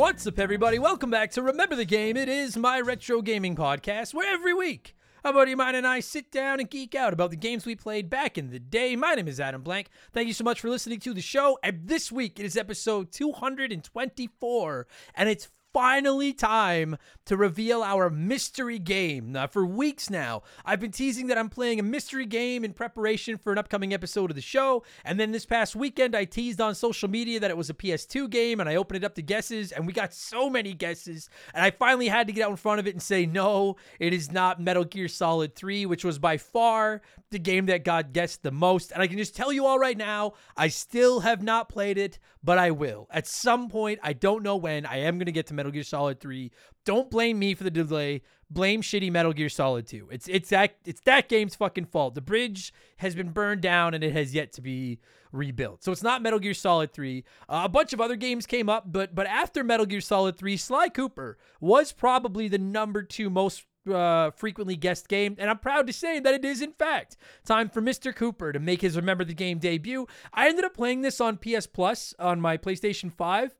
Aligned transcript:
What's 0.00 0.26
up, 0.26 0.38
everybody? 0.38 0.78
Welcome 0.78 1.10
back 1.10 1.30
to 1.32 1.42
Remember 1.42 1.76
the 1.76 1.84
Game. 1.84 2.16
It 2.16 2.30
is 2.30 2.56
my 2.56 2.80
retro 2.80 3.20
gaming 3.20 3.54
podcast 3.54 4.14
where 4.14 4.32
every 4.32 4.54
week 4.54 4.96
a 5.22 5.30
buddy 5.30 5.52
of 5.52 5.58
mine 5.58 5.74
and 5.74 5.86
I 5.86 6.00
sit 6.00 6.32
down 6.32 6.58
and 6.58 6.70
geek 6.70 6.94
out 6.94 7.12
about 7.12 7.28
the 7.28 7.36
games 7.36 7.66
we 7.66 7.76
played 7.76 8.08
back 8.08 8.38
in 8.38 8.48
the 8.48 8.58
day. 8.58 8.96
My 8.96 9.12
name 9.12 9.28
is 9.28 9.38
Adam 9.38 9.60
Blank. 9.60 9.90
Thank 10.14 10.26
you 10.26 10.32
so 10.32 10.42
much 10.42 10.58
for 10.58 10.70
listening 10.70 11.00
to 11.00 11.12
the 11.12 11.20
show. 11.20 11.58
And 11.62 11.86
this 11.86 12.10
week 12.10 12.40
it 12.40 12.46
is 12.46 12.56
episode 12.56 13.12
224, 13.12 14.86
and 15.16 15.28
it's 15.28 15.50
finally 15.72 16.32
time 16.32 16.96
to 17.26 17.36
reveal 17.36 17.82
our 17.82 18.10
mystery 18.10 18.78
game. 18.78 19.32
Now, 19.32 19.46
for 19.46 19.64
weeks 19.64 20.10
now, 20.10 20.42
I've 20.64 20.80
been 20.80 20.90
teasing 20.90 21.28
that 21.28 21.38
I'm 21.38 21.48
playing 21.48 21.78
a 21.78 21.82
mystery 21.82 22.26
game 22.26 22.64
in 22.64 22.72
preparation 22.72 23.36
for 23.36 23.52
an 23.52 23.58
upcoming 23.58 23.94
episode 23.94 24.30
of 24.30 24.34
the 24.34 24.42
show. 24.42 24.82
And 25.04 25.18
then 25.18 25.32
this 25.32 25.46
past 25.46 25.76
weekend, 25.76 26.16
I 26.16 26.24
teased 26.24 26.60
on 26.60 26.74
social 26.74 27.08
media 27.08 27.40
that 27.40 27.50
it 27.50 27.56
was 27.56 27.70
a 27.70 27.74
PS2 27.74 28.30
game 28.30 28.60
and 28.60 28.68
I 28.68 28.76
opened 28.76 29.02
it 29.02 29.06
up 29.06 29.14
to 29.14 29.22
guesses, 29.22 29.72
and 29.72 29.86
we 29.86 29.92
got 29.92 30.12
so 30.12 30.50
many 30.50 30.74
guesses. 30.74 31.28
And 31.54 31.64
I 31.64 31.70
finally 31.70 32.08
had 32.08 32.26
to 32.26 32.32
get 32.32 32.44
out 32.44 32.50
in 32.50 32.56
front 32.56 32.80
of 32.80 32.86
it 32.86 32.94
and 32.94 33.02
say, 33.02 33.26
no, 33.26 33.76
it 33.98 34.12
is 34.12 34.32
not 34.32 34.60
Metal 34.60 34.84
Gear 34.84 35.08
Solid 35.08 35.54
3, 35.54 35.86
which 35.86 36.04
was 36.04 36.18
by 36.18 36.36
far 36.36 37.02
the 37.30 37.38
game 37.38 37.66
that 37.66 37.84
got 37.84 38.12
guessed 38.12 38.42
the 38.42 38.50
most. 38.50 38.90
And 38.90 39.02
I 39.02 39.06
can 39.06 39.18
just 39.18 39.36
tell 39.36 39.52
you 39.52 39.66
all 39.66 39.78
right 39.78 39.96
now, 39.96 40.32
I 40.56 40.68
still 40.68 41.20
have 41.20 41.42
not 41.42 41.68
played 41.68 41.96
it, 41.96 42.18
but 42.42 42.58
I 42.58 42.70
will. 42.72 43.06
At 43.10 43.26
some 43.26 43.68
point, 43.68 44.00
I 44.02 44.12
don't 44.12 44.42
know 44.42 44.56
when, 44.56 44.84
I 44.86 44.98
am 44.98 45.18
going 45.18 45.26
to 45.26 45.32
get 45.32 45.46
to 45.48 45.54
Metal 45.60 45.72
Gear 45.72 45.82
Solid 45.82 46.20
3. 46.20 46.50
Don't 46.86 47.10
blame 47.10 47.38
me 47.38 47.54
for 47.54 47.64
the 47.64 47.70
delay. 47.70 48.22
Blame 48.48 48.80
shitty 48.80 49.12
Metal 49.12 49.34
Gear 49.34 49.50
Solid 49.50 49.86
2. 49.86 50.08
It's 50.10 50.26
it's 50.26 50.48
that 50.48 50.76
it's 50.86 51.02
that 51.02 51.28
game's 51.28 51.54
fucking 51.54 51.84
fault. 51.84 52.14
The 52.14 52.22
bridge 52.22 52.72
has 52.96 53.14
been 53.14 53.28
burned 53.28 53.60
down 53.60 53.92
and 53.92 54.02
it 54.02 54.14
has 54.14 54.34
yet 54.34 54.54
to 54.54 54.62
be 54.62 55.00
rebuilt. 55.32 55.84
So 55.84 55.92
it's 55.92 56.02
not 56.02 56.22
Metal 56.22 56.38
Gear 56.38 56.54
Solid 56.54 56.94
3. 56.94 57.22
Uh, 57.46 57.60
a 57.64 57.68
bunch 57.68 57.92
of 57.92 58.00
other 58.00 58.16
games 58.16 58.46
came 58.46 58.70
up, 58.70 58.90
but 58.90 59.14
but 59.14 59.26
after 59.26 59.62
Metal 59.62 59.84
Gear 59.84 60.00
Solid 60.00 60.38
3, 60.38 60.56
Sly 60.56 60.88
Cooper 60.88 61.36
was 61.60 61.92
probably 61.92 62.48
the 62.48 62.56
number 62.56 63.02
2 63.02 63.28
most 63.28 63.66
uh, 63.92 64.30
frequently 64.30 64.76
guessed 64.76 65.08
game, 65.08 65.36
and 65.38 65.50
I'm 65.50 65.58
proud 65.58 65.86
to 65.86 65.92
say 65.92 66.20
that 66.20 66.34
it 66.34 66.44
is, 66.44 66.62
in 66.62 66.72
fact, 66.72 67.16
time 67.44 67.68
for 67.68 67.80
Mr. 67.80 68.14
Cooper 68.14 68.52
to 68.52 68.58
make 68.58 68.80
his 68.82 68.96
Remember 68.96 69.24
the 69.24 69.34
Game 69.34 69.58
debut. 69.58 70.06
I 70.32 70.48
ended 70.48 70.64
up 70.64 70.74
playing 70.74 71.02
this 71.02 71.20
on 71.20 71.38
PS 71.38 71.66
Plus 71.66 72.14
on 72.18 72.40
my 72.40 72.56
PlayStation 72.56 73.12
5. 73.12 73.54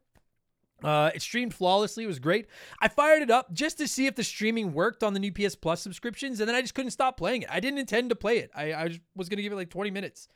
Uh, 0.84 1.10
it 1.14 1.22
streamed 1.22 1.54
flawlessly. 1.54 2.04
It 2.04 2.08
was 2.08 2.18
great. 2.18 2.46
I 2.80 2.88
fired 2.88 3.22
it 3.22 3.30
up 3.30 3.52
just 3.52 3.78
to 3.78 3.88
see 3.88 4.06
if 4.06 4.14
the 4.14 4.24
streaming 4.24 4.72
worked 4.72 5.02
on 5.02 5.14
the 5.14 5.20
new 5.20 5.32
PS 5.32 5.54
Plus 5.54 5.80
subscriptions, 5.80 6.40
and 6.40 6.48
then 6.48 6.56
I 6.56 6.60
just 6.60 6.74
couldn't 6.74 6.92
stop 6.92 7.16
playing 7.16 7.42
it. 7.42 7.48
I 7.50 7.60
didn't 7.60 7.78
intend 7.78 8.10
to 8.10 8.16
play 8.16 8.38
it. 8.38 8.50
I, 8.54 8.72
I 8.72 9.00
was 9.14 9.28
going 9.28 9.38
to 9.38 9.42
give 9.42 9.52
it 9.52 9.56
like 9.56 9.70
20 9.70 9.90
minutes 9.90 10.28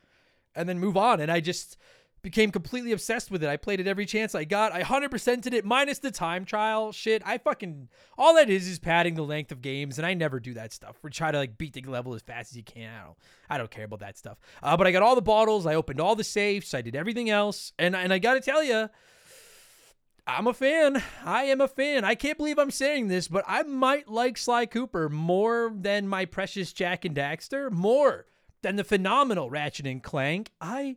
and 0.54 0.68
then 0.68 0.78
move 0.78 0.96
on, 0.96 1.20
and 1.20 1.30
I 1.30 1.40
just 1.40 1.76
became 2.24 2.50
completely 2.50 2.90
obsessed 2.92 3.30
with 3.30 3.44
it. 3.44 3.48
I 3.50 3.58
played 3.58 3.80
it 3.80 3.86
every 3.86 4.06
chance 4.06 4.34
I 4.34 4.44
got. 4.44 4.72
I 4.72 4.82
100%ed 4.82 5.52
it 5.52 5.64
minus 5.64 5.98
the 5.98 6.10
time 6.10 6.46
trial 6.46 6.90
shit. 6.90 7.22
I 7.24 7.36
fucking 7.36 7.90
all 8.16 8.34
that 8.36 8.48
is 8.48 8.66
is 8.66 8.78
padding 8.78 9.14
the 9.14 9.22
length 9.22 9.52
of 9.52 9.60
games 9.60 9.98
and 9.98 10.06
I 10.06 10.14
never 10.14 10.40
do 10.40 10.54
that 10.54 10.72
stuff. 10.72 10.96
We 11.02 11.10
try 11.10 11.30
to 11.30 11.36
like 11.36 11.58
beat 11.58 11.74
the 11.74 11.82
level 11.82 12.14
as 12.14 12.22
fast 12.22 12.52
as 12.52 12.56
you 12.56 12.64
can. 12.64 12.90
I 12.90 13.04
don't 13.04 13.16
I 13.50 13.58
don't 13.58 13.70
care 13.70 13.84
about 13.84 14.00
that 14.00 14.16
stuff. 14.16 14.38
Uh, 14.62 14.76
but 14.76 14.86
I 14.86 14.90
got 14.90 15.02
all 15.02 15.14
the 15.14 15.22
bottles, 15.22 15.66
I 15.66 15.74
opened 15.74 16.00
all 16.00 16.16
the 16.16 16.24
safes, 16.24 16.72
I 16.72 16.80
did 16.80 16.96
everything 16.96 17.28
else. 17.28 17.72
And 17.78 17.94
and 17.94 18.12
I 18.12 18.18
got 18.18 18.34
to 18.34 18.40
tell 18.40 18.64
you 18.64 18.88
I'm 20.26 20.46
a 20.46 20.54
fan. 20.54 21.02
I 21.24 21.44
am 21.44 21.60
a 21.60 21.68
fan. 21.68 22.04
I 22.04 22.14
can't 22.14 22.38
believe 22.38 22.58
I'm 22.58 22.70
saying 22.70 23.08
this, 23.08 23.28
but 23.28 23.44
I 23.46 23.62
might 23.62 24.08
like 24.08 24.38
Sly 24.38 24.66
Cooper 24.66 25.08
more 25.08 25.72
than 25.74 26.08
my 26.08 26.24
precious 26.24 26.72
Jak 26.72 27.04
and 27.04 27.14
Daxter, 27.14 27.70
more 27.70 28.26
than 28.62 28.76
the 28.76 28.84
phenomenal 28.84 29.50
Ratchet 29.50 29.86
and 29.86 30.02
Clank. 30.02 30.50
I 30.60 30.96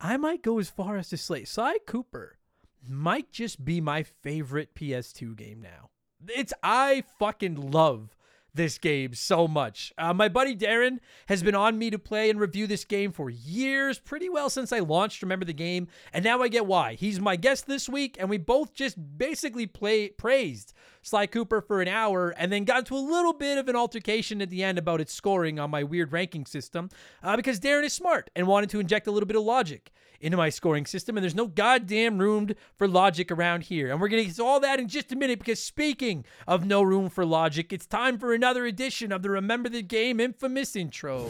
I 0.00 0.16
might 0.16 0.42
go 0.42 0.58
as 0.58 0.68
far 0.68 0.96
as 0.96 1.08
to 1.10 1.16
say 1.16 1.44
Sly 1.44 1.78
Cooper 1.86 2.38
might 2.86 3.30
just 3.30 3.64
be 3.64 3.80
my 3.80 4.02
favorite 4.02 4.74
PS2 4.74 5.36
game 5.36 5.60
now. 5.62 5.90
It's 6.28 6.52
I 6.62 7.04
fucking 7.20 7.70
love 7.70 8.16
this 8.54 8.78
game 8.78 9.14
so 9.14 9.48
much. 9.48 9.92
Uh, 9.96 10.12
my 10.12 10.28
buddy 10.28 10.56
Darren 10.56 10.98
has 11.26 11.42
been 11.42 11.54
on 11.54 11.78
me 11.78 11.90
to 11.90 11.98
play 11.98 12.30
and 12.30 12.38
review 12.38 12.66
this 12.66 12.84
game 12.84 13.12
for 13.12 13.30
years, 13.30 13.98
pretty 13.98 14.28
well 14.28 14.50
since 14.50 14.72
I 14.72 14.80
launched 14.80 15.22
Remember 15.22 15.44
the 15.44 15.52
Game, 15.52 15.88
and 16.12 16.24
now 16.24 16.42
I 16.42 16.48
get 16.48 16.66
why. 16.66 16.94
He's 16.94 17.20
my 17.20 17.36
guest 17.36 17.66
this 17.66 17.88
week, 17.88 18.16
and 18.18 18.28
we 18.28 18.38
both 18.38 18.74
just 18.74 18.96
basically 19.16 19.66
play 19.66 20.08
praised 20.08 20.74
Sly 21.02 21.26
Cooper 21.26 21.60
for 21.60 21.82
an 21.82 21.88
hour, 21.88 22.30
and 22.30 22.50
then 22.50 22.64
got 22.64 22.80
into 22.80 22.96
a 22.96 22.98
little 22.98 23.32
bit 23.32 23.58
of 23.58 23.68
an 23.68 23.76
altercation 23.76 24.40
at 24.40 24.50
the 24.50 24.62
end 24.62 24.78
about 24.78 25.00
its 25.00 25.12
scoring 25.12 25.58
on 25.58 25.70
my 25.70 25.82
weird 25.82 26.12
ranking 26.12 26.46
system, 26.46 26.88
uh, 27.22 27.36
because 27.36 27.60
Darren 27.60 27.84
is 27.84 27.92
smart 27.92 28.30
and 28.34 28.46
wanted 28.46 28.70
to 28.70 28.80
inject 28.80 29.06
a 29.06 29.10
little 29.10 29.26
bit 29.26 29.36
of 29.36 29.42
logic 29.42 29.92
into 30.20 30.36
my 30.36 30.48
scoring 30.48 30.86
system, 30.86 31.16
and 31.16 31.24
there's 31.24 31.34
no 31.34 31.48
goddamn 31.48 32.18
room 32.18 32.50
for 32.76 32.86
logic 32.86 33.30
around 33.32 33.64
here. 33.64 33.90
And 33.90 34.00
we're 34.00 34.08
going 34.08 34.22
to 34.22 34.26
get 34.28 34.36
to 34.36 34.44
all 34.44 34.60
that 34.60 34.78
in 34.78 34.86
just 34.86 35.10
a 35.10 35.16
minute 35.16 35.40
because 35.40 35.60
speaking 35.60 36.24
of 36.46 36.64
no 36.64 36.80
room 36.82 37.10
for 37.10 37.26
logic, 37.26 37.72
it's 37.72 37.86
time 37.86 38.18
for 38.18 38.32
another 38.32 38.64
edition 38.64 39.10
of 39.10 39.22
the 39.22 39.30
Remember 39.30 39.68
the 39.68 39.82
Game 39.82 40.20
infamous 40.20 40.76
intro. 40.76 41.28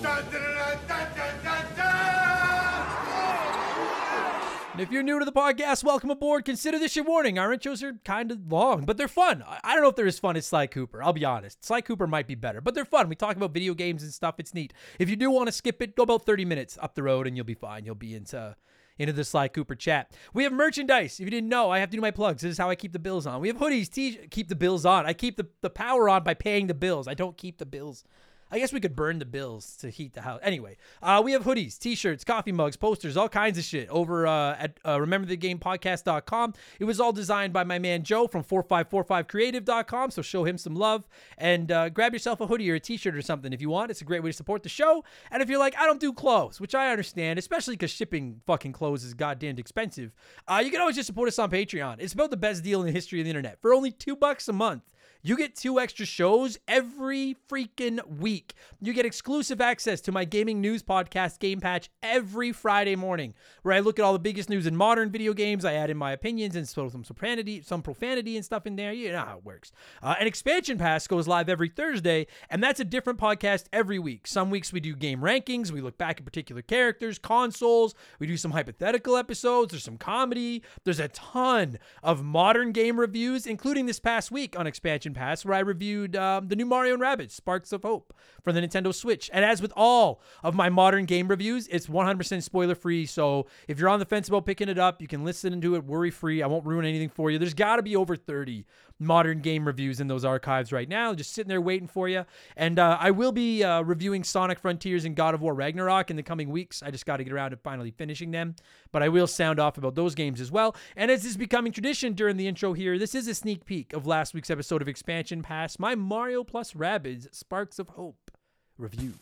And 4.73 4.81
if 4.81 4.91
you're 4.91 5.03
new 5.03 5.19
to 5.19 5.25
the 5.27 5.33
podcast, 5.33 5.85
welcome 5.85 6.09
aboard. 6.09 6.47
Consider 6.47 6.79
this 6.79 6.97
your 6.97 7.05
warning. 7.05 7.39
Our 7.39 7.55
intros 7.55 7.83
are 7.83 7.93
kind 8.07 8.33
of 8.33 8.51
long, 8.51 8.87
but 8.87 8.97
they're 8.97 9.07
fun. 9.07 9.45
I 9.47 9.75
don't 9.75 9.83
know 9.83 9.91
if 9.91 9.97
they're 9.97 10.07
as 10.07 10.19
fun 10.19 10.35
as 10.35 10.47
Sly 10.47 10.67
Cooper. 10.67 11.03
I'll 11.03 11.13
be 11.13 11.27
honest. 11.27 11.63
Sly 11.63 11.83
Cooper 11.83 12.07
might 12.07 12.27
be 12.27 12.37
better, 12.37 12.63
but 12.63 12.75
they're 12.75 12.87
fun. 12.87 13.11
We 13.11 13.15
talk 13.15 13.37
about 13.37 13.53
video 13.53 13.75
games 13.75 14.03
and 14.03 14.11
stuff. 14.11 14.37
It's 14.39 14.55
neat. 14.55 14.73
If 14.99 15.11
you 15.11 15.17
do 15.17 15.31
want 15.31 15.49
to 15.49 15.53
skip 15.53 15.83
it, 15.83 15.95
go 15.95 16.05
about 16.05 16.25
30 16.25 16.47
minutes 16.47 16.79
up 16.81 16.95
the 16.95 17.03
road 17.03 17.27
and 17.27 17.37
you'll 17.37 17.45
be 17.45 17.53
fine. 17.53 17.85
You'll 17.85 17.97
be 17.97 18.15
into 18.15 18.57
into 18.99 19.13
the 19.13 19.25
Sly 19.25 19.49
Cooper 19.49 19.75
chat. 19.75 20.11
We 20.33 20.45
have 20.45 20.55
merchandise. 20.55 21.21
If 21.21 21.27
you 21.27 21.31
didn't 21.31 21.51
know, 21.51 21.71
I 21.71 21.79
have 21.79 21.91
to 21.91 21.97
do 21.99 22.01
my 22.01 22.11
plugs. 22.11 22.41
This 22.41 22.53
is 22.53 22.59
how 22.59 22.71
I 22.71 22.75
keep 22.75 22.95
the 22.95 22.99
bills 22.99 23.27
on. 23.27 23.43
We 23.43 23.49
have 23.49 23.59
hoodies, 23.59 23.91
t- 23.91 24.21
keep 24.31 24.49
the 24.49 24.55
bills 24.55 24.87
on. 24.87 25.05
I 25.05 25.13
keep 25.13 25.37
the, 25.37 25.49
the 25.61 25.71
power 25.71 26.09
on 26.09 26.25
by 26.25 26.33
paying 26.33 26.67
the 26.67 26.75
bills. 26.75 27.09
I 27.09 27.15
don't 27.15 27.37
keep 27.37 27.59
the 27.59 27.67
bills. 27.67 28.05
I 28.53 28.59
guess 28.59 28.71
we 28.71 28.81
could 28.81 28.95
burn 28.95 29.19
the 29.19 29.25
bills 29.25 29.77
to 29.79 29.89
heat 29.89 30.13
the 30.13 30.21
house. 30.21 30.39
Anyway, 30.43 30.77
uh, 31.03 31.23
we 31.25 31.33
have 31.33 31.43
hoodies, 31.43 31.79
t-shirts, 31.79 32.23
coffee 32.23 32.53
mugs, 32.53 32.77
posters, 32.77 33.17
all 33.17 33.31
kinds 33.31 33.57
of 33.57 33.65
shit 33.65 33.89
over 33.89 34.27
uh, 34.27 34.57
at 34.59 34.79
uh, 34.85 34.99
rememberthegamepodcast.com. 34.99 36.53
It 36.79 36.85
was 36.85 37.01
all 37.01 37.13
designed 37.13 37.55
by 37.55 37.65
my 37.65 37.79
man 37.79 38.03
Joe 38.03 38.27
from 38.27 38.45
4545creative.com, 38.45 40.11
so 40.11 40.21
show 40.21 40.45
him 40.45 40.59
some 40.59 40.75
love 40.75 41.09
and 41.39 41.73
uh, 41.73 41.89
grab 41.89 42.13
yourself 42.13 42.43
a 42.43 42.47
hoodie 42.47 42.71
or 42.71 42.75
a 42.75 42.81
t-shirt 42.81 43.17
or 43.17 43.23
something 43.23 43.55
if 43.55 43.63
you 43.63 43.71
want. 43.71 43.91
It's 43.91 44.03
a 44.03 44.05
great 44.05 44.23
way 44.23 44.29
to 44.29 44.37
support 44.37 44.63
the 44.63 44.69
show. 44.69 45.03
And 45.31 45.43
if 45.43 45.49
you're 45.49 45.59
like, 45.59 45.75
I 45.79 45.87
don't 45.87 46.01
do 46.01 46.13
clothes, 46.13 46.61
which 46.61 46.75
I 46.75 46.91
understand, 46.91 47.39
especially 47.39 47.77
because 47.77 47.91
shipping 47.91 48.43
fucking 48.47 48.73
clothes 48.75 49.03
is 49.03 49.15
goddamn 49.15 49.57
expensive, 49.57 50.13
uh, 50.47 50.61
you 50.63 50.71
can 50.71 50.83
always 50.83 50.97
just 50.97 51.07
support 51.07 51.29
us 51.29 51.39
on 51.39 51.51
Patreon. 51.51 51.97
It's 52.01 52.13
about 52.13 52.31
the 52.31 52.37
best 52.37 52.63
deal 52.63 52.81
in 52.81 52.87
the 52.87 52.93
history 52.93 53.19
of 53.21 53.25
the 53.25 53.31
internet. 53.31 53.63
For 53.63 53.73
only 53.73 53.93
two 53.93 54.15
bucks 54.15 54.47
a 54.49 54.53
month, 54.53 54.83
you 55.25 55.37
get 55.37 55.55
two 55.55 55.79
extra 55.79 56.05
shows 56.05 56.59
every 56.67 57.37
freaking 57.49 58.05
week. 58.19 58.55
You 58.81 58.93
get 58.93 59.07
exclusive 59.07 59.61
access 59.61 60.01
to 60.03 60.13
my 60.13 60.25
gaming 60.25 60.61
news 60.61 60.83
podcast, 60.83 61.39
Game 61.39 61.61
Patch, 61.61 61.91
every 62.03 62.51
Friday 62.51 62.97
morning, 62.97 63.35
where 63.63 63.73
I 63.73 63.79
look 63.79 64.01
at 64.01 64.05
all 64.05 64.15
the 64.15 64.19
biggest 64.19 64.51
news 64.51 64.67
in 64.67 64.75
modern 64.75 65.13
video 65.13 65.33
games. 65.33 65.65
I 65.65 65.75
add 65.75 65.91
in 65.91 65.97
my 65.97 66.11
opinions 66.11 66.57
and 66.57 66.69
some 66.69 66.91
profanity, 67.05 67.63
some 67.63 67.83
profanity 67.83 68.35
and 68.37 68.45
stuff 68.45 68.67
in 68.67 68.75
there. 68.75 68.93
You 68.93 69.13
know 69.13 69.25
how 69.25 69.39
it 69.39 69.45
works. 69.45 69.71
Uh, 70.03 70.17
an 70.19 70.27
expansion 70.27 70.77
pass 70.77 71.07
goes 71.07 71.29
live 71.29 71.49
every 71.49 71.69
Thursday, 71.69 72.27
and 72.51 72.61
that's 72.61 72.81
a 72.81 72.85
different 72.85 73.21
podcast 73.21 73.67
every 73.73 74.01
week. 74.01 74.27
Some 74.27 74.51
weeks 74.51 74.73
we 74.73 74.81
do 74.81 74.97
game 74.97 75.21
rankings. 75.21 75.71
We 75.71 75.81
look 75.81 75.99
back 75.99 76.19
at 76.19 76.25
particular 76.25 76.63
characters, 76.63 77.21
consoles. 77.21 77.95
We 78.19 78.27
do 78.27 78.37
some 78.37 78.51
hypothetical 78.51 79.17
episodes. 79.17 79.71
There's 79.71 79.85
some 79.85 79.99
comedy. 79.99 80.65
There's 80.83 80.99
a 80.99 81.09
ton 81.09 81.79
of 82.03 82.25
modern 82.25 82.73
game 82.73 82.99
reviews, 82.99 83.47
including 83.47 83.87
this 83.87 84.01
past 84.01 84.33
week 84.33 84.59
on 84.59 84.67
expansion 84.67 85.12
Pass, 85.15 85.45
where 85.45 85.55
I 85.55 85.61
reviewed 85.61 86.17
um, 86.17 86.49
the 86.49 86.57
new 86.57 86.67
Mario 86.67 86.95
and 86.95 87.03
Rabbids 87.03 87.33
Sparks 87.33 87.73
of 87.73 87.83
Hope 87.83 88.15
for 88.43 88.53
the 88.53 88.61
Nintendo 88.61 88.95
Switch. 88.95 89.31
And 89.33 89.45
as 89.45 89.63
with 89.63 89.73
all 89.77 90.21
of 90.43 90.55
my 90.55 90.69
modern 90.69 91.05
game 91.05 91.29
reviews, 91.29 91.69
it's 91.69 91.87
100% 91.87 92.43
spoiler 92.43 92.75
free. 92.75 93.07
So 93.07 93.47
if 93.69 93.79
you're 93.79 93.89
on 93.89 93.99
the 93.99 94.05
fence 94.05 94.29
about 94.29 94.47
picking 94.47 94.69
it 94.69 94.79
up, 94.79 95.01
you 95.01 95.09
can 95.09 95.25
listen 95.25 95.61
to 95.61 95.75
it 95.77 95.85
worry 95.85 96.11
free. 96.11 96.43
I 96.43 96.47
won't 96.47 96.67
ruin 96.67 96.85
anything 96.85 97.09
for 97.09 97.31
you. 97.31 97.39
There's 97.39 97.55
got 97.55 97.77
to 97.77 97.83
be 97.83 97.97
over 97.97 98.17
30 98.17 98.65
modern 99.03 99.41
game 99.41 99.67
reviews 99.67 100.01
in 100.01 100.07
those 100.07 100.25
archives 100.25 100.73
right 100.73 100.89
now, 100.89 101.15
just 101.15 101.33
sitting 101.33 101.49
there 101.49 101.61
waiting 101.61 101.89
for 101.89 102.09
you. 102.09 102.25
And 102.57 102.79
uh, 102.79 102.97
I 103.01 103.11
will 103.11 103.33
be 103.33 103.63
uh, 103.63 103.83
reviewing 103.83 104.25
Sonic 104.25 104.59
Frontiers 104.59 105.05
and 105.05 105.17
God 105.17 105.35
of 105.35 105.43
War 105.43 105.55
Ragnarok 105.55 106.11
in 106.11 106.17
the 106.17 106.23
coming 106.23 106.51
weeks. 106.51 106.83
I 106.83 106.91
just 106.91 107.07
got 107.07 107.19
to 107.19 107.25
get 107.25 107.33
around 107.33 107.51
to 107.51 107.57
finally 107.57 107.91
finishing 107.91 108.31
them, 108.31 108.55
but 108.93 109.03
I 109.03 109.09
will 109.09 109.27
sound 109.27 109.59
off 109.59 109.79
about 109.79 109.95
those 109.95 110.15
games 110.15 110.41
as 110.41 110.51
well. 110.51 110.75
And 110.97 111.11
as 111.11 111.25
is 111.25 111.37
becoming 111.37 111.73
tradition 111.73 112.15
during 112.15 112.37
the 112.37 112.47
intro 112.47 112.73
here, 112.73 112.99
this 112.99 113.15
is 113.15 113.29
a 113.29 113.35
sneak 113.35 113.65
peek 113.65 113.93
of 113.93 114.07
last 114.07 114.35
week's 114.35 114.51
episode 114.51 114.83
of 114.83 114.89
Expansion 114.89 115.43
Pass, 115.43 115.79
my 115.79 115.95
Mario 115.95 116.45
plus 116.45 116.73
Rabbids 116.73 117.35
Sparks 117.35 117.79
of 117.79 117.91
Hope 117.91 118.31
review. 118.79 119.15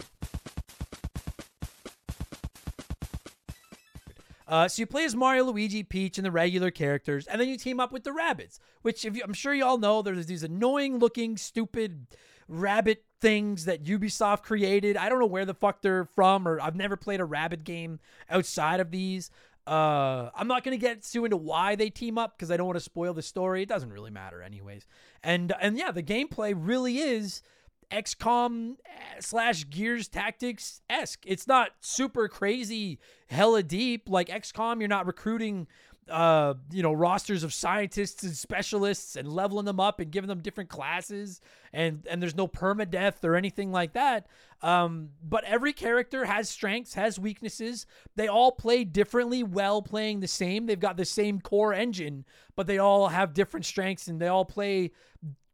Uh, 4.50 4.66
so 4.66 4.82
you 4.82 4.86
play 4.86 5.04
as 5.04 5.14
Mario, 5.14 5.44
Luigi, 5.44 5.84
Peach, 5.84 6.18
and 6.18 6.24
the 6.24 6.30
regular 6.32 6.72
characters, 6.72 7.28
and 7.28 7.40
then 7.40 7.48
you 7.48 7.56
team 7.56 7.78
up 7.78 7.92
with 7.92 8.02
the 8.02 8.12
rabbits, 8.12 8.58
which 8.82 9.04
you, 9.04 9.12
I'm 9.22 9.32
sure 9.32 9.54
you 9.54 9.64
all 9.64 9.78
know, 9.78 10.02
there's 10.02 10.26
these 10.26 10.42
annoying-looking, 10.42 11.36
stupid 11.36 12.08
rabbit 12.48 13.04
things 13.20 13.66
that 13.66 13.84
Ubisoft 13.84 14.42
created. 14.42 14.96
I 14.96 15.08
don't 15.08 15.20
know 15.20 15.26
where 15.26 15.44
the 15.44 15.54
fuck 15.54 15.82
they're 15.82 16.04
from, 16.04 16.48
or 16.48 16.60
I've 16.60 16.74
never 16.74 16.96
played 16.96 17.20
a 17.20 17.24
rabbit 17.24 17.62
game 17.62 18.00
outside 18.28 18.80
of 18.80 18.90
these. 18.90 19.30
Uh, 19.68 20.30
I'm 20.34 20.48
not 20.48 20.64
gonna 20.64 20.78
get 20.78 21.04
too 21.04 21.24
into 21.24 21.36
why 21.36 21.76
they 21.76 21.88
team 21.88 22.18
up 22.18 22.36
because 22.36 22.50
I 22.50 22.56
don't 22.56 22.66
want 22.66 22.78
to 22.78 22.84
spoil 22.84 23.14
the 23.14 23.22
story. 23.22 23.62
It 23.62 23.68
doesn't 23.68 23.92
really 23.92 24.10
matter 24.10 24.42
anyways. 24.42 24.84
And 25.22 25.54
and 25.60 25.78
yeah, 25.78 25.92
the 25.92 26.02
gameplay 26.02 26.54
really 26.56 26.98
is 26.98 27.42
XCOM 27.90 28.76
eh, 28.86 29.20
slash 29.20 29.68
Gears 29.68 30.08
Tactics 30.08 30.82
esque. 30.88 31.22
It's 31.26 31.46
not 31.46 31.70
super 31.80 32.28
crazy, 32.28 32.98
hella 33.28 33.62
deep 33.62 34.08
like 34.08 34.28
XCOM. 34.28 34.78
You're 34.80 34.88
not 34.88 35.06
recruiting 35.06 35.66
uh, 36.10 36.54
you 36.72 36.82
know, 36.82 36.92
rosters 36.92 37.44
of 37.44 37.54
scientists 37.54 38.22
and 38.22 38.36
specialists 38.36 39.16
and 39.16 39.30
leveling 39.30 39.64
them 39.64 39.80
up 39.80 40.00
and 40.00 40.10
giving 40.10 40.28
them 40.28 40.40
different 40.40 40.68
classes 40.68 41.40
and 41.72 42.06
and 42.10 42.20
there's 42.20 42.34
no 42.34 42.48
permadeath 42.48 43.22
or 43.24 43.36
anything 43.36 43.70
like 43.70 43.92
that. 43.92 44.26
Um, 44.62 45.10
but 45.22 45.44
every 45.44 45.72
character 45.72 46.24
has 46.26 46.48
strengths, 46.48 46.94
has 46.94 47.18
weaknesses. 47.18 47.86
They 48.16 48.28
all 48.28 48.52
play 48.52 48.84
differently 48.84 49.42
while 49.42 49.80
playing 49.80 50.20
the 50.20 50.28
same. 50.28 50.66
They've 50.66 50.78
got 50.78 50.96
the 50.96 51.04
same 51.04 51.40
core 51.40 51.72
engine, 51.72 52.24
but 52.56 52.66
they 52.66 52.78
all 52.78 53.08
have 53.08 53.32
different 53.32 53.64
strengths 53.64 54.08
and 54.08 54.20
they 54.20 54.28
all 54.28 54.44
play 54.44 54.90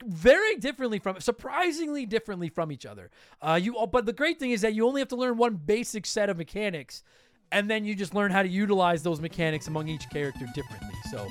very 0.05 0.57
differently 0.57 0.99
from 0.99 1.21
surprisingly 1.21 2.07
differently 2.07 2.49
from 2.49 2.71
each 2.71 2.87
other. 2.87 3.11
Uh, 3.41 3.59
you 3.61 3.75
but 3.91 4.07
the 4.07 4.13
great 4.13 4.39
thing 4.39 4.51
is 4.51 4.61
that 4.61 4.75
you 4.75 4.87
only 4.87 5.01
have 5.01 5.09
to 5.09 5.17
learn 5.17 5.37
one 5.37 5.57
basic 5.57 6.07
set 6.07 6.29
of 6.29 6.37
mechanics 6.37 7.03
and 7.53 7.71
then 7.71 7.85
you 7.85 7.95
just 7.95 8.15
learn 8.15 8.31
how 8.31 8.43
to 8.43 8.49
utilize 8.49 9.03
those 9.03 9.21
mechanics 9.21 9.69
among 9.69 9.89
each 9.89 10.09
character 10.11 10.47
differently. 10.55 10.95
So. 11.11 11.27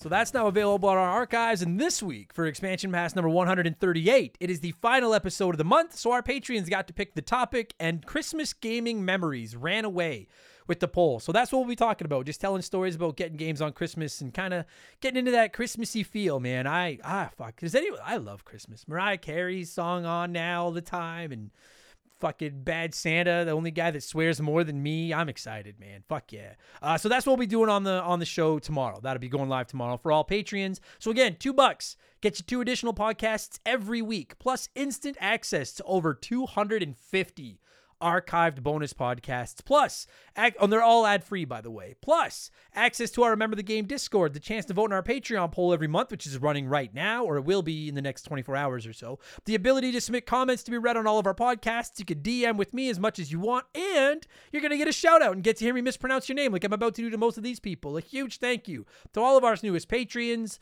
So 0.00 0.08
that's 0.08 0.32
now 0.32 0.46
available 0.46 0.88
on 0.88 0.96
our 0.96 1.08
archives. 1.08 1.60
And 1.60 1.78
this 1.78 2.02
week, 2.02 2.32
for 2.32 2.46
expansion 2.46 2.92
pass 2.92 3.16
number 3.16 3.28
138, 3.28 4.38
it 4.38 4.48
is 4.48 4.60
the 4.60 4.70
final 4.72 5.12
episode 5.12 5.50
of 5.50 5.58
the 5.58 5.64
month. 5.64 5.96
So 5.96 6.12
our 6.12 6.22
Patreons 6.22 6.70
got 6.70 6.86
to 6.86 6.94
pick 6.94 7.14
the 7.14 7.20
topic, 7.20 7.74
and 7.80 8.06
Christmas 8.06 8.52
gaming 8.52 9.04
memories 9.04 9.56
ran 9.56 9.84
away 9.84 10.28
with 10.68 10.80
the 10.80 10.86
poll. 10.86 11.18
So 11.18 11.32
that's 11.32 11.50
what 11.50 11.58
we'll 11.58 11.68
be 11.68 11.76
talking 11.76 12.04
about. 12.04 12.26
Just 12.26 12.40
telling 12.40 12.62
stories 12.62 12.94
about 12.94 13.16
getting 13.16 13.36
games 13.36 13.60
on 13.60 13.72
Christmas 13.72 14.20
and 14.20 14.32
kind 14.32 14.54
of 14.54 14.66
getting 15.00 15.18
into 15.18 15.30
that 15.32 15.52
Christmassy 15.52 16.02
feel, 16.02 16.38
man. 16.38 16.66
I 16.66 16.98
ah 17.02 17.30
fuck. 17.36 17.56
Cause 17.56 17.74
anyway, 17.74 17.98
I 18.04 18.18
love 18.18 18.44
Christmas. 18.44 18.86
Mariah 18.86 19.18
Carey's 19.18 19.72
song 19.72 20.04
on 20.04 20.30
now 20.30 20.64
all 20.64 20.70
the 20.70 20.80
time 20.82 21.32
and 21.32 21.50
fucking 22.20 22.62
bad 22.64 22.94
Santa, 22.94 23.44
the 23.44 23.52
only 23.52 23.70
guy 23.70 23.90
that 23.90 24.02
swears 24.02 24.40
more 24.40 24.64
than 24.64 24.82
me. 24.82 25.14
I'm 25.14 25.28
excited, 25.28 25.78
man. 25.78 26.02
Fuck 26.08 26.32
yeah. 26.32 26.54
Uh, 26.82 26.98
so 26.98 27.08
that's 27.08 27.26
what 27.26 27.32
we'll 27.32 27.46
be 27.46 27.46
doing 27.46 27.70
on 27.70 27.84
the 27.84 28.02
on 28.02 28.18
the 28.18 28.26
show 28.26 28.58
tomorrow. 28.58 29.00
That'll 29.02 29.20
be 29.20 29.28
going 29.28 29.48
live 29.48 29.66
tomorrow 29.66 29.96
for 29.96 30.12
all 30.12 30.24
Patreons. 30.24 30.80
So 30.98 31.10
again, 31.10 31.36
two 31.38 31.52
bucks 31.52 31.96
get 32.20 32.38
you 32.38 32.44
two 32.44 32.60
additional 32.60 32.94
podcasts 32.94 33.58
every 33.64 34.02
week, 34.02 34.38
plus 34.38 34.68
instant 34.74 35.16
access 35.20 35.72
to 35.74 35.84
over 35.84 36.14
250 36.14 37.60
archived 38.00 38.62
bonus 38.62 38.92
podcasts. 38.92 39.64
Plus, 39.64 40.06
ac- 40.36 40.56
and 40.60 40.72
they're 40.72 40.82
all 40.82 41.06
ad 41.06 41.24
free, 41.24 41.44
by 41.44 41.60
the 41.60 41.70
way. 41.70 41.94
Plus, 42.00 42.50
access 42.74 43.10
to 43.10 43.22
our 43.22 43.30
Remember 43.30 43.56
the 43.56 43.62
Game 43.62 43.86
Discord, 43.86 44.34
the 44.34 44.40
chance 44.40 44.64
to 44.66 44.74
vote 44.74 44.86
in 44.86 44.92
our 44.92 45.02
Patreon 45.02 45.52
poll 45.52 45.72
every 45.72 45.88
month, 45.88 46.10
which 46.10 46.26
is 46.26 46.38
running 46.38 46.66
right 46.66 46.92
now, 46.94 47.24
or 47.24 47.36
it 47.36 47.44
will 47.44 47.62
be 47.62 47.88
in 47.88 47.94
the 47.94 48.02
next 48.02 48.22
24 48.22 48.56
hours 48.56 48.86
or 48.86 48.92
so. 48.92 49.18
The 49.44 49.54
ability 49.54 49.92
to 49.92 50.00
submit 50.00 50.26
comments 50.26 50.62
to 50.64 50.70
be 50.70 50.78
read 50.78 50.96
on 50.96 51.06
all 51.06 51.18
of 51.18 51.26
our 51.26 51.34
podcasts. 51.34 51.98
You 51.98 52.04
can 52.04 52.20
DM 52.20 52.56
with 52.56 52.74
me 52.74 52.88
as 52.88 52.98
much 52.98 53.18
as 53.18 53.32
you 53.32 53.40
want, 53.40 53.66
and 53.74 54.26
you're 54.52 54.62
going 54.62 54.70
to 54.72 54.78
get 54.78 54.88
a 54.88 54.92
shout 54.92 55.22
out 55.22 55.32
and 55.34 55.42
get 55.42 55.56
to 55.58 55.64
hear 55.64 55.74
me 55.74 55.80
mispronounce 55.80 56.28
your 56.28 56.36
name 56.36 56.52
like 56.52 56.64
I'm 56.64 56.72
about 56.72 56.94
to 56.96 57.02
do 57.02 57.10
to 57.10 57.18
most 57.18 57.36
of 57.36 57.42
these 57.42 57.60
people. 57.60 57.96
A 57.96 58.00
huge 58.00 58.38
thank 58.38 58.68
you 58.68 58.86
to 59.12 59.20
all 59.20 59.36
of 59.36 59.44
our 59.44 59.56
newest 59.62 59.88
Patreons. 59.88 60.58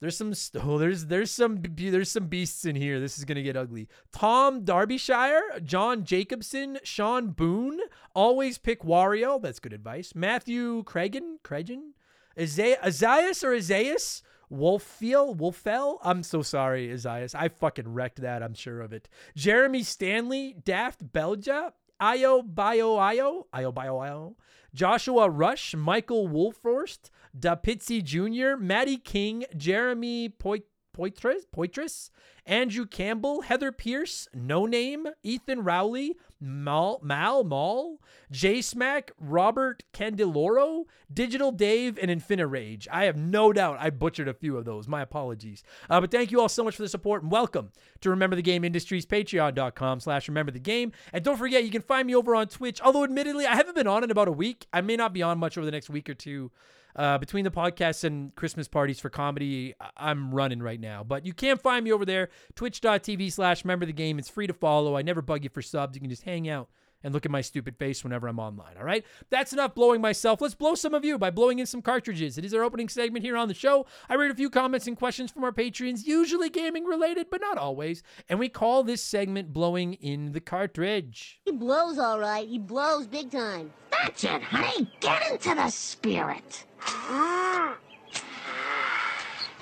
There's 0.00 0.16
some 0.16 0.34
oh, 0.62 0.76
there's 0.76 1.06
there's 1.06 1.30
some 1.30 1.62
there's 1.62 2.10
some 2.10 2.26
beasts 2.26 2.66
in 2.66 2.76
here. 2.76 3.00
This 3.00 3.18
is 3.18 3.24
gonna 3.24 3.42
get 3.42 3.56
ugly. 3.56 3.88
Tom 4.12 4.62
Darbyshire, 4.64 5.64
John 5.64 6.04
Jacobson, 6.04 6.78
Sean 6.82 7.28
Boone. 7.30 7.80
Always 8.14 8.58
pick 8.58 8.82
Wario. 8.82 9.40
That's 9.40 9.58
good 9.58 9.72
advice. 9.72 10.14
Matthew 10.14 10.84
Cragen, 10.84 11.38
Cragen, 11.42 11.92
Isaiah, 12.38 12.78
Isaiah 12.84 13.32
or 13.42 13.54
Isaias. 13.54 14.22
Wolfiel, 14.52 15.36
Wolfell. 15.36 15.98
I'm 16.04 16.22
so 16.22 16.40
sorry, 16.40 16.92
Isaias. 16.92 17.34
I 17.34 17.48
fucking 17.48 17.92
wrecked 17.92 18.20
that. 18.20 18.44
I'm 18.44 18.54
sure 18.54 18.80
of 18.80 18.92
it. 18.92 19.08
Jeremy 19.34 19.82
Stanley, 19.82 20.54
Daft 20.64 21.12
Belja, 21.12 21.72
Io 22.00 22.42
Bio 22.42 22.96
Io, 22.96 23.46
Io 23.52 23.72
Bio 23.72 23.98
Io, 23.98 24.36
Joshua 24.72 25.28
Rush, 25.30 25.74
Michael 25.74 26.28
Wolforst, 26.28 27.10
Da 27.38 27.54
Pizzi 27.56 28.02
Jr., 28.02 28.56
Maddie 28.60 28.96
King, 28.98 29.44
Jeremy 29.56 30.28
Poit- 30.28 30.64
Poitras, 30.96 31.42
Poitras, 31.54 32.08
Andrew 32.46 32.86
Campbell, 32.86 33.42
Heather 33.42 33.70
Pierce, 33.70 34.28
No 34.32 34.64
Name, 34.64 35.06
Ethan 35.22 35.62
Rowley, 35.62 36.16
Mal, 36.40 36.98
Mal 37.02 37.44
Mall, 37.44 38.00
J 38.30 38.62
Smack, 38.62 39.10
Robert 39.20 39.82
Candeloro, 39.92 40.84
Digital 41.12 41.52
Dave, 41.52 41.98
and 42.00 42.10
Infinirage. 42.10 42.88
I 42.90 43.04
have 43.04 43.16
no 43.16 43.52
doubt 43.52 43.76
I 43.78 43.90
butchered 43.90 44.28
a 44.28 44.32
few 44.34 44.56
of 44.56 44.64
those. 44.64 44.88
My 44.88 45.02
apologies. 45.02 45.62
Uh, 45.90 46.00
but 46.00 46.10
thank 46.10 46.30
you 46.30 46.40
all 46.40 46.48
so 46.48 46.64
much 46.64 46.76
for 46.76 46.82
the 46.82 46.88
support 46.88 47.22
and 47.22 47.30
welcome 47.30 47.72
to 48.00 48.08
Remember 48.08 48.36
the 48.36 48.40
Game 48.42 48.64
Industries, 48.64 49.04
patreon.com 49.04 50.00
slash 50.00 50.28
remember 50.28 50.52
the 50.52 50.58
game. 50.60 50.92
And 51.12 51.22
don't 51.22 51.36
forget, 51.36 51.64
you 51.64 51.70
can 51.70 51.82
find 51.82 52.06
me 52.06 52.14
over 52.14 52.34
on 52.34 52.46
Twitch. 52.48 52.80
Although 52.80 53.04
admittedly, 53.04 53.44
I 53.44 53.54
haven't 53.56 53.74
been 53.74 53.86
on 53.86 54.02
in 54.04 54.10
about 54.10 54.28
a 54.28 54.32
week. 54.32 54.66
I 54.72 54.80
may 54.80 54.96
not 54.96 55.12
be 55.12 55.22
on 55.22 55.38
much 55.38 55.58
over 55.58 55.66
the 55.66 55.72
next 55.72 55.90
week 55.90 56.08
or 56.08 56.14
two. 56.14 56.50
Uh, 56.96 57.18
between 57.18 57.44
the 57.44 57.50
podcasts 57.50 58.04
and 58.04 58.34
Christmas 58.34 58.68
parties 58.68 58.98
for 58.98 59.10
comedy, 59.10 59.74
I'm 59.96 60.34
running 60.34 60.62
right 60.62 60.80
now. 60.80 61.04
But 61.04 61.26
you 61.26 61.34
can 61.34 61.58
find 61.58 61.84
me 61.84 61.92
over 61.92 62.06
there, 62.06 62.30
twitch.tv 62.54 63.30
slash 63.30 63.64
remember 63.64 63.84
the 63.84 63.92
game. 63.92 64.18
It's 64.18 64.30
free 64.30 64.46
to 64.46 64.54
follow. 64.54 64.96
I 64.96 65.02
never 65.02 65.20
bug 65.20 65.44
you 65.44 65.50
for 65.50 65.60
subs. 65.60 65.94
You 65.94 66.00
can 66.00 66.08
just 66.10 66.22
hang 66.22 66.48
out 66.48 66.68
and 67.04 67.12
look 67.12 67.26
at 67.26 67.30
my 67.30 67.40
stupid 67.42 67.76
face 67.76 68.02
whenever 68.02 68.26
I'm 68.26 68.38
online. 68.38 68.76
All 68.78 68.84
right. 68.84 69.04
That's 69.30 69.52
enough 69.52 69.74
blowing 69.74 70.00
myself. 70.00 70.40
Let's 70.40 70.54
blow 70.54 70.74
some 70.74 70.94
of 70.94 71.04
you 71.04 71.18
by 71.18 71.30
blowing 71.30 71.58
in 71.58 71.66
some 71.66 71.82
cartridges. 71.82 72.38
It 72.38 72.44
is 72.44 72.54
our 72.54 72.62
opening 72.62 72.88
segment 72.88 73.24
here 73.24 73.36
on 73.36 73.48
the 73.48 73.54
show. 73.54 73.86
I 74.08 74.14
read 74.14 74.30
a 74.30 74.34
few 74.34 74.50
comments 74.50 74.86
and 74.86 74.96
questions 74.96 75.30
from 75.30 75.44
our 75.44 75.52
patrons, 75.52 76.06
usually 76.06 76.48
gaming 76.48 76.84
related, 76.84 77.28
but 77.30 77.40
not 77.40 77.58
always. 77.58 78.02
And 78.28 78.38
we 78.38 78.48
call 78.48 78.82
this 78.82 79.02
segment 79.02 79.52
Blowing 79.52 79.94
in 79.94 80.32
the 80.32 80.40
Cartridge. 80.40 81.40
He 81.44 81.52
blows 81.52 81.98
all 81.98 82.18
right. 82.18 82.48
He 82.48 82.58
blows 82.58 83.06
big 83.06 83.30
time. 83.30 83.72
That's 83.90 84.24
it, 84.24 84.42
honey. 84.42 84.90
Get 85.00 85.30
into 85.30 85.54
the 85.54 85.70
spirit. 85.70 86.64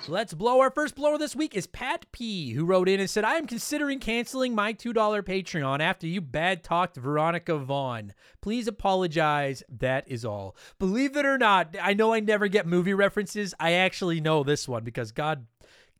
Let's 0.07 0.35
blow. 0.35 0.61
Our 0.61 0.71
first 0.71 0.97
blower 0.97 1.16
this 1.16 1.35
week 1.35 1.54
is 1.57 1.66
Pat 1.66 2.04
P, 2.12 2.52
who 2.52 2.66
wrote 2.66 2.90
in 2.90 3.00
and 3.00 3.09
said, 3.09 3.25
I 3.25 3.37
am 3.37 3.47
considering 3.47 4.00
canceling 4.00 4.54
my 4.54 4.75
$2 4.75 4.93
Patreon 4.95 5.81
after 5.81 6.07
you 6.07 6.21
bad 6.21 6.62
talked 6.62 6.97
Veronica 6.97 7.57
Vaughn. 7.57 8.12
Please 8.43 8.69
apologize. 8.69 9.62
That 9.69 10.07
is 10.07 10.25
all. 10.25 10.57
Believe 10.78 11.16
it 11.16 11.25
or 11.25 11.38
not, 11.38 11.75
I 11.81 11.95
know 11.95 12.12
I 12.12 12.21
never 12.21 12.49
get 12.49 12.66
movie 12.66 12.93
references. 12.93 13.54
I 13.59 13.73
actually 13.73 14.21
know 14.21 14.45
this 14.45 14.69
one 14.69 14.85
because 14.85 15.11
God 15.11 15.47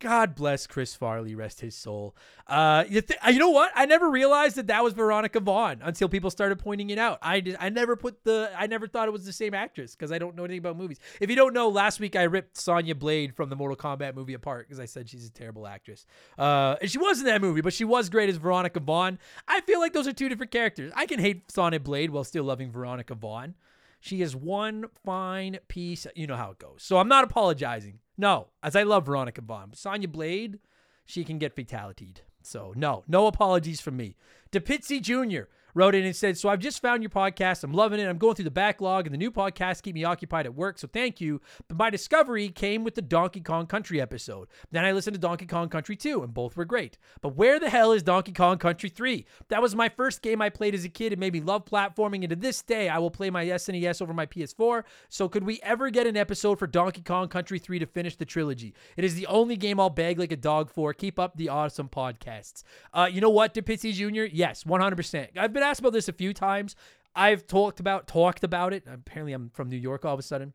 God 0.01 0.35
bless 0.35 0.67
Chris 0.67 0.95
Farley, 0.95 1.35
rest 1.35 1.61
his 1.61 1.75
soul. 1.75 2.15
Uh, 2.47 2.85
you, 2.89 3.01
th- 3.01 3.19
you 3.29 3.39
know 3.39 3.51
what? 3.51 3.71
I 3.75 3.87
never 3.87 4.11
realized 4.11 4.57
that 4.57 4.67
that 4.67 4.83
was 4.85 4.93
Veronica 4.93 5.41
Vaughn 5.41 5.81
until 5.83 6.09
people 6.09 6.31
started 6.31 6.59
pointing 6.59 6.91
it 6.91 6.99
out. 6.99 7.19
I 7.23 7.41
did, 7.41 7.57
I 7.59 7.71
never 7.71 7.97
put 7.97 8.25
the 8.25 8.51
I 8.57 8.67
never 8.67 8.87
thought 8.87 9.09
it 9.09 9.13
was 9.13 9.25
the 9.25 9.33
same 9.33 9.55
actress 9.55 9.95
because 9.95 10.13
I 10.13 10.19
don't 10.19 10.37
know 10.37 10.45
anything 10.45 10.59
about 10.59 10.77
movies. 10.77 10.99
If 11.21 11.31
you 11.31 11.37
don't 11.37 11.55
know, 11.55 11.69
last 11.69 12.01
week 12.01 12.17
I 12.17 12.25
ripped 12.25 12.57
Sonya 12.57 12.95
Blade 12.95 13.35
from 13.35 13.49
the 13.49 13.57
Mortal 13.57 13.77
Kombat 13.77 14.15
movie 14.15 14.35
apart 14.35 14.67
because 14.67 14.81
I 14.81 14.85
said 14.85 15.09
she's 15.09 15.27
a 15.27 15.31
terrible 15.31 15.67
actress. 15.67 16.07
Uh, 16.37 16.77
and 16.81 16.91
she 16.91 16.99
was 16.99 17.21
in 17.21 17.27
that 17.27 17.41
movie, 17.41 17.61
but 17.61 17.73
she 17.73 17.85
was 17.85 18.09
great 18.09 18.29
as 18.29 18.37
Veronica 18.37 18.81
Vaughn. 18.81 19.19
I 19.49 19.61
feel 19.63 19.81
like 19.81 19.93
those 19.93 20.09
are 20.09 20.13
two 20.13 20.29
different 20.29 20.53
characters. 20.53 20.93
I 20.95 21.07
can 21.07 21.21
hate 21.21 21.51
Sonya 21.51 21.81
Blade 21.81 22.11
while 22.11 22.25
still 22.25 22.45
loving 22.45 22.71
Veronica 22.71 23.15
Vaughn. 23.15 23.55
She 24.01 24.21
is 24.21 24.37
one 24.37 24.85
fine 25.03 25.61
piece. 25.69 26.07
You 26.15 26.27
know 26.27 26.37
how 26.37 26.51
it 26.51 26.59
goes. 26.59 26.83
So 26.83 26.99
I'm 26.99 27.09
not 27.09 27.25
apologizing. 27.25 28.01
No, 28.17 28.49
as 28.63 28.77
I 28.77 28.83
love 28.83 29.07
Veronica 29.07 29.41
Vaughn. 29.41 29.73
Sonya 29.75 30.09
Blade, 30.09 30.59
she 31.05 31.25
can 31.25 31.39
get 31.39 31.57
fatalityed. 31.57 32.19
So 32.43 32.73
no, 32.77 33.05
no 33.09 33.27
apologies 33.27 33.81
from 33.81 33.97
me. 33.97 34.17
DePizzi 34.53 35.01
Jr 35.01 35.49
wrote 35.75 35.95
in 35.95 36.05
and 36.05 36.17
said, 36.17 36.39
So 36.39 36.49
I've 36.49 36.61
just 36.61 36.81
found 36.81 37.03
your 37.03 37.11
podcast. 37.11 37.65
I'm 37.65 37.73
loving 37.73 38.01
it. 38.01 38.09
I'm 38.09 38.19
going 38.19 38.35
through 38.35 38.45
the 38.45 38.51
backlog, 38.51 39.07
and 39.07 39.13
the 39.13 39.19
new 39.19 39.31
podcasts 39.31 39.83
keep 39.83 39.95
me 39.95 40.05
occupied 40.05 40.47
at 40.47 40.55
work. 40.55 40.79
So 40.79 40.89
thank 40.91 41.21
you. 41.21 41.41
But 41.69 41.79
my 41.79 41.91
discovery 41.91 42.49
came 42.49 42.85
with 42.85 42.95
the 42.95 43.03
Donkey 43.03 43.41
Kong 43.41 43.67
Country 43.67 44.01
episode. 44.01 44.49
Then 44.71 44.85
I 44.85 44.93
listened 44.93 45.15
to 45.15 45.21
Donkey 45.21 45.47
Kong 45.47 45.69
Country 45.69 45.97
2, 45.97 46.23
and 46.23 46.33
both 46.33 46.57
were 46.57 46.65
great. 46.65 46.99
But 47.21 47.37
where 47.37 47.59
the 47.59 47.71
hell 47.71 47.93
is 47.93 48.03
Donkey 48.03 48.33
Kong 48.33 48.59
Country 48.59 48.89
3? 48.89 49.27
That 49.49 49.63
was 49.63 49.75
my 49.75 49.89
first 49.89 50.23
game 50.23 50.41
I 50.41 50.51
played 50.51 50.75
as 50.75 50.85
a 50.85 50.89
kid. 50.89 51.13
It 51.13 51.19
made 51.19 51.33
me 51.33 51.41
love 51.41 51.65
platforming, 51.65 52.23
and 52.23 52.31
to 52.31 52.37
this 52.37 52.63
day, 52.63 52.89
I 52.89 52.99
will 52.99 53.11
play 53.11 53.31
my 53.31 53.45
SNES 53.45 54.01
over 54.01 54.15
my 54.15 54.27
PS4. 54.27 54.85
So 55.09 55.29
could 55.29 55.45
we 55.45 55.61
ever 55.63 55.91
get 55.91 56.07
an 56.07 56.17
episode 56.17 56.59
for 56.59 56.67
Donkey 56.67 57.03
Kong 57.03 57.29
Country 57.29 57.59
3 57.59 57.81
to 57.81 57.87
finish 57.87 58.17
the 58.17 58.25
trilogy? 58.25 58.75
It 58.97 59.05
is 59.05 59.15
the 59.15 59.27
only 59.27 59.57
game 59.57 59.81
I'll 59.81 59.91
beg 59.91 60.19
like 60.19 60.33
a 60.33 60.37
dog 60.37 60.71
for. 60.71 60.95
Keep 60.95 61.19
up 61.19 61.37
the 61.37 61.49
awesome 61.49 61.89
podcasts. 61.89 62.63
Uh, 62.93 63.09
you 63.11 63.21
know 63.21 63.31
what, 63.31 63.55
DePizzi 63.55 63.93
Jr.? 63.93 64.25
Yes, 64.33 64.65
100%. 64.65 65.37
I've 65.37 65.53
been 65.53 65.64
asked 65.65 65.81
about 65.81 65.93
this 65.93 66.09
a 66.09 66.13
few 66.13 66.33
times. 66.33 66.77
I've 67.15 67.47
talked 67.47 67.81
about 67.81 68.07
talked 68.07 68.45
about 68.45 68.73
it. 68.73 68.85
Apparently, 68.87 69.33
I'm 69.33 69.51
from 69.51 69.69
New 69.69 69.77
York 69.77 70.05
all 70.05 70.15
of 70.15 70.21
a 70.21 70.23
sudden. 70.23 70.53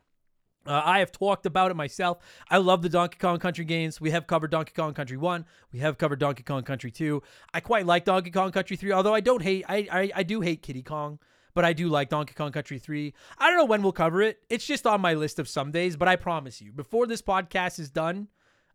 Uh, 0.65 0.81
I 0.83 0.99
have 0.99 1.11
talked 1.11 1.45
about 1.45 1.71
it 1.71 1.75
myself. 1.75 2.17
I 2.49 2.57
love 2.57 2.81
the 2.81 2.89
Donkey 2.89 3.17
Kong 3.17 3.39
Country 3.39 3.65
games. 3.65 4.01
We 4.01 4.11
have 4.11 4.27
covered 4.27 4.51
Donkey 4.51 4.73
Kong 4.75 4.93
Country 4.93 5.17
1. 5.17 5.45
We 5.71 5.79
have 5.79 5.97
covered 5.97 6.19
Donkey 6.19 6.43
Kong 6.43 6.63
Country 6.63 6.91
2. 6.91 7.23
I 7.53 7.59
quite 7.59 7.85
like 7.85 8.05
Donkey 8.05 8.29
Kong 8.29 8.51
Country 8.51 8.75
3, 8.75 8.91
although 8.91 9.13
I 9.15 9.21
don't 9.21 9.41
hate, 9.41 9.65
I, 9.69 9.87
I, 9.91 10.11
I 10.15 10.23
do 10.23 10.41
hate 10.41 10.61
Kiddy 10.61 10.83
Kong, 10.83 11.17
but 11.53 11.63
I 11.63 11.73
do 11.73 11.87
like 11.87 12.09
Donkey 12.09 12.33
Kong 12.33 12.51
Country 12.51 12.77
3. 12.77 13.13
I 13.37 13.47
don't 13.47 13.57
know 13.57 13.65
when 13.65 13.81
we'll 13.81 13.93
cover 13.93 14.21
it. 14.21 14.39
It's 14.49 14.65
just 14.65 14.85
on 14.85 15.01
my 15.01 15.13
list 15.13 15.39
of 15.39 15.47
some 15.47 15.71
days, 15.71 15.95
but 15.95 16.09
I 16.09 16.17
promise 16.17 16.61
you, 16.61 16.73
before 16.73 17.07
this 17.07 17.21
podcast 17.21 17.79
is 17.79 17.89
done, 17.89 18.27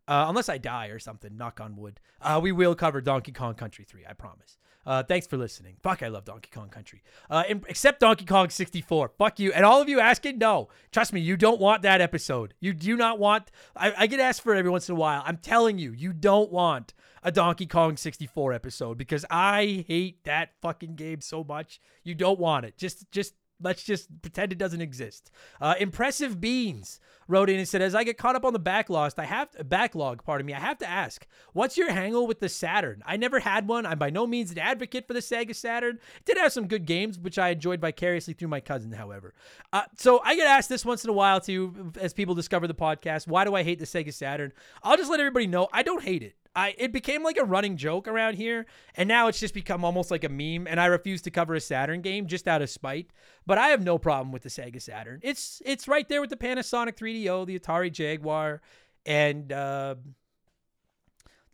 uh, 0.07 0.25
unless 0.27 0.49
I 0.49 0.57
die 0.57 0.87
or 0.87 0.99
something, 0.99 1.37
knock 1.37 1.61
on 1.61 1.75
wood, 1.75 1.99
uh, 2.21 2.39
we 2.41 2.51
will 2.51 2.75
cover 2.75 2.99
Donkey 2.99 3.31
Kong 3.31 3.53
Country 3.53 3.85
3, 3.85 4.05
I 4.09 4.13
promise. 4.13 4.57
Uh, 4.85 5.03
thanks 5.03 5.25
for 5.25 5.37
listening. 5.37 5.75
Fuck, 5.81 6.03
I 6.03 6.07
love 6.07 6.25
Donkey 6.25 6.49
Kong 6.53 6.69
Country. 6.69 7.01
Uh, 7.29 7.43
except 7.67 7.99
Donkey 7.99 8.25
Kong 8.25 8.49
64. 8.49 9.11
Fuck 9.17 9.39
you. 9.39 9.51
And 9.51 9.65
all 9.65 9.81
of 9.81 9.89
you 9.89 9.99
asking, 9.99 10.37
no. 10.37 10.69
Trust 10.91 11.13
me, 11.13 11.21
you 11.21 11.37
don't 11.37 11.59
want 11.59 11.81
that 11.81 12.01
episode. 12.01 12.53
You 12.59 12.73
do 12.73 12.95
not 12.95 13.19
want. 13.19 13.51
I, 13.75 13.93
I 13.97 14.07
get 14.07 14.19
asked 14.19 14.41
for 14.41 14.53
it 14.53 14.59
every 14.59 14.71
once 14.71 14.87
in 14.89 14.95
a 14.95 14.99
while. 14.99 15.23
I'm 15.25 15.37
telling 15.37 15.79
you, 15.79 15.91
you 15.91 16.13
don't 16.13 16.51
want 16.51 16.93
a 17.23 17.31
Donkey 17.31 17.65
Kong 17.65 17.97
64 17.97 18.53
episode 18.53 18.97
because 18.97 19.25
I 19.31 19.85
hate 19.87 20.23
that 20.25 20.51
fucking 20.61 20.95
game 20.95 21.21
so 21.21 21.43
much. 21.43 21.81
You 22.03 22.13
don't 22.13 22.39
want 22.39 22.65
it. 22.65 22.77
Just, 22.77 23.11
just 23.11 23.33
Let's 23.61 23.83
just 23.83 24.21
pretend 24.21 24.51
it 24.51 24.57
doesn't 24.57 24.81
exist. 24.81 25.31
Uh, 25.61 25.75
Impressive 25.79 26.41
Beans 26.41 26.99
wrote 27.27 27.49
in 27.49 27.57
and 27.57 27.67
said, 27.67 27.81
"As 27.81 27.95
I 27.95 28.03
get 28.03 28.17
caught 28.17 28.35
up 28.35 28.45
on 28.45 28.53
the 28.53 28.59
backlog, 28.59 29.13
I 29.17 29.25
have 29.25 29.51
to, 29.51 29.63
backlog. 29.63 30.23
Pardon 30.23 30.45
me. 30.45 30.53
I 30.53 30.59
have 30.59 30.77
to 30.79 30.89
ask, 30.89 31.25
what's 31.53 31.77
your 31.77 31.91
hangle 31.91 32.27
with 32.27 32.39
the 32.39 32.49
Saturn? 32.49 33.01
I 33.05 33.17
never 33.17 33.39
had 33.39 33.67
one. 33.67 33.85
I'm 33.85 33.97
by 33.97 34.09
no 34.09 34.27
means 34.27 34.51
an 34.51 34.59
advocate 34.59 35.07
for 35.07 35.13
the 35.13 35.19
Sega 35.19 35.55
Saturn. 35.55 35.99
Did 36.25 36.37
have 36.37 36.51
some 36.51 36.67
good 36.67 36.85
games, 36.85 37.17
which 37.17 37.39
I 37.39 37.49
enjoyed 37.49 37.81
vicariously 37.81 38.33
through 38.33 38.49
my 38.49 38.59
cousin. 38.59 38.91
However, 38.91 39.33
uh, 39.73 39.83
so 39.97 40.19
I 40.23 40.35
get 40.35 40.47
asked 40.47 40.69
this 40.69 40.85
once 40.85 41.03
in 41.03 41.09
a 41.09 41.13
while 41.13 41.39
too, 41.39 41.91
as 41.99 42.13
people 42.13 42.35
discover 42.35 42.67
the 42.67 42.75
podcast. 42.75 43.27
Why 43.27 43.45
do 43.45 43.55
I 43.55 43.63
hate 43.63 43.79
the 43.79 43.85
Sega 43.85 44.13
Saturn? 44.13 44.51
I'll 44.83 44.97
just 44.97 45.09
let 45.09 45.19
everybody 45.19 45.47
know 45.47 45.67
I 45.71 45.83
don't 45.83 46.03
hate 46.03 46.23
it. 46.23 46.35
I 46.55 46.73
it 46.77 46.91
became 46.91 47.23
like 47.23 47.37
a 47.37 47.43
running 47.43 47.75
joke 47.75 48.07
around 48.07 48.35
here, 48.35 48.65
and 48.95 49.07
now 49.07 49.27
it's 49.27 49.39
just 49.39 49.53
become 49.53 49.83
almost 49.83 50.09
like 50.09 50.23
a 50.23 50.29
meme. 50.29 50.67
And 50.67 50.79
I 50.79 50.85
refuse 50.85 51.21
to 51.23 51.31
cover 51.31 51.53
a 51.55 51.59
Saturn 51.59 52.01
game 52.01 52.27
just 52.27 52.47
out 52.47 52.61
of 52.61 52.69
spite. 52.69 53.11
But 53.45 53.57
I 53.57 53.69
have 53.69 53.83
no 53.83 53.97
problem 53.97 54.31
with 54.31 54.43
the 54.43 54.49
Sega 54.49 54.81
Saturn. 54.81 55.19
It's 55.21 55.61
it's 55.65 55.87
right 55.87 56.07
there 56.07 56.21
with 56.21 56.29
the 56.29 56.37
Panasonic 56.37 56.95
3DO, 56.95 57.45
the 57.45 57.59
Atari 57.59 57.91
Jaguar, 57.91 58.61
and 59.05 59.51
uh, 59.51 59.95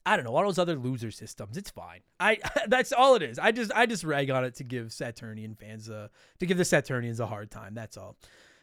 I 0.05 0.15
don't 0.15 0.25
know 0.25 0.35
all 0.35 0.43
those 0.43 0.59
other 0.59 0.75
loser 0.75 1.11
systems. 1.11 1.57
It's 1.57 1.71
fine. 1.71 2.01
I 2.19 2.37
that's 2.67 2.91
all 2.91 3.15
it 3.15 3.23
is. 3.23 3.39
I 3.39 3.51
just 3.51 3.71
I 3.73 3.85
just 3.85 4.03
rag 4.03 4.29
on 4.29 4.45
it 4.45 4.55
to 4.55 4.63
give 4.63 4.93
Saturnian 4.93 5.55
fans 5.55 5.89
a 5.89 6.09
to 6.39 6.45
give 6.45 6.57
the 6.57 6.65
Saturnians 6.65 7.19
a 7.19 7.27
hard 7.27 7.49
time. 7.49 7.73
That's 7.73 7.97
all. 7.97 8.17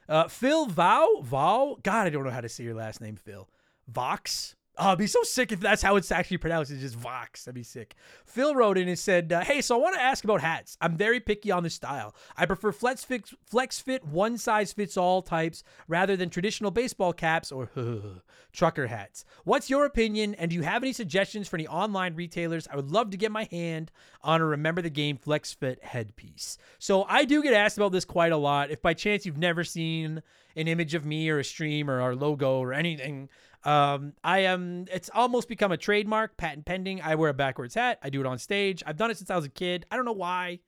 Uh, 0.09 0.29
Phil 0.29 0.67
Vow 0.67 1.21
Vow. 1.23 1.79
God, 1.83 2.07
I 2.07 2.11
don't 2.11 2.25
know 2.25 2.31
how 2.31 2.41
to 2.41 2.49
say 2.49 2.65
your 2.65 2.75
last 2.75 3.01
name, 3.01 3.17
Phil. 3.17 3.49
Vox 3.89 4.55
Oh, 4.81 4.91
I'd 4.91 4.99
be 4.99 5.09
so 5.09 5.23
sick 5.25 5.51
if 5.51 5.59
that's 5.59 5.83
how 5.83 5.97
it's 5.97 6.13
actually 6.13 6.39
pronounced. 6.39 6.71
It's 6.71 6.81
just 6.81 6.95
Vox. 6.95 7.45
That'd 7.45 7.57
be 7.57 7.65
sick. 7.65 7.97
Phil 8.25 8.55
wrote 8.55 8.79
in 8.79 8.87
and 8.87 8.99
said, 8.99 9.33
uh, 9.33 9.41
Hey, 9.41 9.61
so 9.61 9.75
I 9.75 9.79
want 9.79 9.97
to 9.97 10.01
ask 10.01 10.23
about 10.23 10.41
hats. 10.41 10.77
I'm 10.81 10.97
very 10.97 11.19
picky 11.19 11.51
on 11.51 11.65
the 11.65 11.71
style. 11.71 12.15
I 12.37 12.47
prefer 12.47 12.71
flex 12.71 13.05
fit, 13.05 13.29
flex 13.45 13.81
fit, 13.81 14.05
one 14.05 14.39
size 14.39 14.73
fits 14.73 14.97
all 14.97 15.21
types 15.21 15.65
rather 15.89 16.17
than 16.17 16.31
traditional 16.31 16.71
baseball 16.71 17.13
caps 17.13 17.51
or 17.51 17.69
trucker 18.53 18.87
hats. 18.87 19.25
What's 19.43 19.69
your 19.69 19.85
opinion? 19.85 20.37
And 20.37 20.51
do 20.51 20.57
you 20.57 20.63
have 20.63 20.85
any 20.85 20.93
suggestions 20.93 21.49
for 21.49 21.57
any 21.57 21.67
online 21.67 22.15
retailers? 22.15 22.69
I 22.71 22.77
would 22.77 22.93
love 22.93 23.11
to 23.11 23.17
get 23.17 23.33
my 23.33 23.49
hand 23.51 23.91
on 24.23 24.41
a 24.41 24.47
Remember 24.47 24.81
the 24.81 24.91
Game 24.91 25.17
flex 25.17 25.53
fit 25.53 25.83
headpiece. 25.83 26.57
So 26.79 27.05
I 27.09 27.25
do 27.25 27.43
get 27.43 27.53
asked 27.53 27.79
about 27.79 27.91
this 27.91 28.05
quite 28.05 28.33
a 28.33 28.37
lot. 28.37 28.71
If 28.71 28.81
by 28.81 28.95
chance 28.95 29.27
you've 29.27 29.39
never 29.39 29.65
seen 29.65 30.23
an 30.55 30.69
image 30.69 30.95
of 30.95 31.05
me 31.05 31.29
or 31.31 31.39
a 31.41 31.45
stream 31.45 31.91
or 31.91 32.01
our 32.01 32.15
logo 32.15 32.59
or 32.59 32.73
anything, 32.73 33.29
um, 33.69 34.15
I 34.25 34.41
am. 34.41 34.87
It's 34.91 35.11
almost 35.13 35.47
become 35.47 35.73
a 35.73 35.77
trademark, 35.77 36.39
patent 36.39 36.65
pending. 36.65 37.03
I 37.03 37.17
wear 37.17 37.29
a 37.29 37.35
backwards 37.35 37.75
hat. 37.75 37.99
I 38.03 38.09
do 38.09 38.19
it 38.21 38.27
on 38.27 38.39
stage. 38.39 38.83
I've 38.87 38.97
done 38.97 39.11
it 39.11 39.19
since 39.19 39.29
I 39.29 39.37
was 39.37 39.45
a 39.45 39.51
kid. 39.51 39.85
I 39.91 39.97
don't 39.97 40.07
know 40.07 40.13
why. 40.13 40.61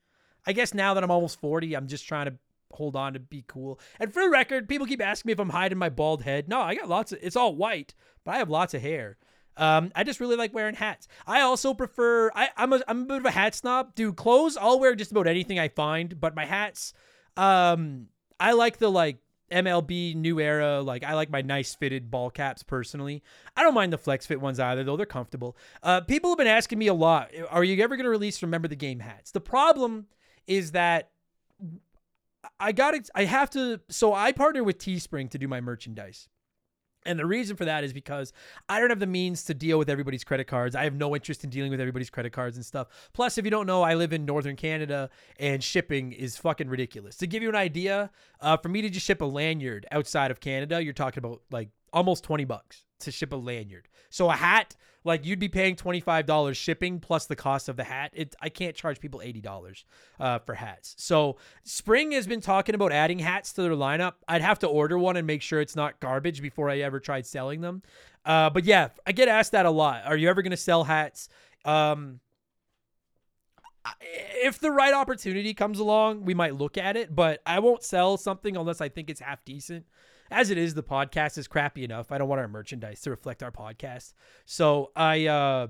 I 0.47 0.53
guess 0.53 0.75
now 0.75 0.93
that 0.93 1.03
I'm 1.03 1.11
almost 1.11 1.41
40, 1.41 1.75
I'm 1.75 1.87
just 1.87 2.07
trying 2.07 2.27
to 2.27 2.35
hold 2.73 2.97
on 2.97 3.15
to 3.15 3.19
be 3.19 3.43
cool. 3.47 3.81
And 3.99 4.13
for 4.13 4.23
the 4.23 4.29
record, 4.29 4.69
people 4.69 4.87
keep 4.87 5.01
asking 5.01 5.31
me 5.31 5.33
if 5.33 5.41
I'm 5.41 5.49
hiding 5.49 5.79
my 5.79 5.89
bald 5.89 6.23
head. 6.25 6.47
No, 6.47 6.61
I 6.61 6.75
got 6.75 6.91
lots 6.91 7.13
of. 7.13 7.21
It's 7.23 7.37
all 7.37 7.55
white, 7.55 7.95
but 8.23 8.35
I 8.35 8.39
have 8.39 8.51
lots 8.51 8.75
of 8.75 8.83
hair. 8.83 9.17
Um, 9.57 9.93
I 9.95 10.05
just 10.05 10.21
really 10.21 10.37
like 10.37 10.53
wearing 10.53 10.75
hats. 10.75 11.09
I 11.27 11.41
also 11.41 11.73
prefer. 11.73 12.31
I, 12.35 12.51
I'm 12.59 12.75
a 12.75 12.83
I'm 12.87 13.03
a 13.03 13.07
bit 13.07 13.17
of 13.17 13.25
a 13.25 13.31
hat 13.31 13.55
snob. 13.55 13.95
Dude, 13.95 14.17
clothes. 14.17 14.59
I'll 14.59 14.79
wear 14.79 14.95
just 14.95 15.11
about 15.11 15.27
anything 15.27 15.59
I 15.59 15.69
find, 15.69 16.21
but 16.21 16.35
my 16.35 16.45
hats. 16.45 16.93
Um, 17.35 18.09
I 18.39 18.53
like 18.53 18.77
the 18.77 18.91
like 18.91 19.19
MLB 19.51 20.15
new 20.15 20.41
era. 20.41 20.81
Like 20.81 21.05
I 21.05 21.15
like 21.15 21.31
my 21.31 21.43
nice 21.43 21.75
fitted 21.75 22.11
ball 22.11 22.31
caps 22.31 22.63
personally. 22.63 23.23
I 23.57 23.63
don't 23.63 23.75
mind 23.75 23.93
the 23.93 23.99
flex 23.99 24.27
fit 24.27 24.41
ones 24.41 24.61
either, 24.61 24.85
though 24.85 24.97
they're 24.97 25.07
comfortable. 25.07 25.57
Uh, 25.83 26.01
people 26.01 26.31
have 26.31 26.39
been 26.39 26.47
asking 26.47 26.79
me 26.79 26.87
a 26.87 26.95
lot. 26.95 27.31
Are 27.51 27.65
you 27.65 27.83
ever 27.83 27.97
going 27.97 28.05
to 28.05 28.11
release 28.11 28.43
Remember 28.43 28.69
the 28.69 28.77
Game 28.77 29.01
hats? 29.01 29.31
The 29.31 29.41
problem 29.41 30.07
is 30.47 30.73
that 30.73 31.11
I 32.59 32.73
got 32.73 32.95
it. 32.95 33.11
I 33.15 33.25
have 33.25 33.51
to. 33.51 33.81
So 33.89 34.15
I 34.15 34.33
partner 34.33 34.65
with 34.65 34.79
Teespring 34.79 35.31
to 35.31 35.39
do 35.39 35.49
my 35.49 35.61
merchandise. 35.61 36.29
And 37.11 37.19
the 37.19 37.27
reason 37.27 37.57
for 37.57 37.65
that 37.65 37.83
is 37.83 37.93
because 37.93 38.33
I 38.69 38.79
don't 38.79 38.91
have 38.91 39.01
the 39.01 39.07
means 39.07 39.43
to 39.45 39.55
deal 39.55 39.81
with 39.81 39.91
everybody's 39.91 40.23
credit 40.23 40.47
cards. 40.47 40.77
I 40.77 40.85
have 40.85 40.95
no 40.95 41.17
interest 41.17 41.43
in 41.43 41.51
dealing 41.51 41.73
with 41.73 41.81
everybody's 41.81 42.09
credit 42.09 42.33
cards 42.33 42.57
and 42.57 42.65
stuff. 42.65 42.87
Plus, 43.13 43.37
if 43.37 43.45
you 43.45 43.51
don't 43.51 43.67
know, 43.67 43.83
I 43.83 43.95
live 43.95 44.13
in 44.13 44.25
northern 44.25 44.55
Canada 44.55 45.11
and 45.41 45.63
shipping 45.63 46.13
is 46.13 46.37
fucking 46.37 46.69
ridiculous. 46.69 47.17
To 47.17 47.27
give 47.27 47.43
you 47.43 47.49
an 47.49 47.57
idea, 47.57 48.11
uh, 48.41 48.57
for 48.59 48.69
me 48.69 48.81
to 48.83 48.89
just 48.89 49.05
ship 49.05 49.21
a 49.23 49.25
lanyard 49.25 49.87
outside 49.91 50.31
of 50.31 50.39
Canada, 50.39 50.81
you're 50.81 50.93
talking 50.93 51.19
about 51.19 51.43
like 51.51 51.71
almost 51.93 52.23
20 52.23 52.45
bucks 52.45 52.85
to 53.01 53.11
ship 53.11 53.33
a 53.33 53.37
lanyard. 53.37 53.89
So 54.11 54.31
a 54.31 54.35
hat, 54.35 54.77
like 55.05 55.25
you'd 55.25 55.39
be 55.39 55.49
paying 55.49 55.77
$25 55.77 56.55
shipping 56.55 57.01
plus 57.01 57.27
the 57.27 57.37
cost 57.37 57.69
of 57.69 57.77
the 57.77 57.85
hat. 57.85 58.13
It 58.15 58.35
I 58.41 58.49
can't 58.49 58.75
charge 58.75 59.01
people 59.01 59.21
$80 59.21 59.85
uh, 60.19 60.39
for 60.41 60.55
hats. 60.55 60.95
So 60.99 61.37
Spring 61.65 62.13
has 62.13 62.27
been 62.27 62.41
talking 62.41 62.75
about 62.75 62.93
adding 62.93 63.19
hats 63.19 63.53
to 63.55 63.63
their 63.63 63.73
lineup. 63.73 64.15
I'd 64.29 64.43
have 64.43 64.59
to 64.61 64.67
order 64.67 64.99
one 64.99 65.17
and 65.17 65.27
make 65.27 65.43
sure 65.43 65.61
it's 65.61 65.77
not 65.77 66.01
garbage 66.01 66.43
before 66.43 66.71
I 66.71 66.79
ever 66.79 67.01
tried 67.01 67.27
selling 67.27 67.61
them. 67.61 67.83
Uh, 68.25 68.51
but 68.51 68.65
yeah, 68.65 68.89
I 69.07 69.13
get 69.13 69.29
asked 69.29 69.53
that 69.53 69.67
a 69.67 69.71
lot. 69.71 70.05
Are 70.05 70.17
you 70.17 70.29
ever 70.29 70.43
to 70.43 70.57
sell 70.57 70.85
hats? 70.85 71.29
Um, 71.65 72.21
if 74.43 74.59
the 74.59 74.71
right 74.71 74.93
opportunity 74.93 75.55
comes 75.55 75.79
along, 75.79 76.25
we 76.25 76.35
might 76.35 76.55
look 76.55 76.77
at 76.77 76.97
it, 76.97 77.15
but 77.15 77.41
I 77.47 77.61
won't 77.61 77.83
sell 77.83 78.17
something 78.17 78.57
unless 78.57 78.81
I 78.81 78.89
think 78.89 79.09
it's 79.09 79.21
half 79.21 79.45
decent 79.45 79.87
as 80.31 80.51
it 80.51 80.59
is, 80.59 80.75
the 80.75 80.83
podcast 80.83 81.39
is 81.39 81.49
crappy 81.49 81.85
enough. 81.85 82.13
I 82.13 82.19
don't 82.19 82.29
want 82.29 82.41
our 82.41 82.49
merchandise 82.49 83.01
to 83.03 83.11
reflect 83.11 83.43
our 83.43 83.51
podcast. 83.51 84.15
So 84.45 84.91
I, 84.95 85.27
uh, 85.27 85.69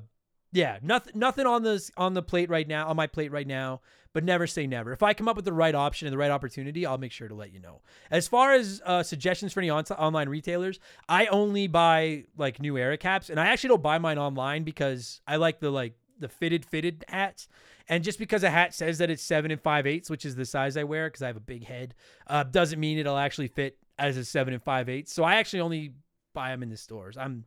yeah, 0.53 0.79
nothing, 0.83 1.13
nothing 1.17 1.47
on 1.47 1.63
this 1.63 1.91
on 1.97 2.15
the 2.15 2.23
plate 2.23 2.51
right 2.51 2.67
now, 2.67 2.89
on 2.89 2.97
my 2.97 3.07
plate 3.07 3.33
right 3.33 3.47
now. 3.47 3.81
But 4.13 4.25
never 4.25 4.49
say 4.49 4.67
never. 4.67 4.93
If 4.93 5.05
I 5.05 5.15
come 5.15 5.29
up 5.29 5.37
with 5.37 5.45
the 5.45 5.53
right 5.53 5.75
option 5.75 6.09
and 6.09 6.13
the 6.13 6.19
right 6.19 6.33
opportunity, 6.33 6.85
I'll 6.85 6.99
make 6.99 7.13
sure 7.13 7.29
to 7.29 7.35
let 7.35 7.53
you 7.53 7.61
know. 7.61 7.81
As 8.11 8.27
far 8.27 8.53
as 8.53 8.83
uh, 8.85 9.05
suggestions 9.05 9.53
for 9.53 9.61
any 9.61 9.71
on- 9.71 9.85
online 9.85 10.29
retailers, 10.29 10.81
I 11.09 11.27
only 11.27 11.69
buy 11.69 12.25
like 12.37 12.61
new 12.61 12.77
era 12.77 12.97
caps, 12.97 13.31
and 13.31 13.39
I 13.39 13.47
actually 13.47 13.69
don't 13.69 13.85
buy 13.85 13.99
mine 13.99 14.19
online 14.19 14.65
because 14.65 15.21
I 15.29 15.37
like 15.37 15.61
the 15.61 15.71
like 15.71 15.95
the 16.19 16.29
fitted 16.29 16.65
fitted 16.65 17.05
hats. 17.09 17.47
And 17.89 18.03
just 18.03 18.19
because 18.19 18.43
a 18.43 18.51
hat 18.51 18.75
says 18.75 18.99
that 18.99 19.11
it's 19.11 19.23
seven 19.23 19.53
and 19.53 19.61
five 19.61 19.87
eighths, 19.87 20.11
which 20.11 20.25
is 20.25 20.35
the 20.35 20.45
size 20.45 20.77
I 20.77 20.85
wear 20.85 21.09
because 21.09 21.23
I 21.23 21.29
have 21.29 21.37
a 21.37 21.41
big 21.41 21.65
head, 21.65 21.95
uh, 22.27 22.43
doesn't 22.43 22.81
mean 22.81 22.99
it'll 22.99 23.17
actually 23.17 23.49
fit 23.49 23.79
as 24.01 24.17
a 24.17 24.25
seven 24.25 24.55
and 24.55 24.63
five 24.63 24.89
eighths. 24.89 25.13
So 25.13 25.23
I 25.23 25.35
actually 25.35 25.61
only 25.61 25.93
buy 26.35 26.51
them 26.51 26.63
in 26.63 26.71
the 26.71 26.77
stores. 26.77 27.17
I'm 27.17 27.45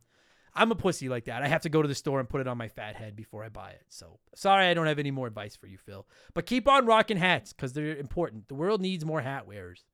I'm 0.54 0.70
a 0.70 0.76
pussy 0.76 1.08
like 1.08 1.24
that. 1.24 1.42
I 1.42 1.48
have 1.48 1.62
to 1.62 1.68
go 1.68 1.82
to 1.82 1.88
the 1.88 1.96
store 1.96 2.20
and 2.20 2.28
put 2.28 2.40
it 2.40 2.46
on 2.46 2.56
my 2.56 2.68
fat 2.68 2.94
head 2.94 3.16
before 3.16 3.42
I 3.44 3.48
buy 3.48 3.70
it. 3.70 3.82
So 3.88 4.20
sorry, 4.34 4.66
I 4.66 4.74
don't 4.74 4.86
have 4.86 5.00
any 5.00 5.10
more 5.10 5.26
advice 5.26 5.56
for 5.56 5.66
you, 5.66 5.76
Phil. 5.78 6.06
But 6.32 6.46
keep 6.46 6.68
on 6.68 6.86
rocking 6.86 7.16
hats 7.16 7.52
because 7.52 7.72
they're 7.72 7.96
important. 7.96 8.48
The 8.48 8.54
world 8.54 8.80
needs 8.80 9.04
more 9.04 9.20
hat 9.20 9.48
wearers. 9.48 9.84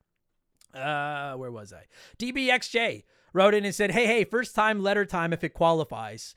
Uh, 0.75 1.35
where 1.35 1.50
was 1.50 1.73
I? 1.73 1.87
DBXJ 2.19 3.05
wrote 3.33 3.55
in 3.55 3.64
and 3.64 3.75
said, 3.75 3.90
"Hey, 3.90 4.07
hey, 4.07 4.25
first 4.25 4.55
time 4.55 4.83
letter 4.83 5.07
time 5.07 5.33
if 5.33 5.43
it 5.43 5.55
qualifies." 5.55 6.35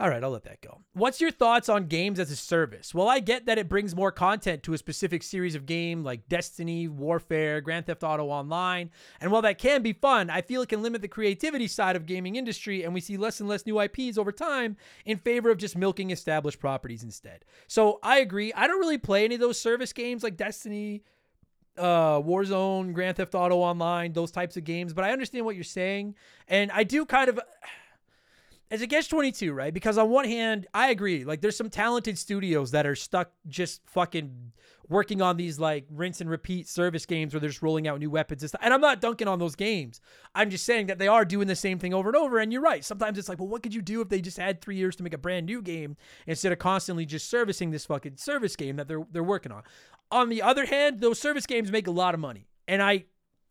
All 0.00 0.08
right, 0.08 0.22
I'll 0.22 0.30
let 0.30 0.44
that 0.44 0.60
go. 0.60 0.82
What's 0.92 1.20
your 1.20 1.32
thoughts 1.32 1.68
on 1.68 1.86
games 1.86 2.20
as 2.20 2.30
a 2.30 2.36
service? 2.36 2.94
Well, 2.94 3.08
I 3.08 3.18
get 3.18 3.46
that 3.46 3.58
it 3.58 3.68
brings 3.68 3.96
more 3.96 4.12
content 4.12 4.62
to 4.62 4.72
a 4.72 4.78
specific 4.78 5.24
series 5.24 5.56
of 5.56 5.66
game 5.66 6.04
like 6.04 6.28
Destiny, 6.28 6.86
Warfare, 6.86 7.60
Grand 7.60 7.86
Theft 7.86 8.04
Auto 8.04 8.26
Online, 8.26 8.90
and 9.20 9.32
while 9.32 9.42
that 9.42 9.58
can 9.58 9.82
be 9.82 9.92
fun, 9.92 10.30
I 10.30 10.40
feel 10.40 10.62
it 10.62 10.68
can 10.68 10.82
limit 10.82 11.02
the 11.02 11.08
creativity 11.08 11.66
side 11.66 11.96
of 11.96 12.06
gaming 12.06 12.36
industry 12.36 12.84
and 12.84 12.94
we 12.94 13.00
see 13.00 13.16
less 13.16 13.40
and 13.40 13.48
less 13.48 13.66
new 13.66 13.80
IPs 13.80 14.18
over 14.18 14.30
time 14.30 14.76
in 15.04 15.18
favor 15.18 15.50
of 15.50 15.58
just 15.58 15.76
milking 15.76 16.10
established 16.10 16.60
properties 16.60 17.02
instead. 17.02 17.44
So, 17.66 17.98
I 18.00 18.18
agree. 18.20 18.52
I 18.52 18.68
don't 18.68 18.78
really 18.78 18.98
play 18.98 19.24
any 19.24 19.34
of 19.34 19.40
those 19.40 19.60
service 19.60 19.92
games 19.92 20.22
like 20.22 20.36
Destiny, 20.36 21.02
uh, 21.76 22.20
Warzone, 22.20 22.92
Grand 22.92 23.16
Theft 23.16 23.34
Auto 23.34 23.56
Online, 23.56 24.12
those 24.12 24.30
types 24.30 24.56
of 24.56 24.62
games, 24.62 24.92
but 24.92 25.04
I 25.04 25.10
understand 25.10 25.44
what 25.44 25.56
you're 25.56 25.64
saying, 25.64 26.14
and 26.46 26.70
I 26.70 26.84
do 26.84 27.04
kind 27.04 27.28
of 27.28 27.40
as 28.70 28.82
it 28.82 28.88
gets 28.88 29.08
22, 29.08 29.52
right? 29.52 29.72
Because 29.72 29.96
on 29.96 30.10
one 30.10 30.26
hand, 30.26 30.66
I 30.74 30.90
agree. 30.90 31.24
Like, 31.24 31.40
there's 31.40 31.56
some 31.56 31.70
talented 31.70 32.18
studios 32.18 32.70
that 32.72 32.86
are 32.86 32.94
stuck 32.94 33.32
just 33.46 33.80
fucking 33.86 34.52
working 34.88 35.20
on 35.20 35.36
these 35.36 35.58
like 35.58 35.86
rinse 35.90 36.20
and 36.20 36.30
repeat 36.30 36.66
service 36.66 37.04
games 37.04 37.34
where 37.34 37.40
they're 37.40 37.50
just 37.50 37.62
rolling 37.62 37.86
out 37.86 37.98
new 37.98 38.10
weapons 38.10 38.42
and 38.42 38.48
stuff. 38.48 38.60
And 38.64 38.72
I'm 38.72 38.80
not 38.80 39.00
dunking 39.00 39.28
on 39.28 39.38
those 39.38 39.54
games. 39.54 40.00
I'm 40.34 40.50
just 40.50 40.64
saying 40.64 40.86
that 40.86 40.98
they 40.98 41.08
are 41.08 41.24
doing 41.24 41.46
the 41.46 41.56
same 41.56 41.78
thing 41.78 41.92
over 41.92 42.08
and 42.08 42.16
over. 42.16 42.38
And 42.38 42.52
you're 42.52 42.62
right. 42.62 42.84
Sometimes 42.84 43.18
it's 43.18 43.28
like, 43.28 43.38
well, 43.38 43.48
what 43.48 43.62
could 43.62 43.74
you 43.74 43.82
do 43.82 44.00
if 44.00 44.08
they 44.08 44.20
just 44.20 44.38
had 44.38 44.60
three 44.60 44.76
years 44.76 44.96
to 44.96 45.02
make 45.02 45.14
a 45.14 45.18
brand 45.18 45.46
new 45.46 45.60
game 45.60 45.96
instead 46.26 46.52
of 46.52 46.58
constantly 46.58 47.04
just 47.04 47.28
servicing 47.28 47.70
this 47.70 47.86
fucking 47.86 48.16
service 48.16 48.56
game 48.56 48.76
that 48.76 48.88
they're 48.88 49.06
they're 49.10 49.22
working 49.22 49.52
on? 49.52 49.62
On 50.10 50.30
the 50.30 50.40
other 50.40 50.64
hand, 50.64 51.00
those 51.00 51.18
service 51.18 51.46
games 51.46 51.70
make 51.70 51.86
a 51.86 51.92
lot 51.92 52.14
of 52.14 52.20
money. 52.20 52.48
And 52.66 52.82
I 52.82 53.04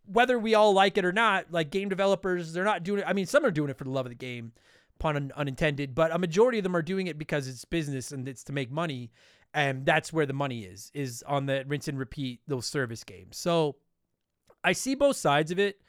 whether 0.06 0.40
we 0.40 0.56
all 0.56 0.74
like 0.74 0.98
it 0.98 1.06
or 1.06 1.12
not, 1.12 1.52
like 1.52 1.70
game 1.70 1.90
developers, 1.90 2.54
they're 2.54 2.64
not 2.64 2.84
doing 2.84 3.02
it. 3.02 3.06
I 3.08 3.14
mean, 3.14 3.26
some 3.26 3.46
are 3.46 3.52
doing 3.52 3.70
it 3.70 3.78
for 3.78 3.84
the 3.84 3.90
love 3.90 4.06
of 4.06 4.10
the 4.10 4.16
game, 4.16 4.54
pun 5.00 5.16
un- 5.16 5.32
unintended, 5.36 5.96
but 5.96 6.12
a 6.12 6.18
majority 6.18 6.60
of 6.60 6.64
them 6.64 6.76
are 6.76 6.82
doing 6.82 7.08
it 7.08 7.18
because 7.18 7.48
it's 7.48 7.66
business 7.66 8.12
and 8.12 8.28
it's 8.28 8.44
to 8.46 8.54
make 8.54 8.72
money. 8.72 9.12
And 9.54 9.86
that's 9.86 10.12
where 10.12 10.26
the 10.26 10.34
money 10.34 10.64
is, 10.64 10.92
is 10.94 11.24
on 11.28 11.46
the 11.46 11.64
rinse 11.68 11.88
and 11.88 11.98
repeat 11.98 12.42
those 12.48 12.66
service 12.66 13.04
games. 13.04 13.38
So 13.38 13.78
I 14.64 14.74
see 14.74 14.96
both 14.96 15.16
sides 15.16 15.52
of 15.52 15.60
it. 15.60 15.82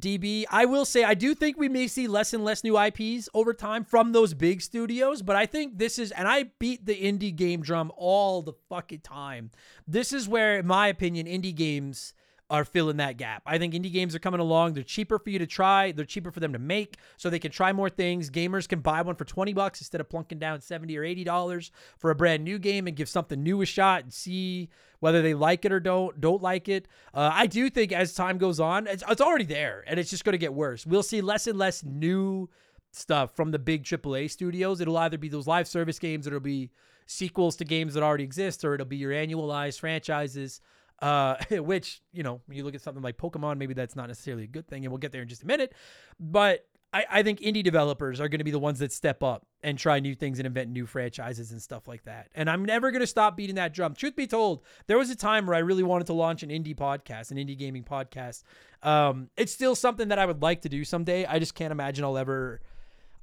DB, 0.00 0.46
I 0.50 0.64
will 0.64 0.86
say 0.86 1.04
I 1.04 1.12
do 1.12 1.34
think 1.34 1.58
we 1.58 1.68
may 1.68 1.86
see 1.86 2.08
less 2.08 2.32
and 2.32 2.42
less 2.42 2.64
new 2.64 2.78
IPs 2.80 3.28
over 3.34 3.52
time 3.52 3.84
from 3.84 4.12
those 4.12 4.32
big 4.32 4.62
studios, 4.62 5.20
but 5.20 5.36
I 5.36 5.44
think 5.44 5.76
this 5.76 5.98
is 5.98 6.12
and 6.12 6.26
I 6.26 6.44
beat 6.58 6.86
the 6.86 6.94
indie 6.94 7.36
game 7.36 7.60
drum 7.60 7.92
all 7.94 8.40
the 8.40 8.54
fucking 8.70 9.00
time. 9.00 9.50
This 9.86 10.14
is 10.14 10.26
where 10.26 10.58
in 10.58 10.66
my 10.66 10.88
opinion 10.88 11.26
indie 11.26 11.54
games 11.54 12.14
are 12.52 12.66
filling 12.66 12.98
that 12.98 13.16
gap. 13.16 13.42
I 13.46 13.56
think 13.56 13.72
indie 13.72 13.90
games 13.90 14.14
are 14.14 14.18
coming 14.18 14.38
along. 14.38 14.74
They're 14.74 14.84
cheaper 14.84 15.18
for 15.18 15.30
you 15.30 15.38
to 15.38 15.46
try. 15.46 15.90
They're 15.90 16.04
cheaper 16.04 16.30
for 16.30 16.38
them 16.38 16.52
to 16.52 16.58
make, 16.58 16.98
so 17.16 17.30
they 17.30 17.38
can 17.38 17.50
try 17.50 17.72
more 17.72 17.88
things. 17.88 18.28
Gamers 18.28 18.68
can 18.68 18.80
buy 18.80 19.00
one 19.00 19.16
for 19.16 19.24
20 19.24 19.54
bucks 19.54 19.80
instead 19.80 20.02
of 20.02 20.10
plunking 20.10 20.38
down 20.38 20.60
70 20.60 20.96
or 20.98 21.02
80 21.02 21.24
dollars 21.24 21.72
for 21.96 22.10
a 22.10 22.14
brand 22.14 22.44
new 22.44 22.58
game 22.58 22.86
and 22.86 22.94
give 22.94 23.08
something 23.08 23.42
new 23.42 23.62
a 23.62 23.66
shot 23.66 24.02
and 24.02 24.12
see 24.12 24.68
whether 25.00 25.22
they 25.22 25.32
like 25.32 25.64
it 25.64 25.72
or 25.72 25.80
don't 25.80 26.20
don't 26.20 26.42
like 26.42 26.68
it. 26.68 26.88
Uh, 27.14 27.30
I 27.32 27.46
do 27.46 27.70
think 27.70 27.90
as 27.90 28.12
time 28.12 28.36
goes 28.36 28.60
on, 28.60 28.86
it's, 28.86 29.02
it's 29.08 29.22
already 29.22 29.46
there, 29.46 29.82
and 29.86 29.98
it's 29.98 30.10
just 30.10 30.22
going 30.22 30.34
to 30.34 30.38
get 30.38 30.52
worse. 30.52 30.84
We'll 30.84 31.02
see 31.02 31.22
less 31.22 31.46
and 31.46 31.58
less 31.58 31.82
new 31.82 32.50
stuff 32.90 33.34
from 33.34 33.50
the 33.50 33.58
big 33.58 33.84
AAA 33.84 34.30
studios. 34.30 34.82
It'll 34.82 34.98
either 34.98 35.16
be 35.16 35.30
those 35.30 35.46
live 35.46 35.66
service 35.66 35.98
games, 35.98 36.26
it'll 36.26 36.38
be 36.38 36.70
sequels 37.06 37.56
to 37.56 37.64
games 37.64 37.94
that 37.94 38.02
already 38.02 38.24
exist, 38.24 38.62
or 38.62 38.74
it'll 38.74 38.86
be 38.86 38.98
your 38.98 39.12
annualized 39.12 39.80
franchises. 39.80 40.60
Uh, 41.02 41.36
which 41.50 42.00
you 42.12 42.22
know, 42.22 42.40
when 42.46 42.56
you 42.56 42.64
look 42.64 42.74
at 42.74 42.80
something 42.80 43.02
like 43.02 43.18
Pokemon, 43.18 43.58
maybe 43.58 43.74
that's 43.74 43.96
not 43.96 44.08
necessarily 44.08 44.44
a 44.44 44.48
good 44.48 44.66
thing, 44.68 44.84
and 44.84 44.92
we'll 44.92 44.98
get 44.98 45.12
there 45.12 45.22
in 45.22 45.28
just 45.28 45.42
a 45.42 45.46
minute. 45.46 45.74
But 46.18 46.64
I, 46.92 47.04
I 47.10 47.22
think 47.22 47.40
indie 47.40 47.62
developers 47.62 48.20
are 48.20 48.28
going 48.28 48.38
to 48.38 48.44
be 48.44 48.50
the 48.50 48.58
ones 48.58 48.78
that 48.80 48.92
step 48.92 49.22
up 49.22 49.46
and 49.62 49.78
try 49.78 49.98
new 49.98 50.14
things 50.14 50.38
and 50.38 50.46
invent 50.46 50.70
new 50.70 50.86
franchises 50.86 51.50
and 51.50 51.62
stuff 51.62 51.88
like 51.88 52.04
that. 52.04 52.28
And 52.34 52.50
I'm 52.50 52.64
never 52.64 52.90
going 52.90 53.00
to 53.00 53.06
stop 53.06 53.36
beating 53.36 53.54
that 53.54 53.72
drum. 53.72 53.94
Truth 53.94 54.14
be 54.14 54.26
told, 54.26 54.62
there 54.88 54.98
was 54.98 55.08
a 55.08 55.16
time 55.16 55.46
where 55.46 55.56
I 55.56 55.60
really 55.60 55.82
wanted 55.82 56.06
to 56.08 56.12
launch 56.12 56.42
an 56.42 56.50
indie 56.50 56.76
podcast, 56.76 57.30
an 57.30 57.38
indie 57.38 57.56
gaming 57.56 57.84
podcast. 57.84 58.42
Um, 58.82 59.30
it's 59.36 59.52
still 59.52 59.74
something 59.74 60.08
that 60.08 60.18
I 60.18 60.26
would 60.26 60.42
like 60.42 60.62
to 60.62 60.68
do 60.68 60.84
someday. 60.84 61.24
I 61.24 61.38
just 61.38 61.54
can't 61.54 61.72
imagine 61.72 62.04
I'll 62.04 62.18
ever. 62.18 62.60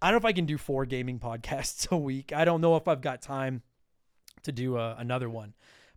I 0.01 0.07
don't 0.07 0.13
know 0.13 0.27
if 0.27 0.31
I 0.31 0.33
can 0.33 0.45
do 0.45 0.57
four 0.57 0.85
gaming 0.85 1.19
podcasts 1.19 1.91
a 1.91 1.97
week. 1.97 2.33
I 2.33 2.45
don't 2.45 2.61
know 2.61 2.75
if 2.75 2.87
I've 2.87 3.01
got 3.01 3.21
time 3.21 3.61
to 4.43 4.51
do 4.51 4.77
uh, 4.77 4.95
another 4.97 5.29
one, 5.29 5.53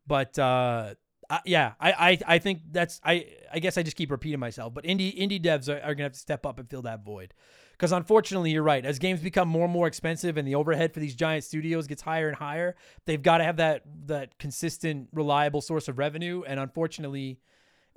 but 0.06 0.38
uh, 0.38 0.94
uh, 1.32 1.38
yeah, 1.46 1.72
I, 1.80 1.92
I 1.92 2.34
I 2.34 2.38
think 2.38 2.60
that's 2.70 3.00
I 3.02 3.26
I 3.50 3.58
guess 3.58 3.78
I 3.78 3.82
just 3.82 3.96
keep 3.96 4.10
repeating 4.10 4.38
myself, 4.38 4.74
but 4.74 4.84
indie 4.84 5.18
indie 5.18 5.42
devs 5.42 5.66
are, 5.66 5.82
are 5.82 5.94
gonna 5.94 6.04
have 6.04 6.12
to 6.12 6.18
step 6.18 6.44
up 6.44 6.58
and 6.58 6.68
fill 6.68 6.82
that 6.82 7.06
void, 7.06 7.32
because 7.72 7.90
unfortunately 7.90 8.50
you're 8.50 8.62
right. 8.62 8.84
As 8.84 8.98
games 8.98 9.20
become 9.20 9.48
more 9.48 9.64
and 9.64 9.72
more 9.72 9.86
expensive 9.86 10.36
and 10.36 10.46
the 10.46 10.56
overhead 10.56 10.92
for 10.92 11.00
these 11.00 11.14
giant 11.14 11.44
studios 11.44 11.86
gets 11.86 12.02
higher 12.02 12.28
and 12.28 12.36
higher, 12.36 12.76
they've 13.06 13.22
got 13.22 13.38
to 13.38 13.44
have 13.44 13.56
that 13.56 13.82
that 14.08 14.38
consistent, 14.38 15.08
reliable 15.10 15.62
source 15.62 15.88
of 15.88 15.96
revenue. 15.96 16.42
And 16.46 16.60
unfortunately, 16.60 17.40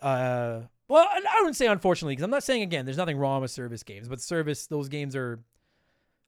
uh, 0.01 0.61
well, 0.87 1.05
I 1.05 1.39
wouldn't 1.39 1.57
say 1.57 1.67
unfortunately 1.67 2.13
because 2.13 2.23
I'm 2.23 2.31
not 2.31 2.45
saying 2.45 2.61
again 2.61 2.85
there's 2.85 2.95
nothing 2.95 3.17
wrong 3.17 3.41
with 3.41 3.51
service 3.51 3.83
games, 3.83 4.07
but 4.07 4.21
service 4.21 4.67
those 4.67 4.87
games 4.87 5.13
are 5.13 5.43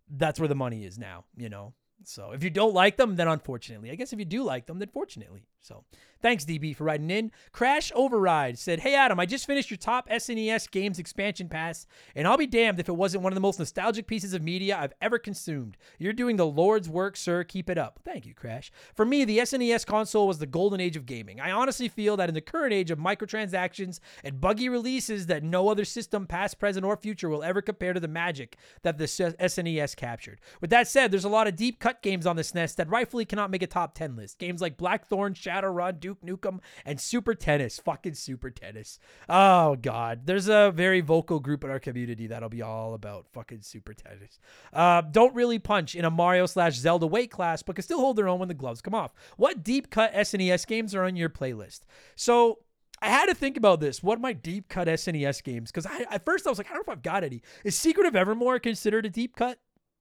that's 0.10 0.42
where 0.42 0.50
the 0.50 0.56
money 0.56 0.84
is 0.84 0.98
now. 0.98 1.24
You 1.38 1.48
know, 1.48 1.74
so 2.04 2.32
if 2.32 2.44
you 2.44 2.50
don't 2.50 2.74
like 2.74 2.98
them, 2.98 3.16
then 3.16 3.30
unfortunately. 3.30 3.92
I 3.92 3.96
guess 3.96 4.12
if 4.12 4.20
you 4.20 4.26
do 4.26 4.44
like 4.44 4.66
them, 4.66 4.80
then 4.80 4.90
fortunately. 4.90 5.46
So 5.62 5.84
thanks, 6.22 6.46
DB, 6.46 6.76
for 6.76 6.86
writing 6.86 7.10
in. 7.10 7.32
Crash 7.52 7.92
Override 7.94 8.58
said, 8.58 8.80
Hey, 8.80 8.96
Adam, 8.96 9.20
I 9.20 9.26
just 9.26 9.46
finished 9.46 9.70
your 9.70 9.78
top 9.78 10.10
SNES 10.10 10.72
games 10.72 11.00
expansion 11.00 11.50
pass, 11.50 11.86
and 12.16 12.28
I'll 12.28 12.38
be 12.38 12.48
damned 12.48 12.80
if 12.80 12.88
it 12.88 12.96
wasn't 12.96 13.24
one 13.24 13.34
of 13.34 13.36
the 13.36 13.42
most 13.42 13.60
nostalgic 13.60 14.08
pieces 14.08 14.34
of 14.34 14.42
media 14.42 14.78
I've 14.78 14.94
ever 15.02 15.20
consumed. 15.20 15.76
You're 16.00 16.14
doing 16.14 16.38
the 16.38 16.46
Lord's 16.46 16.88
work, 16.88 17.18
sir. 17.18 17.44
Keep 17.44 17.70
it 17.70 17.78
up. 17.78 18.00
Thank 18.06 18.26
you, 18.26 18.34
Crash. 18.34 18.72
For 18.96 19.06
me, 19.06 19.26
the 19.26 19.40
SNES 19.40 19.86
console 19.86 20.28
was 20.28 20.40
the 20.40 20.46
golden 20.46 20.80
age 20.80 20.96
of 20.96 21.06
gaming. 21.06 21.42
I 21.42 21.52
honestly 21.52 21.90
feel 21.90 22.16
that 22.18 22.30
in 22.30 22.36
the 22.36 22.42
current 22.42 22.74
age 22.74 22.92
of 22.92 23.00
microtransactions 23.00 24.00
and 24.24 24.40
buggy 24.40 24.70
releases, 24.70 25.26
that 25.28 25.44
no 25.44 25.70
other 25.70 25.86
system, 25.86 26.28
past, 26.28 26.60
present, 26.60 26.86
or 26.86 26.96
future, 26.96 27.30
will 27.30 27.44
ever 27.44 27.62
compare 27.62 27.94
to 27.94 28.00
the 28.00 28.08
magic 28.08 28.58
that 28.84 28.98
the 28.98 29.06
SNES 29.06 29.96
captured. 29.96 30.40
With 30.62 30.70
that 30.70 30.88
said, 30.88 31.12
there's 31.12 31.26
a 31.26 31.30
lot 31.30 31.48
of 31.48 31.56
deep 31.56 31.80
cut 31.80 32.02
games 32.02 32.26
on 32.26 32.38
the 32.38 32.42
SNES 32.42 32.76
that 32.76 32.90
rightfully 32.90 33.26
cannot 33.26 33.52
make 33.52 33.64
a 33.64 33.68
top 33.68 33.94
10 33.96 34.16
list. 34.16 34.40
Games 34.40 34.62
like 34.62 34.78
Blackthorne, 34.78 35.34
Shadow 35.34 35.57
Shadowrun, 35.58 36.00
Duke 36.00 36.22
Nukem, 36.22 36.60
and 36.86 37.00
Super 37.00 37.36
Tennis. 37.36 37.80
Fucking 37.80 38.14
Super 38.14 38.50
Tennis. 38.50 39.00
Oh, 39.28 39.76
God. 39.76 40.22
There's 40.26 40.48
a 40.48 40.72
very 40.74 41.02
vocal 41.02 41.40
group 41.40 41.64
in 41.64 41.70
our 41.70 41.80
community 41.80 42.28
that'll 42.28 42.50
be 42.50 42.62
all 42.62 42.94
about 42.94 43.28
fucking 43.34 43.62
Super 43.62 43.94
Tennis. 43.94 44.40
Uh, 44.74 45.02
don't 45.02 45.36
really 45.36 45.60
punch 45.60 45.96
in 45.96 46.06
a 46.06 46.12
Mario 46.12 46.46
slash 46.46 46.76
Zelda 46.76 47.08
weight 47.08 47.32
class, 47.32 47.64
but 47.64 47.76
can 47.76 47.84
still 47.84 48.00
hold 48.00 48.16
their 48.16 48.28
own 48.28 48.40
when 48.40 48.48
the 48.48 48.54
gloves 48.54 48.82
come 48.82 48.96
off. 48.96 49.14
What 49.38 49.64
deep 49.64 49.90
cut 49.90 50.14
SNES 50.14 50.68
games 50.68 50.96
are 50.96 51.04
on 51.04 51.16
your 51.16 51.30
playlist? 51.30 51.82
So, 52.16 52.60
I 53.00 53.10
had 53.10 53.28
to 53.28 53.36
think 53.36 53.58
about 53.58 53.80
this. 53.80 54.02
What 54.02 54.20
my 54.20 54.34
deep 54.34 54.70
cut 54.70 54.88
SNES 54.88 55.44
games? 55.44 55.72
Because 55.72 55.86
at 55.86 56.26
first 56.26 56.48
I 56.48 56.50
was 56.50 56.58
like, 56.58 56.66
I 56.68 56.74
don't 56.74 56.88
know 56.88 56.94
if 56.94 56.98
I've 56.98 57.04
got 57.04 57.24
any. 57.24 57.44
Is 57.64 57.76
Secret 57.76 58.08
of 58.08 58.16
Evermore 58.16 58.58
considered 58.58 59.06
a 59.06 59.10
deep 59.10 59.36
cut? 59.36 59.60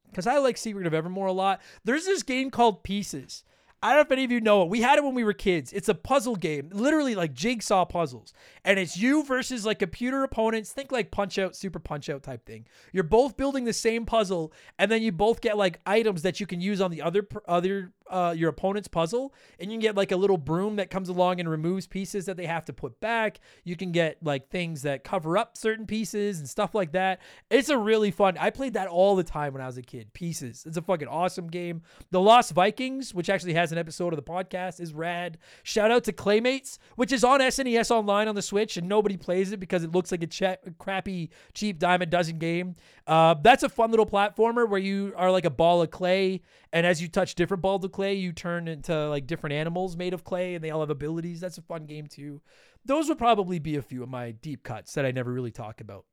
Because 0.09 0.27
I 0.27 0.38
like 0.38 0.57
Secret 0.57 0.87
of 0.87 0.95
Evermore 0.95 1.27
a 1.27 1.33
lot. 1.33 1.61
There's 1.85 2.07
this 2.07 2.23
game 2.23 2.51
called 2.51 2.85
Pieces 2.85 3.45
I 3.87 3.90
don't 3.90 3.99
know 3.99 4.03
if 4.03 4.11
any 4.11 4.25
of 4.25 4.33
you 4.33 4.40
know 4.40 4.62
it. 4.62 4.68
We 4.68 4.81
had 4.81 4.99
it 4.99 5.05
when 5.05 5.14
we 5.14 5.22
were 5.22 5.33
kids. 5.33 5.72
It's 5.72 5.88
a 5.88 5.94
puzzle 5.94 6.35
game, 6.35 6.70
literally 6.72 7.14
like 7.14 7.33
jigsaw 7.33 7.85
puzzles. 7.85 8.33
And 8.64 8.81
it's 8.81 8.96
you 8.96 9.22
versus 9.22 9.64
like 9.64 9.79
computer 9.79 10.25
opponents. 10.25 10.72
Think 10.72 10.90
like 10.90 11.12
punch 11.12 11.38
out, 11.38 11.55
super 11.55 11.79
punch 11.79 12.11
out 12.11 12.25
type 12.25 12.44
thing. 12.44 12.66
You're 12.92 13.05
both 13.05 13.37
building 13.37 13.64
the 13.64 13.72
same 13.72 14.05
puzzle, 14.05 14.53
and 14.77 14.90
then 14.90 15.03
you 15.03 15.12
both 15.12 15.40
get 15.40 15.57
like 15.57 15.79
items 15.87 16.22
that 16.22 16.40
you 16.40 16.46
can 16.49 16.61
use 16.61 16.81
on 16.81 16.90
the 16.90 17.01
other 17.01 17.29
other 17.46 17.92
uh, 18.09 18.35
your 18.37 18.51
opponent's 18.51 18.88
puzzle, 18.88 19.35
and 19.59 19.70
you 19.70 19.77
can 19.77 19.83
get 19.83 19.96
like 19.96 20.12
a 20.12 20.16
little 20.16 20.38
broom 20.38 20.77
that 20.77 20.90
comes 20.90 21.09
along 21.09 21.40
and 21.40 21.49
removes 21.49 21.87
pieces 21.87 22.27
that 22.27 22.37
they 22.37 22.46
have 22.46 22.64
to 22.64 22.72
put 22.72 23.01
back. 23.01 23.40
You 23.64 23.77
can 23.77 23.92
get 23.92 24.18
like 24.22 24.49
things 24.49 24.83
that 24.83 25.05
cover 25.05 25.37
up 25.37 25.57
certain 25.57 25.87
pieces 25.87 26.38
and 26.38 26.49
stuff 26.49 26.75
like 26.75 26.92
that. 26.92 27.20
It's 27.51 27.68
a 27.68 27.79
really 27.79 28.11
fun. 28.11 28.37
I 28.38 28.51
played 28.51 28.75
that 28.75 28.88
all 28.88 29.16
the 29.16 29.25
time 29.25 29.53
when 29.53 29.62
I 29.62 29.66
was 29.66 29.77
a 29.77 29.83
kid. 29.83 30.12
Pieces. 30.12 30.64
It's 30.66 30.77
a 30.77 30.83
fucking 30.83 31.09
awesome 31.09 31.49
game. 31.49 31.83
The 32.11 32.20
Lost 32.20 32.53
Vikings, 32.53 33.14
which 33.14 33.31
actually 33.31 33.55
has 33.55 33.72
an 33.72 33.76
episode 33.79 34.12
of 34.12 34.17
the 34.17 34.23
podcast, 34.23 34.81
is 34.81 34.93
rad. 34.93 35.39
Shout 35.62 35.91
out 35.91 36.05
to 36.05 36.12
Claymates, 36.12 36.79
which 36.97 37.12
is 37.12 37.25
on 37.25 37.41
SNES 37.41 37.91
Online 37.91 38.29
on 38.29 38.35
the 38.35 38.43
Switch, 38.43 38.77
and 38.77 38.89
nobody 38.89 39.17
plays 39.17 39.53
it 39.53 39.61
because 39.61 39.85
it 39.85 39.93
looks 39.93 40.11
like 40.11 40.23
a 40.23 40.59
crappy, 40.79 41.31
cheap 41.55 41.79
dime 41.79 42.03
a 42.03 42.07
dozen 42.07 42.39
game. 42.39 42.77
Uh, 43.07 43.35
that's 43.35 43.62
a 43.62 43.69
fun 43.69 43.91
little 43.91 44.07
platformer 44.07 44.69
where 44.69 44.81
you 44.81 45.12
are 45.17 45.31
like 45.31 45.45
a 45.45 45.51
ball 45.51 45.83
of 45.83 45.91
clay, 45.91 46.43
and 46.73 46.87
as 46.87 47.01
you 47.01 47.09
touch 47.09 47.35
different 47.35 47.62
balls 47.62 47.85
of 47.85 47.93
clay, 47.93 48.15
you 48.15 48.33
turn 48.33 48.69
into 48.69 49.09
like 49.09 49.27
different 49.27 49.55
animals 49.55 49.97
made 49.97 50.15
of 50.15 50.25
clay, 50.25 50.55
and 50.55 50.65
they 50.65 50.71
all 50.71 50.81
have 50.81 50.91
abilities. 50.91 51.41
That's 51.41 51.59
a 51.59 51.62
fun 51.62 51.87
game 51.87 52.07
too. 52.07 52.41
Those 52.85 53.09
would 53.09 53.19
probably 53.19 53.59
be 53.59 53.77
a 53.77 53.83
few 53.83 54.03
of 54.03 54.09
my 54.09 54.31
deep 54.31 54.62
cuts 54.62 54.95
that 54.95 55.05
I 55.05 55.11
never 55.11 55.33
really 55.33 55.51
talk 55.51 55.81
about, 55.81 56.05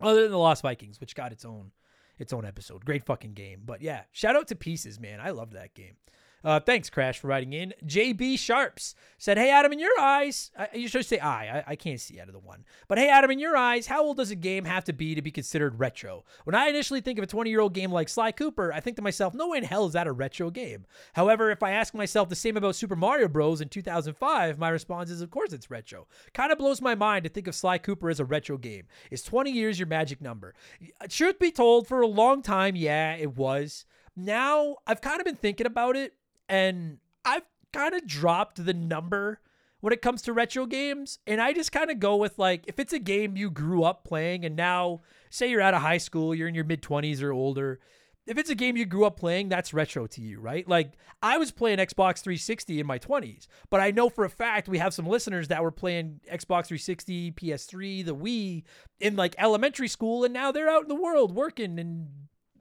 other 0.00 0.22
than 0.22 0.32
the 0.32 0.38
Lost 0.38 0.62
Vikings, 0.62 1.00
which 1.00 1.14
got 1.14 1.32
its 1.32 1.44
own 1.44 1.72
its 2.18 2.32
own 2.32 2.44
episode. 2.44 2.84
Great 2.84 3.04
fucking 3.04 3.34
game. 3.34 3.62
But 3.64 3.82
yeah, 3.82 4.02
shout 4.12 4.36
out 4.36 4.48
to 4.48 4.54
Pieces, 4.54 5.00
man. 5.00 5.20
I 5.20 5.30
love 5.30 5.52
that 5.52 5.74
game. 5.74 5.96
Uh, 6.44 6.60
thanks, 6.60 6.90
Crash, 6.90 7.18
for 7.18 7.28
writing 7.28 7.54
in. 7.54 7.72
JB 7.86 8.38
Sharps 8.38 8.94
said, 9.16 9.38
Hey, 9.38 9.50
Adam, 9.50 9.72
in 9.72 9.78
your 9.78 9.98
eyes, 9.98 10.50
I, 10.58 10.68
you 10.74 10.88
should 10.88 11.06
say 11.06 11.18
I. 11.18 11.58
I. 11.58 11.64
I 11.66 11.76
can't 11.76 12.00
see 12.00 12.20
out 12.20 12.28
of 12.28 12.34
the 12.34 12.40
one. 12.40 12.64
But 12.88 12.98
hey, 12.98 13.08
Adam, 13.08 13.30
in 13.30 13.38
your 13.38 13.56
eyes, 13.56 13.86
how 13.86 14.04
old 14.04 14.18
does 14.18 14.30
a 14.30 14.36
game 14.36 14.64
have 14.64 14.84
to 14.84 14.92
be 14.92 15.14
to 15.14 15.22
be 15.22 15.30
considered 15.30 15.80
retro? 15.80 16.24
When 16.44 16.54
I 16.54 16.68
initially 16.68 17.00
think 17.00 17.18
of 17.18 17.24
a 17.24 17.26
20 17.26 17.48
year 17.50 17.60
old 17.60 17.72
game 17.72 17.90
like 17.90 18.08
Sly 18.08 18.32
Cooper, 18.32 18.72
I 18.72 18.80
think 18.80 18.96
to 18.96 19.02
myself, 19.02 19.34
no 19.34 19.48
way 19.48 19.58
in 19.58 19.64
hell 19.64 19.86
is 19.86 19.94
that 19.94 20.06
a 20.06 20.12
retro 20.12 20.50
game. 20.50 20.86
However, 21.14 21.50
if 21.50 21.62
I 21.62 21.70
ask 21.70 21.94
myself 21.94 22.28
the 22.28 22.36
same 22.36 22.56
about 22.56 22.76
Super 22.76 22.96
Mario 22.96 23.28
Bros. 23.28 23.60
in 23.60 23.68
2005, 23.68 24.58
my 24.58 24.68
response 24.68 25.10
is, 25.10 25.22
of 25.22 25.30
course, 25.30 25.52
it's 25.52 25.70
retro. 25.70 26.06
Kind 26.34 26.52
of 26.52 26.58
blows 26.58 26.82
my 26.82 26.94
mind 26.94 27.24
to 27.24 27.30
think 27.30 27.48
of 27.48 27.54
Sly 27.54 27.78
Cooper 27.78 28.10
as 28.10 28.20
a 28.20 28.24
retro 28.24 28.58
game. 28.58 28.84
Is 29.10 29.22
20 29.22 29.50
years 29.50 29.78
your 29.78 29.88
magic 29.88 30.20
number? 30.20 30.54
Truth 31.08 31.38
be 31.38 31.50
told, 31.50 31.88
for 31.88 32.02
a 32.02 32.06
long 32.06 32.42
time, 32.42 32.76
yeah, 32.76 33.14
it 33.14 33.36
was. 33.36 33.86
Now, 34.16 34.76
I've 34.86 35.00
kind 35.00 35.20
of 35.20 35.24
been 35.24 35.34
thinking 35.36 35.66
about 35.66 35.96
it 35.96 36.12
and 36.48 36.98
I've 37.24 37.42
kind 37.72 37.94
of 37.94 38.06
dropped 38.06 38.64
the 38.64 38.74
number 38.74 39.40
when 39.80 39.92
it 39.92 40.00
comes 40.00 40.22
to 40.22 40.32
retro 40.32 40.64
games. 40.64 41.18
And 41.26 41.42
I 41.42 41.52
just 41.52 41.70
kind 41.70 41.90
of 41.90 42.00
go 42.00 42.16
with 42.16 42.38
like, 42.38 42.64
if 42.66 42.78
it's 42.78 42.94
a 42.94 42.98
game 42.98 43.36
you 43.36 43.50
grew 43.50 43.84
up 43.84 44.04
playing 44.04 44.44
and 44.44 44.56
now, 44.56 45.02
say 45.28 45.50
you're 45.50 45.60
out 45.60 45.74
of 45.74 45.82
high 45.82 45.98
school, 45.98 46.34
you're 46.34 46.48
in 46.48 46.54
your 46.54 46.64
mid 46.64 46.80
20s 46.80 47.22
or 47.22 47.32
older, 47.32 47.80
if 48.26 48.38
it's 48.38 48.48
a 48.48 48.54
game 48.54 48.76
you 48.76 48.86
grew 48.86 49.04
up 49.04 49.18
playing, 49.18 49.50
that's 49.50 49.74
retro 49.74 50.06
to 50.06 50.22
you, 50.22 50.40
right? 50.40 50.66
Like 50.66 50.94
I 51.22 51.36
was 51.36 51.52
playing 51.52 51.78
Xbox 51.78 52.22
360 52.22 52.80
in 52.80 52.86
my 52.86 52.98
20s, 52.98 53.46
but 53.68 53.80
I 53.80 53.90
know 53.90 54.08
for 54.08 54.24
a 54.24 54.30
fact 54.30 54.68
we 54.68 54.78
have 54.78 54.94
some 54.94 55.06
listeners 55.06 55.48
that 55.48 55.62
were 55.62 55.70
playing 55.70 56.20
Xbox 56.32 56.68
360, 56.68 57.32
PS3, 57.32 58.06
the 58.06 58.16
Wii 58.16 58.62
in 59.00 59.16
like 59.16 59.34
elementary 59.36 59.88
school, 59.88 60.24
and 60.24 60.32
now 60.32 60.50
they're 60.50 60.70
out 60.70 60.82
in 60.82 60.88
the 60.88 60.94
world 60.94 61.34
working 61.34 61.78
and 61.78 62.08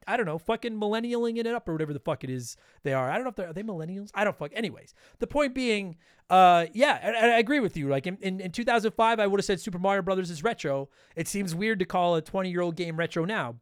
I 0.08 0.18
don't 0.18 0.26
know, 0.26 0.38
fucking 0.38 0.80
millennialing 0.80 1.38
it 1.38 1.48
up 1.48 1.68
or 1.68 1.74
whatever 1.74 1.94
the 1.94 2.00
fuck 2.00 2.24
it 2.24 2.30
is 2.30 2.58
they 2.84 2.94
are. 2.94 3.10
I 3.10 3.16
don't 3.16 3.24
know 3.24 3.30
if 3.30 3.36
they're 3.36 3.50
are 3.50 3.54
they 3.54 3.64
millennials. 3.64 4.10
I 4.14 4.24
don't 4.24 4.38
fuck. 4.38 4.52
Anyways, 4.54 4.94
the 5.20 5.28
point 5.28 5.54
being, 5.54 5.98
uh, 6.30 6.68
yeah, 6.74 7.00
and 7.02 7.32
I 7.32 7.40
agree 7.40 7.60
with 7.60 7.78
you. 7.78 7.88
Like 7.88 8.08
in, 8.08 8.18
in, 8.22 8.40
in 8.40 8.52
2005, 8.52 9.20
I 9.20 9.28
would 9.28 9.40
have 9.40 9.46
said 9.46 9.60
Super 9.60 9.80
Mario 9.80 10.02
Brothers 10.02 10.30
is 10.30 10.44
retro. 10.44 10.90
It 11.16 11.28
seems 11.28 11.56
weird 11.56 11.80
to 11.80 11.86
call 11.86 12.16
a 12.16 12.22
20 12.22 12.50
year 12.50 12.62
old 12.62 12.76
game 12.76 12.98
retro 12.98 13.26
now. 13.26 13.56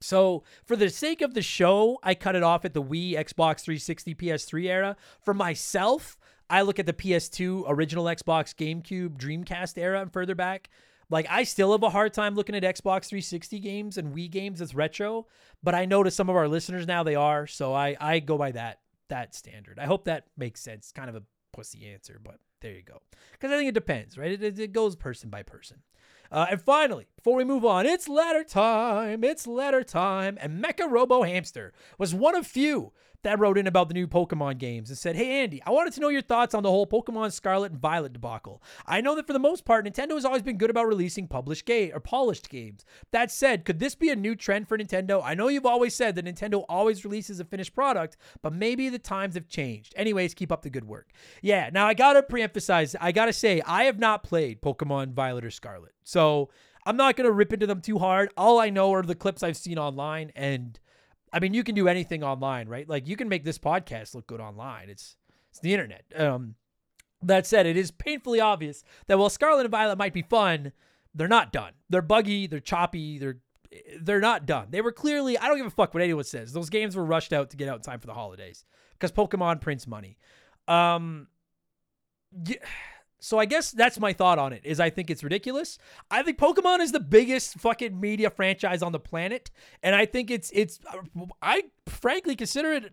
So, 0.00 0.42
for 0.64 0.74
the 0.74 0.90
sake 0.90 1.22
of 1.22 1.34
the 1.34 1.42
show, 1.42 1.98
I 2.02 2.14
cut 2.14 2.34
it 2.34 2.42
off 2.42 2.64
at 2.64 2.74
the 2.74 2.82
Wii, 2.82 3.12
Xbox 3.12 3.60
360, 3.60 4.16
PS3 4.16 4.64
era. 4.66 4.96
For 5.24 5.32
myself, 5.32 6.18
I 6.50 6.62
look 6.62 6.80
at 6.80 6.86
the 6.86 6.92
PS2, 6.92 7.64
original 7.68 8.06
Xbox, 8.06 8.52
GameCube, 8.54 9.16
Dreamcast 9.16 9.78
era, 9.78 10.02
and 10.02 10.12
further 10.12 10.34
back. 10.34 10.70
Like, 11.10 11.26
I 11.28 11.44
still 11.44 11.72
have 11.72 11.82
a 11.82 11.90
hard 11.90 12.12
time 12.12 12.34
looking 12.34 12.54
at 12.54 12.62
Xbox 12.62 13.06
360 13.06 13.58
games 13.58 13.98
and 13.98 14.14
Wii 14.14 14.30
games 14.30 14.60
as 14.60 14.74
retro, 14.74 15.26
but 15.62 15.74
I 15.74 15.84
know 15.84 16.02
to 16.02 16.10
some 16.10 16.28
of 16.28 16.36
our 16.36 16.48
listeners 16.48 16.86
now 16.86 17.02
they 17.02 17.14
are. 17.14 17.46
So 17.46 17.74
I, 17.74 17.96
I 18.00 18.18
go 18.20 18.38
by 18.38 18.52
that 18.52 18.80
that 19.08 19.34
standard. 19.34 19.78
I 19.78 19.84
hope 19.84 20.04
that 20.04 20.26
makes 20.38 20.60
sense. 20.60 20.90
Kind 20.90 21.10
of 21.10 21.16
a 21.16 21.22
pussy 21.52 21.86
answer, 21.86 22.18
but 22.22 22.38
there 22.62 22.72
you 22.72 22.82
go. 22.82 23.02
Because 23.32 23.52
I 23.52 23.56
think 23.56 23.68
it 23.68 23.74
depends, 23.74 24.16
right? 24.16 24.42
It, 24.42 24.58
it 24.58 24.72
goes 24.72 24.96
person 24.96 25.28
by 25.28 25.42
person. 25.42 25.78
Uh, 26.30 26.46
and 26.50 26.62
finally, 26.62 27.08
before 27.16 27.36
we 27.36 27.44
move 27.44 27.64
on, 27.64 27.84
it's 27.84 28.08
letter 28.08 28.42
time. 28.42 29.22
It's 29.22 29.46
letter 29.46 29.84
time. 29.84 30.38
And 30.40 30.64
Mecha 30.64 30.90
Robo 30.90 31.24
Hamster 31.24 31.74
was 31.98 32.14
one 32.14 32.34
of 32.34 32.46
few 32.46 32.92
that 33.22 33.38
wrote 33.38 33.58
in 33.58 33.66
about 33.66 33.88
the 33.88 33.94
new 33.94 34.06
Pokemon 34.06 34.58
games 34.58 34.88
and 34.88 34.98
said, 34.98 35.16
Hey, 35.16 35.42
Andy, 35.42 35.62
I 35.64 35.70
wanted 35.70 35.92
to 35.94 36.00
know 36.00 36.08
your 36.08 36.22
thoughts 36.22 36.54
on 36.54 36.62
the 36.62 36.70
whole 36.70 36.86
Pokemon 36.86 37.32
Scarlet 37.32 37.72
and 37.72 37.80
Violet 37.80 38.12
debacle. 38.12 38.62
I 38.86 39.00
know 39.00 39.14
that 39.14 39.26
for 39.26 39.32
the 39.32 39.38
most 39.38 39.64
part, 39.64 39.86
Nintendo 39.86 40.14
has 40.14 40.24
always 40.24 40.42
been 40.42 40.58
good 40.58 40.70
about 40.70 40.86
releasing 40.88 41.28
published 41.28 41.64
game 41.64 41.92
or 41.94 42.00
polished 42.00 42.48
games. 42.48 42.84
That 43.10 43.30
said, 43.30 43.64
could 43.64 43.78
this 43.78 43.94
be 43.94 44.10
a 44.10 44.16
new 44.16 44.34
trend 44.34 44.68
for 44.68 44.76
Nintendo? 44.76 45.22
I 45.24 45.34
know 45.34 45.48
you've 45.48 45.66
always 45.66 45.94
said 45.94 46.14
that 46.16 46.24
Nintendo 46.24 46.64
always 46.68 47.04
releases 47.04 47.40
a 47.40 47.44
finished 47.44 47.74
product, 47.74 48.16
but 48.42 48.52
maybe 48.52 48.88
the 48.88 48.98
times 48.98 49.34
have 49.34 49.48
changed. 49.48 49.94
Anyways, 49.96 50.34
keep 50.34 50.52
up 50.52 50.62
the 50.62 50.70
good 50.70 50.86
work. 50.86 51.10
Yeah, 51.40 51.70
now 51.72 51.86
I 51.86 51.94
gotta 51.94 52.22
pre-emphasize, 52.22 52.96
I 53.00 53.12
gotta 53.12 53.32
say, 53.32 53.62
I 53.66 53.84
have 53.84 53.98
not 53.98 54.22
played 54.22 54.60
Pokemon 54.60 55.12
Violet 55.12 55.44
or 55.44 55.50
Scarlet. 55.50 55.92
So 56.02 56.50
I'm 56.84 56.96
not 56.96 57.16
gonna 57.16 57.30
rip 57.30 57.52
into 57.52 57.66
them 57.66 57.80
too 57.80 57.98
hard. 57.98 58.30
All 58.36 58.58
I 58.58 58.70
know 58.70 58.92
are 58.92 59.02
the 59.02 59.14
clips 59.14 59.42
I've 59.42 59.56
seen 59.56 59.78
online 59.78 60.32
and 60.34 60.78
I 61.32 61.40
mean, 61.40 61.54
you 61.54 61.64
can 61.64 61.74
do 61.74 61.88
anything 61.88 62.22
online, 62.22 62.68
right? 62.68 62.88
Like 62.88 63.08
you 63.08 63.16
can 63.16 63.28
make 63.28 63.44
this 63.44 63.58
podcast 63.58 64.14
look 64.14 64.26
good 64.26 64.40
online. 64.40 64.90
It's 64.90 65.16
it's 65.50 65.60
the 65.60 65.72
internet. 65.72 66.04
Um, 66.16 66.56
that 67.22 67.46
said, 67.46 67.66
it 67.66 67.76
is 67.76 67.90
painfully 67.90 68.40
obvious 68.40 68.82
that 69.06 69.18
while 69.18 69.30
Scarlet 69.30 69.62
and 69.62 69.70
Violet 69.70 69.96
might 69.98 70.12
be 70.12 70.22
fun, 70.22 70.72
they're 71.14 71.28
not 71.28 71.52
done. 71.52 71.72
They're 71.88 72.02
buggy. 72.02 72.46
They're 72.46 72.60
choppy. 72.60 73.18
They're 73.18 73.38
they're 74.00 74.20
not 74.20 74.44
done. 74.44 74.68
They 74.70 74.80
were 74.80 74.92
clearly. 74.92 75.38
I 75.38 75.48
don't 75.48 75.56
give 75.56 75.66
a 75.66 75.70
fuck 75.70 75.94
what 75.94 76.02
anyone 76.02 76.24
says. 76.24 76.52
Those 76.52 76.70
games 76.70 76.96
were 76.96 77.04
rushed 77.04 77.32
out 77.32 77.50
to 77.50 77.56
get 77.56 77.68
out 77.68 77.76
in 77.76 77.82
time 77.82 78.00
for 78.00 78.06
the 78.06 78.14
holidays 78.14 78.64
because 78.92 79.12
Pokemon 79.12 79.60
prints 79.60 79.86
money. 79.86 80.18
Um, 80.68 81.28
yeah, 82.46 82.56
so 83.24 83.38
I 83.38 83.44
guess 83.44 83.70
that's 83.70 84.00
my 84.00 84.12
thought 84.12 84.40
on 84.40 84.52
it. 84.52 84.62
Is 84.64 84.80
I 84.80 84.90
think 84.90 85.08
it's 85.08 85.22
ridiculous. 85.22 85.78
I 86.10 86.24
think 86.24 86.38
Pokemon 86.38 86.80
is 86.80 86.90
the 86.90 86.98
biggest 86.98 87.54
fucking 87.54 87.98
media 87.98 88.30
franchise 88.30 88.82
on 88.82 88.90
the 88.90 88.98
planet, 88.98 89.52
and 89.80 89.94
I 89.94 90.06
think 90.06 90.28
it's 90.28 90.50
it's 90.52 90.80
I 91.40 91.62
frankly 91.86 92.36
consider 92.36 92.72
it 92.72 92.92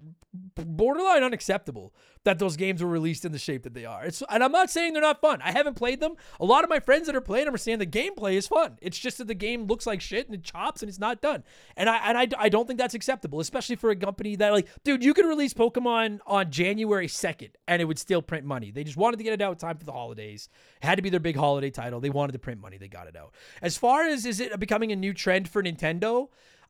borderline 0.56 1.24
unacceptable 1.24 1.94
that 2.24 2.38
those 2.38 2.58
games 2.58 2.84
were 2.84 2.90
released 2.90 3.26
in 3.26 3.32
the 3.32 3.40
shape 3.40 3.64
that 3.64 3.74
they 3.74 3.86
are. 3.86 4.06
It's 4.06 4.22
and 4.30 4.44
I'm 4.44 4.52
not 4.52 4.70
saying 4.70 4.94
they're 4.94 5.02
not 5.02 5.22
fun. 5.22 5.42
I 5.44 5.52
haven't 5.52 5.76
played 5.76 6.00
them. 6.00 6.16
A 6.40 6.46
lot 6.46 6.64
of 6.64 6.70
my 6.70 6.80
friends 6.80 7.08
that 7.08 7.16
are 7.16 7.22
playing 7.22 7.46
them 7.46 7.56
are 7.56 7.60
saying 7.60 7.80
the 7.80 7.86
gameplay 7.86 8.34
is 8.34 8.48
fun. 8.48 8.78
It's 8.82 8.98
just 8.98 9.18
that 9.20 9.28
the 9.28 9.36
game 9.36 9.66
looks 9.66 9.88
like 9.88 10.02
shit 10.02 10.28
and 10.28 10.36
it 10.36 10.44
chops 10.44 10.82
and 10.82 10.90
it's 10.90 11.00
not 11.00 11.22
done. 11.22 11.44
And 11.78 11.90
I 11.90 11.98
and 11.98 12.18
I, 12.18 12.28
I 12.38 12.50
don't 12.50 12.68
think 12.68 12.80
that's 12.80 12.94
acceptable, 12.94 13.40
especially 13.40 13.76
for 13.76 13.90
a 13.90 13.96
company 13.96 14.36
that 14.36 14.52
like, 14.52 14.68
dude, 14.84 15.04
you 15.04 15.14
could 15.14 15.26
release 15.26 15.54
Pokemon 15.54 16.20
on 16.28 16.52
January 16.52 17.08
2nd 17.08 17.52
and 17.68 17.82
it 17.82 17.86
would 17.86 18.00
still 18.00 18.22
print 18.22 18.46
money. 18.46 18.72
They 18.72 18.84
just 18.84 18.98
wanted 18.98 19.18
to 19.18 19.24
get 19.24 19.34
it 19.34 19.42
out 19.42 19.54
in 19.54 19.58
time 19.58 19.78
for 19.78 19.86
the 19.86 19.94
holidays. 19.94 20.50
It 20.82 20.86
had 20.86 20.96
to 20.96 21.02
be 21.02 21.10
their 21.10 21.20
big 21.20 21.36
holiday 21.36 21.70
title. 21.70 22.00
They 22.00 22.10
wanted 22.10 22.34
to 22.34 22.40
print 22.40 22.60
money. 22.60 22.78
They 22.78 22.88
got 22.88 23.08
it 23.08 23.16
out. 23.16 23.34
As 23.62 23.78
far 23.78 24.04
as 24.04 24.26
is 24.26 24.40
it 24.40 24.60
becoming 24.60 24.92
a 24.92 24.96
new 24.96 25.14
trend 25.14 25.50
for 25.50 25.64
Nintendo? 25.64 26.28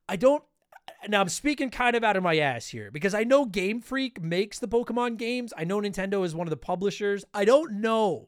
I 0.07 0.15
don't 0.15 0.43
now 1.07 1.21
I'm 1.21 1.29
speaking 1.29 1.69
kind 1.69 1.95
of 1.95 2.03
out 2.03 2.17
of 2.17 2.23
my 2.23 2.37
ass 2.37 2.67
here 2.67 2.91
because 2.91 3.13
I 3.13 3.23
know 3.23 3.45
Game 3.45 3.81
Freak 3.81 4.21
makes 4.21 4.59
the 4.59 4.67
Pokemon 4.67 5.17
games. 5.17 5.53
I 5.57 5.63
know 5.63 5.79
Nintendo 5.81 6.25
is 6.25 6.35
one 6.35 6.47
of 6.47 6.51
the 6.51 6.57
publishers. 6.57 7.25
I 7.33 7.45
don't 7.45 7.81
know 7.81 8.27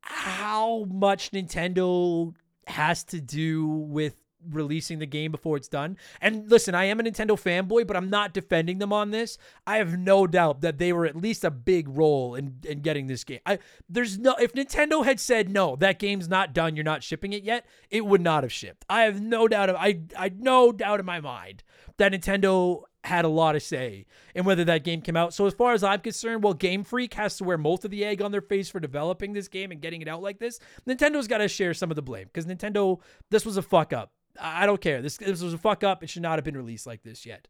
how 0.00 0.84
much 0.90 1.30
Nintendo 1.32 2.34
has 2.66 3.04
to 3.04 3.20
do 3.20 3.66
with 3.66 4.16
releasing 4.50 4.98
the 4.98 5.06
game 5.06 5.30
before 5.30 5.56
it's 5.56 5.68
done. 5.68 5.96
And 6.20 6.50
listen, 6.50 6.74
I 6.74 6.84
am 6.84 7.00
a 7.00 7.02
Nintendo 7.02 7.30
fanboy, 7.32 7.86
but 7.86 7.96
I'm 7.96 8.10
not 8.10 8.32
defending 8.32 8.78
them 8.78 8.92
on 8.92 9.10
this. 9.10 9.38
I 9.66 9.78
have 9.78 9.98
no 9.98 10.26
doubt 10.26 10.60
that 10.60 10.78
they 10.78 10.92
were 10.92 11.06
at 11.06 11.16
least 11.16 11.44
a 11.44 11.50
big 11.50 11.88
role 11.88 12.34
in, 12.34 12.60
in 12.64 12.80
getting 12.80 13.06
this 13.06 13.24
game. 13.24 13.40
I 13.46 13.58
there's 13.88 14.18
no 14.18 14.34
if 14.34 14.52
Nintendo 14.52 15.04
had 15.04 15.20
said 15.20 15.48
no, 15.48 15.76
that 15.76 15.98
game's 15.98 16.28
not 16.28 16.52
done, 16.52 16.76
you're 16.76 16.84
not 16.84 17.02
shipping 17.02 17.32
it 17.32 17.42
yet, 17.42 17.66
it 17.90 18.06
would 18.06 18.20
not 18.20 18.42
have 18.42 18.52
shipped. 18.52 18.84
I 18.88 19.02
have 19.02 19.20
no 19.20 19.48
doubt 19.48 19.70
of 19.70 19.76
I 19.76 20.00
I 20.16 20.30
no 20.36 20.72
doubt 20.72 21.00
in 21.00 21.06
my 21.06 21.20
mind 21.20 21.62
that 21.98 22.12
Nintendo 22.12 22.82
had 23.04 23.24
a 23.24 23.28
lot 23.28 23.52
to 23.52 23.60
say 23.60 24.06
in 24.34 24.44
whether 24.44 24.64
that 24.64 24.84
game 24.84 25.00
came 25.00 25.16
out. 25.16 25.32
So 25.32 25.46
as 25.46 25.54
far 25.54 25.72
as 25.72 25.82
I'm 25.82 26.00
concerned, 26.00 26.42
well, 26.42 26.54
Game 26.54 26.84
Freak 26.84 27.14
has 27.14 27.36
to 27.38 27.44
wear 27.44 27.58
most 27.58 27.84
of 27.84 27.90
the 27.90 28.04
egg 28.04 28.20
on 28.20 28.32
their 28.32 28.40
face 28.40 28.68
for 28.68 28.80
developing 28.80 29.32
this 29.32 29.48
game 29.48 29.70
and 29.70 29.80
getting 29.80 30.02
it 30.02 30.08
out 30.08 30.22
like 30.22 30.38
this. 30.38 30.58
Nintendo's 30.86 31.28
got 31.28 31.38
to 31.38 31.48
share 31.48 31.74
some 31.74 31.90
of 31.90 31.96
the 31.96 32.02
blame 32.02 32.26
because 32.26 32.46
Nintendo, 32.46 33.00
this 33.30 33.46
was 33.46 33.56
a 33.56 33.62
fuck 33.62 33.92
up. 33.92 34.12
I 34.40 34.66
don't 34.66 34.80
care. 34.80 35.02
This 35.02 35.16
this 35.16 35.42
was 35.42 35.54
a 35.54 35.58
fuck 35.58 35.84
up. 35.84 36.02
It 36.02 36.10
should 36.10 36.22
not 36.22 36.38
have 36.38 36.44
been 36.44 36.56
released 36.56 36.86
like 36.86 37.02
this 37.02 37.26
yet. 37.26 37.48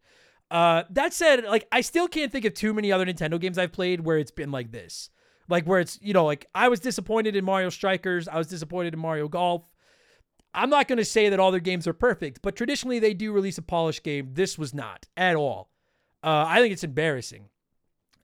Uh, 0.50 0.84
that 0.90 1.12
said, 1.12 1.44
like 1.44 1.66
I 1.70 1.82
still 1.82 2.08
can't 2.08 2.32
think 2.32 2.44
of 2.44 2.54
too 2.54 2.72
many 2.72 2.90
other 2.90 3.04
Nintendo 3.04 3.40
games 3.40 3.58
I've 3.58 3.72
played 3.72 4.00
where 4.00 4.18
it's 4.18 4.30
been 4.30 4.50
like 4.50 4.70
this. 4.70 5.10
Like 5.48 5.64
where 5.64 5.80
it's 5.80 5.98
you 6.02 6.12
know 6.12 6.24
like 6.24 6.46
I 6.54 6.68
was 6.68 6.80
disappointed 6.80 7.36
in 7.36 7.44
Mario 7.44 7.70
Strikers. 7.70 8.28
I 8.28 8.38
was 8.38 8.46
disappointed 8.46 8.94
in 8.94 9.00
Mario 9.00 9.28
Golf. 9.28 9.62
I'm 10.54 10.70
not 10.70 10.88
going 10.88 10.98
to 10.98 11.04
say 11.04 11.28
that 11.28 11.38
all 11.38 11.50
their 11.50 11.60
games 11.60 11.86
are 11.86 11.92
perfect, 11.92 12.40
but 12.42 12.56
traditionally 12.56 12.98
they 12.98 13.12
do 13.14 13.32
release 13.32 13.58
a 13.58 13.62
polished 13.62 14.02
game. 14.02 14.30
This 14.32 14.58
was 14.58 14.72
not 14.72 15.06
at 15.16 15.36
all. 15.36 15.70
Uh, 16.24 16.44
I 16.48 16.60
think 16.60 16.72
it's 16.72 16.84
embarrassing. 16.84 17.50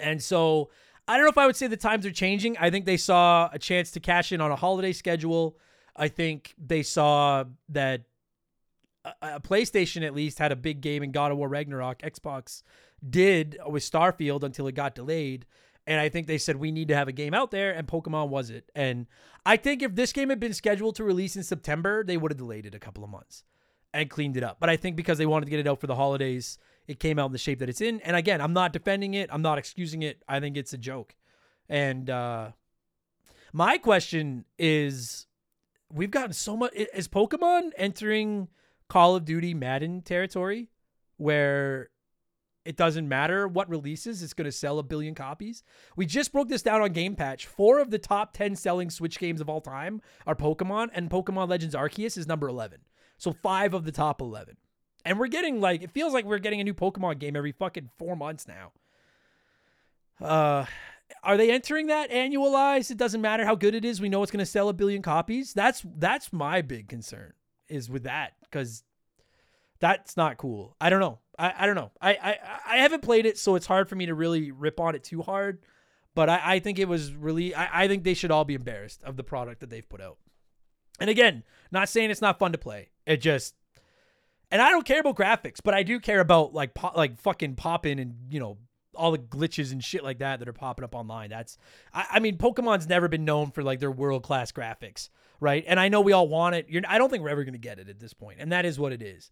And 0.00 0.22
so 0.22 0.70
I 1.06 1.16
don't 1.16 1.24
know 1.24 1.30
if 1.30 1.38
I 1.38 1.46
would 1.46 1.56
say 1.56 1.66
the 1.66 1.76
times 1.76 2.06
are 2.06 2.10
changing. 2.10 2.56
I 2.58 2.70
think 2.70 2.86
they 2.86 2.96
saw 2.96 3.50
a 3.52 3.58
chance 3.58 3.90
to 3.92 4.00
cash 4.00 4.32
in 4.32 4.40
on 4.40 4.50
a 4.50 4.56
holiday 4.56 4.92
schedule. 4.92 5.58
I 5.94 6.08
think 6.08 6.54
they 6.58 6.82
saw 6.82 7.44
that 7.68 8.02
a 9.22 9.40
PlayStation 9.40 10.04
at 10.04 10.14
least 10.14 10.38
had 10.38 10.52
a 10.52 10.56
big 10.56 10.80
game 10.80 11.02
in 11.02 11.12
God 11.12 11.30
of 11.30 11.38
War 11.38 11.48
Ragnarok. 11.48 11.98
Xbox 11.98 12.62
did 13.08 13.58
with 13.66 13.82
Starfield 13.82 14.42
until 14.42 14.66
it 14.66 14.74
got 14.74 14.94
delayed. 14.94 15.46
And 15.86 16.00
I 16.00 16.08
think 16.08 16.26
they 16.26 16.38
said 16.38 16.56
we 16.56 16.72
need 16.72 16.88
to 16.88 16.96
have 16.96 17.08
a 17.08 17.12
game 17.12 17.34
out 17.34 17.50
there, 17.50 17.70
and 17.72 17.86
Pokemon 17.86 18.28
was 18.28 18.48
it. 18.48 18.70
And 18.74 19.06
I 19.44 19.58
think 19.58 19.82
if 19.82 19.94
this 19.94 20.12
game 20.12 20.30
had 20.30 20.40
been 20.40 20.54
scheduled 20.54 20.96
to 20.96 21.04
release 21.04 21.36
in 21.36 21.42
September, 21.42 22.02
they 22.02 22.16
would 22.16 22.30
have 22.30 22.38
delayed 22.38 22.64
it 22.64 22.74
a 22.74 22.78
couple 22.78 23.04
of 23.04 23.10
months 23.10 23.44
and 23.92 24.08
cleaned 24.08 24.38
it 24.38 24.42
up. 24.42 24.56
But 24.60 24.70
I 24.70 24.76
think 24.76 24.96
because 24.96 25.18
they 25.18 25.26
wanted 25.26 25.44
to 25.44 25.50
get 25.50 25.60
it 25.60 25.68
out 25.68 25.80
for 25.80 25.86
the 25.86 25.94
holidays, 25.94 26.58
it 26.86 26.98
came 26.98 27.18
out 27.18 27.26
in 27.26 27.32
the 27.32 27.38
shape 27.38 27.58
that 27.58 27.68
it's 27.68 27.82
in. 27.82 28.00
And 28.00 28.16
again, 28.16 28.40
I'm 28.40 28.54
not 28.54 28.72
defending 28.72 29.12
it, 29.14 29.28
I'm 29.32 29.42
not 29.42 29.58
excusing 29.58 30.02
it. 30.02 30.22
I 30.26 30.40
think 30.40 30.56
it's 30.56 30.72
a 30.72 30.78
joke. 30.78 31.14
And 31.68 32.08
uh, 32.08 32.52
my 33.52 33.76
question 33.76 34.46
is 34.58 35.26
we've 35.92 36.10
gotten 36.10 36.32
so 36.32 36.56
much. 36.56 36.72
Is 36.74 37.08
Pokemon 37.08 37.70
entering 37.76 38.48
Call 38.88 39.16
of 39.16 39.24
Duty 39.24 39.54
Madden 39.54 40.02
territory 40.02 40.68
where 41.16 41.90
it 42.64 42.76
doesn't 42.76 43.08
matter 43.08 43.46
what 43.46 43.68
releases, 43.68 44.22
it's 44.22 44.32
going 44.32 44.46
to 44.46 44.52
sell 44.52 44.78
a 44.78 44.82
billion 44.82 45.14
copies. 45.14 45.62
We 45.96 46.06
just 46.06 46.32
broke 46.32 46.48
this 46.48 46.62
down 46.62 46.80
on 46.80 46.92
Game 46.92 47.14
Patch. 47.14 47.46
Four 47.46 47.78
of 47.78 47.90
the 47.90 47.98
top 47.98 48.32
10 48.32 48.56
selling 48.56 48.90
Switch 48.90 49.18
games 49.18 49.40
of 49.40 49.48
all 49.48 49.60
time 49.60 50.00
are 50.26 50.34
Pokemon, 50.34 50.88
and 50.94 51.10
Pokemon 51.10 51.48
Legends 51.48 51.74
Arceus 51.74 52.16
is 52.16 52.26
number 52.26 52.48
11. 52.48 52.80
So 53.18 53.32
five 53.32 53.74
of 53.74 53.84
the 53.84 53.92
top 53.92 54.20
11. 54.20 54.56
And 55.04 55.18
we're 55.18 55.26
getting 55.26 55.60
like, 55.60 55.82
it 55.82 55.90
feels 55.90 56.14
like 56.14 56.24
we're 56.24 56.38
getting 56.38 56.60
a 56.60 56.64
new 56.64 56.74
Pokemon 56.74 57.18
game 57.18 57.36
every 57.36 57.52
fucking 57.52 57.90
four 57.98 58.16
months 58.16 58.48
now. 58.48 58.72
Uh, 60.26 60.64
are 61.22 61.36
they 61.36 61.50
entering 61.50 61.88
that 61.88 62.10
annualized? 62.10 62.90
It 62.90 62.96
doesn't 62.96 63.20
matter 63.20 63.44
how 63.44 63.54
good 63.54 63.74
it 63.74 63.84
is. 63.84 64.00
We 64.00 64.08
know 64.08 64.22
it's 64.22 64.32
going 64.32 64.38
to 64.38 64.46
sell 64.46 64.70
a 64.70 64.72
billion 64.72 65.02
copies. 65.02 65.52
That's 65.52 65.84
that's 65.98 66.32
my 66.32 66.62
big 66.62 66.88
concern 66.88 67.34
is 67.68 67.90
with 67.90 68.04
that 68.04 68.32
because 68.54 68.84
that's 69.80 70.16
not 70.16 70.36
cool. 70.36 70.76
I 70.80 70.88
don't 70.88 71.00
know. 71.00 71.18
I, 71.36 71.52
I 71.58 71.66
don't 71.66 71.74
know. 71.74 71.90
I, 72.00 72.10
I 72.12 72.38
I 72.66 72.76
haven't 72.78 73.02
played 73.02 73.26
it, 73.26 73.36
so 73.36 73.56
it's 73.56 73.66
hard 73.66 73.88
for 73.88 73.96
me 73.96 74.06
to 74.06 74.14
really 74.14 74.52
rip 74.52 74.78
on 74.78 74.94
it 74.94 75.02
too 75.02 75.22
hard. 75.22 75.58
But 76.14 76.30
I, 76.30 76.40
I 76.44 76.58
think 76.60 76.78
it 76.78 76.86
was 76.86 77.12
really 77.12 77.54
I, 77.54 77.84
I 77.84 77.88
think 77.88 78.04
they 78.04 78.14
should 78.14 78.30
all 78.30 78.44
be 78.44 78.54
embarrassed 78.54 79.02
of 79.02 79.16
the 79.16 79.24
product 79.24 79.60
that 79.60 79.70
they've 79.70 79.88
put 79.88 80.00
out. 80.00 80.18
And 81.00 81.10
again, 81.10 81.42
not 81.72 81.88
saying 81.88 82.10
it's 82.10 82.22
not 82.22 82.38
fun 82.38 82.52
to 82.52 82.58
play. 82.58 82.90
It 83.04 83.16
just 83.16 83.56
And 84.52 84.62
I 84.62 84.70
don't 84.70 84.86
care 84.86 85.00
about 85.00 85.16
graphics, 85.16 85.58
but 85.62 85.74
I 85.74 85.82
do 85.82 85.98
care 85.98 86.20
about 86.20 86.54
like 86.54 86.74
po- 86.74 86.92
like 86.94 87.18
fucking 87.18 87.56
popping 87.56 87.98
and 87.98 88.14
you 88.30 88.38
know 88.38 88.58
all 88.96 89.12
the 89.12 89.18
glitches 89.18 89.72
and 89.72 89.82
shit 89.82 90.04
like 90.04 90.18
that 90.18 90.38
that 90.38 90.48
are 90.48 90.52
popping 90.52 90.84
up 90.84 90.94
online. 90.94 91.30
That's 91.30 91.58
I, 91.92 92.06
I 92.12 92.20
mean 92.20 92.38
Pokemon's 92.38 92.88
never 92.88 93.08
been 93.08 93.24
known 93.24 93.50
for 93.50 93.62
like 93.62 93.80
their 93.80 93.90
world 93.90 94.22
class 94.22 94.52
graphics, 94.52 95.08
right? 95.40 95.64
And 95.66 95.78
I 95.78 95.88
know 95.88 96.00
we 96.00 96.12
all 96.12 96.28
want 96.28 96.54
it. 96.54 96.66
You're, 96.68 96.82
I 96.88 96.98
don't 96.98 97.10
think 97.10 97.22
we're 97.22 97.30
ever 97.30 97.44
gonna 97.44 97.58
get 97.58 97.78
it 97.78 97.88
at 97.88 98.00
this 98.00 98.14
point, 98.14 98.38
and 98.40 98.52
that 98.52 98.64
is 98.64 98.78
what 98.78 98.92
it 98.92 99.02
is. 99.02 99.30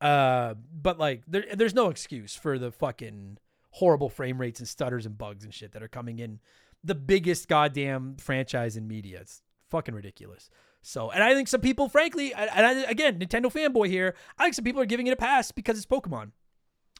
Uh, 0.00 0.54
but 0.72 0.98
like 0.98 1.22
there, 1.26 1.44
there's 1.54 1.74
no 1.74 1.88
excuse 1.88 2.34
for 2.34 2.58
the 2.58 2.72
fucking 2.72 3.38
horrible 3.70 4.08
frame 4.08 4.40
rates 4.40 4.60
and 4.60 4.68
stutters 4.68 5.06
and 5.06 5.16
bugs 5.16 5.44
and 5.44 5.54
shit 5.54 5.72
that 5.72 5.82
are 5.82 5.88
coming 5.88 6.18
in 6.18 6.40
the 6.84 6.94
biggest 6.94 7.48
goddamn 7.48 8.16
franchise 8.16 8.76
in 8.76 8.86
media. 8.86 9.20
It's 9.20 9.42
fucking 9.70 9.94
ridiculous. 9.94 10.50
So, 10.82 11.10
and 11.10 11.22
I 11.22 11.32
think 11.34 11.48
some 11.48 11.60
people, 11.60 11.88
frankly, 11.88 12.34
and 12.34 12.50
I, 12.50 12.72
again, 12.90 13.18
Nintendo 13.18 13.52
fanboy 13.52 13.88
here, 13.88 14.14
I 14.36 14.44
think 14.44 14.54
some 14.54 14.64
people 14.64 14.82
are 14.82 14.86
giving 14.86 15.06
it 15.06 15.12
a 15.12 15.16
pass 15.16 15.52
because 15.52 15.76
it's 15.76 15.86
Pokemon. 15.86 16.32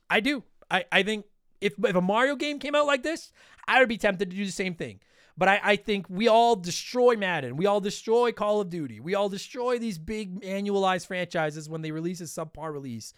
I 0.09 0.21
do. 0.21 0.45
I, 0.71 0.85
I 0.93 1.03
think 1.03 1.27
if, 1.63 1.75
if 1.85 1.97
a 1.97 2.01
Mario 2.01 2.37
game 2.37 2.59
came 2.59 2.75
out 2.75 2.87
like 2.87 3.03
this, 3.03 3.33
I 3.67 3.81
would 3.81 3.89
be 3.89 3.99
tempted 3.99 4.31
to 4.31 4.37
do 4.37 4.45
the 4.45 4.53
same 4.53 4.75
thing. 4.75 5.01
But 5.37 5.49
I, 5.49 5.61
I 5.63 5.77
think 5.77 6.07
we 6.11 6.29
all 6.29 6.57
destroy 6.57 7.17
Madden. 7.17 7.57
We 7.57 7.67
all 7.67 7.81
destroy 7.81 8.33
Call 8.33 8.61
of 8.61 8.69
Duty. 8.69 9.01
We 9.01 9.15
all 9.15 9.29
destroy 9.29 9.79
these 9.79 9.99
big 9.99 10.43
annualized 10.43 11.07
franchises 11.07 11.71
when 11.71 11.81
they 11.81 11.91
release 11.91 12.21
a 12.21 12.25
subpar 12.25 12.73
release. 12.73 13.15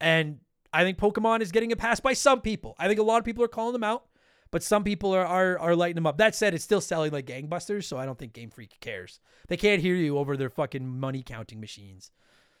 And 0.00 0.38
I 0.72 0.84
think 0.84 0.98
Pokemon 0.98 1.42
is 1.42 1.52
getting 1.52 1.72
a 1.72 1.76
pass 1.76 2.00
by 2.00 2.14
some 2.14 2.40
people. 2.40 2.74
I 2.78 2.88
think 2.88 2.98
a 2.98 3.02
lot 3.02 3.18
of 3.18 3.24
people 3.24 3.44
are 3.44 3.48
calling 3.48 3.74
them 3.74 3.84
out 3.84 4.04
but 4.50 4.62
some 4.62 4.84
people 4.84 5.14
are, 5.14 5.26
are 5.26 5.58
are 5.58 5.76
lighting 5.76 5.96
them 5.96 6.06
up. 6.06 6.18
That 6.18 6.34
said, 6.34 6.54
it's 6.54 6.64
still 6.64 6.80
selling 6.80 7.12
like 7.12 7.26
gangbusters, 7.26 7.84
so 7.84 7.98
I 7.98 8.06
don't 8.06 8.18
think 8.18 8.32
Game 8.32 8.50
Freak 8.50 8.78
cares. 8.80 9.20
They 9.48 9.56
can't 9.56 9.82
hear 9.82 9.94
you 9.94 10.18
over 10.18 10.36
their 10.36 10.50
fucking 10.50 10.86
money 10.86 11.22
counting 11.22 11.60
machines. 11.60 12.10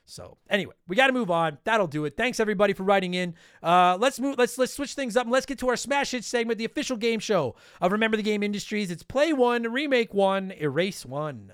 So 0.08 0.38
anyway, 0.48 0.72
we 0.88 0.96
got 0.96 1.08
to 1.08 1.12
move 1.12 1.30
on. 1.30 1.58
That'll 1.64 1.86
do 1.86 2.06
it. 2.06 2.16
Thanks 2.16 2.40
everybody 2.40 2.72
for 2.72 2.82
writing 2.82 3.12
in. 3.12 3.34
Uh, 3.62 3.98
let's 4.00 4.18
move. 4.18 4.38
Let's 4.38 4.56
let's 4.56 4.72
switch 4.72 4.94
things 4.94 5.16
up 5.16 5.24
and 5.24 5.32
let's 5.32 5.46
get 5.46 5.58
to 5.58 5.68
our 5.68 5.76
smash 5.76 6.12
hit 6.12 6.24
segment, 6.24 6.58
the 6.58 6.64
official 6.64 6.96
game 6.96 7.20
show 7.20 7.54
of 7.80 7.92
Remember 7.92 8.16
the 8.16 8.22
Game 8.22 8.42
Industries. 8.42 8.90
It's 8.90 9.02
Play 9.02 9.34
One, 9.34 9.64
Remake 9.64 10.14
One, 10.14 10.52
Erase 10.52 11.04
One. 11.04 11.52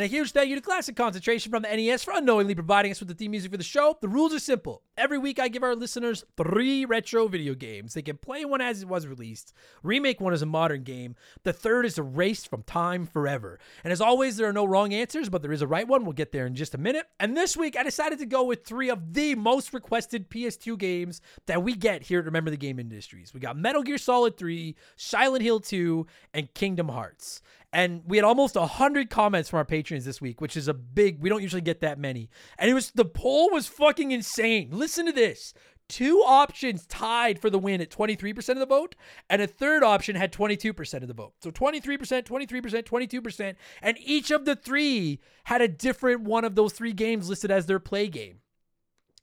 And 0.00 0.06
a 0.06 0.16
huge 0.16 0.32
thank 0.32 0.48
you 0.48 0.56
to 0.56 0.62
Classic 0.62 0.96
Concentration 0.96 1.52
from 1.52 1.60
the 1.60 1.68
NES 1.68 2.04
for 2.04 2.14
unknowingly 2.14 2.54
providing 2.54 2.90
us 2.90 3.00
with 3.00 3.10
the 3.10 3.14
theme 3.14 3.32
music 3.32 3.50
for 3.50 3.58
the 3.58 3.62
show. 3.62 3.98
The 4.00 4.08
rules 4.08 4.32
are 4.32 4.38
simple. 4.38 4.80
Every 4.96 5.18
week, 5.18 5.38
I 5.38 5.48
give 5.48 5.62
our 5.62 5.76
listeners 5.76 6.24
three 6.38 6.86
retro 6.86 7.28
video 7.28 7.52
games. 7.52 7.92
They 7.92 8.00
can 8.00 8.16
play 8.16 8.46
one 8.46 8.62
as 8.62 8.80
it 8.80 8.88
was 8.88 9.06
released, 9.06 9.52
remake 9.82 10.18
one 10.18 10.32
as 10.32 10.40
a 10.40 10.46
modern 10.46 10.84
game. 10.84 11.16
The 11.42 11.52
third 11.52 11.84
is 11.84 11.98
erased 11.98 12.48
from 12.48 12.62
time 12.62 13.04
forever. 13.04 13.60
And 13.84 13.92
as 13.92 14.00
always, 14.00 14.38
there 14.38 14.48
are 14.48 14.54
no 14.54 14.64
wrong 14.64 14.94
answers, 14.94 15.28
but 15.28 15.42
there 15.42 15.52
is 15.52 15.60
a 15.60 15.66
right 15.66 15.86
one. 15.86 16.04
We'll 16.04 16.14
get 16.14 16.32
there 16.32 16.46
in 16.46 16.54
just 16.54 16.74
a 16.74 16.78
minute. 16.78 17.06
And 17.18 17.36
this 17.36 17.54
week, 17.54 17.76
I 17.76 17.82
decided 17.82 18.20
to 18.20 18.26
go 18.26 18.42
with 18.42 18.64
three 18.64 18.88
of 18.88 19.12
the 19.12 19.34
most 19.34 19.74
requested 19.74 20.30
PS2 20.30 20.78
games 20.78 21.20
that 21.44 21.62
we 21.62 21.74
get 21.74 22.04
here 22.04 22.20
at 22.20 22.24
Remember 22.24 22.50
the 22.50 22.56
Game 22.56 22.78
Industries. 22.78 23.34
We 23.34 23.40
got 23.40 23.58
Metal 23.58 23.82
Gear 23.82 23.98
Solid 23.98 24.38
3, 24.38 24.76
Silent 24.96 25.42
Hill 25.42 25.60
2, 25.60 26.06
and 26.32 26.54
Kingdom 26.54 26.88
Hearts. 26.88 27.42
And 27.72 28.02
we 28.04 28.16
had 28.16 28.24
almost 28.24 28.56
100 28.56 29.10
comments 29.10 29.48
from 29.48 29.58
our 29.58 29.64
patrons 29.64 30.04
this 30.04 30.20
week, 30.20 30.40
which 30.40 30.56
is 30.56 30.66
a 30.66 30.74
big, 30.74 31.20
we 31.20 31.28
don't 31.28 31.42
usually 31.42 31.62
get 31.62 31.80
that 31.80 31.98
many. 31.98 32.28
And 32.58 32.68
it 32.68 32.74
was, 32.74 32.90
the 32.90 33.04
poll 33.04 33.50
was 33.50 33.68
fucking 33.68 34.10
insane. 34.10 34.70
Listen 34.72 35.06
to 35.06 35.12
this. 35.12 35.54
Two 35.88 36.18
options 36.24 36.86
tied 36.86 37.40
for 37.40 37.50
the 37.50 37.58
win 37.58 37.80
at 37.80 37.90
23% 37.90 38.48
of 38.50 38.58
the 38.58 38.66
vote, 38.66 38.94
and 39.28 39.42
a 39.42 39.48
third 39.48 39.82
option 39.82 40.14
had 40.14 40.32
22% 40.32 41.02
of 41.02 41.08
the 41.08 41.14
vote. 41.14 41.32
So 41.42 41.50
23%, 41.50 41.98
23%, 42.22 42.84
22%, 42.84 43.54
and 43.82 43.98
each 43.98 44.30
of 44.30 44.44
the 44.44 44.54
three 44.54 45.18
had 45.44 45.60
a 45.60 45.66
different 45.66 46.20
one 46.20 46.44
of 46.44 46.54
those 46.54 46.74
three 46.74 46.92
games 46.92 47.28
listed 47.28 47.50
as 47.50 47.66
their 47.66 47.80
play 47.80 48.06
game. 48.06 48.38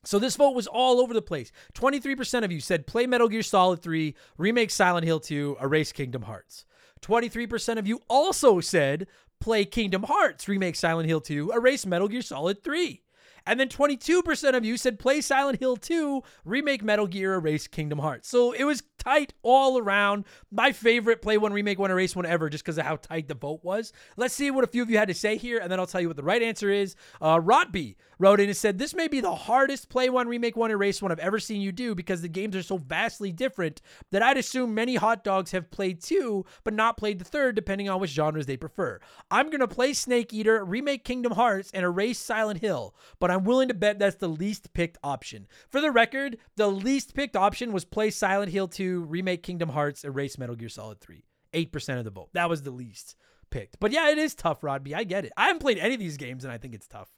So 0.08 0.20
this 0.20 0.38
vote 0.38 0.56
was 0.56 0.68
all 0.68 1.02
over 1.02 1.14
the 1.14 1.22
place. 1.22 1.52
23% 1.74 2.46
of 2.46 2.52
you 2.52 2.62
said 2.62 2.88
play 2.88 3.06
Metal 3.06 3.28
Gear 3.28 3.44
Solid 3.44 3.82
3, 3.82 4.16
remake 4.38 4.72
Silent 4.72 5.06
Hill 5.06 5.20
2, 5.20 5.58
erase 5.62 5.92
Kingdom 5.92 6.22
Hearts. 6.22 6.64
23% 7.02 7.78
of 7.78 7.86
you 7.86 8.00
also 8.08 8.62
said 8.62 9.08
play 9.42 9.66
Kingdom 9.66 10.04
Hearts, 10.04 10.48
remake 10.48 10.78
Silent 10.78 11.10
Hill 11.10 11.20
2, 11.20 11.52
erase 11.54 11.86
Metal 11.86 12.08
Gear 12.08 12.22
Solid 12.22 12.64
3. 12.64 13.02
And 13.46 13.60
then 13.60 13.68
22% 13.68 14.56
of 14.56 14.64
you 14.64 14.78
said 14.78 14.98
play 14.98 15.20
Silent 15.20 15.60
Hill 15.60 15.76
2, 15.76 16.24
remake 16.46 16.86
Metal 16.86 17.08
Gear, 17.08 17.34
erase 17.34 17.68
Kingdom 17.68 18.00
Hearts. 18.00 18.30
So 18.30 18.54
it 18.54 18.64
was 18.64 18.84
tight 18.98 19.34
all 19.42 19.78
around. 19.78 20.26
My 20.52 20.72
favorite 20.72 21.22
play 21.22 21.38
one, 21.38 21.54
remake 21.54 21.80
one, 21.80 21.92
erase 21.92 22.16
one 22.16 22.26
ever, 22.26 22.50
just 22.50 22.64
because 22.64 22.78
of 22.78 22.86
how 22.86 22.98
tight 22.98 23.28
the 23.28 23.36
vote 23.36 23.64
was. 23.64 23.94
Let's 24.16 24.34
see 24.34 24.52
what 24.52 24.64
a 24.64 24.68
few 24.68 24.82
of 24.82 24.90
you 24.90 24.98
had 24.98 25.08
to 25.08 25.14
say 25.14 25.38
here, 25.38 25.60
and 25.60 25.72
then 25.72 25.80
I'll 25.80 25.88
tell 25.88 26.02
you 26.02 26.08
what 26.08 26.18
the 26.18 26.24
right 26.24 26.42
answer 26.42 26.70
is. 26.70 26.96
Uh, 27.22 27.40
Rodby 27.42 27.98
wrote 28.20 28.40
in 28.40 28.48
and 28.48 28.58
said, 28.58 28.78
This 28.78 28.94
may 28.94 29.08
be 29.08 29.22
the 29.22 29.36
hardest 29.36 29.90
play 29.90 30.10
one, 30.10 30.28
remake 30.28 30.58
one, 30.58 30.72
erase 30.72 31.02
one 31.02 31.12
I've 31.12 31.20
ever 31.20 31.40
seen 31.40 31.62
you 31.62 31.72
do 31.72 31.96
because 31.96 32.22
the 32.22 32.28
games 32.28 32.56
are 32.56 32.64
so 32.64 32.78
vastly 32.78 33.32
different 33.32 33.82
that 34.12 34.24
I'd 34.24 34.38
assume 34.38 34.74
many 34.74 34.96
hot 34.96 35.24
dogs 35.24 35.52
have 35.52 35.72
played 35.72 36.02
two, 36.02 36.46
but 36.64 36.74
not 36.74 36.98
played 36.98 37.20
the 37.20 37.26
third, 37.26 37.56
depending 37.56 37.90
on 37.90 38.00
which 38.00 38.12
genres 38.12 38.46
they 38.46 38.58
prefer. 38.58 39.00
I'm 39.30 39.48
going 39.48 39.60
to 39.60 39.68
play 39.68 39.94
Snake 39.94 40.34
Eater, 40.34 40.64
remake 40.64 41.04
Kingdom 41.04 41.34
Hearts, 41.34 41.72
and 41.74 41.84
erase 41.84 42.20
Silent 42.20 42.62
Hill, 42.62 42.96
but 43.20 43.32
I'm 43.32 43.44
willing 43.44 43.68
to 43.68 43.74
bet 43.74 44.00
that's 44.00 44.16
the 44.16 44.28
least 44.28 44.74
picked 44.74 44.98
option. 45.04 45.48
For 45.70 45.82
the 45.82 45.92
record, 45.92 46.38
the 46.56 46.68
least 46.68 47.14
picked 47.14 47.36
option 47.36 47.72
was 47.72 47.86
play 47.86 48.10
Silent 48.10 48.52
Hill 48.52 48.68
2, 48.68 48.87
remake 48.96 49.44
Kingdom 49.44 49.70
Hearts, 49.70 50.04
erase 50.04 50.38
Metal 50.38 50.56
Gear 50.56 50.70
Solid 50.70 51.00
3. 51.00 51.24
8% 51.54 51.98
of 51.98 52.04
the 52.04 52.12
vote. 52.12 52.30
That 52.34 52.50
was 52.50 52.64
the 52.64 52.72
least 52.72 53.16
picked. 53.50 53.80
But 53.80 53.92
yeah, 53.92 54.10
it 54.10 54.18
is 54.18 54.36
tough, 54.36 54.62
Rodby. 54.62 54.94
I 54.94 55.04
get 55.04 55.26
it. 55.26 55.32
I 55.38 55.48
haven't 55.48 55.62
played 55.62 55.78
any 55.78 55.94
of 55.94 56.00
these 56.00 56.18
games 56.18 56.44
and 56.44 56.52
I 56.52 56.58
think 56.58 56.74
it's 56.74 56.88
tough. 56.88 57.10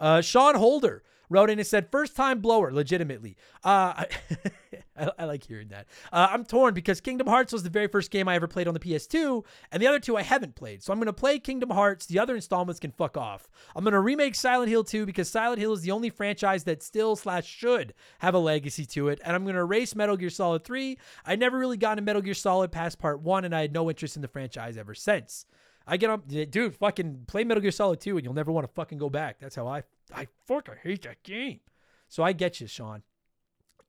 Uh, 0.00 0.20
Sean 0.20 0.54
Holder 0.54 1.02
wrote 1.30 1.50
in 1.50 1.58
and 1.58 1.66
said, 1.66 1.90
first 1.90 2.16
time 2.16 2.40
blower, 2.40 2.72
legitimately. 2.72 3.36
Uh, 3.62 4.04
I, 4.96 5.10
I, 5.18 5.24
like 5.24 5.44
hearing 5.44 5.68
that. 5.68 5.86
Uh, 6.12 6.28
I'm 6.30 6.44
torn 6.44 6.74
because 6.74 7.00
Kingdom 7.00 7.26
Hearts 7.26 7.52
was 7.52 7.62
the 7.62 7.70
very 7.70 7.86
first 7.86 8.10
game 8.10 8.28
I 8.28 8.34
ever 8.34 8.48
played 8.48 8.66
on 8.66 8.74
the 8.74 8.80
PS2, 8.80 9.44
and 9.70 9.82
the 9.82 9.86
other 9.86 10.00
two 10.00 10.16
I 10.16 10.22
haven't 10.22 10.54
played. 10.54 10.82
So 10.82 10.92
I'm 10.92 10.98
going 10.98 11.06
to 11.06 11.12
play 11.12 11.38
Kingdom 11.38 11.70
Hearts. 11.70 12.06
The 12.06 12.18
other 12.18 12.34
installments 12.34 12.80
can 12.80 12.90
fuck 12.90 13.16
off. 13.16 13.48
I'm 13.76 13.84
going 13.84 13.92
to 13.92 14.00
remake 14.00 14.34
Silent 14.34 14.70
Hill 14.70 14.84
2 14.84 15.06
because 15.06 15.28
Silent 15.28 15.60
Hill 15.60 15.72
is 15.72 15.82
the 15.82 15.90
only 15.90 16.10
franchise 16.10 16.64
that 16.64 16.82
still 16.82 17.16
slash 17.16 17.46
should 17.46 17.94
have 18.20 18.34
a 18.34 18.38
legacy 18.38 18.86
to 18.86 19.08
it. 19.08 19.20
And 19.24 19.34
I'm 19.34 19.44
going 19.44 19.54
to 19.54 19.60
erase 19.60 19.94
Metal 19.94 20.16
Gear 20.16 20.30
Solid 20.30 20.64
3. 20.64 20.98
I 21.26 21.36
never 21.36 21.58
really 21.58 21.76
got 21.76 21.92
into 21.92 22.02
Metal 22.02 22.22
Gear 22.22 22.34
Solid 22.34 22.72
past 22.72 22.98
part 22.98 23.20
one, 23.20 23.44
and 23.44 23.54
I 23.54 23.60
had 23.60 23.72
no 23.72 23.88
interest 23.88 24.16
in 24.16 24.22
the 24.22 24.28
franchise 24.28 24.76
ever 24.76 24.94
since. 24.94 25.46
I 25.88 25.96
get 25.96 26.10
up, 26.10 26.28
dude, 26.28 26.76
fucking 26.76 27.24
play 27.26 27.44
Metal 27.44 27.62
Gear 27.62 27.70
Solid 27.70 28.00
2 28.00 28.18
and 28.18 28.24
you'll 28.24 28.34
never 28.34 28.52
want 28.52 28.66
to 28.66 28.72
fucking 28.74 28.98
go 28.98 29.08
back. 29.08 29.38
That's 29.40 29.56
how 29.56 29.66
I, 29.66 29.82
I 30.14 30.28
fucking 30.46 30.74
hate 30.82 31.02
that 31.02 31.22
game. 31.22 31.60
So 32.08 32.22
I 32.22 32.32
get 32.32 32.60
you, 32.60 32.66
Sean. 32.66 33.02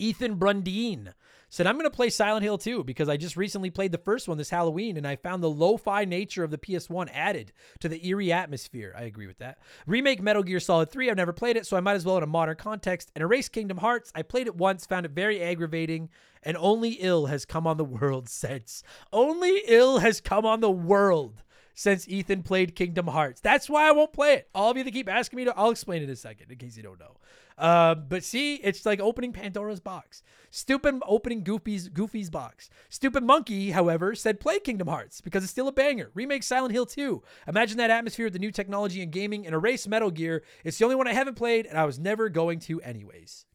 Ethan 0.01 0.35
Brundine 0.35 1.13
said, 1.49 1.67
I'm 1.67 1.75
going 1.75 1.83
to 1.83 1.89
play 1.95 2.09
Silent 2.09 2.43
Hill 2.43 2.57
2 2.57 2.85
because 2.85 3.09
I 3.09 3.17
just 3.17 3.35
recently 3.35 3.69
played 3.69 3.91
the 3.91 3.97
first 3.97 4.29
one 4.29 4.37
this 4.37 4.49
Halloween 4.49 4.95
and 4.95 5.05
I 5.05 5.17
found 5.17 5.43
the 5.43 5.49
lo 5.49 5.75
fi 5.75 6.05
nature 6.05 6.45
of 6.45 6.51
the 6.51 6.57
PS1 6.57 7.09
added 7.13 7.51
to 7.81 7.89
the 7.89 8.05
eerie 8.07 8.31
atmosphere. 8.31 8.95
I 8.97 9.03
agree 9.03 9.27
with 9.27 9.39
that. 9.39 9.57
Remake 9.85 10.21
Metal 10.21 10.43
Gear 10.43 10.61
Solid 10.61 10.89
3, 10.89 11.09
I've 11.09 11.17
never 11.17 11.33
played 11.33 11.57
it, 11.57 11.65
so 11.65 11.75
I 11.75 11.81
might 11.81 11.95
as 11.95 12.05
well 12.05 12.15
in 12.15 12.23
a 12.23 12.27
modern 12.27 12.55
context. 12.55 13.11
And 13.13 13.21
Erase 13.21 13.49
Kingdom 13.49 13.77
Hearts, 13.77 14.09
I 14.15 14.21
played 14.21 14.47
it 14.47 14.55
once, 14.55 14.85
found 14.85 15.05
it 15.05 15.11
very 15.11 15.41
aggravating, 15.43 16.09
and 16.43 16.55
only 16.55 16.91
ill 16.91 17.25
has 17.25 17.43
come 17.43 17.67
on 17.67 17.75
the 17.75 17.83
world 17.83 18.29
since. 18.29 18.83
Only 19.11 19.63
ill 19.67 19.99
has 19.99 20.21
come 20.21 20.45
on 20.45 20.61
the 20.61 20.71
world 20.71 21.43
since 21.79 22.09
Ethan 22.09 22.43
played 22.43 22.75
Kingdom 22.75 23.07
Hearts. 23.07 23.39
That's 23.39 23.69
why 23.69 23.87
I 23.87 23.93
won't 23.93 24.11
play 24.11 24.33
it. 24.33 24.49
All 24.53 24.69
of 24.69 24.75
you 24.75 24.83
that 24.83 24.91
keep 24.91 25.07
asking 25.07 25.37
me 25.37 25.45
to, 25.45 25.57
I'll 25.57 25.69
explain 25.69 26.03
in 26.03 26.09
a 26.09 26.15
second 26.17 26.51
in 26.51 26.57
case 26.57 26.75
you 26.75 26.83
don't 26.83 26.99
know. 26.99 27.15
Uh, 27.57 27.95
but 27.95 28.21
see, 28.25 28.55
it's 28.55 28.85
like 28.85 28.99
opening 28.99 29.31
Pandora's 29.31 29.79
box. 29.79 30.21
Stupid 30.51 30.95
opening 31.07 31.41
Goofy's 31.41 31.87
Goofy's 31.87 32.29
box. 32.29 32.69
Stupid 32.89 33.23
Monkey, 33.23 33.71
however, 33.71 34.13
said 34.13 34.41
play 34.41 34.59
Kingdom 34.59 34.89
Hearts 34.89 35.21
because 35.21 35.41
it's 35.41 35.53
still 35.53 35.69
a 35.69 35.71
banger. 35.71 36.11
Remake 36.13 36.43
Silent 36.43 36.73
Hill 36.73 36.85
2. 36.85 37.23
Imagine 37.47 37.77
that 37.77 37.91
atmosphere 37.91 38.25
with 38.25 38.33
the 38.33 38.39
new 38.39 38.51
technology 38.51 39.01
and 39.01 39.09
gaming 39.09 39.45
and 39.45 39.55
erase 39.55 39.87
Metal 39.87 40.11
Gear. 40.11 40.43
It's 40.65 40.77
the 40.79 40.83
only 40.83 40.97
one 40.97 41.07
I 41.07 41.13
haven't 41.13 41.35
played, 41.35 41.65
and 41.65 41.77
I 41.77 41.85
was 41.85 41.97
never 41.97 42.27
going 42.27 42.59
to 42.59 42.81
anyways. 42.81 43.45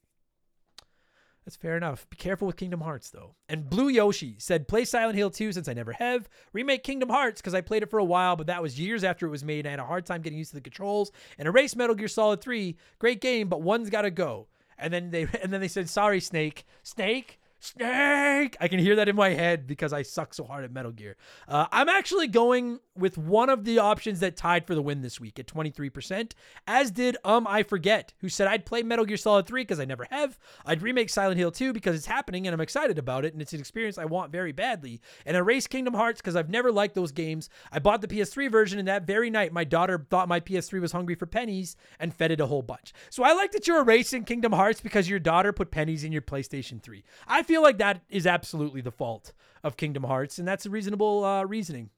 That's 1.44 1.56
fair 1.56 1.76
enough. 1.76 2.08
Be 2.08 2.16
careful 2.16 2.46
with 2.46 2.56
Kingdom 2.56 2.80
Hearts, 2.80 3.10
though. 3.10 3.34
And 3.50 3.68
Blue 3.68 3.88
Yoshi 3.88 4.36
said, 4.38 4.66
play 4.66 4.86
Silent 4.86 5.16
Hill 5.16 5.30
2 5.30 5.52
since 5.52 5.68
I 5.68 5.74
never 5.74 5.92
have. 5.92 6.28
Remake 6.54 6.82
Kingdom 6.82 7.10
Hearts 7.10 7.40
because 7.40 7.54
I 7.54 7.60
played 7.60 7.82
it 7.82 7.90
for 7.90 7.98
a 7.98 8.04
while, 8.04 8.34
but 8.34 8.46
that 8.46 8.62
was 8.62 8.80
years 8.80 9.04
after 9.04 9.26
it 9.26 9.30
was 9.30 9.44
made. 9.44 9.60
And 9.60 9.68
I 9.68 9.70
had 9.72 9.80
a 9.80 9.84
hard 9.84 10.06
time 10.06 10.22
getting 10.22 10.38
used 10.38 10.50
to 10.52 10.56
the 10.56 10.62
controls. 10.62 11.12
And 11.38 11.46
erase 11.46 11.76
Metal 11.76 11.94
Gear 11.94 12.08
Solid 12.08 12.40
3. 12.40 12.76
Great 12.98 13.20
game, 13.20 13.48
but 13.48 13.60
one's 13.60 13.90
got 13.90 14.02
to 14.02 14.10
go. 14.10 14.48
And 14.78 14.92
then 14.92 15.10
they 15.10 15.22
and 15.42 15.52
then 15.52 15.60
they 15.60 15.68
said, 15.68 15.90
sorry, 15.90 16.20
Snake. 16.20 16.64
Snake? 16.82 17.38
Snake. 17.64 18.56
I 18.60 18.68
can 18.68 18.78
hear 18.78 18.96
that 18.96 19.08
in 19.08 19.16
my 19.16 19.30
head 19.30 19.66
because 19.66 19.92
I 19.92 20.02
suck 20.02 20.34
so 20.34 20.44
hard 20.44 20.64
at 20.64 20.72
Metal 20.72 20.92
Gear. 20.92 21.16
Uh, 21.48 21.66
I'm 21.72 21.88
actually 21.88 22.28
going 22.28 22.80
with 22.96 23.18
one 23.18 23.48
of 23.48 23.64
the 23.64 23.78
options 23.78 24.20
that 24.20 24.36
tied 24.36 24.66
for 24.66 24.74
the 24.74 24.82
win 24.82 25.00
this 25.00 25.18
week 25.18 25.38
at 25.38 25.46
23%, 25.46 26.32
as 26.66 26.90
did 26.90 27.16
Um 27.24 27.46
I 27.46 27.62
Forget, 27.62 28.12
who 28.18 28.28
said 28.28 28.46
I'd 28.46 28.66
play 28.66 28.82
Metal 28.82 29.04
Gear 29.04 29.16
Solid 29.16 29.46
3 29.46 29.62
because 29.62 29.80
I 29.80 29.84
never 29.84 30.06
have. 30.10 30.38
I'd 30.66 30.82
remake 30.82 31.10
Silent 31.10 31.38
Hill 31.38 31.50
2 31.50 31.72
because 31.72 31.96
it's 31.96 32.06
happening 32.06 32.46
and 32.46 32.54
I'm 32.54 32.60
excited 32.60 32.98
about 32.98 33.24
it 33.24 33.32
and 33.32 33.40
it's 33.40 33.52
an 33.52 33.60
experience 33.60 33.98
I 33.98 34.04
want 34.04 34.30
very 34.30 34.52
badly. 34.52 35.00
And 35.24 35.36
erase 35.36 35.66
Kingdom 35.66 35.94
Hearts 35.94 36.20
because 36.20 36.36
I've 36.36 36.50
never 36.50 36.70
liked 36.70 36.94
those 36.94 37.12
games. 37.12 37.48
I 37.72 37.78
bought 37.78 38.02
the 38.02 38.08
PS3 38.08 38.50
version 38.50 38.78
and 38.78 38.88
that 38.88 39.06
very 39.06 39.30
night 39.30 39.52
my 39.52 39.64
daughter 39.64 40.06
thought 40.10 40.28
my 40.28 40.40
PS3 40.40 40.80
was 40.80 40.92
hungry 40.92 41.14
for 41.14 41.26
pennies 41.26 41.76
and 41.98 42.14
fed 42.14 42.30
it 42.30 42.40
a 42.40 42.46
whole 42.46 42.62
bunch. 42.62 42.92
So 43.10 43.24
I 43.24 43.32
like 43.32 43.52
that 43.52 43.66
you're 43.66 43.80
erasing 43.80 44.24
Kingdom 44.24 44.52
Hearts 44.52 44.80
because 44.80 45.08
your 45.08 45.18
daughter 45.18 45.52
put 45.52 45.70
pennies 45.70 46.04
in 46.04 46.12
your 46.12 46.22
PlayStation 46.22 46.82
3. 46.82 47.02
I 47.26 47.42
feel 47.42 47.53
like 47.62 47.78
that 47.78 48.02
is 48.08 48.26
absolutely 48.26 48.80
the 48.80 48.90
fault 48.90 49.32
of 49.62 49.76
Kingdom 49.76 50.04
Hearts, 50.04 50.38
and 50.38 50.46
that's 50.46 50.66
a 50.66 50.70
reasonable 50.70 51.24
uh, 51.24 51.44
reasoning. 51.44 51.90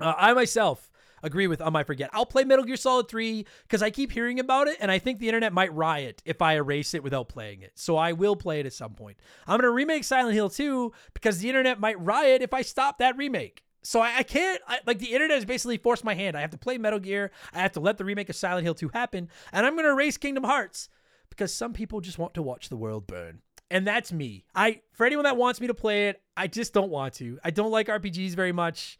Uh, 0.00 0.14
I 0.16 0.32
myself 0.32 0.90
agree 1.22 1.46
with 1.46 1.60
Um 1.60 1.76
I 1.76 1.84
Forget. 1.84 2.10
I'll 2.12 2.26
play 2.26 2.44
Metal 2.44 2.64
Gear 2.64 2.76
Solid 2.76 3.08
3 3.08 3.46
because 3.62 3.82
I 3.82 3.90
keep 3.90 4.12
hearing 4.12 4.40
about 4.40 4.68
it, 4.68 4.76
and 4.80 4.90
I 4.90 4.98
think 4.98 5.18
the 5.18 5.28
internet 5.28 5.52
might 5.52 5.72
riot 5.72 6.22
if 6.24 6.42
I 6.42 6.54
erase 6.54 6.94
it 6.94 7.02
without 7.02 7.28
playing 7.28 7.62
it. 7.62 7.72
So 7.74 7.96
I 7.96 8.12
will 8.12 8.36
play 8.36 8.60
it 8.60 8.66
at 8.66 8.72
some 8.72 8.94
point. 8.94 9.18
I'm 9.46 9.60
to 9.60 9.70
remake 9.70 10.04
Silent 10.04 10.34
Hill 10.34 10.50
2 10.50 10.92
because 11.14 11.38
the 11.38 11.48
internet 11.48 11.80
might 11.80 12.00
riot 12.00 12.42
if 12.42 12.52
I 12.52 12.62
stop 12.62 12.98
that 12.98 13.16
remake. 13.16 13.62
So 13.82 14.00
I, 14.00 14.18
I 14.18 14.22
can't, 14.22 14.60
I, 14.68 14.78
like, 14.86 14.98
the 14.98 15.12
internet 15.12 15.36
has 15.36 15.44
basically 15.44 15.78
forced 15.78 16.04
my 16.04 16.14
hand. 16.14 16.36
I 16.36 16.40
have 16.40 16.50
to 16.50 16.58
play 16.58 16.78
Metal 16.78 17.00
Gear. 17.00 17.32
I 17.52 17.60
have 17.60 17.72
to 17.72 17.80
let 17.80 17.98
the 17.98 18.04
remake 18.04 18.28
of 18.28 18.36
Silent 18.36 18.64
Hill 18.64 18.74
2 18.74 18.90
happen, 18.90 19.28
and 19.52 19.66
I'm 19.66 19.74
to 19.76 19.90
erase 19.90 20.16
Kingdom 20.16 20.44
Hearts 20.44 20.88
because 21.30 21.52
some 21.52 21.72
people 21.72 22.00
just 22.00 22.18
want 22.18 22.34
to 22.34 22.42
watch 22.42 22.68
the 22.68 22.76
world 22.76 23.06
burn. 23.06 23.40
And 23.72 23.86
that's 23.86 24.12
me. 24.12 24.44
I 24.54 24.82
for 24.92 25.06
anyone 25.06 25.24
that 25.24 25.38
wants 25.38 25.58
me 25.58 25.66
to 25.66 25.74
play 25.74 26.08
it, 26.08 26.20
I 26.36 26.46
just 26.46 26.74
don't 26.74 26.90
want 26.90 27.14
to. 27.14 27.38
I 27.42 27.50
don't 27.50 27.70
like 27.70 27.88
RPGs 27.88 28.34
very 28.34 28.52
much. 28.52 28.98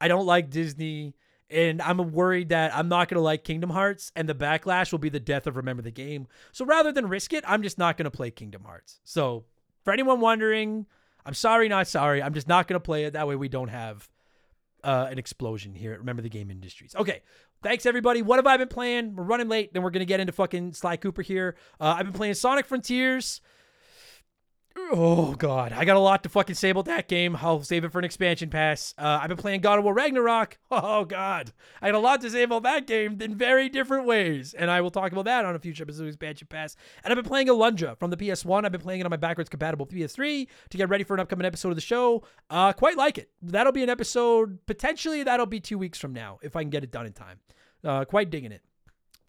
I 0.00 0.08
don't 0.08 0.24
like 0.24 0.48
Disney. 0.48 1.14
And 1.50 1.82
I'm 1.82 1.98
worried 2.10 2.48
that 2.48 2.74
I'm 2.74 2.88
not 2.88 3.08
going 3.08 3.16
to 3.16 3.22
like 3.22 3.44
Kingdom 3.44 3.68
Hearts 3.68 4.10
and 4.16 4.26
the 4.26 4.34
backlash 4.34 4.90
will 4.90 4.98
be 4.98 5.10
the 5.10 5.20
death 5.20 5.46
of 5.46 5.56
Remember 5.56 5.82
the 5.82 5.90
Game. 5.90 6.26
So 6.52 6.64
rather 6.64 6.90
than 6.90 7.06
risk 7.06 7.34
it, 7.34 7.44
I'm 7.46 7.62
just 7.62 7.76
not 7.78 7.98
going 7.98 8.04
to 8.04 8.10
play 8.10 8.30
Kingdom 8.30 8.64
Hearts. 8.64 8.98
So 9.04 9.44
for 9.84 9.92
anyone 9.92 10.20
wondering, 10.20 10.86
I'm 11.26 11.34
sorry, 11.34 11.68
not 11.68 11.86
sorry. 11.86 12.22
I'm 12.22 12.32
just 12.32 12.48
not 12.48 12.66
going 12.66 12.80
to 12.80 12.84
play 12.84 13.04
it. 13.04 13.12
That 13.12 13.28
way 13.28 13.36
we 13.36 13.50
don't 13.50 13.68
have 13.68 14.08
uh, 14.82 15.06
an 15.10 15.18
explosion 15.18 15.74
here 15.74 15.92
at 15.92 15.98
Remember 15.98 16.22
the 16.22 16.30
Game 16.30 16.50
Industries. 16.50 16.94
Okay. 16.96 17.20
Thanks, 17.62 17.84
everybody. 17.84 18.22
What 18.22 18.36
have 18.36 18.46
I 18.46 18.56
been 18.56 18.68
playing? 18.68 19.16
We're 19.16 19.24
running 19.24 19.48
late. 19.48 19.74
Then 19.74 19.82
we're 19.82 19.90
going 19.90 20.00
to 20.00 20.06
get 20.06 20.20
into 20.20 20.32
fucking 20.32 20.72
Sly 20.72 20.96
Cooper 20.96 21.22
here. 21.22 21.56
Uh, 21.78 21.96
I've 21.98 22.06
been 22.06 22.14
playing 22.14 22.34
Sonic 22.34 22.64
Frontiers. 22.64 23.42
Oh 24.76 25.34
god, 25.34 25.72
I 25.72 25.84
got 25.84 25.96
a 25.96 26.00
lot 26.00 26.24
to 26.24 26.28
fucking 26.28 26.56
say 26.56 26.70
about 26.70 26.86
that 26.86 27.06
game. 27.06 27.36
I'll 27.40 27.62
save 27.62 27.84
it 27.84 27.92
for 27.92 28.00
an 28.00 28.04
expansion 28.04 28.50
pass. 28.50 28.92
Uh, 28.98 29.20
I've 29.22 29.28
been 29.28 29.36
playing 29.36 29.60
God 29.60 29.78
of 29.78 29.84
War 29.84 29.94
Ragnarok. 29.94 30.58
Oh 30.70 31.04
god, 31.04 31.52
I 31.80 31.90
got 31.90 31.96
a 31.96 32.00
lot 32.00 32.20
to 32.22 32.30
say 32.30 32.42
about 32.42 32.64
that 32.64 32.88
game 32.88 33.20
in 33.22 33.36
very 33.36 33.68
different 33.68 34.06
ways, 34.06 34.52
and 34.54 34.68
I 34.68 34.80
will 34.80 34.90
talk 34.90 35.12
about 35.12 35.26
that 35.26 35.44
on 35.44 35.54
a 35.54 35.58
future 35.60 35.84
episode 35.84 36.02
of 36.02 36.08
expansion 36.08 36.48
pass. 36.50 36.74
And 37.04 37.12
I've 37.12 37.16
been 37.16 37.24
playing 37.24 37.46
Alundra 37.46 37.96
from 37.96 38.10
the 38.10 38.16
PS1. 38.16 38.64
I've 38.64 38.72
been 38.72 38.80
playing 38.80 39.00
it 39.00 39.04
on 39.06 39.10
my 39.10 39.16
backwards 39.16 39.48
compatible 39.48 39.86
PS3 39.86 40.48
to 40.70 40.76
get 40.76 40.88
ready 40.88 41.04
for 41.04 41.14
an 41.14 41.20
upcoming 41.20 41.46
episode 41.46 41.68
of 41.68 41.76
the 41.76 41.80
show. 41.80 42.24
Uh, 42.50 42.72
quite 42.72 42.96
like 42.96 43.18
it. 43.18 43.30
That'll 43.40 43.72
be 43.72 43.84
an 43.84 43.88
episode 43.88 44.58
potentially. 44.66 45.22
That'll 45.22 45.46
be 45.46 45.60
two 45.60 45.78
weeks 45.78 45.98
from 45.98 46.12
now 46.12 46.40
if 46.42 46.56
I 46.56 46.62
can 46.62 46.70
get 46.70 46.82
it 46.82 46.90
done 46.90 47.06
in 47.06 47.12
time. 47.12 47.38
Uh, 47.84 48.04
quite 48.04 48.30
digging 48.30 48.50
it. 48.50 48.62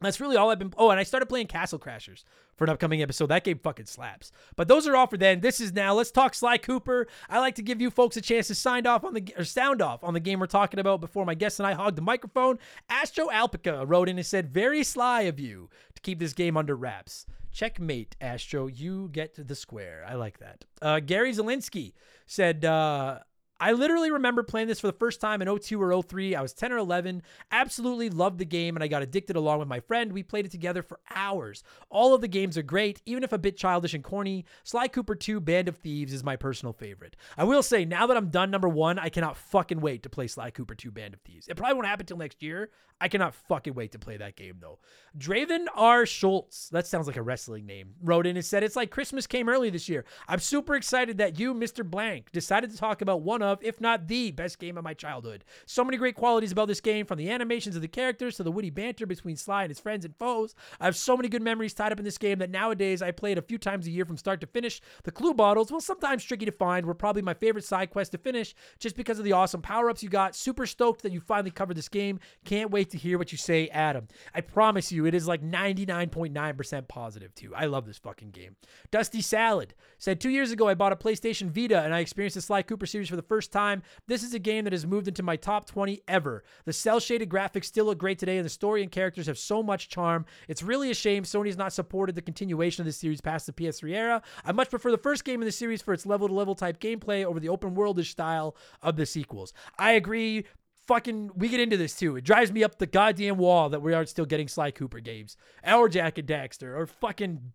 That's 0.02 0.20
really 0.20 0.36
all 0.36 0.52
I've 0.52 0.60
been. 0.60 0.74
Oh, 0.78 0.90
and 0.90 1.00
I 1.00 1.04
started 1.04 1.28
playing 1.28 1.48
Castle 1.48 1.80
Crashers 1.80 2.24
for 2.58 2.66
an 2.66 2.70
upcoming 2.70 3.02
episode. 3.02 3.28
That 3.28 3.46
game 3.46 3.60
fucking 3.60 3.86
slaps. 3.86 4.32
But 4.56 4.68
those 4.68 4.88
are 4.88 4.96
all 4.96 5.08
for 5.08 5.18
then. 5.18 5.40
This 5.40 5.62
is 5.62 5.74
now. 5.74 5.94
Let's 5.94 6.12
talk 6.12 6.34
Sly 6.34 6.58
Cooper. 6.58 7.08
I 7.30 7.40
like 7.40 7.56
to 7.56 7.62
give 7.62 7.80
you 7.82 7.90
folks 7.90 8.18
a 8.18 8.22
chance 8.22 8.48
to 8.48 8.56
sign 8.56 8.86
off 8.88 9.06
on 9.06 9.14
the 9.14 9.34
or 9.38 9.46
sound 9.46 9.82
off 9.82 10.04
on 10.04 10.14
the 10.14 10.20
game 10.20 10.40
we're 10.40 10.48
talking 10.48 10.80
about 10.80 11.00
before 11.00 11.26
my 11.26 11.34
guests 11.34 11.60
and 11.60 11.68
I 11.68 11.74
hog 11.74 11.96
the 11.96 12.02
microphone. 12.02 12.60
Astro 12.90 13.28
Alpica 13.28 13.86
wrote 13.88 14.10
in 14.10 14.18
and 14.18 14.26
said, 14.26 14.54
"Very 14.54 14.84
sly 14.84 15.22
of 15.22 15.40
you 15.40 15.70
to 15.96 16.02
keep 16.02 16.20
this 16.20 16.34
game 16.34 16.58
under 16.58 16.76
wraps." 16.76 17.26
Checkmate, 17.54 18.18
Astro. 18.20 18.68
You 18.68 19.08
get 19.14 19.34
to 19.36 19.44
the 19.46 19.56
square. 19.56 20.06
I 20.06 20.16
like 20.16 20.40
that. 20.40 20.66
Uh, 20.82 21.00
Gary 21.00 21.32
Zelinsky 21.32 21.94
said. 22.26 22.66
Uh, 22.66 23.20
I 23.66 23.72
literally 23.72 24.12
remember 24.12 24.44
playing 24.44 24.68
this 24.68 24.80
for 24.80 24.86
the 24.86 24.94
first 24.94 25.20
time 25.20 25.42
in 25.42 25.48
02 25.48 25.82
or 25.82 26.04
03. 26.04 26.36
I 26.36 26.42
was 26.44 26.54
10 26.54 26.72
or 26.72 26.78
11. 26.78 27.24
Absolutely 27.52 28.12
loved 28.12 28.38
the 28.38 28.46
game 28.46 28.76
and 28.76 28.84
I 28.84 28.88
got 28.88 29.02
addicted 29.02 29.36
along 29.36 29.58
with 29.58 29.68
my 29.68 29.80
friend. 29.80 30.14
We 30.14 30.22
played 30.22 30.46
it 30.46 30.52
together 30.52 30.84
for 30.84 31.00
hours. 31.16 31.64
All 31.90 32.14
of 32.14 32.22
the 32.22 32.28
games 32.28 32.60
are 32.60 32.62
great, 32.62 33.02
even 33.08 33.24
if 33.24 33.34
a 33.34 33.40
bit 33.40 33.58
childish 33.58 33.96
and 33.96 34.04
corny. 34.04 34.46
Sly 34.66 34.88
Cooper 34.88 35.16
2 35.16 35.40
Band 35.40 35.68
of 35.68 35.78
Thieves 35.78 36.14
is 36.14 36.24
my 36.24 36.36
personal 36.36 36.74
favorite. 36.74 37.16
I 37.40 37.44
will 37.44 37.64
say, 37.64 37.86
now 37.86 38.06
that 38.06 38.16
I'm 38.16 38.30
done 38.30 38.52
number 38.52 38.70
one, 38.70 39.00
I 39.00 39.10
cannot 39.10 39.36
fucking 39.36 39.82
wait 39.82 40.04
to 40.04 40.10
play 40.10 40.28
Sly 40.28 40.52
Cooper 40.52 40.76
2 40.76 40.92
Band 40.92 41.16
of 41.16 41.22
Thieves. 41.22 41.48
It 41.48 41.58
probably 41.58 41.74
won't 41.74 41.88
happen 41.88 42.06
till 42.06 42.18
next 42.18 42.44
year. 42.44 42.70
I 43.02 43.08
cannot 43.08 43.36
fucking 43.36 43.74
wait 43.74 43.92
to 43.92 44.00
play 44.00 44.18
that 44.18 44.36
game 44.36 44.58
though. 44.62 44.80
Draven 45.18 45.66
R. 45.76 46.06
Schultz, 46.06 46.70
that 46.70 46.88
sounds 46.88 47.08
like 47.08 47.18
a 47.18 47.22
wrestling 47.22 47.66
name, 47.66 47.96
wrote 48.02 48.26
in 48.26 48.38
and 48.38 48.46
said, 48.46 48.64
It's 48.64 48.76
like 48.76 48.90
Christmas 48.90 49.28
came 49.28 49.50
early 49.50 49.70
this 49.70 49.90
year. 49.90 50.06
I'm 50.28 50.40
super 50.40 50.76
excited 50.76 51.18
that 51.18 51.40
you, 51.40 51.54
Mr. 51.54 51.84
Blank, 51.84 52.32
decided 52.32 52.72
to 52.72 52.78
talk 52.78 53.02
about 53.02 53.22
one 53.22 53.42
of, 53.42 53.55
if 53.64 53.80
not 53.82 54.08
the 54.08 54.32
best 54.32 54.60
game 54.60 54.78
of 54.78 54.84
my 54.84 54.94
childhood. 54.94 55.44
So 55.66 55.84
many 55.84 55.98
great 55.98 56.16
qualities 56.16 56.52
about 56.52 56.68
this 56.68 56.82
game, 56.82 57.06
from 57.06 57.18
the 57.18 57.30
animations 57.30 57.76
of 57.76 57.82
the 57.82 57.88
characters 57.88 58.38
to 58.38 58.44
the 58.44 58.52
witty 58.52 58.70
banter 58.70 59.06
between 59.06 59.36
Sly 59.36 59.64
and 59.64 59.70
his 59.70 59.80
friends 59.80 60.06
and 60.06 60.16
foes. 60.16 60.56
I 60.80 60.86
have 60.86 60.96
so 60.96 61.16
many 61.16 61.30
good 61.30 61.42
memories 61.42 61.74
tied 61.74 61.92
up 61.92 62.00
in 62.00 62.06
this 62.06 62.18
game 62.18 62.40
that 62.40 62.50
nowadays 62.50 63.02
I 63.02 63.12
play 63.12 63.32
it 63.32 63.38
a 63.38 63.42
few 63.42 63.58
times 63.58 63.88
a 63.88 63.92
year 63.92 64.06
from 64.06 64.18
start 64.18 64.42
to 64.42 64.48
finish. 64.48 64.82
The 65.04 65.12
clue 65.12 65.34
bottles, 65.34 65.72
well, 65.72 65.82
sometimes 65.82 66.24
tricky 66.24 66.46
to 66.46 66.52
find, 66.52 66.86
were 66.86 66.94
probably 66.94 67.22
my 67.22 67.34
favorite 67.34 67.66
side 67.66 67.90
quest 67.90 68.12
to 68.12 68.18
finish 68.18 68.54
just 68.80 68.96
because 68.96 69.20
of 69.20 69.26
the 69.26 69.34
awesome 69.34 69.62
power 69.62 69.90
ups 69.90 70.04
you 70.04 70.10
got. 70.10 70.36
Super 70.36 70.66
stoked 70.66 71.04
that 71.04 71.12
you 71.12 71.20
finally 71.20 71.52
covered 71.52 71.78
this 71.78 71.90
game. 71.90 72.20
Can't 72.44 72.72
wait 72.72 72.90
to 72.92 72.98
hear 72.98 73.18
what 73.18 73.32
you 73.32 73.38
say, 73.38 73.68
Adam. 73.70 74.08
I 74.34 74.42
promise 74.42 74.92
you, 74.92 75.06
it 75.06 75.14
is 75.14 75.28
like 75.28 75.42
99.9% 75.42 76.88
positive, 76.88 77.34
too. 77.36 77.54
I 77.56 77.66
love 77.66 77.86
this 77.86 77.98
fucking 77.98 78.32
game. 78.32 78.56
Dusty 78.92 79.22
Salad 79.22 79.74
said, 79.98 80.20
Two 80.20 80.30
years 80.30 80.52
ago, 80.52 80.68
I 80.68 80.74
bought 80.74 80.92
a 80.92 80.96
PlayStation 80.96 81.50
Vita 81.50 81.82
and 81.82 81.94
I 81.94 82.00
experienced 82.00 82.36
the 82.36 82.42
Sly 82.42 82.62
Cooper 82.62 82.86
series 82.86 83.10
for 83.10 83.16
the 83.16 83.22
first 83.22 83.35
time. 83.42 83.84
This 84.08 84.24
is 84.24 84.34
a 84.34 84.40
game 84.40 84.64
that 84.64 84.74
has 84.74 84.86
moved 84.86 85.08
into 85.08 85.24
my 85.24 85.36
top 85.36 85.66
20 85.66 86.02
ever. 86.08 86.44
The 86.66 86.74
cell 86.74 87.00
shaded 87.00 87.30
graphics 87.30 87.66
still 87.66 87.86
look 87.86 87.98
great 87.98 88.20
today, 88.20 88.38
and 88.38 88.46
the 88.46 88.50
story 88.50 88.82
and 88.82 88.92
characters 88.92 89.28
have 89.28 89.38
so 89.38 89.62
much 89.62 89.90
charm. 89.90 90.26
It's 90.48 90.64
really 90.64 90.92
a 90.92 90.96
shame 90.96 91.24
Sony's 91.24 91.58
not 91.58 91.74
supported 91.74 92.16
the 92.16 92.22
continuation 92.22 92.82
of 92.82 92.86
the 92.86 92.94
series 92.94 93.22
past 93.22 93.46
the 93.46 93.54
PS3 93.54 93.94
era. 93.94 94.22
I 94.44 94.52
much 94.52 94.70
prefer 94.70 94.92
the 94.92 94.98
first 94.98 95.26
game 95.26 95.42
in 95.42 95.46
the 95.46 95.52
series 95.52 95.82
for 95.82 95.94
its 95.94 96.06
level 96.06 96.28
to 96.28 96.34
level 96.34 96.56
type 96.56 96.80
gameplay 96.80 97.24
over 97.26 97.40
the 97.40 97.50
open 97.50 97.76
worldish 97.76 98.12
style 98.12 98.56
of 98.82 98.96
the 98.96 99.06
sequels. 99.06 99.54
I 99.78 99.92
agree 99.92 100.46
fucking 100.88 101.32
we 101.36 101.50
get 101.50 101.60
into 101.60 101.78
this 101.78 101.96
too. 101.96 102.16
It 102.16 102.24
drives 102.24 102.52
me 102.52 102.64
up 102.64 102.78
the 102.78 102.86
goddamn 102.86 103.38
wall 103.38 103.70
that 103.70 103.82
we 103.82 103.94
aren't 103.94 104.10
still 104.10 104.26
getting 104.26 104.48
Sly 104.48 104.72
Cooper 104.72 105.00
games. 105.00 105.38
Our 105.64 105.90
Jak 105.90 106.18
and 106.18 106.28
Daxter 106.28 106.78
or 106.78 106.86
fucking 106.86 107.54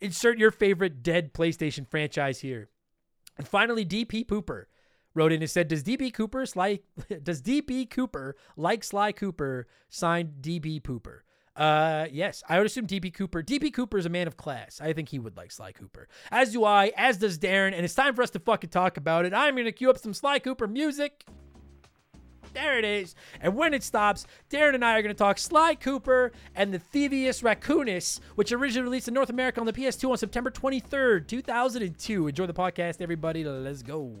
insert 0.00 0.38
your 0.38 0.50
favorite 0.50 1.02
dead 1.02 1.34
PlayStation 1.34 1.86
franchise 1.86 2.40
here. 2.40 2.70
And 3.36 3.46
finally, 3.46 3.84
DP 3.84 4.26
Pooper 4.26 4.64
wrote 5.14 5.32
in 5.32 5.42
and 5.42 5.50
said, 5.50 5.68
"Does 5.68 5.82
DB 5.82 6.12
Cooper 6.12 6.46
Sly 6.46 6.80
does 7.22 7.42
DB 7.42 7.88
Cooper 7.88 8.36
like 8.56 8.84
Sly 8.84 9.12
Cooper 9.12 9.66
signed 9.88 10.34
DB 10.40 10.80
Pooper?" 10.80 11.20
Uh, 11.56 12.06
yes, 12.10 12.42
I 12.48 12.58
would 12.58 12.66
assume 12.66 12.86
DB 12.86 13.12
Cooper. 13.12 13.42
DB 13.42 13.72
Cooper 13.72 13.98
is 13.98 14.06
a 14.06 14.10
man 14.10 14.26
of 14.26 14.36
class. 14.36 14.80
I 14.80 14.92
think 14.92 15.08
he 15.08 15.18
would 15.18 15.36
like 15.36 15.50
Sly 15.50 15.72
Cooper. 15.72 16.08
As 16.30 16.52
do 16.52 16.64
I, 16.64 16.92
as 16.96 17.18
does 17.18 17.38
Darren, 17.38 17.74
and 17.74 17.84
it's 17.84 17.94
time 17.94 18.14
for 18.14 18.22
us 18.22 18.30
to 18.30 18.38
fucking 18.38 18.70
talk 18.70 18.96
about 18.96 19.26
it. 19.26 19.34
I'm 19.34 19.56
gonna 19.56 19.72
cue 19.72 19.90
up 19.90 19.98
some 19.98 20.14
Sly 20.14 20.38
Cooper 20.38 20.66
music. 20.66 21.24
There 22.52 22.78
it 22.78 22.84
is. 22.84 23.14
And 23.40 23.54
when 23.54 23.74
it 23.74 23.82
stops, 23.82 24.26
Darren 24.50 24.74
and 24.74 24.84
I 24.84 24.98
are 24.98 25.02
going 25.02 25.14
to 25.14 25.18
talk 25.18 25.38
Sly 25.38 25.74
Cooper 25.76 26.32
and 26.54 26.74
the 26.74 26.78
Thievius 26.78 27.42
Raccoonus, 27.42 28.20
which 28.34 28.52
originally 28.52 28.84
released 28.84 29.08
in 29.08 29.14
North 29.14 29.30
America 29.30 29.60
on 29.60 29.66
the 29.66 29.72
PS2 29.72 30.10
on 30.10 30.16
September 30.16 30.50
23rd, 30.50 31.28
2002. 31.28 32.28
Enjoy 32.28 32.46
the 32.46 32.54
podcast, 32.54 33.00
everybody. 33.00 33.44
Let's 33.44 33.82
go. 33.82 34.16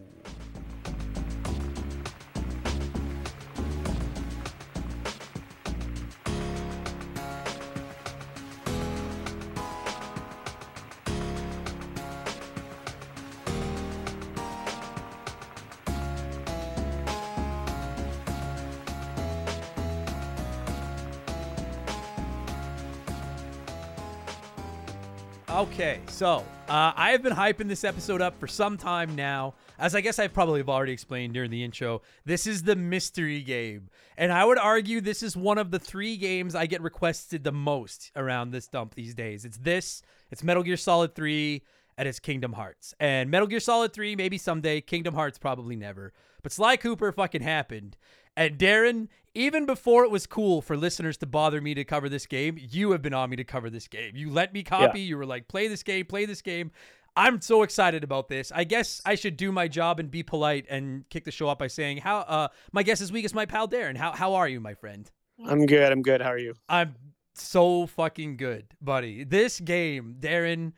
Okay, 25.60 26.00
so 26.06 26.36
uh, 26.70 26.94
I 26.96 27.10
have 27.10 27.22
been 27.22 27.34
hyping 27.34 27.68
this 27.68 27.84
episode 27.84 28.22
up 28.22 28.40
for 28.40 28.46
some 28.46 28.78
time 28.78 29.14
now. 29.14 29.52
As 29.78 29.94
I 29.94 30.00
guess 30.00 30.18
I 30.18 30.26
probably 30.26 30.60
have 30.60 30.70
already 30.70 30.92
explained 30.92 31.34
during 31.34 31.50
the 31.50 31.62
intro, 31.62 32.00
this 32.24 32.46
is 32.46 32.62
the 32.62 32.74
mystery 32.76 33.42
game. 33.42 33.90
And 34.16 34.32
I 34.32 34.42
would 34.46 34.56
argue 34.56 35.02
this 35.02 35.22
is 35.22 35.36
one 35.36 35.58
of 35.58 35.70
the 35.70 35.78
three 35.78 36.16
games 36.16 36.54
I 36.54 36.64
get 36.64 36.80
requested 36.80 37.44
the 37.44 37.52
most 37.52 38.10
around 38.16 38.52
this 38.52 38.68
dump 38.68 38.94
these 38.94 39.14
days. 39.14 39.44
It's 39.44 39.58
this, 39.58 40.00
it's 40.30 40.42
Metal 40.42 40.62
Gear 40.62 40.78
Solid 40.78 41.14
3, 41.14 41.62
and 41.98 42.08
it's 42.08 42.20
Kingdom 42.20 42.54
Hearts. 42.54 42.94
And 42.98 43.30
Metal 43.30 43.46
Gear 43.46 43.60
Solid 43.60 43.92
3, 43.92 44.16
maybe 44.16 44.38
someday. 44.38 44.80
Kingdom 44.80 45.12
Hearts, 45.12 45.38
probably 45.38 45.76
never. 45.76 46.14
But 46.42 46.52
Sly 46.52 46.78
Cooper 46.78 47.12
fucking 47.12 47.42
happened. 47.42 47.98
And 48.40 48.56
Darren, 48.56 49.08
even 49.34 49.66
before 49.66 50.02
it 50.04 50.10
was 50.10 50.26
cool 50.26 50.62
for 50.62 50.74
listeners 50.74 51.18
to 51.18 51.26
bother 51.26 51.60
me 51.60 51.74
to 51.74 51.84
cover 51.84 52.08
this 52.08 52.24
game, 52.24 52.56
you 52.58 52.92
have 52.92 53.02
been 53.02 53.12
on 53.12 53.28
me 53.28 53.36
to 53.36 53.44
cover 53.44 53.68
this 53.68 53.86
game. 53.86 54.12
You 54.16 54.30
let 54.30 54.54
me 54.54 54.62
copy. 54.62 55.00
You 55.00 55.18
were 55.18 55.26
like, 55.26 55.46
play 55.46 55.68
this 55.68 55.82
game, 55.82 56.06
play 56.06 56.24
this 56.24 56.40
game. 56.40 56.70
I'm 57.14 57.42
so 57.42 57.62
excited 57.64 58.02
about 58.02 58.28
this. 58.28 58.50
I 58.50 58.64
guess 58.64 59.02
I 59.04 59.14
should 59.16 59.36
do 59.36 59.52
my 59.52 59.68
job 59.68 60.00
and 60.00 60.10
be 60.10 60.22
polite 60.22 60.64
and 60.70 61.06
kick 61.10 61.26
the 61.26 61.30
show 61.30 61.48
off 61.48 61.58
by 61.58 61.66
saying, 61.66 61.98
"How? 61.98 62.20
Uh, 62.20 62.48
my 62.72 62.82
guess 62.82 63.02
is 63.02 63.12
weak 63.12 63.26
is 63.26 63.34
my 63.34 63.44
pal 63.44 63.68
Darren. 63.68 63.96
How 63.96 64.12
how 64.12 64.34
are 64.34 64.48
you, 64.48 64.58
my 64.58 64.72
friend? 64.72 65.10
I'm 65.44 65.66
good. 65.66 65.92
I'm 65.92 66.00
good. 66.00 66.22
How 66.22 66.30
are 66.30 66.38
you? 66.38 66.54
I'm 66.68 66.94
so 67.34 67.88
fucking 67.88 68.38
good, 68.38 68.74
buddy. 68.80 69.24
This 69.24 69.60
game, 69.60 70.16
Darren. 70.18 70.72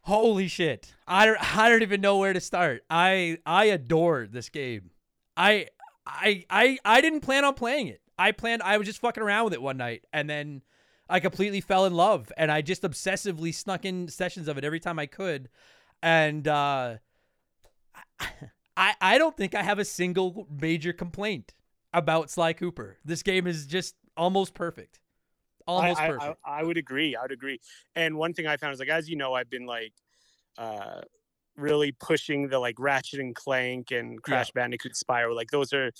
Holy 0.00 0.48
shit! 0.48 0.92
I 1.06 1.24
don't, 1.26 1.56
I 1.56 1.70
don't 1.70 1.82
even 1.82 2.00
know 2.00 2.18
where 2.18 2.32
to 2.32 2.40
start. 2.40 2.82
I 2.90 3.38
I 3.46 3.66
adore 3.66 4.26
this 4.30 4.48
game. 4.48 4.90
I 5.36 5.68
I 6.06 6.44
I 6.50 6.78
I 6.84 7.00
didn't 7.00 7.20
plan 7.20 7.44
on 7.44 7.54
playing 7.54 7.88
it. 7.88 8.00
I 8.18 8.32
planned. 8.32 8.62
I 8.62 8.76
was 8.78 8.86
just 8.86 9.00
fucking 9.00 9.22
around 9.22 9.44
with 9.44 9.54
it 9.54 9.62
one 9.62 9.76
night, 9.76 10.04
and 10.12 10.28
then 10.28 10.62
I 11.08 11.20
completely 11.20 11.60
fell 11.60 11.86
in 11.86 11.94
love, 11.94 12.30
and 12.36 12.50
I 12.50 12.62
just 12.62 12.82
obsessively 12.82 13.54
snuck 13.54 13.84
in 13.84 14.08
sessions 14.08 14.48
of 14.48 14.58
it 14.58 14.64
every 14.64 14.80
time 14.80 14.98
I 14.98 15.06
could, 15.06 15.48
and 16.02 16.46
uh, 16.46 16.96
I 18.76 18.94
I 19.00 19.18
don't 19.18 19.36
think 19.36 19.54
I 19.54 19.62
have 19.62 19.78
a 19.78 19.84
single 19.84 20.46
major 20.50 20.92
complaint 20.92 21.54
about 21.92 22.30
Sly 22.30 22.52
Cooper. 22.52 22.98
This 23.04 23.22
game 23.22 23.46
is 23.46 23.66
just 23.66 23.94
almost 24.16 24.54
perfect. 24.54 25.00
Almost 25.66 26.00
I, 26.00 26.04
I- 26.04 26.08
perfect. 26.08 26.38
I, 26.44 26.60
I 26.60 26.62
would 26.62 26.76
agree. 26.76 27.16
I 27.16 27.22
would 27.22 27.32
agree. 27.32 27.60
And 27.94 28.16
one 28.16 28.32
thing 28.34 28.46
I 28.46 28.56
found 28.56 28.72
is 28.74 28.80
like, 28.80 28.88
as 28.88 29.08
you 29.08 29.16
know, 29.16 29.34
I've 29.34 29.50
been 29.50 29.66
like, 29.66 29.92
uh, 30.58 31.02
really 31.56 31.92
pushing 31.92 32.48
the 32.48 32.58
like 32.58 32.76
Ratchet 32.78 33.20
and 33.20 33.34
Clank 33.34 33.90
and 33.90 34.22
Crash 34.22 34.50
Bandicoot 34.52 34.92
Spyro. 34.92 35.34
Like 35.34 35.50
those 35.50 35.72
are, 35.72 35.90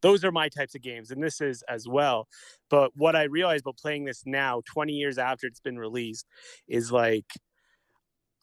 those 0.00 0.24
are 0.24 0.32
my 0.32 0.48
types 0.48 0.74
of 0.74 0.82
games, 0.82 1.10
and 1.10 1.22
this 1.22 1.40
is 1.40 1.62
as 1.68 1.86
well. 1.86 2.26
But 2.70 2.90
what 2.96 3.14
I 3.14 3.24
realized 3.24 3.64
about 3.64 3.78
playing 3.78 4.04
this 4.04 4.22
now, 4.26 4.62
20 4.66 4.92
years 4.92 5.18
after 5.18 5.46
it's 5.46 5.60
been 5.60 5.78
released, 5.78 6.26
is 6.68 6.92
like. 6.92 7.26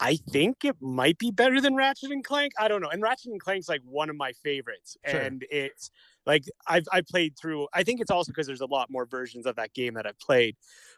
I 0.02 0.16
think 0.16 0.64
it 0.64 0.78
might 0.80 1.18
be 1.18 1.30
better 1.30 1.60
than 1.60 1.76
Ratchet 1.76 2.12
and 2.12 2.24
Clank. 2.24 2.54
I 2.58 2.70
don't 2.70 2.82
know. 2.82 2.88
And 2.88 3.02
Ratchet 3.02 3.34
and 3.34 3.42
Clank's 3.42 3.68
like 3.68 3.82
one 3.84 4.10
of 4.10 4.16
my 4.16 4.32
favorites. 4.32 4.96
Sure. 5.06 5.20
And 5.20 5.44
it's 5.52 5.92
like 6.26 6.46
I've 6.66 6.86
I 6.94 7.02
played 7.02 7.38
through. 7.38 7.68
I 7.74 7.84
think 7.84 8.00
it's 8.00 8.10
also 8.10 8.32
because 8.32 8.48
there's 8.48 8.62
a 8.62 8.66
lot 8.66 8.90
more 8.90 9.06
versions 9.06 9.46
of 9.46 9.58
that 9.58 9.74
game 9.74 9.96
that 9.96 10.08
I've 10.08 10.20
played. 10.20 10.56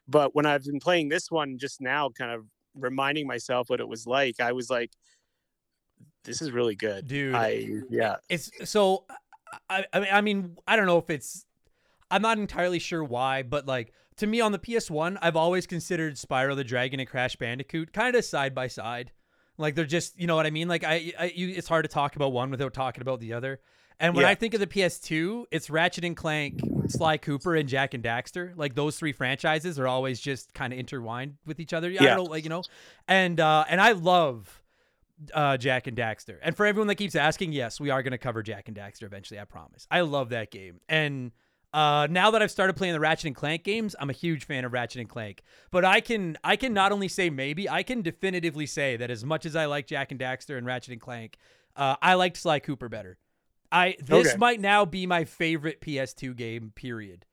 But 0.08 0.36
when 0.36 0.46
I've 0.46 0.64
been 0.64 0.80
playing 0.80 1.10
this 1.10 1.32
one 1.32 1.58
just 1.58 1.82
now, 1.82 2.10
kind 2.10 2.32
of 2.32 2.46
reminding 2.76 3.26
myself 3.26 3.72
what 3.72 3.80
it 3.80 3.88
was 3.88 4.06
like, 4.06 4.40
I 4.40 4.52
was 4.52 4.70
like, 4.70 4.92
"This 6.24 6.42
is 6.42 6.52
really 6.52 6.76
good, 6.76 7.08
Dude. 7.08 7.36
I 7.36 7.68
yeah, 7.90 8.18
It's 8.30 8.52
so 8.70 9.06
I, 9.70 9.86
I 9.94 10.00
mean 10.00 10.10
I 10.14 10.22
mean 10.22 10.58
I 10.68 10.76
don't 10.76 10.86
know 10.86 10.98
if 10.98 11.10
it's 11.10 11.46
I'm 12.10 12.22
not 12.22 12.38
entirely 12.38 12.80
sure 12.80 13.04
why, 13.04 13.44
but 13.44 13.66
like 13.68 13.94
to 14.18 14.28
me 14.28 14.42
on 14.42 14.52
the 14.52 14.60
PS1, 14.60 15.18
I've 15.22 15.36
always 15.36 15.66
considered 15.66 16.16
Spyro 16.16 16.56
the 16.56 16.64
Dragon 16.64 17.00
and 17.00 17.10
Crash 17.10 17.36
Bandicoot 17.38 17.94
kind 17.94 18.16
of 18.16 18.24
side 18.26 18.54
by 18.54 18.68
side. 18.68 19.12
Like 19.58 19.76
they're 19.76 19.86
just, 19.86 20.20
you 20.20 20.28
know 20.28 20.36
what 20.36 20.46
I 20.46 20.50
mean? 20.52 20.68
Like 20.68 20.84
I, 20.84 21.14
I 21.18 21.32
you, 21.36 21.50
it's 21.50 21.68
hard 21.68 21.86
to 21.86 21.90
talk 21.90 22.16
about 22.16 22.32
one 22.34 22.52
without 22.52 22.74
talking 22.74 23.02
about 23.02 23.20
the 23.20 23.34
other. 23.34 23.60
And 24.00 24.16
when 24.16 24.24
Yeah. 24.24 24.30
I 24.30 24.36
think 24.36 24.54
of 24.54 24.60
the 24.60 24.68
PS2, 24.68 25.46
it's 25.52 25.70
Ratchet 25.70 26.04
and 26.04 26.18
Clank, 26.18 26.66
Sly 26.88 27.18
Cooper, 27.18 27.56
and 27.56 27.70
Jak 27.70 27.94
and 27.94 28.04
Daxter. 28.04 28.54
Like 28.56 28.76
those 28.76 28.98
three 28.98 29.12
franchises 29.14 29.80
are 29.80 29.88
always 29.88 30.20
just 30.20 30.54
kind 30.54 30.74
of 30.74 30.80
intertwined 30.80 31.36
with 31.46 31.60
each 31.60 31.72
other. 31.74 31.88
I 31.90 31.92
Yeah. 31.92 32.16
don't 32.16 32.18
know, 32.18 32.24
like 32.24 32.44
you 32.44 32.50
know, 32.50 32.64
and 33.08 33.40
uh, 33.40 33.66
and 33.70 33.80
I 33.80 33.92
love 33.94 34.61
uh, 35.34 35.58
Jak 35.58 35.88
and 35.88 35.98
Daxter. 35.98 36.38
And 36.42 36.56
for 36.56 36.66
everyone 36.66 36.88
that 36.88 36.96
keeps 36.96 37.16
asking, 37.16 37.54
yes, 37.54 37.80
we 37.80 37.90
are 37.90 38.02
going 38.04 38.12
to 38.12 38.18
cover 38.18 38.42
Jak 38.44 38.68
and 38.68 38.76
Daxter 38.78 39.04
eventually. 39.04 39.40
I 39.40 39.46
promise. 39.46 39.88
I 39.92 40.02
love 40.02 40.30
that 40.30 40.52
game. 40.52 40.80
And 40.90 41.32
uh, 41.74 42.08
now 42.10 42.32
that 42.32 42.42
I've 42.42 42.52
started 42.52 42.76
playing 42.76 42.94
the 42.94 43.00
Ratchet 43.00 43.28
and 43.28 43.36
Clank 43.36 43.64
games, 43.64 43.96
I'm 44.00 44.10
a 44.10 44.14
huge 44.14 44.46
fan 44.46 44.66
of 44.66 44.74
Ratchet 44.74 45.00
and 45.00 45.10
Clank. 45.10 45.42
But 45.72 45.86
I 45.86 46.02
can 46.02 46.38
I 46.44 46.56
can 46.56 46.74
not 46.74 46.92
only 46.92 47.08
say 47.08 47.30
maybe, 47.30 47.70
I 47.70 47.84
can 47.84 48.02
definitively 48.02 48.66
say 48.66 48.98
that 48.98 49.10
as 49.10 49.24
much 49.24 49.46
as 49.46 49.56
I 49.56 49.66
like 49.66 49.88
Jak 49.88 50.12
and 50.12 50.20
Daxter 50.20 50.58
and 50.58 50.66
Ratchet 50.68 50.92
and 50.92 51.02
Clank, 51.02 51.38
uh, 51.76 51.96
I 52.02 52.16
liked 52.16 52.36
Sly 52.38 52.60
Cooper 52.60 52.90
better. 52.90 53.18
I 53.72 53.96
this 54.00 54.30
Okay. 54.30 54.38
might 54.38 54.60
now 54.60 54.84
be 54.84 55.06
my 55.06 55.24
favorite 55.24 55.80
PS2 55.80 56.36
game. 56.36 56.74
Period. 56.76 57.26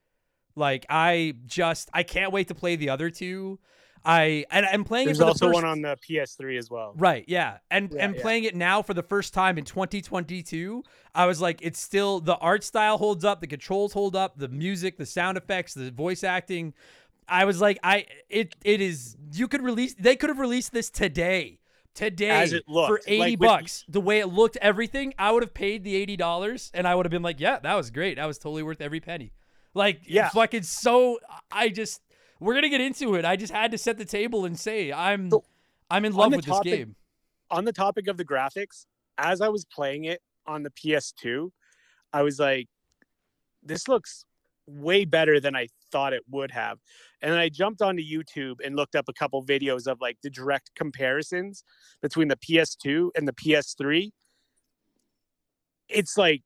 Like 0.54 0.86
I 0.88 1.34
just 1.46 1.90
I 1.92 2.04
can't 2.04 2.32
wait 2.32 2.46
to 2.48 2.54
play 2.54 2.76
the 2.76 2.90
other 2.90 3.10
two. 3.10 3.58
I 4.04 4.44
and 4.50 4.64
I'm 4.66 4.84
playing 4.84 5.06
there's 5.06 5.18
it 5.18 5.20
for 5.20 5.24
the 5.24 5.28
also 5.30 5.46
first 5.46 5.54
one 5.54 5.64
on 5.64 5.82
the 5.82 5.96
PS3 5.96 6.58
as 6.58 6.70
well. 6.70 6.94
Right, 6.96 7.24
yeah. 7.28 7.58
And 7.70 7.92
Yeah, 7.92 8.04
and 8.04 8.14
yeah. 8.16 8.22
playing 8.22 8.44
it 8.44 8.54
now 8.56 8.82
for 8.82 8.94
the 8.94 9.02
first 9.02 9.34
time 9.34 9.58
in 9.58 9.64
2022, 9.64 10.82
I 11.14 11.26
was 11.26 11.40
like 11.40 11.60
it's 11.62 11.80
still 11.80 12.20
the 12.20 12.36
art 12.36 12.64
style 12.64 12.98
holds 12.98 13.24
up, 13.24 13.40
the 13.40 13.46
controls 13.46 13.92
hold 13.92 14.16
up, 14.16 14.38
the 14.38 14.48
music, 14.48 14.96
the 14.98 15.06
sound 15.06 15.36
effects, 15.36 15.74
the 15.74 15.90
voice 15.90 16.24
acting. 16.24 16.74
I 17.28 17.44
was 17.44 17.60
like 17.60 17.78
I 17.82 18.06
it 18.30 18.54
it 18.64 18.80
is 18.80 19.16
you 19.32 19.48
could 19.48 19.62
release 19.62 19.94
they 19.94 20.16
could 20.16 20.30
have 20.30 20.38
released 20.38 20.72
this 20.72 20.90
today. 20.90 21.58
Today 21.94 22.28
As 22.30 22.52
it 22.52 22.62
for 22.66 23.00
80 23.06 23.18
like 23.18 23.40
with- 23.40 23.48
bucks. 23.48 23.84
The 23.88 24.00
way 24.00 24.20
it 24.20 24.26
looked 24.28 24.56
everything, 24.58 25.14
I 25.18 25.32
would 25.32 25.42
have 25.42 25.52
paid 25.52 25.82
the 25.82 26.06
$80 26.16 26.70
and 26.72 26.86
I 26.86 26.94
would 26.94 27.04
have 27.06 27.10
been 27.10 27.22
like, 27.24 27.40
"Yeah, 27.40 27.58
that 27.58 27.74
was 27.74 27.90
great. 27.90 28.16
That 28.16 28.26
was 28.26 28.38
totally 28.38 28.62
worth 28.62 28.80
every 28.80 29.00
penny." 29.00 29.32
Like 29.74 30.02
Yeah. 30.06 30.28
fucking 30.28 30.62
so 30.62 31.18
I 31.50 31.68
just 31.70 32.00
we're 32.40 32.54
going 32.54 32.62
to 32.62 32.68
get 32.68 32.80
into 32.80 33.14
it. 33.14 33.24
I 33.24 33.36
just 33.36 33.52
had 33.52 33.70
to 33.72 33.78
set 33.78 33.98
the 33.98 34.04
table 34.04 34.44
and 34.44 34.58
say 34.58 34.92
I'm 34.92 35.30
So, 35.30 35.44
I'm 35.90 36.04
in 36.04 36.12
love 36.14 36.32
with 36.32 36.44
this 36.44 36.54
topic- 36.54 36.72
game. 36.72 36.96
on 37.50 37.64
the 37.64 37.72
topic 37.72 38.08
of 38.08 38.16
the 38.16 38.24
graphics, 38.24 38.86
as 39.16 39.40
I 39.40 39.48
was 39.48 39.64
playing 39.64 40.04
it 40.04 40.20
on 40.46 40.62
the 40.62 40.70
PS2, 40.70 41.50
I 42.12 42.22
was 42.22 42.38
like, 42.38 42.68
this 43.62 43.88
looks 43.88 44.24
way 44.66 45.04
better 45.04 45.40
than 45.40 45.56
I 45.56 45.68
thought 45.90 46.12
it 46.12 46.22
would 46.30 46.50
have. 46.50 46.78
And 47.22 47.32
then 47.32 47.38
I 47.38 47.48
jumped 47.48 47.82
onto 47.82 48.02
YouTube 48.02 48.56
and 48.64 48.76
looked 48.76 48.94
up 48.94 49.06
a 49.08 49.12
couple 49.12 49.42
videos 49.44 49.86
of 49.86 50.00
like 50.00 50.18
the 50.22 50.30
direct 50.30 50.70
comparisons 50.74 51.64
between 52.02 52.28
the 52.28 52.36
PS2 52.36 53.10
and 53.16 53.26
the 53.26 53.32
PS3. 53.32 54.10
It's 55.88 56.16
like 56.18 56.42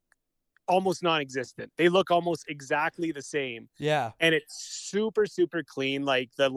almost 0.69 1.03
non-existent. 1.03 1.73
They 1.77 1.89
look 1.89 2.11
almost 2.11 2.45
exactly 2.49 3.13
the 3.13 3.23
same 3.23 3.69
Yeah. 3.79 4.13
and 4.21 4.35
it's 4.35 4.55
super 4.65 5.27
super 5.27 5.63
clean 5.63 6.03
like 6.05 6.31
the 6.37 6.51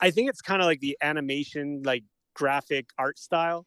i 0.00 0.10
think 0.10 0.28
it's 0.30 0.40
kind 0.42 0.62
of 0.62 0.66
like 0.66 0.80
the 0.80 0.96
animation 1.02 1.82
like 1.84 2.04
graphic 2.34 2.90
art 2.98 3.18
style 3.18 3.66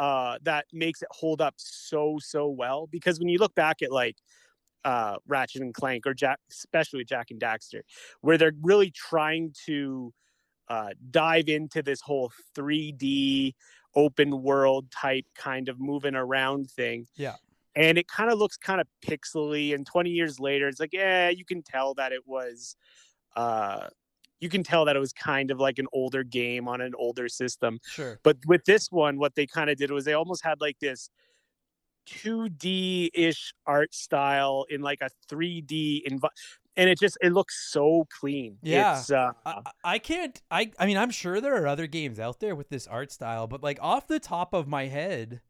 uh 0.00 0.38
that 0.42 0.66
makes 0.72 1.02
it 1.02 1.08
hold 1.12 1.40
up 1.40 1.54
so 1.58 2.18
so 2.20 2.48
well 2.48 2.86
because 2.88 3.18
when 3.18 3.28
you 3.28 3.38
look 3.38 3.54
back 3.54 3.82
at 3.82 3.92
like 3.92 4.16
uh 4.84 5.16
ratchet 5.26 5.62
and 5.62 5.74
clank 5.74 6.06
or 6.06 6.14
jak 6.14 6.38
especially 6.50 7.04
jak 7.04 7.30
and 7.30 7.40
daxter 7.40 7.82
where 8.20 8.38
they're 8.38 8.52
really 8.62 8.90
trying 8.90 9.52
to 9.66 10.12
uh 10.68 10.90
dive 11.10 11.48
into 11.48 11.82
this 11.82 12.00
whole 12.02 12.32
3d 12.54 13.54
open 13.96 14.42
world 14.42 14.90
type 14.92 15.26
kind 15.34 15.68
of 15.68 15.80
moving 15.80 16.14
around 16.14 16.70
thing 16.70 17.06
Yeah. 17.16 17.36
And 17.78 17.96
it 17.98 18.06
kind 18.08 18.30
of 18.32 18.38
looks 18.38 18.56
kind 18.56 18.80
of 18.80 18.86
pixely 19.06 19.74
and 19.74 19.86
20 19.86 20.10
years 20.10 20.38
later 20.40 20.66
it's 20.68 20.80
like 20.80 20.92
yeah 20.92 21.28
you 21.30 21.44
can 21.44 21.62
tell 21.62 21.94
that 21.94 22.10
it 22.12 22.22
was 22.26 22.76
uh 23.36 23.86
you 24.40 24.48
can 24.48 24.62
tell 24.62 24.84
that 24.84 24.96
it 24.96 25.00
was 25.00 25.12
kind 25.12 25.50
of 25.50 25.58
like 25.60 25.78
an 25.78 25.86
older 25.92 26.22
game 26.24 26.68
on 26.68 26.80
an 26.80 26.92
older 26.98 27.28
system 27.28 27.78
Sure. 27.86 28.18
but 28.22 28.36
with 28.46 28.64
this 28.64 28.90
one 28.90 29.18
what 29.18 29.34
they 29.34 29.46
kind 29.46 29.70
of 29.70 29.76
did 29.76 29.90
was 29.90 30.04
they 30.04 30.14
almost 30.14 30.42
had 30.44 30.60
like 30.60 30.78
this 30.80 31.10
2d 32.06 33.10
ish 33.14 33.52
art 33.66 33.94
style 33.94 34.64
in 34.70 34.80
like 34.80 35.00
a 35.02 35.10
3d 35.30 36.02
envi- 36.10 36.28
and 36.76 36.88
it 36.88 36.98
just 36.98 37.18
it 37.20 37.32
looks 37.32 37.70
so 37.70 38.06
clean 38.18 38.56
Yeah. 38.62 38.98
it's 38.98 39.10
uh 39.10 39.32
I, 39.44 39.62
I 39.84 39.98
can't 39.98 40.40
I 40.50 40.70
I 40.78 40.86
mean 40.86 40.96
I'm 40.96 41.10
sure 41.10 41.40
there 41.40 41.62
are 41.62 41.66
other 41.66 41.86
games 41.86 42.18
out 42.18 42.40
there 42.40 42.54
with 42.54 42.70
this 42.70 42.86
art 42.86 43.12
style, 43.12 43.46
but 43.46 43.62
like 43.62 43.78
off 43.82 44.06
the 44.06 44.20
top 44.20 44.54
of 44.54 44.66
my 44.66 44.86
head, 44.86 45.40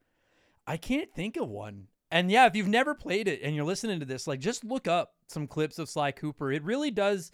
I 0.67 0.77
can't 0.77 1.13
think 1.15 1.37
of 1.37 1.49
one. 1.49 1.87
And 2.11 2.31
yeah, 2.31 2.47
if 2.47 2.57
you've 2.57 2.69
never 2.69 2.95
played 2.95 3.29
it 3.29 3.41
and 3.43 3.55
you're 3.55 3.65
listening 3.65 4.01
to 4.01 4.07
this, 4.07 4.27
like 4.27 4.41
just 4.41 4.65
look 4.65 4.89
up 4.89 5.15
some 5.27 5.47
clips 5.47 5.79
of 5.79 5.89
Sly 5.89 6.13
Cooper. 6.13 6.51
It 6.51 6.63
really 6.63 6.91
does 6.91 7.31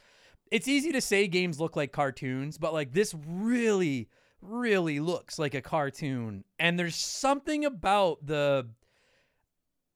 it's 0.51 0.69
easy 0.69 0.93
to 0.93 1.01
say 1.01 1.27
games 1.27 1.59
look 1.61 1.77
like 1.77 1.93
cartoons, 1.93 2.59
but 2.59 2.73
like 2.73 2.93
this 2.93 3.15
really 3.27 4.09
really 4.41 5.01
looks 5.01 5.39
like 5.39 5.55
a 5.55 5.63
cartoon. 5.63 6.45
And 6.59 6.79
there's 6.79 6.97
something 6.97 7.65
about 7.65 8.27
the 8.27 8.69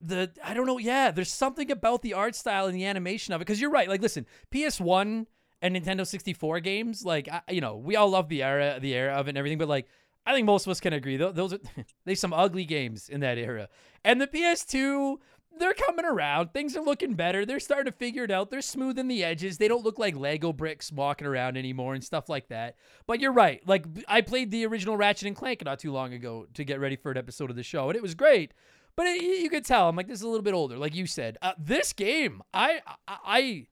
the 0.01 0.31
I 0.45 0.55
don't 0.55 0.66
know, 0.66 0.79
yeah, 0.79 1.11
there's 1.11 1.33
something 1.33 1.70
about 1.70 2.03
the 2.03 2.14
art 2.14 2.35
style 2.35 2.66
and 2.66 2.74
the 2.74 2.87
animation 2.87 3.35
of 3.35 3.43
it 3.43 3.45
cuz 3.47 3.61
you're 3.61 3.70
right. 3.70 3.89
Like 3.89 4.03
listen, 4.03 4.26
PS1 4.53 5.26
and 5.61 5.76
Nintendo 5.76 6.07
64 6.07 6.61
games, 6.61 7.05
like 7.05 7.29
I, 7.29 7.43
you 7.51 7.61
know, 7.61 7.76
we 7.76 7.97
all 7.97 8.11
love 8.11 8.29
the 8.29 8.43
era 8.43 8.79
the 8.81 8.95
era 8.95 9.14
of 9.14 9.26
it 9.26 9.31
and 9.31 9.39
everything, 9.39 9.59
but 9.59 9.68
like 9.68 9.87
I 10.26 10.34
think 10.34 10.46
most 10.46 10.66
of 10.66 10.70
us 10.70 10.80
can 10.80 10.92
agree 10.92 11.16
tho- 11.16 11.32
those 11.32 11.52
are 11.54 11.58
there's 12.04 12.20
some 12.20 12.32
ugly 12.32 12.64
games 12.64 13.08
in 13.08 13.20
that 13.20 13.38
era. 13.38 13.68
And 14.04 14.20
the 14.20 14.26
PS2 14.26 15.16
they're 15.58 15.74
coming 15.74 16.04
around. 16.04 16.52
Things 16.52 16.76
are 16.76 16.82
looking 16.82 17.14
better. 17.14 17.44
They're 17.44 17.60
starting 17.60 17.90
to 17.90 17.96
figure 17.98 18.24
it 18.24 18.30
out. 18.30 18.50
They're 18.50 18.60
smoothing 18.60 19.08
the 19.08 19.24
edges. 19.24 19.58
They 19.58 19.68
don't 19.68 19.84
look 19.84 19.98
like 19.98 20.16
Lego 20.16 20.52
bricks 20.52 20.92
walking 20.92 21.26
around 21.26 21.56
anymore 21.56 21.94
and 21.94 22.04
stuff 22.04 22.28
like 22.28 22.48
that. 22.48 22.76
But 23.06 23.20
you're 23.20 23.32
right. 23.32 23.66
Like 23.66 23.86
I 24.06 24.20
played 24.20 24.50
the 24.50 24.66
original 24.66 24.96
Ratchet 24.96 25.26
and 25.26 25.36
Clank 25.36 25.64
not 25.64 25.78
too 25.78 25.92
long 25.92 26.12
ago 26.12 26.46
to 26.54 26.64
get 26.64 26.80
ready 26.80 26.96
for 26.96 27.10
an 27.10 27.18
episode 27.18 27.50
of 27.50 27.56
the 27.56 27.62
show, 27.62 27.88
and 27.88 27.96
it 27.96 28.02
was 28.02 28.14
great. 28.14 28.52
But 28.96 29.06
it, 29.06 29.22
you 29.22 29.50
could 29.50 29.64
tell 29.64 29.88
I'm 29.88 29.96
like 29.96 30.08
this 30.08 30.18
is 30.18 30.22
a 30.22 30.28
little 30.28 30.42
bit 30.42 30.54
older, 30.54 30.76
like 30.76 30.94
you 30.94 31.06
said. 31.06 31.38
Uh, 31.42 31.52
this 31.58 31.92
game, 31.92 32.42
I 32.52 32.80
I 33.06 33.16
I 33.24 33.66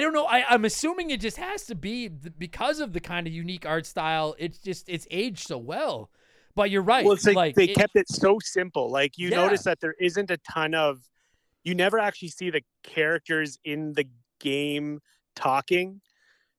don't 0.00 0.12
know. 0.12 0.24
I, 0.24 0.44
I'm 0.48 0.64
assuming 0.64 1.10
it 1.10 1.20
just 1.20 1.36
has 1.36 1.64
to 1.66 1.74
be 1.74 2.08
because 2.08 2.80
of 2.80 2.92
the 2.92 3.00
kind 3.00 3.26
of 3.26 3.32
unique 3.32 3.66
art 3.66 3.86
style. 3.86 4.34
It's 4.38 4.58
just 4.58 4.88
it's 4.88 5.06
aged 5.10 5.46
so 5.46 5.58
well. 5.58 6.10
But 6.54 6.70
you're 6.70 6.82
right. 6.82 7.04
Well, 7.04 7.16
like, 7.24 7.36
like 7.36 7.54
they 7.54 7.64
it- 7.66 7.76
kept 7.76 7.94
it 7.96 8.08
so 8.08 8.38
simple. 8.42 8.90
Like 8.90 9.16
you 9.18 9.28
Yeah. 9.28 9.36
notice 9.36 9.62
that 9.64 9.80
there 9.80 9.94
isn't 10.00 10.30
a 10.30 10.38
ton 10.38 10.74
of, 10.74 10.98
you 11.62 11.74
never 11.74 11.98
actually 11.98 12.28
see 12.28 12.50
the 12.50 12.62
characters 12.82 13.58
in 13.64 13.92
the 13.92 14.06
game 14.40 15.00
talking. 15.36 16.00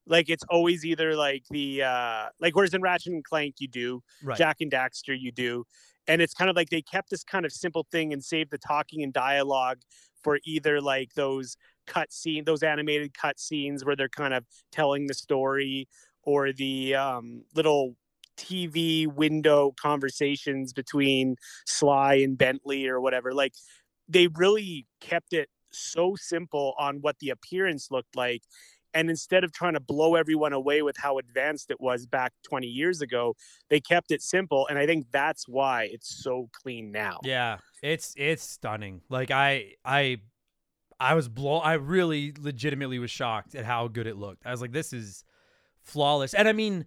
Like 0.05 0.29
it's 0.29 0.43
always 0.49 0.85
either 0.85 1.15
like 1.15 1.43
the 1.49 1.83
uh 1.83 2.27
like 2.39 2.55
whereas 2.55 2.73
in 2.73 2.81
Ratchet 2.81 3.13
and 3.13 3.23
Clank 3.23 3.55
you 3.59 3.67
do, 3.67 4.01
right. 4.23 4.37
Jak 4.37 4.57
and 4.61 4.71
Daxter 4.71 5.19
you 5.19 5.31
do, 5.31 5.65
and 6.07 6.21
it's 6.21 6.33
kind 6.33 6.49
of 6.49 6.55
like 6.55 6.69
they 6.69 6.81
kept 6.81 7.09
this 7.09 7.23
kind 7.23 7.45
of 7.45 7.51
simple 7.51 7.85
thing 7.91 8.13
and 8.13 8.23
saved 8.23 8.51
the 8.51 8.57
talking 8.57 9.03
and 9.03 9.11
dialogue 9.13 9.79
for 10.23 10.39
either 10.45 10.81
like 10.81 11.13
those 11.13 11.57
cut 11.89 12.13
scene, 12.13 12.45
those 12.45 12.63
animated 12.63 13.13
cut 13.13 13.39
scenes 13.39 13.83
where 13.83 13.95
they're 13.95 14.07
kind 14.07 14.33
of 14.33 14.45
telling 14.71 15.07
the 15.07 15.13
story, 15.13 15.87
or 16.23 16.53
the 16.53 16.95
um, 16.95 17.43
little 17.55 17.95
TV 18.37 19.07
window 19.07 19.73
conversations 19.79 20.71
between 20.71 21.35
Sly 21.65 22.15
and 22.15 22.37
Bentley 22.37 22.87
or 22.87 23.01
whatever. 23.01 23.33
Like 23.33 23.53
they 24.07 24.27
really 24.27 24.87
kept 25.01 25.33
it 25.33 25.49
so 25.71 26.15
simple 26.15 26.73
on 26.79 26.97
what 27.01 27.17
the 27.19 27.29
appearance 27.29 27.89
looked 27.91 28.15
like. 28.15 28.43
And 28.93 29.09
instead 29.09 29.43
of 29.43 29.51
trying 29.51 29.73
to 29.73 29.79
blow 29.79 30.15
everyone 30.15 30.51
away 30.51 30.81
with 30.81 30.97
how 30.97 31.19
advanced 31.19 31.69
it 31.69 31.79
was 31.79 32.07
back 32.07 32.33
20 32.43 32.65
years 32.65 33.01
ago, 33.01 33.35
they 33.69 33.79
kept 33.79 34.09
it 34.09 34.23
simple. 34.23 34.65
And 34.67 34.79
I 34.79 34.87
think 34.87 35.07
that's 35.11 35.47
why 35.47 35.89
it's 35.91 36.23
so 36.23 36.49
clean 36.63 36.91
now. 36.91 37.19
Yeah, 37.23 37.57
it's 37.83 38.15
it's 38.17 38.41
stunning. 38.41 39.01
Like 39.07 39.29
I 39.29 39.73
I 39.85 40.17
I 40.99 41.13
was 41.15 41.29
blown. 41.29 41.61
I 41.63 41.73
really 41.73 42.33
legitimately 42.37 42.99
was 42.99 43.11
shocked 43.11 43.55
at 43.55 43.65
how 43.65 43.87
good 43.87 44.07
it 44.07 44.17
looked. 44.17 44.45
I 44.45 44.51
was 44.51 44.61
like, 44.61 44.73
this 44.73 44.91
is 44.93 45.23
flawless. 45.81 46.33
And 46.33 46.47
I 46.47 46.53
mean, 46.53 46.85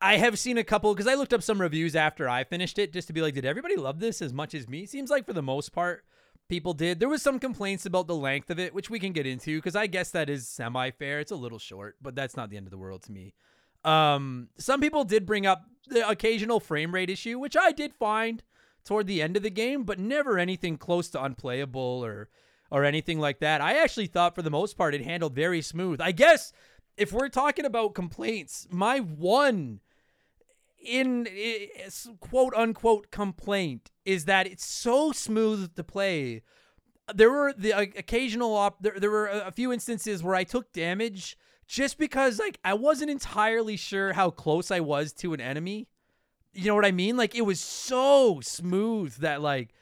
I- 0.00 0.16
have 0.16 0.38
seen 0.38 0.58
a 0.58 0.64
couple 0.64 0.92
because 0.92 1.06
I 1.06 1.14
looked 1.14 1.32
up 1.32 1.42
some 1.42 1.60
reviews 1.60 1.94
after 1.94 2.28
I 2.28 2.44
finished 2.44 2.78
it 2.78 2.92
just 2.92 3.06
to 3.06 3.12
be 3.12 3.22
like, 3.22 3.34
did 3.34 3.44
everybody 3.44 3.76
love 3.76 4.00
this 4.00 4.20
as 4.20 4.32
much 4.32 4.54
as 4.54 4.68
me? 4.68 4.84
Seems 4.86 5.10
like 5.10 5.26
for 5.26 5.32
the 5.32 5.42
most 5.42 5.72
part, 5.72 6.04
people 6.48 6.72
did. 6.72 6.98
There 6.98 7.08
was 7.08 7.22
some 7.22 7.38
complaints 7.38 7.86
about 7.86 8.08
the 8.08 8.14
length 8.16 8.50
of 8.50 8.58
it, 8.58 8.74
which 8.74 8.90
we 8.90 8.98
can 8.98 9.12
get 9.12 9.26
into 9.26 9.58
because 9.58 9.76
I 9.76 9.86
guess 9.86 10.10
that 10.10 10.28
is 10.28 10.48
semi 10.48 10.90
fair. 10.90 11.20
It's 11.20 11.32
a 11.32 11.36
little 11.36 11.58
short, 11.58 11.96
but 12.02 12.14
that's 12.16 12.36
not 12.36 12.50
the 12.50 12.56
end 12.56 12.66
of 12.66 12.72
the 12.72 12.78
world 12.78 13.02
to 13.04 13.12
me. 13.12 13.34
Um, 13.84 14.48
some 14.58 14.80
people 14.80 15.04
did 15.04 15.24
bring 15.24 15.46
up 15.46 15.64
the 15.86 16.08
occasional 16.08 16.58
frame 16.58 16.92
rate 16.92 17.10
issue, 17.10 17.38
which 17.38 17.56
I 17.56 17.70
did 17.70 17.94
find 17.94 18.42
toward 18.84 19.06
the 19.06 19.22
end 19.22 19.36
of 19.36 19.44
the 19.44 19.50
game, 19.50 19.84
but 19.84 20.00
never 20.00 20.38
anything 20.38 20.76
close 20.76 21.08
to 21.10 21.22
unplayable 21.22 22.04
or 22.04 22.28
or 22.70 22.84
anything 22.84 23.18
like 23.18 23.40
that. 23.40 23.60
I 23.60 23.82
actually 23.82 24.06
thought 24.06 24.34
for 24.34 24.42
the 24.42 24.50
most 24.50 24.76
part 24.76 24.94
it 24.94 25.02
handled 25.02 25.34
very 25.34 25.62
smooth. 25.62 26.00
I 26.00 26.12
guess 26.12 26.52
if 26.96 27.12
we're 27.12 27.28
talking 27.28 27.64
about 27.64 27.94
complaints, 27.94 28.66
my 28.70 28.98
one 28.98 29.80
in 30.84 31.28
quote 32.20 32.54
unquote 32.54 33.10
complaint 33.10 33.90
is 34.04 34.24
that 34.26 34.46
it's 34.46 34.64
so 34.64 35.12
smooth 35.12 35.74
to 35.74 35.84
play. 35.84 36.42
There 37.14 37.30
were 37.30 37.54
the 37.56 37.72
uh, 37.72 37.80
occasional 37.82 38.54
op- 38.54 38.82
there, 38.82 38.98
there 38.98 39.10
were 39.10 39.28
a 39.28 39.52
few 39.52 39.72
instances 39.72 40.22
where 40.22 40.34
I 40.34 40.44
took 40.44 40.72
damage 40.72 41.36
just 41.66 41.98
because 41.98 42.38
like 42.38 42.58
I 42.64 42.74
wasn't 42.74 43.10
entirely 43.10 43.76
sure 43.76 44.12
how 44.12 44.30
close 44.30 44.70
I 44.70 44.80
was 44.80 45.12
to 45.14 45.34
an 45.34 45.40
enemy. 45.40 45.88
You 46.52 46.66
know 46.66 46.74
what 46.74 46.86
I 46.86 46.92
mean? 46.92 47.16
Like 47.16 47.34
it 47.34 47.42
was 47.42 47.60
so 47.60 48.40
smooth 48.42 49.14
that 49.16 49.42
like 49.42 49.74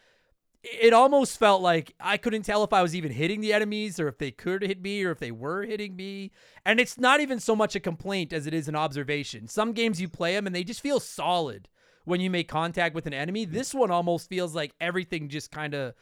it 0.65 0.95
almost 0.95 1.39
felt 1.39 1.61
like 1.61 1.95
I 2.01 2.17
couldn't 2.17 2.43
tell 2.43 2.65
if 2.65 2.73
I 2.73 2.81
was 2.81 2.97
even 2.97 3.13
hitting 3.13 3.41
the 3.41 3.53
enemies 3.53 4.01
or 4.01 4.09
if 4.09 4.17
they 4.17 4.31
could 4.31 4.63
hit 4.63 4.81
me 4.81 5.05
or 5.05 5.11
if 5.11 5.19
they 5.19 5.31
were 5.31 5.63
hitting 5.65 5.95
me. 5.95 6.33
And 6.65 6.81
it's 6.81 6.99
not 6.99 7.21
even 7.21 7.39
so 7.39 7.55
much 7.55 7.77
a 7.77 7.81
complaint 7.81 8.33
as 8.33 8.47
it 8.47 8.55
is 8.55 8.67
an 8.67 8.75
observation. 8.75 9.47
Some 9.47 9.73
games 9.73 10.01
you 10.01 10.09
play 10.09 10.35
them 10.35 10.47
and 10.47 10.57
they 10.57 10.65
just 10.65 10.81
feel 10.81 11.01
solid 11.01 11.69
when 12.05 12.21
you 12.21 12.31
make 12.31 12.49
contact 12.49 12.95
with 12.95 13.07
an 13.07 13.13
enemy. 13.13 13.45
This 13.45 13.75
one 13.75 13.91
almost 13.91 14.29
feels 14.29 14.55
like 14.55 14.75
everything 14.81 15.29
just 15.29 15.51
kind 15.51 15.75
of 15.75 15.95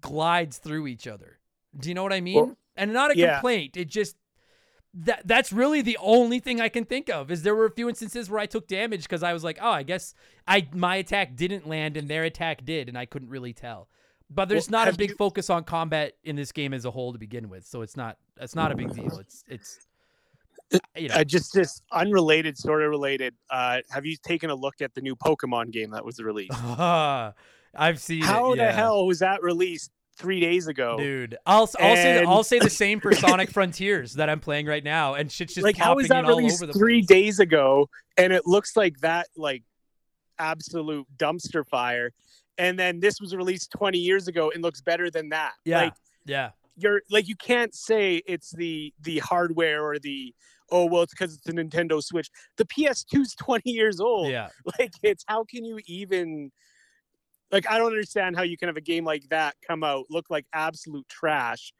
glides 0.00 0.56
through 0.56 0.86
each 0.86 1.06
other. 1.06 1.38
Do 1.78 1.90
you 1.90 1.94
know 1.94 2.02
what 2.02 2.12
I 2.12 2.22
mean? 2.22 2.36
Well, 2.36 2.56
and 2.76 2.92
not 2.92 3.10
a 3.10 3.18
yeah. 3.18 3.34
complaint. 3.34 3.76
It 3.76 3.88
just 3.88 4.16
that 4.94 5.22
that's 5.26 5.52
really 5.52 5.82
the 5.82 5.98
only 6.00 6.40
thing 6.40 6.60
I 6.60 6.70
can 6.70 6.84
think 6.84 7.10
of 7.10 7.30
is 7.30 7.42
there 7.42 7.54
were 7.54 7.66
a 7.66 7.70
few 7.70 7.88
instances 7.88 8.30
where 8.30 8.40
I 8.40 8.46
took 8.46 8.66
damage 8.66 9.02
because 9.02 9.22
I 9.22 9.34
was 9.34 9.44
like, 9.44 9.58
oh, 9.60 9.70
I 9.70 9.82
guess 9.82 10.14
I 10.46 10.66
my 10.72 10.96
attack 10.96 11.36
didn't 11.36 11.68
land 11.68 11.96
and 11.96 12.08
their 12.08 12.24
attack 12.24 12.64
did, 12.64 12.88
and 12.88 12.96
I 12.96 13.04
couldn't 13.04 13.28
really 13.28 13.52
tell. 13.52 13.88
But 14.30 14.48
there's 14.48 14.68
Well, 14.70 14.84
not 14.84 14.94
a 14.94 14.96
big 14.96 15.10
you- 15.10 15.16
focus 15.16 15.48
on 15.50 15.64
combat 15.64 16.12
in 16.24 16.36
this 16.36 16.52
game 16.52 16.74
as 16.74 16.84
a 16.84 16.90
whole 16.90 17.12
to 17.12 17.18
begin 17.18 17.48
with, 17.48 17.66
so 17.66 17.82
it's 17.82 17.96
not 17.96 18.18
it's 18.40 18.54
not 18.54 18.72
a 18.72 18.76
big 18.76 18.92
deal. 18.94 19.18
It's 19.18 19.42
it's 19.48 19.86
you 20.94 21.08
know 21.08 21.14
Uh, 21.16 21.24
just 21.24 21.54
just 21.54 21.82
unrelated, 21.92 22.58
sort 22.58 22.82
of 22.82 22.90
related. 22.90 23.34
Uh, 23.48 23.78
have 23.90 24.04
you 24.04 24.16
taken 24.22 24.50
a 24.50 24.54
look 24.54 24.82
at 24.82 24.94
the 24.94 25.00
new 25.00 25.16
Pokemon 25.16 25.70
game 25.70 25.90
that 25.92 26.04
was 26.04 26.18
released? 26.18 26.52
I've 27.74 28.00
seen 28.00 28.22
How 28.22 28.52
it, 28.52 28.56
the 28.56 28.72
hell 28.72 29.06
was 29.06 29.20
that 29.20 29.42
released 29.42 29.90
three 30.16 30.40
days 30.40 30.66
ago? 30.66 30.96
Dude, 30.98 31.36
I'll 31.46 31.70
I'll 31.80 31.96
say 31.96 32.24
I'll 32.24 32.44
say 32.44 32.58
the 32.58 32.68
same 32.70 33.00
for 33.00 33.14
Sonic 33.14 33.50
Frontiers 33.52 34.14
that 34.14 34.28
I'm 34.28 34.40
playing 34.40 34.66
right 34.66 34.84
now, 34.84 35.14
and 35.14 35.30
shit's 35.32 35.54
just 35.54 35.64
like 35.64 35.76
how 35.78 35.94
was 35.96 36.08
that 36.08 36.24
all 36.24 36.36
released 36.36 36.62
over 36.62 36.72
three 36.72 37.00
place. 37.00 37.06
days 37.06 37.40
ago 37.40 37.88
and 38.18 38.32
it 38.32 38.46
looks 38.46 38.76
like 38.76 38.98
that 39.00 39.28
like 39.36 39.62
absolute 40.38 41.06
dumpster 41.16 41.66
fire 41.66 42.12
and 42.58 42.78
then 42.78 43.00
this 43.00 43.20
was 43.20 43.34
released 43.34 43.70
20 43.72 43.98
years 43.98 44.28
ago 44.28 44.50
and 44.52 44.62
looks 44.62 44.80
better 44.80 45.10
than 45.10 45.28
that 45.30 45.52
Yeah. 45.64 45.82
like 45.82 45.94
Yeah, 46.26 46.50
you're 46.76 47.02
like 47.10 47.28
you 47.28 47.36
can't 47.36 47.74
say 47.74 48.22
it's 48.26 48.50
the 48.50 48.92
the 49.00 49.18
hardware 49.18 49.84
or 49.84 49.98
the 49.98 50.34
oh 50.70 50.86
well 50.86 51.02
it's 51.02 51.12
because 51.14 51.34
it's 51.34 51.48
a 51.48 51.52
nintendo 51.52 52.02
switch 52.02 52.30
the 52.56 52.64
ps2's 52.66 53.34
20 53.36 53.70
years 53.70 54.00
old 54.00 54.30
yeah. 54.30 54.48
like 54.78 54.92
it's 55.02 55.24
how 55.26 55.44
can 55.44 55.64
you 55.64 55.78
even 55.86 56.50
like 57.50 57.68
i 57.70 57.78
don't 57.78 57.88
understand 57.88 58.36
how 58.36 58.42
you 58.42 58.56
can 58.56 58.68
have 58.68 58.76
a 58.76 58.82
game 58.82 59.04
like 59.04 59.22
that 59.30 59.54
come 59.66 59.82
out 59.82 60.04
look 60.10 60.26
like 60.30 60.46
absolute 60.52 61.08
trash 61.08 61.72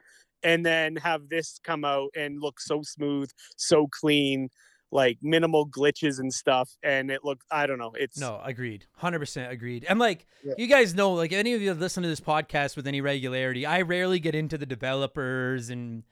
and 0.43 0.65
then 0.65 0.97
have 0.97 1.29
this 1.29 1.59
come 1.65 1.85
out 1.85 2.11
and 2.17 2.41
look 2.41 2.61
so 2.61 2.81
smooth 2.83 3.31
so 3.57 3.87
clean 3.89 4.49
like 4.91 5.19
minimal 5.21 5.69
glitches 5.69 6.19
and 6.19 6.33
stuff 6.33 6.71
and 6.83 7.11
it 7.11 7.23
looked 7.25 7.45
i 7.51 7.67
don't 7.67 7.79
know 7.79 7.93
it's 7.95 8.19
No, 8.19 8.41
agreed. 8.43 8.87
100% 9.03 9.51
agreed. 9.51 9.85
And 9.89 9.99
like, 9.99 10.27
Yeah. 10.43 10.55
you 10.57 10.67
guys 10.67 10.95
know, 10.95 11.13
like, 11.13 11.33
any 11.33 11.53
of 11.55 11.61
you 11.61 11.75
that 11.75 11.81
listen 11.81 12.03
to 12.03 12.09
this 12.09 12.21
podcast 12.21 12.75
with 12.77 12.87
any 12.87 13.01
regularity, 13.03 13.67
I 13.67 13.83
rarely 13.83 14.19
get 14.19 14.35
into 14.35 14.57
the 14.57 14.65
developers 14.67 15.69
and 15.71 16.05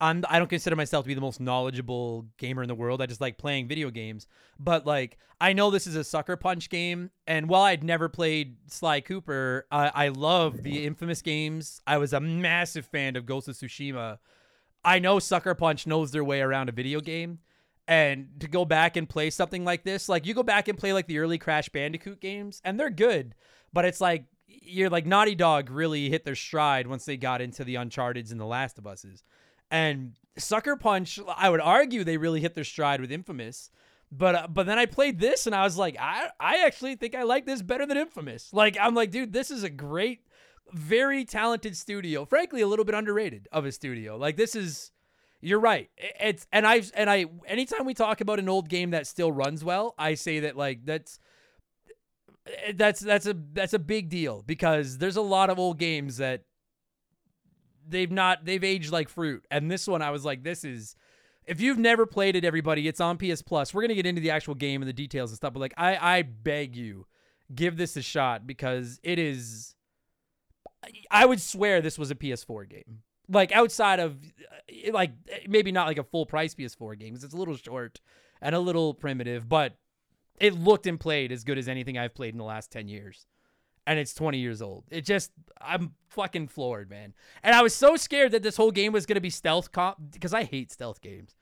I'm, 0.00 0.24
I 0.28 0.38
don't 0.40 0.48
consider 0.50 0.74
myself 0.74 1.04
to 1.04 1.08
be 1.08 1.14
the 1.14 1.20
most 1.20 1.40
knowledgeable 1.40 2.26
gamer 2.36 2.62
in 2.62 2.68
the 2.68 2.74
world. 2.74 3.00
I 3.00 3.06
just 3.06 3.20
like 3.20 3.38
playing 3.38 3.68
video 3.68 3.90
games. 3.90 4.26
But 4.58 4.84
like, 4.84 5.16
I 5.40 5.52
know 5.52 5.70
this 5.70 5.86
is 5.86 5.94
a 5.94 6.02
sucker 6.02 6.36
punch 6.36 6.68
game. 6.68 7.10
And 7.28 7.48
while 7.48 7.62
I'd 7.62 7.84
never 7.84 8.08
played 8.08 8.56
Sly 8.66 9.00
Cooper, 9.00 9.66
I, 9.70 9.92
I 9.94 10.08
love 10.08 10.62
the 10.64 10.84
infamous 10.84 11.22
games. 11.22 11.80
I 11.86 11.98
was 11.98 12.12
a 12.12 12.18
massive 12.20 12.86
fan 12.86 13.14
of 13.14 13.24
Ghost 13.26 13.46
of 13.46 13.54
Tsushima. 13.54 14.18
I 14.84 14.98
know 14.98 15.18
Sucker 15.20 15.54
Punch 15.54 15.86
knows 15.86 16.10
their 16.10 16.24
way 16.24 16.40
around 16.42 16.68
a 16.68 16.72
video 16.72 17.00
game. 17.00 17.38
And 17.86 18.28
to 18.40 18.48
go 18.48 18.64
back 18.64 18.96
and 18.96 19.06
play 19.06 19.28
something 19.28 19.64
like 19.64 19.84
this, 19.84 20.08
like 20.08 20.26
you 20.26 20.32
go 20.32 20.42
back 20.42 20.68
and 20.68 20.78
play 20.78 20.94
like 20.94 21.06
the 21.06 21.18
early 21.18 21.36
Crash 21.36 21.68
Bandicoot 21.68 22.20
games, 22.20 22.62
and 22.64 22.80
they're 22.80 22.88
good, 22.88 23.34
but 23.74 23.84
it's 23.84 24.00
like 24.00 24.24
you're 24.46 24.90
like 24.90 25.06
Naughty 25.06 25.34
Dog 25.34 25.70
really 25.70 26.08
hit 26.08 26.24
their 26.24 26.34
stride 26.34 26.86
once 26.86 27.04
they 27.04 27.16
got 27.16 27.40
into 27.40 27.64
the 27.64 27.76
Uncharted's 27.76 28.32
and 28.32 28.40
the 28.40 28.46
Last 28.46 28.78
of 28.78 28.86
Us's. 28.86 29.22
And 29.70 30.14
Sucker 30.38 30.76
Punch, 30.76 31.18
I 31.36 31.50
would 31.50 31.60
argue 31.60 32.04
they 32.04 32.16
really 32.16 32.40
hit 32.40 32.54
their 32.54 32.64
stride 32.64 33.00
with 33.00 33.12
Infamous. 33.12 33.70
But 34.10 34.34
uh, 34.34 34.46
but 34.48 34.66
then 34.66 34.78
I 34.78 34.86
played 34.86 35.18
this 35.18 35.46
and 35.46 35.54
I 35.54 35.64
was 35.64 35.76
like, 35.76 35.96
I 35.98 36.28
I 36.38 36.64
actually 36.64 36.94
think 36.96 37.14
I 37.14 37.24
like 37.24 37.46
this 37.46 37.62
better 37.62 37.86
than 37.86 37.96
Infamous. 37.96 38.52
Like 38.52 38.76
I'm 38.80 38.94
like, 38.94 39.10
dude, 39.10 39.32
this 39.32 39.50
is 39.50 39.64
a 39.64 39.70
great, 39.70 40.20
very 40.72 41.24
talented 41.24 41.76
studio. 41.76 42.24
Frankly, 42.24 42.60
a 42.60 42.68
little 42.68 42.84
bit 42.84 42.94
underrated 42.94 43.48
of 43.50 43.64
a 43.64 43.72
studio. 43.72 44.16
Like 44.16 44.36
this 44.36 44.54
is 44.54 44.92
you're 45.44 45.60
right. 45.60 45.90
It's 45.98 46.46
and 46.52 46.66
I've 46.66 46.90
and 46.94 47.10
I 47.10 47.26
anytime 47.46 47.84
we 47.84 47.94
talk 47.94 48.20
about 48.20 48.38
an 48.38 48.48
old 48.48 48.68
game 48.68 48.90
that 48.90 49.06
still 49.06 49.30
runs 49.30 49.62
well, 49.62 49.94
I 49.98 50.14
say 50.14 50.40
that 50.40 50.56
like 50.56 50.84
that's 50.84 51.18
eh, 52.46 52.72
that's 52.74 53.00
that's 53.00 53.26
a 53.26 53.36
that's 53.52 53.74
a 53.74 53.78
big 53.78 54.08
deal 54.08 54.42
because 54.46 54.98
there's 54.98 55.16
a 55.16 55.22
lot 55.22 55.50
of 55.50 55.58
old 55.58 55.78
games 55.78 56.16
that 56.16 56.44
they've 57.86 58.10
not 58.10 58.44
they've 58.44 58.64
aged 58.64 58.90
like 58.90 59.08
fruit. 59.08 59.44
And 59.50 59.70
this 59.70 59.86
one 59.86 60.00
I 60.02 60.10
was 60.10 60.24
like 60.24 60.42
this 60.42 60.64
is 60.64 60.96
if 61.46 61.60
you've 61.60 61.78
never 61.78 62.06
played 62.06 62.36
it 62.36 62.44
everybody, 62.44 62.88
it's 62.88 63.00
on 63.00 63.18
PS 63.18 63.42
Plus. 63.42 63.74
We're 63.74 63.82
going 63.82 63.90
to 63.90 63.94
get 63.94 64.06
into 64.06 64.22
the 64.22 64.30
actual 64.30 64.54
game 64.54 64.80
and 64.80 64.88
the 64.88 64.94
details 64.94 65.30
and 65.30 65.36
stuff, 65.36 65.52
but 65.52 65.60
like 65.60 65.74
I 65.76 66.18
I 66.18 66.22
beg 66.22 66.74
you 66.74 67.06
give 67.54 67.76
this 67.76 67.96
a 67.96 68.02
shot 68.02 68.46
because 68.46 68.98
it 69.02 69.18
is 69.18 69.74
I 71.10 71.26
would 71.26 71.40
swear 71.40 71.80
this 71.80 71.98
was 71.98 72.10
a 72.10 72.14
PS4 72.14 72.68
game. 72.68 73.03
Like 73.28 73.52
outside 73.52 74.00
of 74.00 74.16
uh, 74.86 74.92
like 74.92 75.12
maybe 75.48 75.72
not 75.72 75.86
like 75.86 75.98
a 75.98 76.04
full 76.04 76.26
price 76.26 76.54
PS4 76.54 76.98
game 76.98 77.14
'cause 77.14 77.24
it's 77.24 77.34
a 77.34 77.36
little 77.36 77.56
short 77.56 78.00
and 78.42 78.54
a 78.54 78.60
little 78.60 78.92
primitive, 78.94 79.48
but 79.48 79.76
it 80.40 80.52
looked 80.54 80.86
and 80.86 80.98
played 81.00 81.32
as 81.32 81.44
good 81.44 81.56
as 81.58 81.68
anything 81.68 81.96
I've 81.96 82.14
played 82.14 82.34
in 82.34 82.38
the 82.38 82.44
last 82.44 82.70
10 82.72 82.88
years. 82.88 83.26
And 83.86 83.98
it's 83.98 84.14
20 84.14 84.38
years 84.38 84.60
old. 84.62 84.84
It 84.90 85.04
just 85.04 85.30
I'm 85.60 85.94
fucking 86.08 86.48
floored, 86.48 86.90
man. 86.90 87.14
And 87.42 87.54
I 87.54 87.62
was 87.62 87.74
so 87.74 87.96
scared 87.96 88.32
that 88.32 88.42
this 88.42 88.56
whole 88.56 88.70
game 88.72 88.92
was 88.92 89.06
going 89.06 89.14
to 89.16 89.20
be 89.20 89.30
stealth 89.30 89.72
comp 89.72 89.98
because 90.12 90.34
I 90.34 90.44
hate 90.44 90.70
stealth 90.72 91.00
games. 91.00 91.36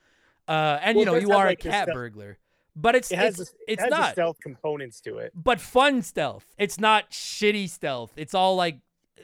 Uh 0.48 0.78
and 0.82 0.96
Well, 0.96 1.04
you 1.06 1.12
know, 1.12 1.18
you 1.18 1.32
are 1.32 1.46
like, 1.46 1.64
a 1.64 1.68
cat 1.70 1.88
burglar. 1.92 2.38
But 2.74 2.94
it's 2.94 3.10
It 3.12 3.18
has 3.18 3.38
it's, 3.40 3.50
a- 3.50 3.54
it 3.54 3.58
it's 3.74 3.82
has 3.82 3.90
not 3.90 4.12
stealth 4.12 4.38
components 4.40 5.00
to 5.02 5.18
it. 5.18 5.32
but 5.34 5.60
fun 5.60 6.02
stealth. 6.02 6.46
It's 6.58 6.80
not 6.80 7.10
shitty 7.10 7.68
stealth. 7.68 8.12
It's 8.16 8.34
all 8.34 8.56
like 8.56 8.78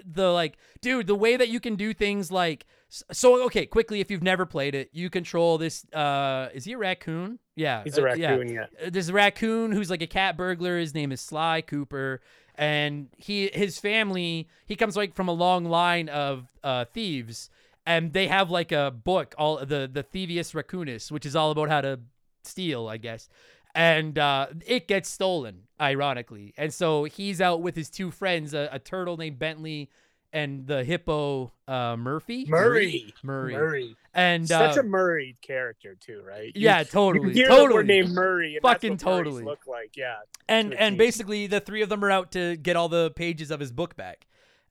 the 0.04 0.30
like 0.30 0.56
dude, 0.80 1.06
the 1.06 1.14
way 1.14 1.36
that 1.36 1.48
you 1.48 1.60
can 1.60 1.76
do 1.76 1.92
things 1.92 2.30
like 2.30 2.66
so 2.88 3.44
okay, 3.44 3.66
quickly 3.66 4.00
if 4.00 4.10
you've 4.10 4.22
never 4.22 4.46
played 4.46 4.74
it, 4.74 4.90
you 4.92 5.10
control 5.10 5.58
this 5.58 5.84
uh 5.92 6.48
is 6.54 6.64
he 6.64 6.72
a 6.72 6.78
raccoon? 6.78 7.38
Yeah. 7.56 7.82
He's 7.84 7.98
a 7.98 8.08
uh, 8.08 8.14
yeah. 8.14 8.30
raccoon, 8.30 8.48
yeah. 8.54 8.66
Uh, 8.84 8.90
There's 8.90 9.08
a 9.08 9.12
raccoon 9.12 9.72
who's 9.72 9.90
like 9.90 10.02
a 10.02 10.06
cat 10.06 10.36
burglar. 10.36 10.78
His 10.78 10.94
name 10.94 11.12
is 11.12 11.20
Sly 11.20 11.62
Cooper 11.62 12.20
and 12.54 13.08
he 13.16 13.50
his 13.52 13.78
family, 13.78 14.48
he 14.66 14.76
comes 14.76 14.96
like 14.96 15.14
from 15.14 15.28
a 15.28 15.32
long 15.32 15.64
line 15.64 16.08
of 16.08 16.46
uh 16.62 16.84
thieves 16.86 17.50
and 17.86 18.12
they 18.12 18.26
have 18.26 18.50
like 18.50 18.72
a 18.72 18.90
book 18.90 19.34
all 19.38 19.56
the 19.58 19.88
the 19.92 20.04
Thievius 20.04 20.54
Raccoonus, 20.54 21.10
which 21.10 21.26
is 21.26 21.34
all 21.34 21.50
about 21.50 21.68
how 21.68 21.80
to 21.80 22.00
steal, 22.44 22.88
I 22.88 22.96
guess. 22.96 23.28
And 23.74 24.18
uh, 24.18 24.48
it 24.66 24.88
gets 24.88 25.08
stolen, 25.08 25.62
ironically. 25.80 26.54
And 26.56 26.72
so 26.74 27.04
he's 27.04 27.40
out 27.40 27.62
with 27.62 27.76
his 27.76 27.90
two 27.90 28.10
friends, 28.10 28.54
a, 28.54 28.68
a 28.72 28.78
turtle 28.78 29.16
named 29.16 29.38
Bentley 29.38 29.90
and 30.32 30.66
the 30.66 30.84
hippo 30.84 31.52
uh, 31.66 31.96
Murphy. 31.96 32.44
Murray. 32.48 33.14
Murray. 33.22 33.54
Murray. 33.54 33.96
And 34.12 34.50
uh, 34.50 34.72
Such 34.72 34.84
a 34.84 34.86
Murray 34.86 35.36
character 35.40 35.96
too, 35.98 36.22
right? 36.26 36.52
You- 36.54 36.64
yeah, 36.64 36.78
You 36.80 36.84
totally, 36.84 37.32
hear 37.32 37.48
totally. 37.48 37.84
named 37.84 38.10
Murray, 38.10 38.56
and 38.56 38.62
Fucking 38.62 38.92
that's 38.92 39.04
what 39.04 39.16
totally. 39.18 39.44
look 39.44 39.66
like. 39.66 39.96
Yeah, 39.96 40.16
and 40.48 40.74
and 40.74 40.98
basically 40.98 41.46
the 41.46 41.60
three 41.60 41.80
of 41.82 41.88
them 41.88 42.04
are 42.04 42.10
out 42.10 42.32
to 42.32 42.56
get 42.56 42.76
all 42.76 42.88
the 42.88 43.10
pages 43.12 43.50
of 43.50 43.60
his 43.60 43.72
book 43.72 43.96
back 43.96 44.26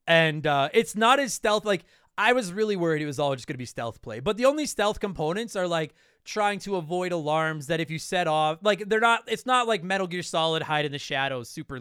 and 0.09 0.47
uh 0.47 0.69
it's 0.73 0.95
not 0.95 1.19
as 1.19 1.33
stealth 1.33 1.65
like 1.65 1.83
i 2.17 2.31
was 2.31 2.53
really 2.53 2.77
worried 2.77 3.01
it 3.01 3.05
was 3.05 3.19
all 3.19 3.35
just 3.35 3.45
going 3.45 3.53
to 3.55 3.57
be 3.57 3.65
stealth 3.65 4.01
play 4.01 4.21
but 4.21 4.37
the 4.37 4.45
only 4.45 4.65
stealth 4.65 5.01
components 5.01 5.53
are 5.53 5.67
like 5.67 5.93
trying 6.27 6.59
to 6.59 6.75
avoid 6.75 7.11
alarms 7.11 7.67
that 7.67 7.79
if 7.79 7.89
you 7.89 7.97
set 7.97 8.27
off 8.27 8.59
like 8.61 8.87
they're 8.89 8.99
not 8.99 9.23
it's 9.27 9.45
not 9.45 9.65
like 9.67 9.81
metal 9.83 10.05
gear 10.05 10.21
solid 10.21 10.61
hide 10.61 10.85
in 10.85 10.91
the 10.91 10.99
shadows 10.99 11.49
super 11.49 11.79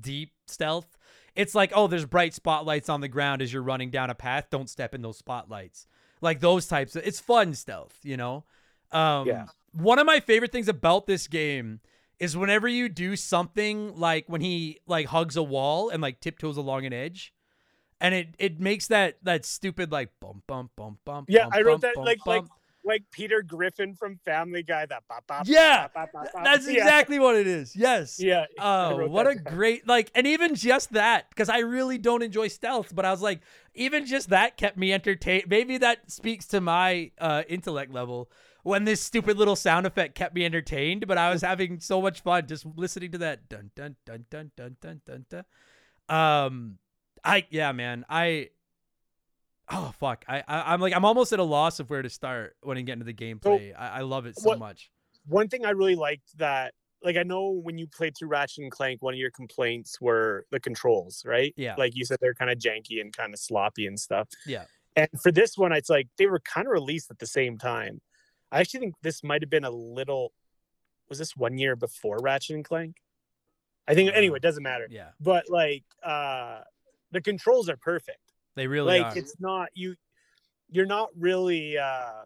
deep 0.00 0.32
stealth 0.46 0.96
it's 1.36 1.54
like 1.54 1.70
oh 1.74 1.86
there's 1.86 2.06
bright 2.06 2.32
spotlights 2.34 2.88
on 2.88 3.00
the 3.00 3.08
ground 3.08 3.42
as 3.42 3.52
you're 3.52 3.62
running 3.62 3.90
down 3.90 4.08
a 4.10 4.14
path 4.14 4.46
don't 4.50 4.70
step 4.70 4.94
in 4.94 5.02
those 5.02 5.18
spotlights 5.18 5.86
like 6.22 6.40
those 6.40 6.66
types 6.66 6.96
of, 6.96 7.06
it's 7.06 7.20
fun 7.20 7.52
stealth 7.54 7.98
you 8.02 8.16
know 8.16 8.44
um 8.92 9.28
Yeah. 9.28 9.44
one 9.72 9.98
of 9.98 10.06
my 10.06 10.20
favorite 10.20 10.52
things 10.52 10.68
about 10.68 11.06
this 11.06 11.28
game 11.28 11.80
is 12.18 12.36
whenever 12.36 12.66
you 12.68 12.88
do 12.88 13.14
something 13.16 13.94
like 13.96 14.24
when 14.26 14.40
he 14.40 14.78
like 14.86 15.06
hugs 15.06 15.36
a 15.36 15.42
wall 15.42 15.90
and 15.90 16.00
like 16.02 16.20
tiptoes 16.20 16.56
along 16.56 16.86
an 16.86 16.92
edge 16.92 17.32
and 18.00 18.14
it 18.14 18.28
it 18.38 18.58
makes 18.60 18.86
that 18.86 19.18
that 19.22 19.44
stupid 19.44 19.92
like 19.92 20.10
bump 20.20 20.46
bump 20.46 20.70
bump 20.76 20.98
bump 21.04 21.28
Yeah, 21.30 21.42
bump, 21.44 21.54
I 21.54 21.60
wrote 21.62 21.72
bump, 21.72 21.82
that 21.82 21.94
bump, 21.96 22.06
like 22.06 22.24
bump. 22.24 22.48
like 22.48 22.59
like 22.84 23.02
Peter 23.10 23.42
Griffin 23.42 23.94
from 23.94 24.18
Family 24.24 24.62
Guy. 24.62 24.86
That 24.86 25.02
bop, 25.08 25.26
bop, 25.26 25.42
yeah, 25.46 25.88
bop, 25.94 26.12
bop, 26.12 26.32
bop, 26.32 26.44
that's 26.44 26.66
exactly 26.66 27.16
yeah. 27.16 27.22
what 27.22 27.36
it 27.36 27.46
is. 27.46 27.74
Yes. 27.76 28.20
Yeah. 28.20 28.46
Oh, 28.58 29.06
what 29.06 29.26
a 29.26 29.34
down. 29.34 29.54
great 29.54 29.86
like, 29.86 30.10
and 30.14 30.26
even 30.26 30.54
just 30.54 30.92
that 30.92 31.28
because 31.30 31.48
I 31.48 31.58
really 31.58 31.98
don't 31.98 32.22
enjoy 32.22 32.48
stealth, 32.48 32.94
but 32.94 33.04
I 33.04 33.10
was 33.10 33.22
like, 33.22 33.40
even 33.74 34.06
just 34.06 34.30
that 34.30 34.56
kept 34.56 34.76
me 34.76 34.92
entertained. 34.92 35.44
Maybe 35.48 35.78
that 35.78 36.10
speaks 36.10 36.46
to 36.48 36.60
my 36.60 37.10
uh, 37.18 37.42
intellect 37.48 37.92
level 37.92 38.30
when 38.62 38.84
this 38.84 39.00
stupid 39.00 39.36
little 39.36 39.56
sound 39.56 39.86
effect 39.86 40.14
kept 40.14 40.34
me 40.34 40.44
entertained, 40.44 41.06
but 41.06 41.18
I 41.18 41.30
was 41.30 41.42
having 41.42 41.80
so 41.80 42.00
much 42.02 42.20
fun 42.20 42.46
just 42.46 42.66
listening 42.76 43.12
to 43.12 43.18
that 43.18 43.48
dun 43.48 43.70
dun 43.74 43.96
dun 44.04 44.26
dun 44.30 44.50
dun 44.56 44.76
dun 44.80 45.00
dun. 45.06 45.26
dun. 45.28 45.44
Um, 46.08 46.78
I 47.24 47.46
yeah, 47.50 47.72
man, 47.72 48.04
I 48.08 48.50
Oh 49.70 49.92
fuck! 49.98 50.24
I, 50.28 50.38
I 50.48 50.72
I'm 50.72 50.80
like 50.80 50.94
I'm 50.94 51.04
almost 51.04 51.32
at 51.32 51.38
a 51.38 51.44
loss 51.44 51.80
of 51.80 51.88
where 51.90 52.02
to 52.02 52.10
start 52.10 52.56
when 52.62 52.76
I 52.76 52.82
get 52.82 52.94
into 52.94 53.04
the 53.04 53.14
gameplay. 53.14 53.72
I, 53.78 53.88
I 53.88 54.00
love 54.00 54.26
it 54.26 54.38
so 54.38 54.48
what- 54.48 54.58
much. 54.58 54.90
One 55.26 55.48
thing 55.48 55.64
I 55.66 55.70
really 55.70 55.96
liked 55.96 56.36
that 56.38 56.72
like 57.02 57.16
I 57.16 57.22
know 57.22 57.50
when 57.50 57.78
you 57.78 57.86
played 57.86 58.16
through 58.16 58.28
Ratchet 58.28 58.62
and 58.62 58.70
Clank, 58.70 59.02
one 59.02 59.14
of 59.14 59.18
your 59.20 59.30
complaints 59.30 60.00
were 60.00 60.44
the 60.50 60.58
controls, 60.60 61.22
right? 61.26 61.52
Yeah. 61.56 61.74
Like 61.78 61.92
you 61.94 62.04
said, 62.04 62.18
they're 62.20 62.34
kind 62.34 62.50
of 62.50 62.58
janky 62.58 63.00
and 63.00 63.14
kind 63.14 63.32
of 63.32 63.38
sloppy 63.38 63.86
and 63.86 63.98
stuff. 64.00 64.28
Yeah. 64.46 64.64
And 64.96 65.08
for 65.22 65.30
this 65.30 65.56
one, 65.56 65.72
it's 65.72 65.88
like 65.90 66.08
they 66.18 66.26
were 66.26 66.40
kind 66.40 66.66
of 66.66 66.72
released 66.72 67.10
at 67.10 67.18
the 67.18 67.26
same 67.26 67.58
time. 67.58 68.00
I 68.50 68.60
actually 68.60 68.80
think 68.80 68.94
this 69.02 69.22
might 69.22 69.42
have 69.42 69.50
been 69.50 69.64
a 69.64 69.70
little. 69.70 70.32
Was 71.08 71.18
this 71.18 71.36
one 71.36 71.58
year 71.58 71.76
before 71.76 72.18
Ratchet 72.20 72.56
and 72.56 72.64
Clank? 72.64 72.96
I 73.86 73.94
think 73.94 74.10
anyway, 74.14 74.36
it 74.36 74.42
doesn't 74.42 74.62
matter. 74.62 74.86
Yeah, 74.90 75.10
But 75.20 75.50
like, 75.50 75.84
uh 76.02 76.60
the 77.12 77.20
controls 77.20 77.68
are 77.68 77.76
perfect. 77.76 78.29
They 78.56 78.66
really 78.66 79.00
like 79.00 79.16
are. 79.16 79.18
it's 79.18 79.36
not 79.40 79.68
you. 79.74 79.94
You're 80.68 80.86
not 80.86 81.08
really. 81.16 81.78
uh 81.78 82.22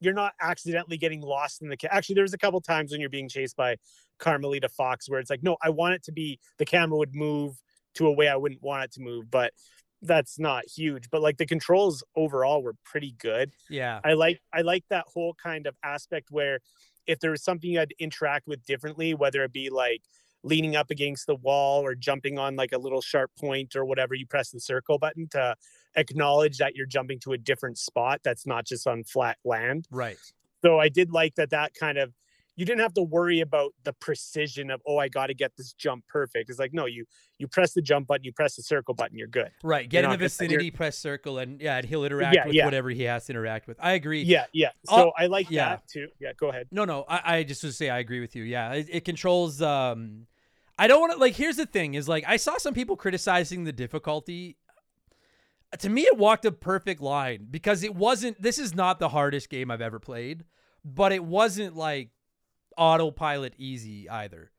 you're 0.00 0.14
not 0.14 0.32
accidentally 0.40 0.96
getting 0.96 1.20
lost 1.20 1.62
in 1.62 1.68
the 1.68 1.76
ca- 1.76 1.88
actually 1.90 2.14
there 2.14 2.24
was 2.24 2.34
a 2.34 2.38
couple 2.38 2.60
times 2.60 2.90
when 2.90 3.00
you're 3.00 3.10
being 3.10 3.28
chased 3.28 3.56
by 3.56 3.76
carmelita 4.18 4.68
fox 4.68 5.08
where 5.08 5.20
it's 5.20 5.30
like 5.30 5.42
no 5.42 5.56
i 5.62 5.68
want 5.70 5.94
it 5.94 6.02
to 6.02 6.12
be 6.12 6.38
the 6.58 6.64
camera 6.64 6.98
would 6.98 7.14
move 7.14 7.60
to 7.94 8.06
a 8.06 8.12
way 8.12 8.28
i 8.28 8.36
wouldn't 8.36 8.62
want 8.62 8.82
it 8.82 8.92
to 8.92 9.00
move 9.00 9.30
but 9.30 9.52
that's 10.02 10.38
not 10.38 10.64
huge 10.66 11.10
but 11.10 11.20
like 11.20 11.36
the 11.36 11.46
controls 11.46 12.02
overall 12.16 12.62
were 12.62 12.74
pretty 12.84 13.14
good 13.18 13.50
yeah. 13.68 14.00
i 14.04 14.14
like 14.14 14.40
i 14.52 14.62
like 14.62 14.84
that 14.88 15.04
whole 15.12 15.34
kind 15.34 15.66
of 15.66 15.76
aspect 15.84 16.28
where 16.30 16.60
if 17.06 17.20
there 17.20 17.30
was 17.30 17.42
something 17.42 17.70
you 17.70 17.78
had 17.78 17.90
to 17.90 18.02
interact 18.02 18.46
with 18.46 18.64
differently 18.64 19.14
whether 19.14 19.44
it 19.44 19.52
be 19.52 19.68
like 19.68 20.02
leaning 20.42 20.74
up 20.76 20.90
against 20.90 21.26
the 21.26 21.34
wall 21.36 21.82
or 21.84 21.94
jumping 21.94 22.38
on 22.38 22.56
like 22.56 22.72
a 22.72 22.78
little 22.78 23.00
sharp 23.02 23.30
point 23.38 23.76
or 23.76 23.84
whatever 23.84 24.14
you 24.14 24.26
press 24.26 24.50
the 24.50 24.60
circle 24.60 24.98
button 24.98 25.28
to 25.30 25.54
acknowledge 25.96 26.58
that 26.58 26.74
you're 26.76 26.86
jumping 26.86 27.18
to 27.20 27.32
a 27.32 27.38
different 27.38 27.76
spot 27.78 28.20
that's 28.22 28.46
not 28.46 28.64
just 28.64 28.86
on 28.86 29.04
flat 29.04 29.36
land 29.44 29.86
Right. 29.90 30.16
so 30.62 30.78
I 30.78 30.88
did 30.88 31.10
like 31.12 31.34
that 31.34 31.50
that 31.50 31.74
kind 31.74 31.98
of 31.98 32.12
you 32.56 32.66
didn't 32.66 32.80
have 32.80 32.92
to 32.94 33.02
worry 33.02 33.40
about 33.40 33.72
the 33.84 33.92
precision 33.94 34.70
of 34.70 34.82
oh 34.86 34.98
I 34.98 35.08
got 35.08 35.28
to 35.28 35.34
get 35.34 35.52
this 35.56 35.72
jump 35.72 36.04
perfect. 36.08 36.50
It's 36.50 36.58
like 36.58 36.74
no, 36.74 36.84
you 36.84 37.06
you 37.38 37.48
press 37.48 37.72
the 37.72 37.80
jump 37.80 38.06
button, 38.08 38.22
you 38.24 38.32
press 38.34 38.56
the 38.56 38.62
circle 38.62 38.92
button, 38.92 39.16
you're 39.16 39.28
good. 39.28 39.50
Right. 39.62 39.88
Get 39.88 40.04
in 40.04 40.10
not 40.10 40.18
the 40.18 40.26
just 40.26 40.38
you're- 40.40 40.48
vicinity, 40.48 40.70
press 40.70 40.98
circle, 40.98 41.38
and 41.38 41.58
yeah, 41.58 41.78
and 41.78 41.86
he'll 41.86 42.04
interact 42.04 42.34
Yeah, 42.36 42.46
with 42.46 42.54
yeah. 42.54 42.64
whatever 42.66 42.90
he 42.90 43.04
has 43.04 43.24
to 43.26 43.32
interact 43.32 43.66
with. 43.66 43.78
I 43.80 43.92
agree. 43.92 44.22
Yeah, 44.24 44.44
yeah. 44.52 44.70
Oh, 44.88 44.96
So 44.96 45.12
I 45.16 45.26
like 45.26 45.50
yeah. 45.50 45.70
that 45.70 45.88
too. 45.88 46.08
Yeah, 46.20 46.32
go 46.36 46.50
ahead. 46.50 46.66
No, 46.70 46.84
no. 46.84 47.06
I, 47.08 47.36
I 47.36 47.42
just 47.44 47.62
to 47.62 47.72
say 47.72 47.88
I 47.88 47.98
agree 47.98 48.20
with 48.20 48.36
you. 48.36 48.42
Yeah, 48.42 48.72
it, 48.74 48.88
it 48.90 49.04
controls. 49.06 49.62
Um, 49.62 50.26
I 50.80 50.86
don't 50.86 51.00
want 51.00 51.12
to 51.12 51.18
like. 51.18 51.36
Here's 51.36 51.56
the 51.56 51.66
thing: 51.66 51.92
is 51.94 52.08
like 52.08 52.24
I 52.26 52.38
saw 52.38 52.56
some 52.56 52.72
people 52.72 52.96
criticizing 52.96 53.64
the 53.64 53.72
difficulty. 53.72 54.56
To 55.78 55.88
me, 55.90 56.02
it 56.02 56.16
walked 56.16 56.44
a 56.46 56.52
perfect 56.52 57.02
line 57.02 57.46
because 57.50 57.82
it 57.84 57.94
wasn't. 57.94 58.40
This 58.40 58.58
is 58.58 58.74
not 58.74 58.98
the 58.98 59.10
hardest 59.10 59.50
game 59.50 59.70
I've 59.70 59.82
ever 59.82 59.98
played, 60.00 60.44
but 60.84 61.12
it 61.12 61.22
wasn't 61.22 61.76
like 61.76 62.10
autopilot 62.78 63.54
easy 63.58 64.08
either. 64.08 64.50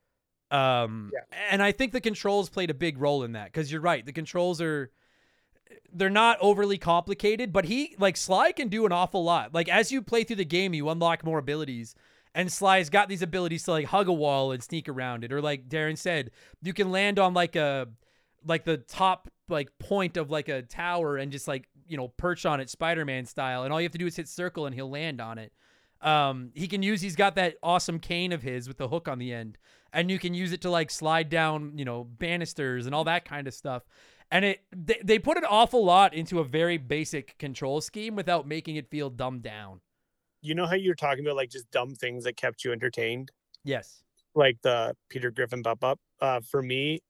Um, 0.51 1.11
Yeah. 1.13 1.37
and 1.49 1.63
I 1.63 1.71
think 1.71 1.91
the 1.91 2.01
controls 2.01 2.49
played 2.49 2.69
a 2.69 2.73
big 2.75 2.99
role 2.99 3.23
in 3.23 3.31
that 3.31 3.45
because 3.45 3.71
you're 3.71 3.81
right. 3.81 4.05
The 4.05 4.13
controls 4.13 4.61
are 4.61 4.91
they're 5.91 6.09
not 6.09 6.37
overly 6.39 6.77
complicated, 6.77 7.51
but 7.51 7.65
he 7.65 7.95
like 7.97 8.15
Sly 8.15 8.51
can 8.51 8.67
do 8.67 8.85
an 8.85 8.91
awful 8.91 9.23
lot. 9.23 9.53
Like 9.53 9.69
as 9.69 9.91
you 9.91 10.01
play 10.01 10.23
through 10.23 10.35
the 10.37 10.45
game, 10.45 10.73
you 10.73 10.87
unlock 10.89 11.23
more 11.23 11.39
abilities. 11.39 11.95
And 12.33 12.51
Sly's 12.51 12.89
got 12.89 13.09
these 13.09 13.21
abilities 13.21 13.63
to 13.63 13.71
like 13.71 13.87
hug 13.87 14.07
a 14.07 14.13
wall 14.13 14.51
and 14.51 14.63
sneak 14.63 14.87
around 14.87 15.23
it. 15.23 15.33
Or 15.33 15.41
like 15.41 15.67
Darren 15.67 15.97
said, 15.97 16.31
you 16.61 16.73
can 16.73 16.91
land 16.91 17.19
on 17.19 17.33
like 17.33 17.55
a 17.55 17.87
like 18.45 18.63
the 18.63 18.77
top 18.77 19.29
like 19.49 19.77
point 19.79 20.17
of 20.17 20.31
like 20.31 20.47
a 20.47 20.61
tower 20.61 21.17
and 21.17 21.31
just 21.31 21.47
like, 21.47 21.67
you 21.87 21.97
know, 21.97 22.07
perch 22.07 22.45
on 22.45 22.59
it 22.61 22.69
Spider-Man 22.69 23.25
style. 23.25 23.63
And 23.63 23.73
all 23.73 23.81
you 23.81 23.85
have 23.85 23.91
to 23.91 23.97
do 23.97 24.07
is 24.07 24.15
hit 24.15 24.29
circle 24.29 24.65
and 24.65 24.73
he'll 24.73 24.89
land 24.89 25.19
on 25.19 25.37
it. 25.37 25.51
Um, 26.01 26.51
he 26.55 26.67
can 26.67 26.81
use 26.81 27.01
he's 27.01 27.15
got 27.15 27.35
that 27.35 27.57
awesome 27.61 27.99
cane 27.99 28.31
of 28.31 28.41
his 28.41 28.67
with 28.67 28.77
the 28.77 28.87
hook 28.87 29.07
on 29.07 29.19
the 29.19 29.33
end. 29.33 29.57
And 29.93 30.09
you 30.09 30.17
can 30.17 30.33
use 30.33 30.53
it 30.53 30.61
to 30.61 30.69
like 30.69 30.89
slide 30.89 31.29
down, 31.29 31.73
you 31.75 31.83
know, 31.83 32.05
banisters 32.05 32.85
and 32.85 32.95
all 32.95 33.03
that 33.03 33.25
kind 33.25 33.47
of 33.47 33.53
stuff 33.53 33.83
and 34.31 34.45
it 34.45 34.61
they, 34.75 34.99
they 35.03 35.19
put 35.19 35.37
an 35.37 35.43
awful 35.43 35.83
lot 35.83 36.13
into 36.13 36.39
a 36.39 36.43
very 36.43 36.77
basic 36.77 37.37
control 37.37 37.81
scheme 37.81 38.15
without 38.15 38.47
making 38.47 38.77
it 38.77 38.89
feel 38.89 39.09
dumbed 39.09 39.43
down 39.43 39.81
You 40.41 40.55
know 40.55 40.65
how 40.65 40.75
you're 40.75 40.95
talking 40.95 41.25
about 41.25 41.35
like 41.35 41.49
just 41.49 41.69
dumb 41.71 41.95
things 41.95 42.23
that 42.23 42.35
kept 42.37 42.63
you 42.63 42.71
entertained, 42.71 43.31
yes 43.63 44.03
like 44.33 44.57
the 44.61 44.95
Peter 45.09 45.29
Griffin 45.29 45.61
bump 45.61 45.83
up. 45.83 45.99
Uh, 46.21 46.39
for 46.39 46.63
me, 46.63 47.01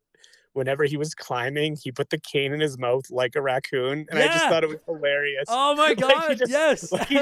whenever 0.53 0.85
he 0.85 0.97
was 0.97 1.13
climbing, 1.13 1.77
he 1.81 1.91
put 1.91 2.09
the 2.09 2.17
cane 2.17 2.51
in 2.51 2.59
his 2.59 2.77
mouth 2.79 3.09
like 3.11 3.35
a 3.35 3.41
raccoon, 3.41 4.07
and 4.09 4.19
I 4.19 4.25
just 4.27 4.45
thought 4.47 4.63
it 4.63 4.69
was 4.69 4.79
hilarious. 4.87 5.45
oh 5.47 5.75
my 5.75 5.89
Like, 5.89 5.97
he 5.97 6.01
god 6.01 6.37
just- 6.37 6.51
yes 6.51 6.91
like, 6.91 7.07
he- 7.07 7.19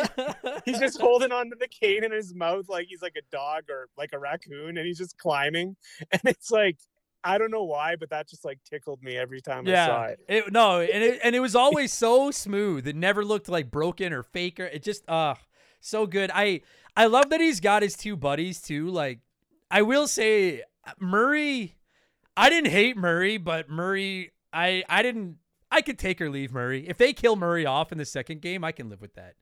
he's 0.65 0.79
just 0.79 0.99
holding 1.01 1.31
on 1.31 1.49
to 1.49 1.55
the 1.59 1.67
cane 1.67 2.03
in 2.03 2.11
his 2.11 2.33
mouth 2.33 2.69
like 2.69 2.87
he's 2.87 3.01
like 3.01 3.15
a 3.17 3.21
dog 3.31 3.63
or 3.69 3.89
like 3.97 4.11
a 4.13 4.19
raccoon 4.19 4.77
and 4.77 4.87
he's 4.87 4.97
just 4.97 5.17
climbing 5.17 5.75
and 6.11 6.21
it's 6.25 6.49
like 6.49 6.77
I 7.21 7.37
don't 7.37 7.51
know 7.51 7.65
why, 7.65 7.97
but 7.97 8.11
that 8.11 8.29
just 8.29 8.45
like 8.45 8.59
tickled 8.63 9.03
me 9.03 9.17
every 9.17 9.41
time 9.41 9.67
I 9.67 9.71
saw 9.87 10.03
it. 10.05 10.19
it, 10.29 10.53
no, 10.53 10.79
and 10.79 11.03
it 11.03 11.19
and 11.21 11.35
it 11.35 11.41
was 11.41 11.53
always 11.53 11.91
so 11.91 12.31
smooth. 12.31 12.87
It 12.87 12.95
never 12.95 13.25
looked 13.25 13.49
like 13.49 13.69
broken 13.69 14.13
or 14.13 14.23
fake 14.23 14.57
or 14.61 14.65
it 14.67 14.81
just 14.83 15.03
uh 15.09 15.35
so 15.79 16.05
good. 16.05 16.31
I 16.33 16.61
I 16.95 17.05
love 17.05 17.29
that 17.29 17.41
he's 17.41 17.59
got 17.59 17.81
his 17.83 17.95
two 17.95 18.15
buddies 18.15 18.61
too. 18.61 18.89
Like 18.89 19.19
I 19.71 19.81
will 19.81 20.07
say 20.07 20.63
Murray, 20.99 21.75
I 22.35 22.49
didn't 22.49 22.71
hate 22.71 22.97
Murray, 22.97 23.37
but 23.37 23.69
Murray, 23.69 24.31
I 24.53 24.83
I 24.89 25.01
didn't. 25.01 25.37
I 25.71 25.81
could 25.81 25.99
take 25.99 26.19
or 26.19 26.29
leave 26.31 26.51
Murray. 26.51 26.87
If 26.87 26.97
they 26.97 27.13
kill 27.13 27.35
Murray 27.35 27.65
off 27.65 27.91
in 27.91 27.99
the 27.99 28.05
second 28.05 28.41
game, 28.41 28.63
I 28.63 28.71
can 28.71 28.89
live 28.89 29.01
with 29.01 29.13
that. 29.13 29.35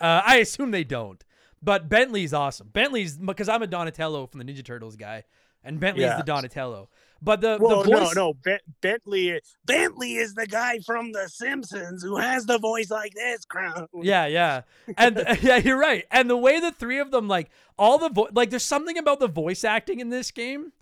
Uh, 0.00 0.22
I 0.26 0.36
assume 0.38 0.72
they 0.72 0.82
don't. 0.84 1.24
But 1.62 1.88
Bentley's 1.88 2.32
awesome. 2.34 2.68
Bentley's 2.72 3.16
because 3.16 3.48
I'm 3.48 3.62
a 3.62 3.66
Donatello 3.66 4.26
from 4.26 4.40
the 4.40 4.44
Ninja 4.52 4.64
Turtles 4.64 4.96
guy, 4.96 5.24
and 5.62 5.78
Bentley's 5.80 6.06
Yeah. 6.06 6.16
the 6.16 6.22
Donatello. 6.24 6.88
But 7.20 7.40
the 7.40 7.58
Well, 7.60 7.82
the 7.82 7.90
voice, 7.90 8.14
no, 8.14 8.28
no. 8.28 8.34
Ben- 8.34 8.60
Bentley, 8.80 9.40
Bentley 9.66 10.14
is 10.14 10.34
the 10.34 10.46
guy 10.46 10.78
from 10.80 11.12
The 11.12 11.28
Simpsons 11.28 12.02
who 12.02 12.16
has 12.16 12.46
the 12.46 12.58
voice 12.58 12.90
like 12.90 13.12
this. 13.14 13.44
Crown. 13.44 13.88
Yeah, 14.02 14.26
yeah. 14.26 14.62
And 14.96 15.22
yeah, 15.42 15.56
you're 15.56 15.78
right. 15.78 16.04
And 16.10 16.30
the 16.30 16.36
way 16.36 16.60
the 16.60 16.72
three 16.72 16.98
of 17.00 17.10
them 17.10 17.26
like 17.28 17.50
all 17.76 17.98
the 17.98 18.08
vo- 18.08 18.28
like 18.32 18.50
there's 18.50 18.62
something 18.62 18.96
about 18.98 19.18
the 19.20 19.28
voice 19.28 19.64
acting 19.64 20.00
in 20.00 20.10
this 20.10 20.30
game 20.30 20.72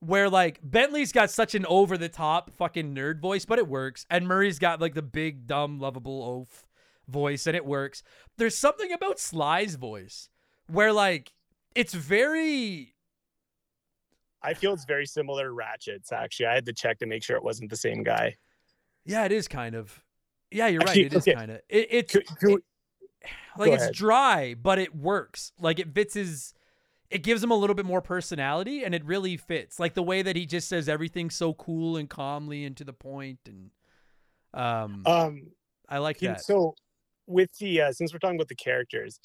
where 0.00 0.28
like 0.28 0.60
Bentley's 0.62 1.12
got 1.12 1.30
such 1.30 1.54
an 1.54 1.64
over 1.66 1.96
the 1.96 2.08
top 2.08 2.50
fucking 2.50 2.94
nerd 2.94 3.20
voice, 3.20 3.44
but 3.44 3.58
it 3.58 3.68
works. 3.68 4.06
And 4.10 4.26
Murray's 4.26 4.58
got 4.58 4.80
like 4.80 4.94
the 4.94 5.02
big 5.02 5.46
dumb 5.46 5.78
lovable 5.78 6.22
oaf 6.22 6.66
voice 7.08 7.46
and 7.46 7.56
it 7.56 7.64
works. 7.64 8.02
There's 8.36 8.56
something 8.56 8.92
about 8.92 9.20
Sly's 9.20 9.76
voice 9.76 10.28
where 10.66 10.92
like 10.92 11.32
it's 11.74 11.94
very 11.94 12.94
I 14.42 14.54
feel 14.54 14.72
it's 14.74 14.84
very 14.84 15.06
similar 15.06 15.44
to 15.44 15.52
Ratchet's. 15.52 16.12
Actually, 16.12 16.46
I 16.46 16.54
had 16.54 16.66
to 16.66 16.72
check 16.72 16.98
to 16.98 17.06
make 17.06 17.22
sure 17.24 17.36
it 17.36 17.42
wasn't 17.42 17.70
the 17.70 17.76
same 17.76 18.02
guy. 18.02 18.36
yeah, 19.04 19.24
it 19.24 19.32
is 19.32 19.48
kind 19.48 19.74
of 19.74 20.02
yeah, 20.50 20.68
you're 20.68 20.80
right. 20.80 20.88
Actually, 20.90 21.06
It 21.06 21.12
is 21.14 21.22
okay. 21.28 21.34
kind 21.34 21.50
of 21.50 21.56
it, 21.68 21.88
it's 21.90 22.12
Could- 22.12 22.26
could- 22.38 22.50
it- 23.22 23.28
like 23.58 23.72
it's 23.72 23.90
dry, 23.90 24.54
but 24.54 24.78
it 24.78 24.94
works. 24.94 25.52
Like 25.58 25.78
it 25.78 25.92
fits 25.94 26.14
his 26.14 26.54
it 27.10 27.22
gives 27.22 27.42
him 27.42 27.50
a 27.52 27.54
little 27.56 27.74
bit 27.74 27.86
more 27.86 28.00
personality 28.02 28.84
and 28.84 28.94
it 28.94 29.04
really 29.04 29.36
fits. 29.36 29.78
Like 29.80 29.94
the 29.94 30.02
way 30.02 30.22
that 30.22 30.34
he 30.36 30.44
just 30.46 30.68
says 30.68 30.88
everything 30.88 31.30
so 31.30 31.54
cool 31.54 31.96
and 31.96 32.10
calmly 32.10 32.64
and 32.64 32.76
to 32.76 32.84
the 32.84 32.92
point 32.92 33.38
and 33.46 33.70
um 34.54 35.02
Um, 35.06 35.42
I 35.88 35.98
like 35.98 36.18
that. 36.20 36.40
so 36.42 36.74
with 37.26 37.50
the 37.58 37.80
uh, 37.82 37.92
since 37.92 38.12
we're 38.12 38.18
talking 38.18 38.36
about 38.36 38.48
the 38.48 38.54
characters, 38.56 39.18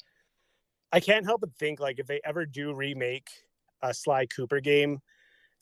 I 0.92 1.00
can't 1.00 1.24
help 1.24 1.40
but 1.40 1.54
think 1.54 1.80
like 1.80 1.98
if 1.98 2.06
they 2.06 2.20
ever 2.24 2.46
do 2.46 2.72
remake 2.74 3.30
a 3.82 3.92
Sly 3.94 4.26
Cooper 4.26 4.60
game, 4.60 4.98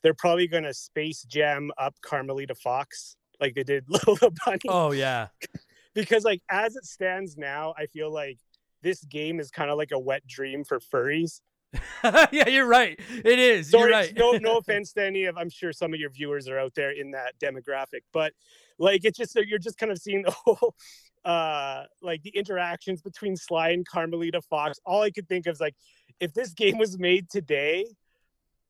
they're 0.03 0.13
probably 0.13 0.47
gonna 0.47 0.73
space 0.73 1.23
jam 1.23 1.71
up 1.77 1.95
Carmelita 2.01 2.55
Fox 2.55 3.15
like 3.41 3.55
they 3.55 3.63
did 3.63 3.85
Lola 4.07 4.31
Bunny. 4.45 4.59
Oh 4.69 4.91
yeah. 4.91 5.27
because 5.93 6.23
like 6.23 6.41
as 6.49 6.75
it 6.75 6.85
stands 6.85 7.35
now, 7.35 7.73
I 7.77 7.87
feel 7.87 8.13
like 8.13 8.37
this 8.83 9.03
game 9.05 9.39
is 9.39 9.51
kind 9.51 9.69
of 9.69 9.77
like 9.77 9.91
a 9.91 9.99
wet 9.99 10.25
dream 10.25 10.63
for 10.63 10.79
furries. 10.79 11.41
yeah, 12.03 12.49
you're 12.49 12.67
right. 12.67 12.99
It 13.23 13.39
is. 13.39 13.69
Sorry, 13.69 13.89
you're 13.89 13.99
right. 13.99 14.13
no, 14.15 14.31
no 14.33 14.57
offense 14.57 14.93
to 14.93 15.05
any 15.05 15.25
of. 15.25 15.37
I'm 15.37 15.49
sure 15.49 15.71
some 15.71 15.93
of 15.93 15.99
your 15.99 16.09
viewers 16.09 16.47
are 16.47 16.59
out 16.59 16.73
there 16.75 16.91
in 16.91 17.11
that 17.11 17.33
demographic, 17.41 18.01
but 18.13 18.33
like 18.77 19.05
it's 19.05 19.17
just 19.17 19.35
you're 19.35 19.59
just 19.59 19.77
kind 19.77 19.91
of 19.91 19.97
seeing 19.97 20.23
the 20.23 20.31
whole, 20.31 20.75
uh, 21.23 21.83
like 22.01 22.23
the 22.23 22.31
interactions 22.31 23.01
between 23.01 23.37
Sly 23.37 23.69
and 23.69 23.87
Carmelita 23.87 24.41
Fox. 24.41 24.79
All 24.85 25.01
I 25.01 25.11
could 25.11 25.29
think 25.29 25.47
of 25.47 25.53
is 25.53 25.61
like, 25.61 25.75
if 26.19 26.33
this 26.33 26.51
game 26.53 26.77
was 26.77 26.99
made 26.99 27.29
today, 27.29 27.85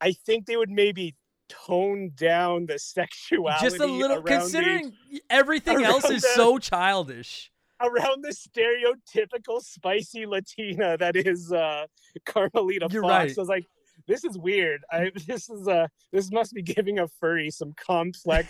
I 0.01 0.13
think 0.13 0.45
they 0.47 0.57
would 0.57 0.69
maybe 0.71 1.15
tone 1.47 2.11
down 2.15 2.65
the 2.65 2.79
sexuality 2.79 3.63
Just 3.69 3.79
a 3.79 3.85
little 3.85 4.17
around 4.17 4.23
the- 4.25 4.31
considering 4.31 4.93
everything 5.29 5.83
else 5.83 6.09
is 6.09 6.21
the- 6.21 6.27
so 6.35 6.57
childish. 6.57 7.51
around 7.81 8.23
the 8.23 8.29
stereotypical 8.29 9.61
spicy 9.61 10.25
Latina 10.25 10.97
that 10.97 11.15
is 11.15 11.51
uh 11.51 11.85
Carmelita 12.25 12.87
You're 12.91 13.01
Fox. 13.03 13.11
right. 13.11 13.37
I 13.37 13.41
was 13.41 13.49
like, 13.49 13.65
this 14.12 14.26
is 14.26 14.38
weird. 14.38 14.82
I 14.91 15.12
this 15.28 15.49
is 15.49 15.68
uh 15.68 15.88
this 16.12 16.32
must 16.32 16.53
be 16.53 16.62
giving 16.62 16.99
a 16.99 17.07
furry 17.07 17.49
some 17.49 17.74
complex, 17.78 18.47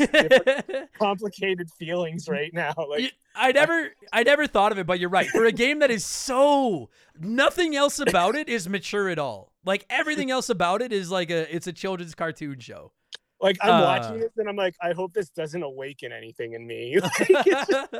complicated 0.97 1.69
feelings 1.77 2.27
right 2.27 2.53
now. 2.53 2.73
Like 2.89 3.13
I 3.35 3.51
never, 3.51 3.91
I 4.11 4.23
never 4.23 4.47
thought 4.47 4.71
of 4.71 4.77
it, 4.79 4.85
but 4.87 4.99
you're 4.99 5.09
right. 5.09 5.27
For 5.27 5.45
a 5.45 5.51
game 5.51 5.79
that 5.79 5.91
is 5.91 6.05
so 6.05 6.89
nothing 7.19 7.75
else 7.75 7.99
about 7.99 8.35
it 8.35 8.49
is 8.49 8.67
mature 8.67 9.09
at 9.09 9.19
all. 9.19 9.53
Like 9.63 9.85
everything 9.89 10.31
else 10.31 10.49
about 10.49 10.81
it 10.81 10.91
is 10.91 11.11
like 11.11 11.29
a, 11.29 11.53
it's 11.55 11.67
a 11.67 11.73
children's 11.73 12.15
cartoon 12.15 12.59
show. 12.59 12.91
like 13.39 13.57
I'm 13.61 13.69
Uh, 13.75 13.81
watching 13.83 14.19
this 14.19 14.31
and 14.37 14.49
I'm 14.49 14.55
like, 14.55 14.75
I 14.81 14.91
hope 14.93 15.13
this 15.13 15.29
doesn't 15.29 15.63
awaken 15.63 16.11
anything 16.11 16.53
in 16.53 16.65
me. 16.67 16.97
Like, 17.19 17.45
just- 17.45 17.95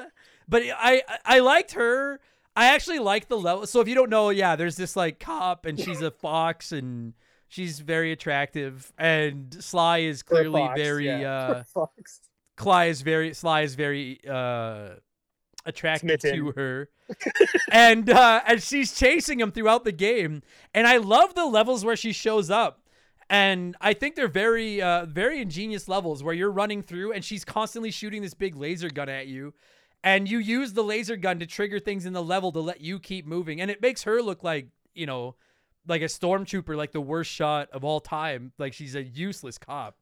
but 0.50 0.64
I, 0.76 1.04
I 1.24 1.40
liked 1.40 1.74
her. 1.74 2.20
I 2.56 2.74
actually 2.74 3.00
like 3.00 3.30
the 3.30 3.38
level. 3.38 3.66
So 3.68 3.80
if 3.80 3.88
you 3.88 3.96
don't 3.96 4.10
know, 4.10 4.30
yeah, 4.30 4.58
there's 4.58 4.76
this 4.76 4.96
like 4.98 5.20
cop, 5.22 5.66
and 5.66 5.80
she's 5.80 6.02
a 6.02 6.12
fox, 6.12 6.74
and 6.74 7.14
she's 7.52 7.82
very 7.82 8.12
attractive, 8.14 8.92
and 8.98 9.56
Sly 9.60 10.00
is 10.00 10.24
clearly 10.24 10.62
fox, 10.62 10.80
very, 10.80 11.06
yeah, 11.06 11.64
uh. 11.76 11.86
Sly 12.58 12.86
is 12.86 13.02
very, 13.02 13.34
Sly 13.34 13.62
is 13.62 13.76
very, 13.76 14.20
uh, 14.28 14.96
attracted 15.66 16.20
to 16.22 16.52
her. 16.56 16.90
and 17.72 18.10
uh 18.10 18.42
and 18.48 18.64
she's 18.64 18.94
chasing 18.94 19.40
him 19.40 19.52
throughout 19.52 19.84
the 19.84 19.92
game. 19.92 20.42
And 20.74 20.88
I 20.88 20.98
love 20.98 21.36
the 21.36 21.46
levels 21.46 21.84
where 21.84 21.96
she 21.96 22.14
shows 22.14 22.50
up. 22.50 22.88
And 23.30 23.76
I 23.82 23.94
think 23.94 24.16
they're 24.16 24.28
very 24.28 24.82
uh 24.82 25.06
very 25.06 25.42
ingenious 25.42 25.88
levels 25.88 26.24
where 26.24 26.34
you're 26.34 26.52
running 26.52 26.82
through 26.82 27.12
and 27.12 27.24
she's 27.24 27.44
constantly 27.44 27.92
shooting 27.92 28.22
this 28.22 28.34
big 28.34 28.56
laser 28.56 28.90
gun 28.90 29.10
at 29.10 29.28
you. 29.28 29.54
And 30.04 30.30
you 30.30 30.40
use 30.40 30.74
the 30.74 30.84
laser 30.84 31.16
gun 31.16 31.38
to 31.40 31.46
trigger 31.46 31.80
things 31.80 32.06
in 32.06 32.14
the 32.14 32.24
level 32.24 32.52
to 32.54 32.60
let 32.60 32.82
you 32.82 33.00
keep 33.00 33.28
moving. 33.28 33.62
And 33.62 33.70
it 33.70 33.82
makes 33.82 34.04
her 34.04 34.22
look 34.22 34.44
like, 34.44 34.70
you 34.96 35.06
know, 35.06 35.36
like 35.88 36.02
a 36.02 36.06
stormtrooper, 36.06 36.76
like 36.76 36.92
the 36.92 37.02
worst 37.02 37.32
shot 37.32 37.70
of 37.72 37.84
all 37.84 38.00
time. 38.00 38.52
Like 38.58 38.74
she's 38.74 38.96
a 38.96 39.04
useless 39.04 39.58
cop. 39.58 39.98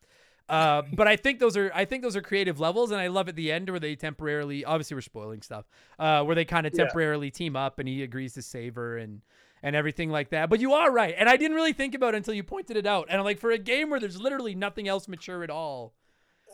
Uh, 0.47 0.82
but 0.93 1.07
I 1.07 1.15
think 1.15 1.39
those 1.39 1.55
are 1.55 1.71
I 1.75 1.86
think 1.86 2.01
those 2.01 2.15
are 2.15 2.21
creative 2.21 2.59
levels, 2.59 2.89
and 2.89 2.99
I 2.99 3.07
love 3.07 3.30
at 3.30 3.36
the 3.36 3.51
end 3.51 3.69
where 3.69 3.80
they 3.80 3.95
temporarily 3.95 4.65
obviously 4.65 4.95
we're 4.95 5.01
spoiling 5.01 5.43
stuff, 5.43 5.65
uh, 5.99 6.23
where 6.23 6.36
they 6.36 6.43
kind 6.45 6.65
of 6.65 6.73
Yeah. 6.73 6.86
temporarily 6.86 7.30
team 7.30 7.55
up 7.55 7.77
and 7.77 7.88
he 7.88 8.01
agrees 8.01 8.34
to 8.34 8.41
save 8.41 8.75
her 8.75 8.97
and 8.97 9.21
and 9.61 9.75
everything 9.75 10.09
like 10.09 10.30
that. 10.30 10.49
But 10.49 10.59
you 10.59 10.73
are 10.73 10.91
right, 10.91 11.13
and 11.17 11.30
I 11.30 11.38
didn't 11.38 11.55
really 11.55 11.73
think 11.73 11.93
about 11.93 12.15
it 12.15 12.17
until 12.17 12.34
you 12.34 12.43
pointed 12.43 12.77
it 12.77 12.88
out. 12.88 13.07
And 13.09 13.19
I'm 13.19 13.25
like, 13.25 13.38
for 13.39 13.51
a 13.51 13.57
game 13.59 13.89
where 13.91 13.99
there's 13.99 14.19
literally 14.19 14.55
nothing 14.55 14.88
else 14.88 15.07
mature 15.07 15.43
at 15.43 15.49
all. 15.51 15.93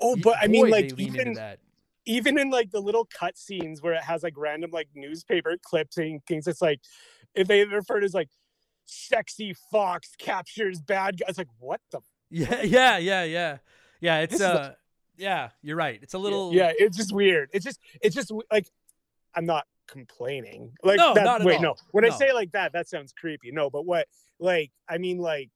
Oh, 0.02 0.18
but 0.22 0.36
I 0.42 0.48
mean, 0.48 0.70
like 0.70 0.94
even 1.00 1.34
that. 1.36 1.60
even 2.06 2.38
in 2.38 2.50
like 2.50 2.72
the 2.72 2.82
little 2.82 3.06
cut 3.18 3.38
scenes 3.38 3.82
where 3.82 3.94
it 3.94 4.04
has 4.04 4.24
like 4.24 4.34
random 4.36 4.72
like 4.72 4.90
newspaper 4.94 5.56
clips 5.64 5.98
and 5.98 6.22
things, 6.28 6.48
it's 6.48 6.62
like 6.62 6.82
if 7.34 7.48
they 7.48 7.64
refer 7.64 8.02
to 8.02 8.06
as 8.06 8.14
like 8.14 8.30
sexy 8.86 9.56
fox 9.72 10.12
captures 10.18 10.80
bad 10.80 11.20
guys, 11.20 11.38
like 11.38 11.48
what 11.60 11.82
the 11.92 12.00
Yeah, 12.30 12.62
yeah, 12.64 12.98
yeah, 12.98 13.24
yeah, 13.24 13.58
yeah. 14.02 14.20
It's 14.20 14.36
is 14.36 14.42
a- 14.42 14.48
uh, 14.48 14.74
yeah, 15.18 15.50
you're 15.62 15.78
right. 15.78 16.00
It's 16.02 16.14
a 16.14 16.18
little 16.18 16.54
yeah, 16.54 16.72
it's 16.78 16.98
just 16.98 17.14
weird. 17.14 17.50
It's 17.54 17.64
just 17.64 17.80
it's 18.02 18.16
just 18.16 18.32
like 18.52 18.68
I'm 19.34 19.46
not 19.46 19.66
complaining. 19.88 20.74
Like 20.84 20.98
No, 20.98 21.14
that, 21.14 21.24
not 21.24 21.42
at 21.42 21.48
wait, 21.48 21.58
all. 21.58 21.62
no. 21.62 21.76
When 21.92 22.06
I 22.06 22.10
say 22.10 22.34
like 22.34 22.52
that, 22.52 22.74
that 22.74 22.88
sounds 22.90 23.14
creepy. 23.14 23.52
No, 23.52 23.70
but 23.70 23.86
what 23.86 24.08
like 24.40 24.72
I 24.90 24.98
mean 24.98 25.20
like 25.20 25.50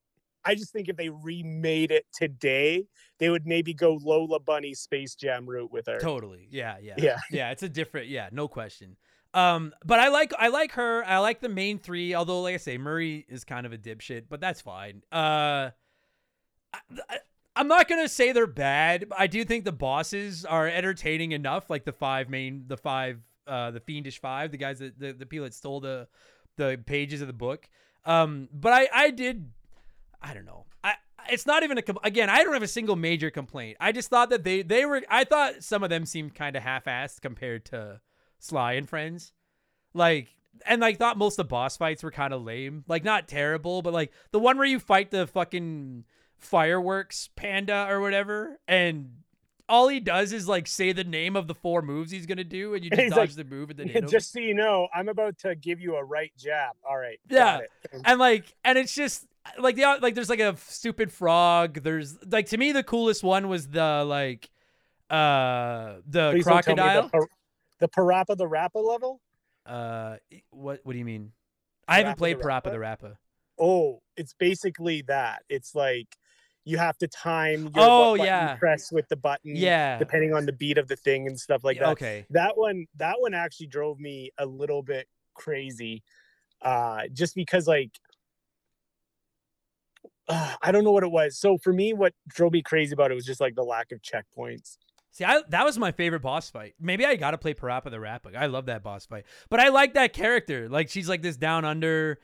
I 0.44 0.54
just 0.54 0.72
think 0.72 0.88
if 0.88 0.96
they 0.96 1.10
remade 1.10 1.90
it 1.90 2.06
today, 2.14 2.86
they 3.18 3.28
would 3.28 3.46
maybe 3.46 3.74
go 3.74 3.98
Lola 4.02 4.40
Bunny 4.40 4.72
Space 4.72 5.14
Jam 5.14 5.46
route 5.46 5.70
with 5.70 5.86
her. 5.86 5.98
Totally. 5.98 6.48
Yeah, 6.50 6.76
yeah. 6.80 6.94
Yeah. 6.96 7.18
Yeah, 7.30 7.50
it's 7.50 7.62
a 7.62 7.68
different 7.68 8.08
yeah, 8.08 8.30
no 8.32 8.48
question. 8.48 8.96
Um, 9.32 9.72
but 9.84 10.00
I 10.00 10.08
like 10.08 10.32
I 10.38 10.48
like 10.48 10.72
her. 10.72 11.04
I 11.04 11.18
like 11.18 11.40
the 11.40 11.48
main 11.48 11.78
three, 11.78 12.14
although 12.14 12.42
like 12.42 12.54
I 12.54 12.58
say, 12.58 12.78
Murray 12.78 13.24
is 13.28 13.44
kind 13.44 13.64
of 13.64 13.72
a 13.72 13.78
dipshit, 13.78 14.24
but 14.28 14.40
that's 14.40 14.60
fine. 14.60 15.02
Uh 15.12 15.70
I, 16.72 17.18
I'm 17.54 17.68
not 17.68 17.88
gonna 17.88 18.08
say 18.08 18.32
they're 18.32 18.46
bad. 18.46 19.06
I 19.16 19.26
do 19.26 19.44
think 19.44 19.64
the 19.64 19.72
bosses 19.72 20.44
are 20.44 20.66
entertaining 20.66 21.32
enough, 21.32 21.70
like 21.70 21.84
the 21.84 21.92
five 21.92 22.28
main 22.28 22.64
the 22.66 22.76
five 22.76 23.20
uh 23.46 23.70
the 23.70 23.80
fiendish 23.80 24.20
five, 24.20 24.50
the 24.50 24.56
guys 24.56 24.80
that 24.80 24.98
the, 24.98 25.12
the 25.12 25.26
people 25.26 25.44
that 25.44 25.54
stole 25.54 25.80
the 25.80 26.08
the 26.56 26.80
pages 26.84 27.20
of 27.20 27.26
the 27.26 27.32
book. 27.32 27.68
Um, 28.04 28.48
but 28.52 28.72
I 28.72 28.88
I 28.92 29.10
did 29.10 29.50
I 30.20 30.34
don't 30.34 30.44
know. 30.44 30.66
I 30.82 30.94
it's 31.28 31.46
not 31.46 31.62
even 31.62 31.78
a 31.78 31.82
again. 32.02 32.30
I 32.30 32.42
don't 32.42 32.54
have 32.54 32.62
a 32.62 32.68
single 32.68 32.96
major 32.96 33.30
complaint. 33.30 33.76
I 33.80 33.92
just 33.92 34.10
thought 34.10 34.30
that 34.30 34.44
they 34.44 34.62
they 34.62 34.84
were. 34.84 35.02
I 35.08 35.24
thought 35.24 35.62
some 35.62 35.82
of 35.82 35.90
them 35.90 36.06
seemed 36.06 36.34
kind 36.34 36.56
of 36.56 36.62
half-assed 36.62 37.20
compared 37.20 37.64
to 37.66 38.00
Sly 38.40 38.72
and 38.72 38.88
Friends. 38.88 39.32
Like 39.94 40.28
and 40.66 40.80
like 40.80 40.98
thought 40.98 41.18
most 41.18 41.38
of 41.38 41.46
the 41.46 41.50
boss 41.50 41.76
fights 41.76 42.02
were 42.02 42.10
kind 42.10 42.32
of 42.32 42.42
lame. 42.42 42.84
Like 42.88 43.04
not 43.04 43.28
terrible, 43.28 43.82
but 43.82 43.92
like 43.92 44.12
the 44.32 44.38
one 44.38 44.56
where 44.56 44.66
you 44.66 44.78
fight 44.78 45.10
the 45.10 45.26
fucking 45.26 46.04
fireworks 46.38 47.28
panda 47.36 47.86
or 47.88 48.00
whatever, 48.00 48.58
and 48.66 49.10
all 49.68 49.88
he 49.88 50.00
does 50.00 50.32
is 50.32 50.48
like 50.48 50.66
say 50.66 50.92
the 50.92 51.04
name 51.04 51.36
of 51.36 51.46
the 51.46 51.54
four 51.54 51.82
moves 51.82 52.10
he's 52.10 52.26
gonna 52.26 52.44
do, 52.44 52.74
and 52.74 52.84
you 52.84 52.90
just 52.90 53.02
He's 53.02 53.10
dodge 53.10 53.18
like, 53.18 53.36
the 53.36 53.44
move 53.44 53.70
and 53.70 53.78
then 53.78 53.88
Yeah, 53.94 54.00
just 54.00 54.32
so 54.32 54.40
you 54.40 54.54
know, 54.54 54.88
I'm 54.94 55.08
about 55.08 55.38
to 55.38 55.54
give 55.54 55.80
you 55.80 55.96
a 55.96 56.04
right 56.04 56.32
jab. 56.36 56.74
All 56.88 56.98
right. 56.98 57.20
Yeah. 57.28 57.60
and 58.04 58.18
like 58.18 58.54
and 58.64 58.76
it's 58.76 58.94
just 58.94 59.26
like 59.58 59.76
the 59.76 59.98
like 60.02 60.14
there's 60.14 60.28
like 60.28 60.40
a 60.40 60.56
stupid 60.58 61.10
frog 61.10 61.82
there's 61.82 62.18
like 62.26 62.46
to 62.46 62.58
me 62.58 62.72
the 62.72 62.82
coolest 62.82 63.22
one 63.24 63.48
was 63.48 63.68
the 63.68 64.04
like 64.06 64.50
uh 65.08 65.94
the 66.06 66.32
Please 66.32 66.44
don't 66.44 66.62
tell 66.62 66.76
me 66.76 66.82
crocodile 66.82 67.28
The, 67.80 67.88
Parappa 67.88 68.36
the 68.36 68.46
Rappa 68.46 68.78
level? 68.78 69.20
uh 69.66 70.16
what 70.50 70.80
what 70.84 70.92
do 70.94 70.98
you 70.98 71.04
mean 71.04 71.32
i 71.86 71.98
haven't 71.98 72.14
Parappa 72.14 72.18
played 72.18 72.38
the 72.38 72.44
parappa 72.44 72.46
Rappa? 72.46 72.70
the 72.70 72.78
rappa 72.78 73.16
Oh, 73.62 74.00
it's 74.16 74.32
basically 74.38 75.02
that. 75.02 75.42
It's 75.50 75.74
like 75.74 76.16
you 76.64 76.78
have 76.78 76.96
to 76.98 77.08
time 77.08 77.68
your 77.74 77.84
Oh, 77.84 78.14
yeah. 78.14 78.56
press 78.56 78.90
with 78.90 79.06
the 79.08 79.16
button 79.16 79.54
yeah 79.54 79.98
depending 79.98 80.32
on 80.32 80.46
the 80.46 80.52
beat 80.52 80.78
of 80.78 80.88
the 80.88 80.96
thing 80.96 81.26
and 81.26 81.38
stuff 81.38 81.62
like 81.62 81.78
that. 81.78 81.88
okay 81.88 82.26
That 82.30 82.56
one 82.56 82.86
that 82.96 83.16
one 83.18 83.34
actually 83.34 83.66
drove 83.66 84.00
me 84.00 84.30
a 84.38 84.46
little 84.46 84.82
bit 84.82 85.08
crazy. 85.34 86.02
Uh 86.62 87.02
just 87.12 87.34
because 87.34 87.68
like 87.68 87.90
uh, 90.26 90.54
I 90.62 90.72
don't 90.72 90.84
know 90.84 90.92
what 90.92 91.02
it 91.04 91.10
was. 91.10 91.38
So 91.38 91.58
for 91.58 91.72
me, 91.72 91.92
what 91.92 92.14
drove 92.28 92.52
me 92.52 92.62
crazy 92.62 92.94
about 92.94 93.10
it 93.10 93.14
was 93.14 93.26
just 93.26 93.40
like 93.42 93.54
the 93.56 93.62
lack 93.64 93.92
of 93.92 94.00
checkpoints. 94.00 94.78
See, 95.12 95.24
I, 95.24 95.42
that 95.48 95.64
was 95.64 95.76
my 95.78 95.92
favorite 95.92 96.20
boss 96.20 96.50
fight. 96.50 96.74
Maybe 96.80 97.04
I 97.04 97.16
gotta 97.16 97.38
play 97.38 97.54
Parappa 97.54 97.90
the 97.90 97.98
Rappa. 97.98 98.30
I 98.36 98.46
love 98.46 98.66
that 98.66 98.82
boss 98.82 99.06
fight, 99.06 99.24
but 99.48 99.58
I 99.60 99.68
like 99.68 99.94
that 99.94 100.12
character. 100.12 100.68
Like 100.68 100.88
she's 100.88 101.08
like 101.08 101.22
this 101.22 101.36
down 101.36 101.64
under, 101.64 102.20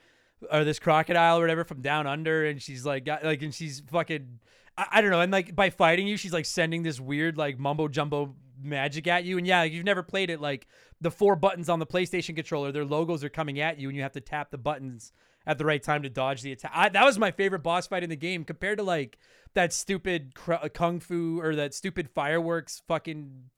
or 0.52 0.64
this 0.64 0.78
crocodile 0.78 1.38
or 1.38 1.40
whatever 1.40 1.64
from 1.64 1.80
down 1.80 2.06
under, 2.06 2.46
and 2.46 2.62
she's 2.62 2.86
like 2.86 3.04
got 3.04 3.24
like, 3.24 3.42
and 3.42 3.54
she's 3.54 3.80
fucking, 3.90 4.38
I, 4.76 4.86
I 4.92 5.00
don't 5.00 5.10
know. 5.10 5.20
And 5.20 5.32
like 5.32 5.56
by 5.56 5.70
fighting 5.70 6.06
you, 6.06 6.16
she's 6.16 6.32
like 6.32 6.46
sending 6.46 6.82
this 6.82 7.00
weird 7.00 7.36
like 7.36 7.58
mumbo 7.58 7.88
jumbo 7.88 8.34
magic 8.62 9.06
at 9.06 9.24
you. 9.24 9.38
And 9.38 9.46
yeah, 9.46 9.64
you've 9.64 9.84
never 9.84 10.02
played 10.02 10.30
it. 10.30 10.40
Like 10.40 10.66
the 11.00 11.10
four 11.10 11.36
buttons 11.36 11.68
on 11.68 11.78
the 11.78 11.86
PlayStation 11.86 12.36
controller, 12.36 12.70
their 12.70 12.84
logos 12.84 13.24
are 13.24 13.28
coming 13.28 13.60
at 13.60 13.78
you, 13.78 13.88
and 13.88 13.96
you 13.96 14.02
have 14.02 14.12
to 14.12 14.20
tap 14.20 14.50
the 14.50 14.58
buttons 14.58 15.12
at 15.46 15.58
the 15.58 15.64
right 15.64 15.82
time 15.82 16.02
to 16.02 16.10
dodge 16.10 16.42
the 16.42 16.52
attack. 16.52 16.72
I, 16.74 16.88
that 16.88 17.04
was 17.04 17.18
my 17.18 17.30
favorite 17.30 17.62
boss 17.62 17.86
fight 17.86 18.02
in 18.02 18.10
the 18.10 18.16
game 18.16 18.44
compared 18.44 18.78
to 18.78 18.84
like 18.84 19.18
that 19.54 19.72
stupid 19.72 20.34
cr- 20.34 20.68
kung 20.74 21.00
fu 21.00 21.40
or 21.40 21.54
that 21.56 21.72
stupid 21.74 22.10
fireworks 22.10 22.82
fucking 22.88 23.50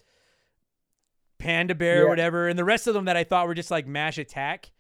panda 1.38 1.74
bear 1.74 2.04
or 2.04 2.08
whatever. 2.08 2.48
And 2.48 2.58
the 2.58 2.64
rest 2.64 2.86
of 2.86 2.94
them 2.94 3.06
that 3.06 3.16
i 3.16 3.24
thought 3.24 3.46
were 3.46 3.54
just 3.54 3.70
like 3.70 3.86
mash 3.86 4.18
attack 4.18 4.70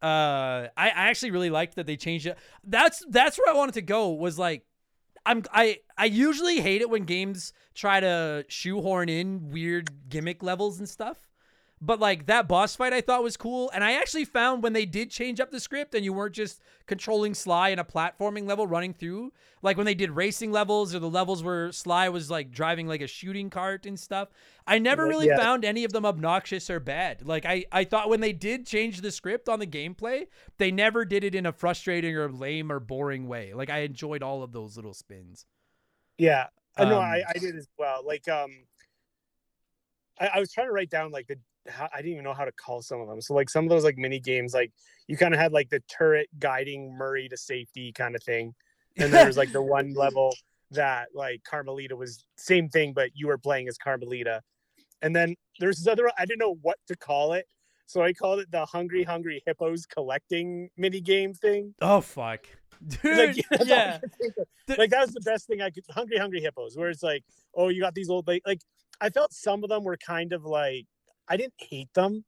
uh 0.00 0.70
i, 0.76 0.90
I 0.90 1.08
actually 1.08 1.32
really 1.32 1.50
liked 1.50 1.74
that 1.76 1.86
they 1.86 1.96
changed 1.96 2.26
it. 2.26 2.38
That's 2.64 3.04
that's 3.08 3.38
where 3.38 3.52
i 3.52 3.56
wanted 3.56 3.74
to 3.74 3.82
go 3.82 4.10
was 4.10 4.38
like 4.38 4.64
i'm 5.26 5.42
i 5.52 5.78
i 5.96 6.04
usually 6.04 6.60
hate 6.60 6.82
it 6.82 6.90
when 6.90 7.04
games 7.04 7.52
try 7.74 7.98
to 8.00 8.44
shoehorn 8.48 9.08
in 9.08 9.50
weird 9.50 10.08
gimmick 10.08 10.42
levels 10.42 10.78
and 10.78 10.88
stuff 10.88 11.27
but 11.80 12.00
like 12.00 12.26
that 12.26 12.48
boss 12.48 12.74
fight 12.76 12.92
I 12.92 13.00
thought 13.00 13.22
was 13.22 13.36
cool. 13.36 13.70
And 13.74 13.84
I 13.84 13.92
actually 13.92 14.24
found 14.24 14.62
when 14.62 14.72
they 14.72 14.86
did 14.86 15.10
change 15.10 15.40
up 15.40 15.50
the 15.50 15.60
script 15.60 15.94
and 15.94 16.04
you 16.04 16.12
weren't 16.12 16.34
just 16.34 16.60
controlling 16.86 17.34
Sly 17.34 17.68
in 17.68 17.78
a 17.78 17.84
platforming 17.84 18.48
level 18.48 18.66
running 18.66 18.94
through, 18.94 19.32
like 19.62 19.76
when 19.76 19.86
they 19.86 19.94
did 19.94 20.10
racing 20.10 20.50
levels 20.50 20.94
or 20.94 20.98
the 20.98 21.10
levels 21.10 21.42
where 21.42 21.70
Sly 21.70 22.08
was 22.08 22.30
like 22.30 22.50
driving 22.50 22.86
like 22.88 23.00
a 23.00 23.06
shooting 23.06 23.50
cart 23.50 23.86
and 23.86 23.98
stuff, 23.98 24.28
I 24.66 24.78
never 24.78 25.06
really 25.06 25.28
yeah. 25.28 25.38
found 25.38 25.64
any 25.64 25.84
of 25.84 25.92
them 25.92 26.04
obnoxious 26.04 26.68
or 26.70 26.80
bad. 26.80 27.26
Like 27.26 27.46
I, 27.46 27.64
I 27.70 27.84
thought 27.84 28.08
when 28.08 28.20
they 28.20 28.32
did 28.32 28.66
change 28.66 29.00
the 29.00 29.10
script 29.12 29.48
on 29.48 29.60
the 29.60 29.66
gameplay, 29.66 30.26
they 30.58 30.70
never 30.70 31.04
did 31.04 31.24
it 31.24 31.34
in 31.34 31.46
a 31.46 31.52
frustrating 31.52 32.16
or 32.16 32.30
lame 32.30 32.72
or 32.72 32.80
boring 32.80 33.28
way. 33.28 33.54
Like 33.54 33.70
I 33.70 33.80
enjoyed 33.80 34.22
all 34.22 34.42
of 34.42 34.52
those 34.52 34.76
little 34.76 34.94
spins. 34.94 35.46
Yeah. 36.16 36.46
I 36.76 36.84
know 36.84 36.98
Um, 36.98 37.04
I, 37.04 37.22
I 37.28 37.38
did 37.38 37.56
as 37.56 37.68
well. 37.78 38.02
Like 38.06 38.28
um 38.28 38.50
I, 40.20 40.28
I 40.34 40.40
was 40.40 40.52
trying 40.52 40.66
to 40.66 40.72
write 40.72 40.90
down 40.90 41.10
like 41.10 41.26
the 41.26 41.36
how, 41.66 41.88
I 41.92 41.98
didn't 41.98 42.12
even 42.12 42.24
know 42.24 42.34
how 42.34 42.44
to 42.44 42.52
call 42.52 42.82
some 42.82 43.00
of 43.00 43.08
them. 43.08 43.20
So 43.20 43.34
like 43.34 43.50
some 43.50 43.64
of 43.64 43.70
those 43.70 43.84
like 43.84 43.98
mini 43.98 44.20
games, 44.20 44.54
like 44.54 44.72
you 45.06 45.16
kind 45.16 45.34
of 45.34 45.40
had 45.40 45.52
like 45.52 45.70
the 45.70 45.80
turret 45.88 46.28
guiding 46.38 46.96
Murray 46.96 47.28
to 47.28 47.36
safety 47.36 47.92
kind 47.92 48.14
of 48.14 48.22
thing. 48.22 48.54
And 48.96 49.12
there 49.12 49.26
was 49.26 49.36
like 49.36 49.52
the 49.52 49.62
one 49.62 49.94
level 49.96 50.34
that 50.70 51.08
like 51.14 51.42
Carmelita 51.44 51.96
was 51.96 52.24
same 52.36 52.68
thing, 52.68 52.92
but 52.92 53.10
you 53.14 53.26
were 53.26 53.38
playing 53.38 53.68
as 53.68 53.78
Carmelita. 53.78 54.42
And 55.02 55.14
then 55.14 55.36
there's 55.60 55.78
this 55.78 55.86
other 55.86 56.10
I 56.18 56.24
didn't 56.24 56.40
know 56.40 56.58
what 56.62 56.78
to 56.88 56.96
call 56.96 57.32
it. 57.34 57.46
So 57.86 58.02
I 58.02 58.12
called 58.12 58.40
it 58.40 58.50
the 58.50 58.66
Hungry 58.66 59.02
Hungry 59.02 59.42
Hippos 59.46 59.86
collecting 59.86 60.68
mini 60.76 61.00
game 61.00 61.32
thing. 61.32 61.74
Oh 61.80 62.00
fuck. 62.00 62.46
Dude, 62.86 63.16
Like, 63.18 63.36
that's 63.50 63.70
all 63.70 63.76
I 63.76 63.76
yeah. 63.76 63.98
The- 64.66 64.76
like 64.76 64.90
that 64.90 65.00
was 65.00 65.12
the 65.14 65.20
best 65.22 65.46
thing 65.46 65.62
I 65.62 65.70
could. 65.70 65.84
Hungry 65.90 66.18
Hungry 66.18 66.40
Hippos, 66.40 66.76
where 66.76 66.90
it's 66.90 67.02
like, 67.02 67.24
oh, 67.54 67.68
you 67.68 67.80
got 67.80 67.94
these 67.94 68.10
old 68.10 68.26
like 68.26 68.42
like. 68.46 68.60
I 69.00 69.10
felt 69.10 69.32
some 69.32 69.62
of 69.62 69.70
them 69.70 69.84
were 69.84 69.96
kind 69.96 70.32
of 70.32 70.44
like 70.44 70.84
I 71.28 71.36
didn't 71.36 71.54
hate 71.58 71.92
them, 71.94 72.24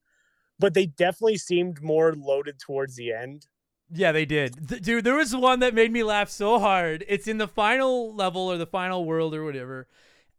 but 0.58 0.74
they 0.74 0.86
definitely 0.86 1.38
seemed 1.38 1.82
more 1.82 2.14
loaded 2.14 2.58
towards 2.58 2.96
the 2.96 3.12
end. 3.12 3.46
Yeah, 3.92 4.12
they 4.12 4.24
did. 4.24 4.68
Th- 4.68 4.80
dude, 4.80 5.04
there 5.04 5.16
was 5.16 5.34
one 5.34 5.60
that 5.60 5.74
made 5.74 5.90
me 5.92 6.02
laugh 6.02 6.30
so 6.30 6.58
hard. 6.58 7.04
It's 7.08 7.26
in 7.26 7.38
the 7.38 7.48
final 7.48 8.14
level 8.14 8.42
or 8.42 8.56
the 8.56 8.66
final 8.66 9.04
world 9.04 9.34
or 9.34 9.44
whatever. 9.44 9.88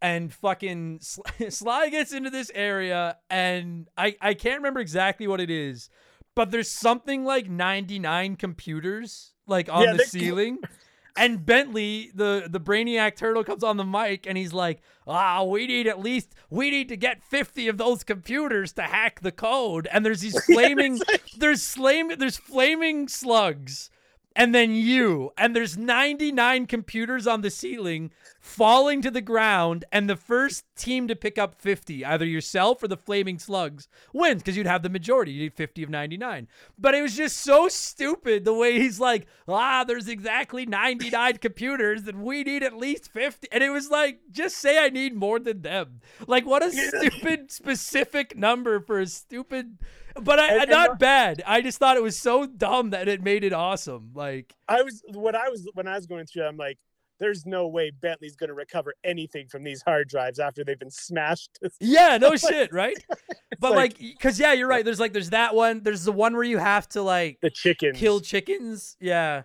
And 0.01 0.33
fucking 0.33 0.99
Sly, 1.01 1.31
Sly 1.49 1.89
gets 1.89 2.13
into 2.13 2.29
this 2.29 2.49
area, 2.55 3.17
and 3.29 3.87
I, 3.97 4.15
I 4.19 4.33
can't 4.33 4.57
remember 4.57 4.79
exactly 4.79 5.27
what 5.27 5.39
it 5.39 5.51
is, 5.51 5.89
but 6.35 6.49
there's 6.49 6.71
something 6.71 7.23
like 7.23 7.49
99 7.49 8.35
computers 8.37 9.33
like 9.45 9.69
on 9.69 9.83
Yeah, 9.83 9.93
the 9.93 9.99
ceiling. 9.99 10.57
And 11.17 11.45
Bentley, 11.45 12.11
the 12.15 12.47
the 12.49 12.59
Brainiac 12.59 13.15
turtle, 13.15 13.43
comes 13.43 13.63
on 13.63 13.77
the 13.77 13.83
mic 13.83 14.25
and 14.25 14.37
he's 14.37 14.53
like, 14.53 14.81
"Ah, 15.05 15.43
we 15.43 15.67
need 15.67 15.87
at 15.87 15.99
least 15.99 16.33
we 16.49 16.69
need 16.69 16.87
to 16.89 16.95
get 16.95 17.21
fifty 17.23 17.67
of 17.67 17.77
those 17.77 18.03
computers 18.03 18.71
to 18.73 18.83
hack 18.83 19.19
the 19.21 19.31
code." 19.31 19.87
And 19.91 20.05
there's 20.05 20.21
these 20.21 20.41
flaming, 20.45 20.99
there's 21.37 21.67
flame, 21.67 22.11
there's 22.17 22.37
flaming 22.37 23.07
slugs, 23.07 23.89
and 24.35 24.55
then 24.55 24.73
you, 24.73 25.31
and 25.37 25.55
there's 25.55 25.77
99 25.77 26.65
computers 26.65 27.27
on 27.27 27.41
the 27.41 27.49
ceiling 27.49 28.11
falling 28.39 29.01
to 29.01 29.11
the 29.11 29.21
ground, 29.21 29.85
and 29.91 30.09
the 30.09 30.15
first 30.15 30.63
team 30.75 31.07
to 31.07 31.15
pick 31.15 31.37
up 31.37 31.61
50, 31.61 32.03
either 32.05 32.25
yourself 32.25 32.81
or 32.81 32.87
the 32.87 32.97
flaming 32.97 33.37
slugs, 33.37 33.87
wins 34.13 34.41
because 34.41 34.57
you'd 34.57 34.65
have 34.65 34.83
the 34.83 34.89
majority. 34.89 35.31
You 35.31 35.43
need 35.43 35.53
50 35.53 35.83
of 35.83 35.89
99. 35.89 36.47
But 36.77 36.95
it 36.95 37.01
was 37.01 37.15
just 37.15 37.37
so 37.37 37.67
stupid 37.67 38.45
the 38.45 38.53
way 38.53 38.79
he's 38.79 38.99
like, 38.99 39.27
ah, 39.47 39.83
there's 39.83 40.07
exactly 40.07 40.65
99 40.65 41.37
computers, 41.41 42.07
and 42.07 42.23
we 42.23 42.43
need 42.43 42.63
at 42.63 42.75
least 42.77 43.11
50. 43.11 43.47
And 43.51 43.63
it 43.63 43.69
was 43.69 43.89
like, 43.89 44.21
just 44.31 44.57
say 44.57 44.83
I 44.83 44.89
need 44.89 45.13
more 45.13 45.39
than 45.39 45.61
them. 45.61 46.01
Like, 46.25 46.45
what 46.45 46.63
a 46.63 46.71
stupid 46.71 47.51
specific 47.51 48.35
number 48.37 48.79
for 48.79 48.99
a 48.99 49.07
stupid. 49.07 49.77
But 50.19 50.39
I, 50.39 50.47
And- 50.53 50.61
and 50.63 50.69
not 50.71 50.99
bad. 50.99 51.43
I 51.45 51.61
just 51.61 51.77
thought 51.77 51.97
it 51.97 52.03
was 52.03 52.17
so 52.17 52.45
dumb 52.45 52.89
that 52.91 53.07
it 53.07 53.23
made 53.23 53.43
it 53.43 53.53
awesome. 53.53 54.11
Like, 54.13 54.53
I 54.67 54.81
was 54.81 55.03
what 55.13 55.35
I 55.35 55.49
was 55.49 55.67
when 55.73 55.87
I 55.87 55.95
was 55.95 56.05
going 56.07 56.25
through. 56.25 56.43
I'm 56.45 56.57
like, 56.57 56.77
there's 57.19 57.45
no 57.45 57.67
way 57.67 57.91
Bentley's 57.91 58.35
going 58.35 58.47
to 58.49 58.53
recover 58.55 58.95
anything 59.03 59.47
from 59.47 59.63
these 59.63 59.83
hard 59.83 60.09
drives 60.09 60.39
after 60.39 60.63
they've 60.63 60.79
been 60.79 60.89
smashed. 60.89 61.59
yeah, 61.79 62.17
no 62.17 62.35
shit, 62.35 62.73
right? 62.73 62.97
But 63.59 63.71
like- 63.73 63.77
like, 63.93 63.97
because 63.99 64.39
yeah, 64.39 64.53
you're 64.53 64.67
right. 64.67 64.83
There's 64.83 64.99
like, 64.99 65.13
there's 65.13 65.29
that 65.29 65.53
one. 65.53 65.83
There's 65.83 66.03
the 66.03 66.11
one 66.11 66.33
where 66.33 66.43
you 66.43 66.57
have 66.57 66.89
to 66.89 67.03
like 67.03 67.39
the 67.41 67.51
chickens. 67.51 67.95
kill 67.97 68.19
chickens. 68.19 68.97
Yeah. 68.99 69.43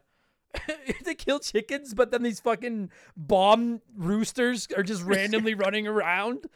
to 1.04 1.14
kill 1.14 1.38
chickens, 1.38 1.92
but 1.92 2.10
then 2.10 2.22
these 2.22 2.40
fucking 2.40 2.90
bomb 3.14 3.82
roosters 3.94 4.68
are 4.74 4.82
just 4.82 5.02
randomly 5.02 5.52
running 5.54 5.86
around. 5.86 6.46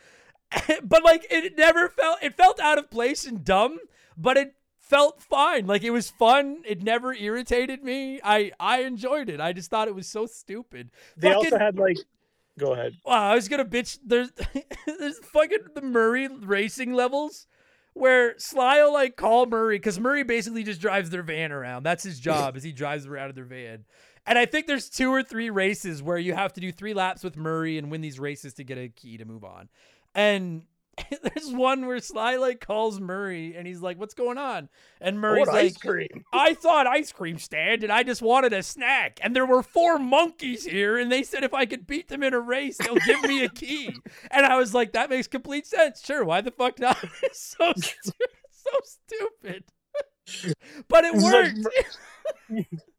but 0.83 1.05
like 1.05 1.27
it 1.31 1.59
never 1.59 1.91
felt 1.91 2.19
it 2.23 2.35
felt 2.35 2.59
out 2.61 2.79
of 2.79 2.91
place 2.91 3.27
and 3.27 3.45
dumb, 3.45 3.79
but 4.21 4.37
it 4.37 4.55
felt 4.79 5.23
fine. 5.23 5.67
Like 5.67 5.83
it 5.83 5.91
was 5.91 6.11
fun. 6.11 6.63
It 6.67 6.83
never 6.83 7.15
irritated 7.15 7.83
me. 7.83 8.21
I 8.23 8.53
I 8.61 8.83
enjoyed 8.83 9.29
it. 9.29 9.41
I 9.41 9.53
just 9.53 9.71
thought 9.71 9.89
it 9.89 9.95
was 9.95 10.07
so 10.09 10.27
stupid. 10.27 10.91
They 11.17 11.29
Fucking- 11.33 11.53
also 11.53 11.59
had 11.59 11.79
like. 11.79 11.97
Go 12.59 12.75
ahead. 12.75 12.93
Wow, 13.07 13.31
I 13.31 13.35
was 13.35 13.49
gonna 13.49 13.65
bitch. 13.65 13.99
There's 14.05 14.31
there's 14.87 15.19
fucking 15.19 15.59
the 15.75 15.81
Murray 15.83 16.29
racing 16.29 16.93
levels 16.93 17.47
where 17.95 18.39
Sly 18.39 18.83
will 18.83 18.93
like 18.93 19.17
call 19.17 19.47
Murray 19.47 19.77
because 19.79 19.99
Murray 19.99 20.25
basically 20.25 20.63
just 20.63 20.81
drives 20.81 21.09
their 21.11 21.23
van 21.23 21.53
around. 21.53 21.85
That's 21.85 22.03
his 22.03 22.21
job, 22.21 22.57
is 22.57 22.63
he 22.63 22.73
drives 22.73 23.07
around 23.07 23.31
in 23.31 23.35
their 23.37 23.45
van. 23.45 23.85
And 24.27 24.39
I 24.39 24.45
think 24.45 24.67
there's 24.67 24.91
two 24.91 25.11
or 25.11 25.23
three 25.23 25.49
races 25.49 26.03
where 26.03 26.19
you 26.19 26.35
have 26.35 26.53
to 26.53 26.61
do 26.61 26.71
three 26.71 26.93
laps 26.93 27.25
with 27.25 27.37
Murray 27.37 27.79
and 27.79 27.91
win 27.91 28.03
these 28.03 28.21
races 28.21 28.53
to 28.55 28.65
get 28.65 28.77
a 28.77 28.89
key 28.89 29.17
to 29.17 29.25
move 29.25 29.45
on. 29.45 29.71
And 30.15 30.65
there's 31.23 31.51
one 31.53 31.87
where 31.87 31.99
Sly 32.01 32.37
like 32.37 32.61
calls 32.61 33.01
Murray 33.01 33.55
and 33.57 33.67
he's 33.67 33.81
like, 33.81 33.99
"What's 33.99 34.15
going 34.15 34.39
on?" 34.39 34.69
And 35.01 35.19
Murray's 35.21 35.47
like, 35.47 35.65
ice 35.67 35.77
cream. 35.77 36.25
I 36.33 36.55
thought 36.55 36.87
ice 36.87 37.13
cream 37.13 37.39
stand 37.39 37.83
and 37.85 37.93
I 37.93 38.03
just 38.03 38.21
wanted 38.23 38.53
a 38.53 38.63
snack. 38.63 39.19
And 39.23 39.35
there 39.35 39.47
were 39.47 39.63
four 39.63 39.99
monkeys 39.99 40.65
here 40.65 40.99
and 40.99 41.11
they 41.11 41.23
said 41.23 41.43
if 41.45 41.55
I 41.55 41.65
could 41.65 41.87
beat 41.87 42.09
them 42.09 42.23
in 42.23 42.35
a 42.35 42.41
race, 42.41 42.77
they'll 42.79 42.97
give 42.97 43.23
me 43.23 43.45
a 43.45 43.49
key. 43.55 43.95
And 44.31 44.45
I 44.45 44.57
was 44.57 44.75
like, 44.75 44.93
that 44.93 45.09
makes 45.11 45.27
complete 45.27 45.67
sense. 45.67 46.05
Sure, 46.05 46.25
why 46.25 46.41
the 46.41 46.51
fuck 46.51 46.79
not? 46.79 46.99
It's 47.23 47.55
so 47.59 47.73
stu- 47.77 48.13
so 48.51 48.71
stupid. 48.85 49.65
but 50.89 51.05
it 51.05 51.15
worked. 51.15 51.67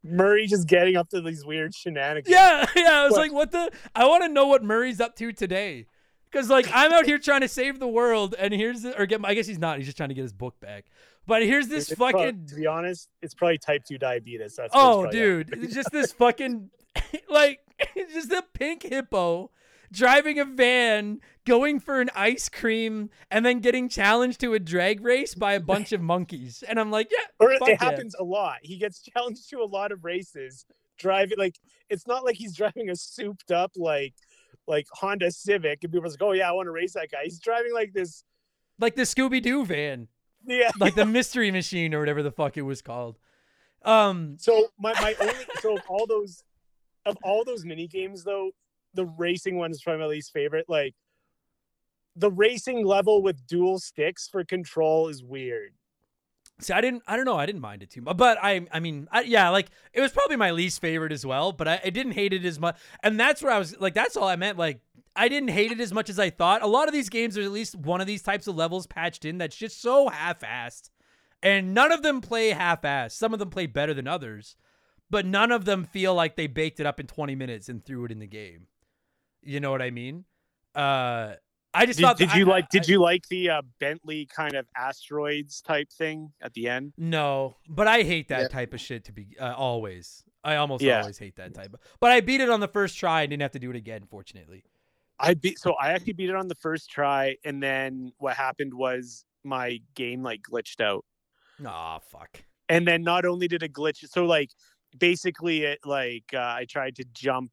Murray 0.04 0.48
just 0.48 0.68
getting 0.68 0.96
up 0.96 1.10
to 1.10 1.22
these 1.22 1.46
weird 1.46 1.74
shenanigans. 1.76 2.28
yeah, 2.34 2.66
yeah. 2.76 3.02
I 3.02 3.04
was 3.04 3.12
What? 3.14 3.20
like, 3.22 3.32
what 3.34 3.52
the 3.52 3.72
I 3.96 4.06
want 4.08 4.24
to 4.24 4.30
know 4.30 4.48
what 4.48 4.64
Murray's 4.64 5.00
up 5.00 5.16
to 5.18 5.32
today. 5.32 5.86
Because 6.32 6.50
like 6.50 6.68
I'm 6.74 6.94
out 6.94 7.06
here 7.06 7.18
trying 7.18 7.42
to 7.42 7.48
save 7.48 7.80
the 7.80 7.88
world, 7.88 8.36
and 8.38 8.54
here's 8.54 8.84
the, 8.84 9.00
or 9.00 9.06
get. 9.06 9.22
my- 9.22 9.30
I 9.30 9.34
guess 9.34 9.48
he's 9.48 9.60
not. 9.60 9.78
He's 9.78 9.88
just 9.88 9.98
trying 9.98 10.10
to 10.10 10.16
get 10.16 10.22
his 10.22 10.34
book 10.34 10.60
back. 10.60 10.86
But 11.28 11.44
here's 11.44 11.68
this 11.68 11.92
It's 11.92 12.00
fucking. 12.00 12.48
to 12.48 12.56
be 12.56 12.68
honest, 12.68 13.10
it's 13.22 13.34
probably 13.34 13.58
type 13.58 13.84
two 13.86 13.98
diabetes. 13.98 14.56
That's 14.56 14.72
Oh, 14.74 15.10
dude, 15.10 15.70
just 15.72 15.92
this 15.92 16.12
fucking 16.14 16.70
like 17.30 17.60
just 17.96 18.32
a 18.32 18.44
pink 18.54 18.84
hippo 18.84 19.52
driving 19.92 20.40
a 20.40 20.46
van, 20.46 21.20
going 21.46 21.80
for 21.80 22.00
an 22.00 22.10
ice 22.16 22.50
cream, 22.50 23.10
and 23.30 23.46
then 23.46 23.60
getting 23.60 23.90
challenged 23.90 24.40
to 24.40 24.54
a 24.54 24.60
drag 24.60 25.04
race 25.04 25.36
by 25.36 25.54
a 25.54 25.60
bunch 25.60 25.92
of 25.92 26.02
monkeys. 26.02 26.64
And 26.68 26.80
I'm 26.80 26.92
like, 26.92 27.10
yeah, 27.12 27.26
or 27.40 27.52
it 27.52 27.62
yeah. 27.68 27.76
happens 27.80 28.16
a 28.18 28.24
lot. 28.24 28.58
He 28.62 28.78
gets 28.78 29.02
challenged 29.14 29.50
to 29.50 29.60
a 29.60 29.66
lot 29.66 29.92
of 29.92 30.04
races. 30.04 30.66
Driving 30.98 31.40
like 31.40 31.58
it's 31.90 32.06
not 32.06 32.24
like 32.24 32.36
he's 32.36 32.56
driving 32.56 32.90
a 32.90 32.96
souped 32.96 33.52
up 33.52 33.72
like 33.76 34.14
like 34.72 34.88
Honda 34.94 35.30
Civic 35.30 35.84
and 35.84 35.92
people 35.92 36.00
people's 36.10 36.14
like, 36.14 36.28
oh 36.28 36.32
yeah, 36.32 36.50
I 36.50 36.54
want 36.54 36.66
to 36.68 36.72
race 36.72 36.94
that 36.94 37.12
guy. 37.12 37.20
He's 37.26 37.40
driving 37.40 37.74
like 37.74 37.94
this. 37.94 38.24
like 38.80 38.96
the 38.96 39.04
Scooby 39.04 39.42
Doo 39.42 39.66
van, 39.66 40.08
Yeah. 40.48 40.72
like 40.80 40.96
the 40.96 41.06
Mystery 41.18 41.52
Machine 41.52 41.94
or 41.94 42.00
whatever 42.00 42.24
the 42.24 42.32
fuck 42.32 42.58
it 42.58 42.62
was 42.64 42.82
called. 42.82 43.20
Um, 43.84 44.38
So 44.40 44.68
my 44.80 44.94
my 44.94 45.14
only 45.20 45.46
so 45.60 45.76
of 45.76 45.84
all 45.90 46.08
those 46.08 46.44
of 47.06 47.18
all 47.24 47.44
those 47.44 47.66
mini 47.66 47.88
games 47.88 48.24
though, 48.24 48.52
the 48.94 49.06
racing 49.06 49.58
one 49.58 49.72
is 49.72 49.84
probably 49.84 50.00
my 50.00 50.08
least 50.08 50.32
favorite. 50.32 50.66
Like 50.70 50.96
the 52.16 52.32
racing 52.32 52.86
level 52.86 53.22
with 53.22 53.46
dual 53.48 53.78
sticks 53.80 54.28
for 54.28 54.44
control 54.44 55.10
is 55.10 55.24
weird. 55.24 55.74
See, 56.62 56.74
I 56.74 56.82
didn't. 56.82 57.04
I 57.08 57.16
don't 57.16 57.26
know. 57.26 57.38
I 57.38 57.46
didn't 57.46 57.62
mind 57.62 57.84
it 57.84 57.90
too 57.90 58.02
much, 58.02 58.18
but 58.18 58.38
I. 58.42 58.68
I 58.72 58.80
mean, 58.80 59.08
I, 59.12 59.22
yeah, 59.22 59.50
like 59.50 59.70
it 59.94 60.02
was 60.02 60.12
probably 60.12 60.36
my 60.36 60.52
least 60.52 60.80
favorite 60.80 61.12
as 61.12 61.26
well. 61.26 61.52
But 61.52 61.68
I, 61.68 61.82
I 61.86 61.90
didn't 61.90 62.14
hate 62.14 62.34
it 62.34 62.46
as 62.46 62.60
much, 62.60 62.78
and 63.04 63.20
that's 63.20 63.42
where 63.42 63.52
I 63.52 63.60
was 63.60 63.80
like, 63.80 63.94
that's 63.94 64.16
all 64.16 64.28
I 64.28 64.36
meant. 64.36 64.58
Like, 64.58 64.82
I 65.16 65.28
didn't 65.28 65.50
hate 65.50 65.72
it 65.72 65.80
as 65.80 65.92
much 65.92 66.10
as 66.10 66.20
I 66.20 66.30
thought. 66.30 66.62
A 66.62 66.68
lot 66.68 66.88
of 66.88 66.94
these 66.94 67.10
games, 67.10 67.36
there's 67.36 67.48
at 67.48 67.52
least 67.52 67.76
one 67.76 68.00
of 68.00 68.08
these 68.08 68.22
types 68.22 68.48
of 68.48 68.56
levels 68.56 68.88
patched 68.88 69.26
in 69.26 69.38
that's 69.38 69.56
just 69.56 69.82
so 69.82 70.10
half-assed, 70.10 70.90
and 71.42 71.74
none 71.74 71.92
of 71.92 72.04
them 72.04 72.22
play 72.22 72.50
half-assed. 72.50 73.12
Some 73.12 73.34
of 73.34 73.40
them 73.40 73.50
play 73.50 73.66
better 73.66 73.94
than 73.94 74.08
others, 74.08 74.56
but 75.10 75.26
none 75.26 75.52
of 75.52 75.66
them 75.66 75.84
feel 75.84 76.14
like 76.14 76.36
they 76.36 76.48
baked 76.48 76.80
it 76.80 76.86
up 76.86 77.00
in 77.00 77.08
20 77.08 77.36
minutes 77.36 77.70
and 77.70 77.84
threw 77.84 78.06
it 78.06 78.12
in 78.12 78.20
the 78.20 78.28
game. 78.28 78.68
You 79.42 79.60
know 79.60 79.72
what 79.72 79.82
I 79.82 79.90
mean? 79.90 80.26
Uh, 80.76 81.34
I 81.74 81.86
just 81.86 82.00
Did, 82.00 82.04
thought. 82.06 82.18
did 82.18 82.30
I- 82.30 82.38
you 82.38 82.46
like 82.46 82.66
I- 82.66 82.68
did 82.72 82.88
you 82.88 83.00
like 83.02 83.28
the 83.30 83.50
uh, 83.50 83.62
Bentley 83.80 84.26
kind 84.26 84.56
of 84.56 84.68
asteroids 84.76 85.62
type 85.62 85.90
thing 85.90 86.32
at 86.42 86.54
the 86.54 86.68
end? 86.68 86.94
No, 86.98 87.56
but 87.70 87.88
I 87.88 88.04
hate 88.04 88.28
that 88.28 88.42
Yeah. 88.42 88.48
type 88.50 88.74
of 88.74 88.82
shit 88.82 89.06
to 89.06 89.12
be 89.14 89.36
uh, 89.40 89.54
always. 89.56 90.24
I 90.44 90.56
almost 90.56 90.84
Yeah. 90.84 91.02
always 91.02 91.18
hate 91.18 91.36
that 91.38 91.54
type. 91.54 91.76
But 92.00 92.12
I 92.12 92.20
beat 92.20 92.42
it 92.42 92.50
on 92.50 92.60
the 92.60 92.68
first 92.68 92.98
try 92.98 93.22
and 93.22 93.30
didn't 93.30 93.44
have 93.44 93.52
to 93.52 93.60
do 93.60 93.70
it 93.70 93.76
again, 93.76 94.04
fortunately. 94.10 94.64
I 95.20 95.34
beat 95.36 95.60
so 95.60 95.74
I 95.74 95.92
actually 95.94 96.14
beat 96.14 96.30
it 96.30 96.36
on 96.36 96.48
the 96.48 96.56
first 96.56 96.90
try, 96.90 97.38
and 97.46 97.62
then 97.62 98.12
what 98.18 98.36
happened 98.36 98.74
was 98.74 99.24
my 99.44 99.80
game 99.96 100.24
like 100.24 100.42
glitched 100.42 100.82
out. 100.82 101.06
Aw, 101.66 102.00
fuck. 102.00 102.44
and 102.70 102.88
then 102.88 103.04
not 103.04 103.24
only 103.26 103.48
did 103.48 103.62
it 103.64 103.72
glitch 103.74 104.08
so 104.10 104.26
like 104.26 104.50
basically 104.98 105.64
it 105.64 105.80
like 105.86 106.24
uh, 106.34 106.40
i 106.60 106.66
tried 106.68 106.96
to 106.96 107.04
jump 107.14 107.52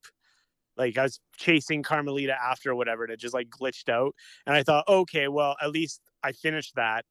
like 0.79 0.97
i 0.97 1.03
was 1.03 1.21
chasing 1.37 1.83
carmelita 1.83 2.35
after 2.43 2.71
or 2.71 2.75
whatever 2.75 3.05
and 3.05 3.13
it 3.13 3.21
just 3.21 3.35
like 3.35 3.49
glitched 3.51 3.89
out 3.89 4.15
and 4.47 4.57
i 4.57 4.63
thought 4.63 4.85
okay 4.89 5.29
well 5.29 5.57
at 5.61 5.71
least 5.71 6.01
i 6.23 6.33
finished 6.33 6.75
that 6.77 7.05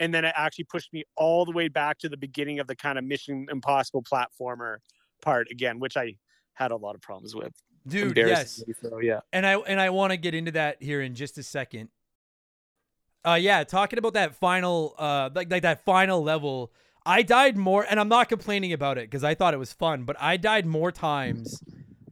and 0.00 0.12
then 0.12 0.24
it 0.24 0.34
actually 0.36 0.64
pushed 0.64 0.92
me 0.92 1.04
all 1.16 1.44
the 1.44 1.52
way 1.52 1.68
back 1.68 1.98
to 1.98 2.08
the 2.08 2.16
beginning 2.16 2.58
of 2.58 2.66
the 2.66 2.76
kind 2.76 2.98
of 2.98 3.04
mission 3.04 3.46
impossible 3.50 4.02
platformer 4.02 4.76
part 5.22 5.48
again 5.50 5.78
which 5.78 5.96
i 5.96 6.14
had 6.54 6.70
a 6.70 6.76
lot 6.76 6.94
of 6.94 7.00
problems 7.00 7.34
with 7.34 7.52
Dude, 7.86 8.16
yes. 8.16 8.62
so 8.80 8.98
yeah 8.98 9.20
And 9.32 9.46
I 9.46 9.56
and 9.56 9.78
I 9.80 9.90
want 9.90 10.12
to 10.12 10.16
get 10.16 10.34
into 10.34 10.52
that 10.52 10.82
here 10.82 11.02
in 11.02 11.14
just 11.14 11.36
a 11.36 11.42
second. 11.42 11.90
Uh 13.24 13.34
yeah, 13.34 13.64
talking 13.64 13.98
about 13.98 14.14
that 14.14 14.34
final 14.34 14.94
uh 14.98 15.28
like 15.34 15.50
like 15.50 15.62
that 15.62 15.84
final 15.84 16.22
level, 16.22 16.72
I 17.04 17.22
died 17.22 17.58
more 17.58 17.84
and 17.88 18.00
I'm 18.00 18.08
not 18.08 18.28
complaining 18.30 18.72
about 18.72 18.96
it 18.96 19.10
cuz 19.10 19.22
I 19.22 19.34
thought 19.34 19.52
it 19.52 19.58
was 19.58 19.72
fun, 19.72 20.04
but 20.04 20.16
I 20.18 20.38
died 20.38 20.64
more 20.64 20.92
times 20.92 21.62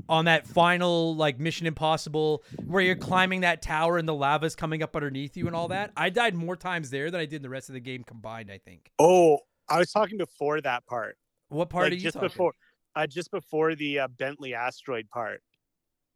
on 0.09 0.25
that 0.27 0.47
final 0.47 1.15
like 1.17 1.39
Mission 1.39 1.67
Impossible 1.67 2.43
where 2.67 2.83
you're 2.83 2.95
climbing 2.97 3.41
that 3.43 3.63
tower 3.63 3.99
and 3.99 4.09
the 4.09 4.15
lava's 4.15 4.55
coming 4.55 4.83
up 4.83 4.95
underneath 4.97 5.37
you 5.37 5.47
and 5.47 5.57
all 5.57 5.69
that. 5.69 5.93
I 5.97 6.11
died 6.11 6.35
more 6.35 6.57
times 6.57 6.91
there 6.91 7.11
than 7.11 7.21
I 7.21 7.25
did 7.25 7.37
in 7.37 7.43
the 7.43 7.49
rest 7.51 7.69
of 7.69 7.75
the 7.75 7.81
game 7.81 8.05
combined, 8.05 8.51
I 8.51 8.59
think. 8.59 8.91
oh 8.99 9.39
i 9.69 9.79
was 9.79 9.91
talking 9.93 10.19
before 10.19 10.61
that 10.61 10.85
part 10.87 11.17
What 11.49 11.69
part 11.71 11.85
like 11.85 11.93
are 11.93 11.95
you 11.95 12.01
just 12.01 12.15
talking? 12.15 12.29
before 12.29 12.53
uh, 12.97 13.07
just 13.07 13.31
before 13.31 13.75
the 13.75 14.01
uh, 14.01 14.09
bentley 14.09 14.55
asteroid 14.55 15.09
part 15.09 15.41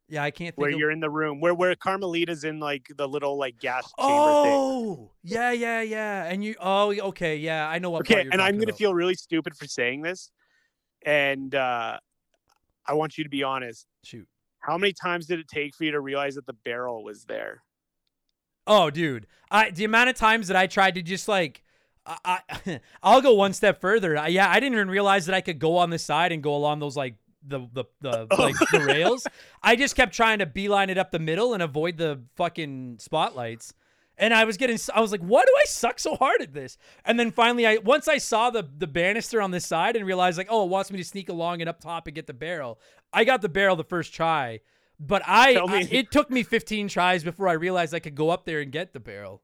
Yeah, 0.08 0.22
I 0.24 0.30
can't 0.30 0.54
think 0.54 0.58
where 0.62 0.70
of 0.70 0.78
you're 0.78 0.90
in 0.90 1.00
the 1.00 1.08
room 1.10 1.40
where 1.40 1.54
where 1.54 1.74
Carmelita's 1.76 2.44
in 2.44 2.58
like 2.60 2.86
the 2.96 3.06
little 3.08 3.38
like 3.38 3.58
gas 3.58 3.84
chamber 4.00 4.32
thing. 4.42 4.58
Oh, 4.60 5.10
yeah, 5.22 5.52
yeah, 5.52 5.80
yeah. 5.80 6.24
And 6.24 6.44
you, 6.44 6.54
oh, 6.60 6.92
okay, 7.10 7.36
yeah, 7.36 7.68
I 7.68 7.78
know 7.78 7.90
what. 7.90 8.00
Okay, 8.02 8.26
and 8.30 8.42
I'm 8.42 8.54
gonna 8.56 8.64
about. 8.64 8.78
feel 8.78 8.94
really 8.94 9.14
stupid 9.14 9.56
for 9.56 9.66
saying 9.66 10.02
this, 10.02 10.30
and 11.04 11.54
uh, 11.54 11.98
I 12.88 12.94
want 12.94 13.18
you 13.18 13.24
to 13.24 13.30
be 13.30 13.42
honest. 13.42 13.86
Shoot. 14.04 14.26
How 14.60 14.76
many 14.78 14.92
times 14.92 15.26
did 15.26 15.38
it 15.38 15.48
take 15.48 15.74
for 15.76 15.84
you 15.84 15.92
to 15.92 16.00
realize 16.00 16.34
that 16.34 16.46
the 16.46 16.52
barrel 16.64 17.04
was 17.04 17.24
there? 17.24 17.62
Oh, 18.66 18.90
dude, 18.90 19.26
I 19.50 19.70
the 19.70 19.84
amount 19.84 20.10
of 20.10 20.16
times 20.16 20.48
that 20.48 20.56
I 20.56 20.66
tried 20.66 20.96
to 20.96 21.02
just 21.02 21.28
like, 21.28 21.62
I, 22.04 22.40
I 22.48 22.80
I'll 23.02 23.20
go 23.22 23.34
one 23.34 23.52
step 23.52 23.80
further. 23.80 24.18
I, 24.18 24.28
yeah, 24.28 24.50
I 24.50 24.58
didn't 24.58 24.74
even 24.74 24.90
realize 24.90 25.26
that 25.26 25.34
I 25.34 25.40
could 25.40 25.58
go 25.58 25.76
on 25.76 25.90
the 25.90 25.98
side 25.98 26.32
and 26.32 26.42
go 26.42 26.54
along 26.56 26.80
those 26.80 26.96
like 26.96 27.14
the 27.46 27.60
the 27.72 27.84
the 28.00 28.26
like 28.38 28.56
the 28.72 28.80
rails. 28.80 29.26
I 29.62 29.76
just 29.76 29.94
kept 29.94 30.14
trying 30.14 30.40
to 30.40 30.46
beeline 30.46 30.90
it 30.90 30.98
up 30.98 31.12
the 31.12 31.18
middle 31.18 31.54
and 31.54 31.62
avoid 31.62 31.96
the 31.96 32.22
fucking 32.34 32.96
spotlights. 32.98 33.72
And 34.18 34.32
I 34.32 34.44
was 34.44 34.56
getting, 34.56 34.78
I 34.94 35.00
was 35.00 35.12
like, 35.12 35.20
why 35.20 35.42
do 35.42 35.52
I 35.60 35.64
suck 35.66 35.98
so 35.98 36.14
hard 36.16 36.40
at 36.40 36.54
this? 36.54 36.78
And 37.04 37.20
then 37.20 37.30
finally, 37.30 37.66
I 37.66 37.76
once 37.76 38.08
I 38.08 38.16
saw 38.18 38.48
the 38.50 38.66
the 38.78 38.86
banister 38.86 39.42
on 39.42 39.50
this 39.50 39.66
side 39.66 39.94
and 39.94 40.06
realized 40.06 40.38
like, 40.38 40.48
oh, 40.50 40.64
it 40.64 40.70
wants 40.70 40.90
me 40.90 40.96
to 40.98 41.04
sneak 41.04 41.28
along 41.28 41.60
and 41.60 41.68
up 41.68 41.80
top 41.80 42.06
and 42.06 42.14
get 42.14 42.26
the 42.26 42.32
barrel. 42.32 42.78
I 43.12 43.24
got 43.24 43.42
the 43.42 43.48
barrel 43.50 43.76
the 43.76 43.84
first 43.84 44.14
try, 44.14 44.60
but 44.98 45.20
I, 45.26 45.56
I- 45.56 45.88
it 45.90 46.10
took 46.10 46.30
me 46.30 46.42
15 46.42 46.88
tries 46.88 47.24
before 47.24 47.48
I 47.48 47.52
realized 47.52 47.92
I 47.94 47.98
could 47.98 48.14
go 48.14 48.30
up 48.30 48.46
there 48.46 48.60
and 48.60 48.72
get 48.72 48.94
the 48.94 49.00
barrel. 49.00 49.42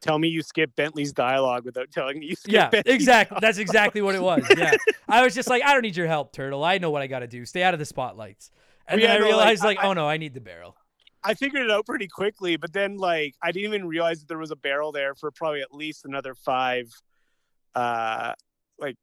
Tell 0.00 0.18
me 0.18 0.28
you 0.28 0.42
skipped 0.42 0.76
Bentley's 0.76 1.12
dialogue 1.14 1.64
without 1.64 1.90
telling 1.90 2.18
me 2.20 2.26
you 2.26 2.36
skipped 2.36 2.52
Yeah, 2.52 2.68
Bentley's 2.68 2.94
exactly. 2.94 3.34
dialogue. 3.36 3.40
That's 3.42 3.58
exactly 3.58 4.02
what 4.02 4.14
it 4.14 4.22
was. 4.22 4.44
Yeah, 4.56 4.74
I 5.08 5.24
was 5.24 5.34
just 5.34 5.48
like, 5.48 5.64
I 5.64 5.72
don't 5.72 5.82
need 5.82 5.96
your 5.96 6.06
help, 6.06 6.32
Turtle. 6.32 6.62
I 6.62 6.78
know 6.78 6.90
what 6.90 7.00
I 7.02 7.06
got 7.06 7.20
to 7.20 7.26
do. 7.26 7.44
Stay 7.46 7.62
out 7.62 7.72
of 7.74 7.80
the 7.80 7.86
spotlights. 7.86 8.50
And 8.86 9.00
Yeah, 9.00 9.06
then 9.08 9.16
I 9.16 9.18
no, 9.18 9.24
like, 9.24 9.28
realized, 9.30 9.64
I- 9.64 9.66
like, 9.66 9.78
I- 9.80 9.88
oh 9.88 9.92
no, 9.94 10.06
I 10.08 10.18
need 10.18 10.34
the 10.34 10.40
barrel. 10.40 10.76
I 11.24 11.34
figured 11.34 11.62
it 11.64 11.70
out 11.70 11.86
pretty 11.86 12.08
quickly, 12.08 12.56
but 12.56 12.72
then 12.72 12.98
like 12.98 13.34
I 13.42 13.50
didn't 13.50 13.72
even 13.72 13.88
realize 13.88 14.20
that 14.20 14.28
there 14.28 14.38
was 14.38 14.50
a 14.50 14.56
barrel 14.56 14.92
there 14.92 15.14
for 15.14 15.30
probably 15.30 15.62
at 15.62 15.72
least 15.72 16.04
another 16.04 16.34
five. 16.34 16.90
Uh, 17.74 18.34
like 18.78 18.96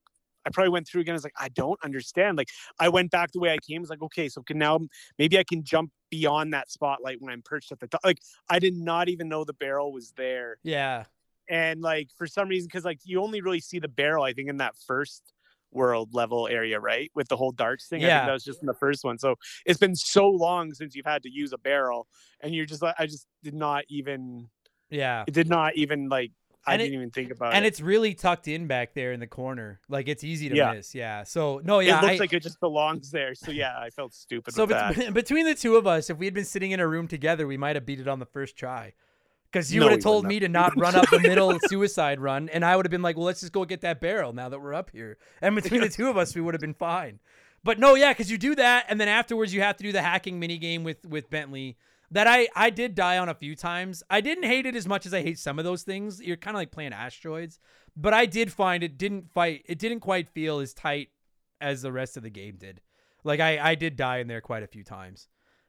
I 0.45 0.49
probably 0.51 0.69
went 0.69 0.87
through 0.87 1.01
again. 1.01 1.13
I 1.13 1.15
was 1.15 1.23
like, 1.23 1.33
I 1.37 1.49
don't 1.49 1.79
understand. 1.83 2.37
Like 2.37 2.49
I 2.79 2.89
went 2.89 3.11
back 3.11 3.31
the 3.31 3.39
way 3.39 3.51
I 3.51 3.57
came. 3.57 3.79
I 3.79 3.81
was 3.81 3.89
like, 3.89 4.01
okay, 4.03 4.29
so 4.29 4.43
can 4.43 4.57
now 4.57 4.79
maybe 5.17 5.37
I 5.39 5.43
can 5.43 5.63
jump 5.63 5.91
beyond 6.09 6.53
that 6.53 6.69
spotlight 6.71 7.21
when 7.21 7.33
I'm 7.33 7.41
perched 7.41 7.71
at 7.71 7.79
the 7.79 7.87
top. 7.87 8.01
Like 8.03 8.19
I 8.49 8.59
did 8.59 8.75
not 8.75 9.09
even 9.09 9.27
know 9.27 9.43
the 9.43 9.53
barrel 9.53 9.91
was 9.91 10.13
there, 10.15 10.57
Yeah, 10.63 11.05
and 11.49 11.81
like 11.81 12.09
for 12.17 12.27
some 12.27 12.47
reason, 12.47 12.67
because 12.67 12.85
like 12.85 12.99
you 13.03 13.21
only 13.21 13.41
really 13.41 13.59
see 13.59 13.79
the 13.79 13.87
barrel, 13.87 14.23
I 14.23 14.33
think, 14.33 14.47
in 14.47 14.57
that 14.57 14.75
first 14.87 15.33
world 15.71 16.13
level 16.13 16.47
area, 16.47 16.79
right? 16.79 17.09
With 17.15 17.27
the 17.29 17.37
whole 17.37 17.51
darts 17.51 17.87
thing. 17.87 18.03
I 18.03 18.07
Yeah. 18.07 18.19
think 18.19 18.27
that 18.29 18.33
was 18.33 18.43
just 18.43 18.61
in 18.61 18.67
the 18.67 18.73
first 18.73 19.03
one. 19.03 19.17
So 19.17 19.35
it's 19.65 19.79
been 19.79 19.95
so 19.95 20.27
long 20.27 20.73
since 20.73 20.95
you've 20.95 21.05
had 21.05 21.23
to 21.23 21.29
use 21.31 21.53
a 21.53 21.57
barrel, 21.57 22.07
and 22.41 22.53
you're 22.53 22.65
just 22.65 22.81
like, 22.81 22.95
I 22.99 23.05
just 23.05 23.25
did 23.43 23.53
not 23.53 23.83
even, 23.89 24.49
yeah. 24.89 25.23
it 25.27 25.33
did 25.33 25.49
not 25.49 25.75
even 25.75 26.09
like, 26.09 26.31
I 26.63 26.73
And 26.73 26.79
didn't 26.81 26.93
even 26.93 27.09
think 27.09 27.31
about 27.31 27.55
And 27.55 27.65
it. 27.65 27.69
it's 27.69 27.81
really 27.81 28.13
tucked 28.13 28.47
in 28.47 28.67
back 28.67 28.93
there 28.93 29.13
in 29.13 29.19
the 29.19 29.25
corner. 29.25 29.79
Like 29.89 30.07
it's 30.07 30.23
easy 30.23 30.47
to 30.49 30.55
Yeah. 30.55 30.73
miss. 30.73 30.93
Yeah. 30.93 31.23
So 31.23 31.59
no, 31.63 31.79
yeah. 31.79 31.97
it 31.97 32.01
looks 32.03 32.13
I- 32.15 32.17
like 32.17 32.33
it 32.33 32.43
just 32.43 32.59
belongs 32.59 33.09
there. 33.09 33.33
So 33.33 33.49
yeah, 33.49 33.79
I 33.79 33.89
felt 33.89 34.13
stupid 34.13 34.53
so 34.53 34.67
bet- 34.67 35.11
between 35.13 35.45
the 35.47 35.55
two 35.55 35.75
of 35.75 35.87
us, 35.87 36.11
if 36.11 36.17
we 36.19 36.25
had 36.27 36.35
been 36.35 36.45
sitting 36.45 36.69
in 36.69 36.79
a 36.79 36.87
room 36.87 37.07
together, 37.07 37.47
we 37.47 37.57
might 37.57 37.75
have 37.75 37.85
beat 37.87 37.99
it 37.99 38.07
on 38.07 38.19
the 38.19 38.27
first 38.27 38.55
try. 38.57 38.93
Because 39.51 39.73
you 39.73 39.81
No, 39.81 39.87
would 39.87 39.93
have 39.93 40.01
told 40.01 40.25
me 40.25 40.39
to 40.39 40.47
not 40.47 40.79
run 40.79 40.95
up 40.95 41.09
the 41.09 41.19
middle 41.23 41.59
suicide 41.67 42.19
run, 42.19 42.47
and 42.49 42.63
I 42.63 42.75
would 42.75 42.85
have 42.85 42.91
been 42.91 43.01
like, 43.01 43.17
"Well, 43.17 43.25
let's 43.25 43.41
just 43.41 43.51
go 43.51 43.65
get 43.65 43.81
that 43.81 43.99
barrel 43.99 44.31
now 44.31 44.47
that 44.49 44.61
we're 44.61 44.73
up 44.73 44.91
here." 44.91 45.17
And 45.41 45.55
between 45.55 45.81
the 45.81 45.89
two 45.89 46.09
of 46.09 46.17
us, 46.17 46.33
we 46.33 46.41
would 46.41 46.53
have 46.53 46.61
been 46.61 46.73
fine. 46.73 47.19
But 47.63 47.77
no, 47.77 47.95
yeah, 47.95 48.11
because 48.11 48.31
you 48.31 48.37
do 48.37 48.55
that, 48.55 48.85
and 48.87 48.99
then 48.99 49.07
afterwards 49.07 49.53
you 49.53 49.61
have 49.61 49.77
to 49.77 49.83
do 49.83 49.91
the 49.91 50.01
hacking 50.01 50.39
mini 50.39 50.57
game 50.57 50.83
with 50.83 51.05
with 51.05 51.29
Bentley. 51.29 51.77
That 52.11 52.27
I 52.27 52.47
I 52.55 52.69
did 52.69 52.95
die 52.95 53.17
on 53.17 53.29
a 53.29 53.33
few 53.33 53.55
times. 53.55 54.03
I 54.09 54.21
didn't 54.21 54.43
hate 54.43 54.65
it 54.65 54.75
as 54.75 54.87
much 54.87 55.05
as 55.05 55.13
I 55.13 55.21
hate 55.21 55.39
some 55.39 55.59
of 55.59 55.65
those 55.65 55.83
things. 55.83 56.21
You're 56.21 56.37
kind 56.37 56.55
of 56.55 56.59
like 56.59 56.71
playing 56.71 56.93
asteroids, 56.93 57.59
but 57.95 58.13
I 58.13 58.25
did 58.25 58.51
find 58.51 58.83
it 58.83 58.97
didn't 58.97 59.31
fight. 59.31 59.63
It 59.65 59.79
didn't 59.79 59.99
quite 60.01 60.27
feel 60.29 60.59
as 60.59 60.73
tight 60.73 61.09
as 61.59 61.81
the 61.81 61.91
rest 61.91 62.17
of 62.17 62.23
the 62.23 62.29
game 62.29 62.55
did. 62.57 62.81
Like 63.23 63.39
I 63.39 63.71
I 63.71 63.75
did 63.75 63.95
die 63.95 64.17
in 64.17 64.27
there 64.27 64.41
quite 64.41 64.63
a 64.63 64.67
few 64.67 64.83
times. 64.83 65.27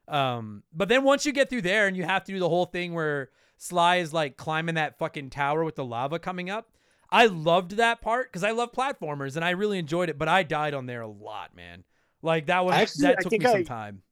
Um, 0.08 0.64
but 0.72 0.88
then 0.88 1.04
once 1.04 1.24
you 1.24 1.32
get 1.32 1.48
through 1.48 1.62
there 1.62 1.86
and 1.86 1.96
you 1.96 2.02
have 2.04 2.24
to 2.24 2.32
do 2.32 2.38
the 2.38 2.48
whole 2.48 2.66
thing 2.66 2.92
where 2.92 3.30
Sly 3.62 3.96
is 3.96 4.12
like 4.12 4.36
climbing 4.36 4.74
that 4.74 4.98
fucking 4.98 5.30
tower 5.30 5.62
with 5.62 5.76
the 5.76 5.84
lava 5.84 6.18
coming 6.18 6.50
up. 6.50 6.68
I 7.10 7.26
loved 7.26 7.72
that 7.72 8.00
part 8.00 8.26
because 8.32 8.42
I 8.42 8.50
love 8.50 8.72
platformers 8.72 9.36
and 9.36 9.44
I 9.44 9.50
really 9.50 9.78
enjoyed 9.78 10.08
it, 10.08 10.18
but 10.18 10.26
I 10.26 10.42
died 10.42 10.74
on 10.74 10.86
there 10.86 11.02
a 11.02 11.06
lot, 11.06 11.54
man. 11.54 11.84
Like 12.22 12.46
that 12.46 12.64
was 12.64 12.74
Actually, 12.74 13.02
that 13.02 13.20
took 13.20 13.32
me 13.32 13.40
some 13.40 13.54
I- 13.58 13.62
time. 13.62 14.02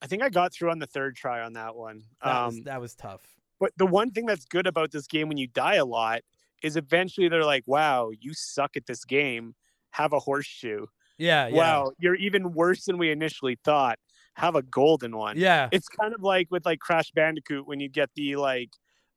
I 0.00 0.06
think 0.06 0.22
I 0.22 0.28
got 0.28 0.52
through 0.54 0.70
on 0.70 0.78
the 0.78 0.86
third 0.86 1.16
try 1.16 1.40
on 1.42 1.54
that 1.54 1.74
one. 1.74 2.04
That 2.22 2.36
Um, 2.36 2.46
was 2.46 2.60
that 2.66 2.80
was 2.80 2.94
tough. 2.94 3.20
But 3.58 3.72
the 3.76 3.84
one 3.84 4.12
thing 4.12 4.26
that's 4.26 4.44
good 4.44 4.66
about 4.68 4.92
this 4.92 5.06
game 5.08 5.28
when 5.28 5.36
you 5.38 5.48
die 5.48 5.74
a 5.74 5.84
lot 5.84 6.20
is 6.62 6.76
eventually 6.76 7.28
they're 7.28 7.44
like, 7.44 7.64
"Wow, 7.66 8.10
you 8.18 8.32
suck 8.32 8.76
at 8.76 8.86
this 8.86 9.04
game. 9.04 9.54
Have 9.90 10.12
a 10.12 10.20
horseshoe. 10.20 10.86
Yeah, 11.18 11.48
yeah. 11.48 11.54
Wow, 11.56 11.92
you're 11.98 12.14
even 12.14 12.54
worse 12.54 12.84
than 12.84 12.96
we 12.96 13.10
initially 13.10 13.56
thought. 13.64 13.98
Have 14.34 14.54
a 14.54 14.62
golden 14.62 15.16
one." 15.16 15.36
Yeah. 15.36 15.68
It's 15.72 15.88
kind 15.88 16.14
of 16.14 16.22
like 16.22 16.46
with 16.50 16.64
like 16.64 16.78
Crash 16.78 17.10
Bandicoot 17.10 17.66
when 17.66 17.80
you 17.80 17.88
get 17.88 18.08
the 18.14 18.36
like 18.36 18.70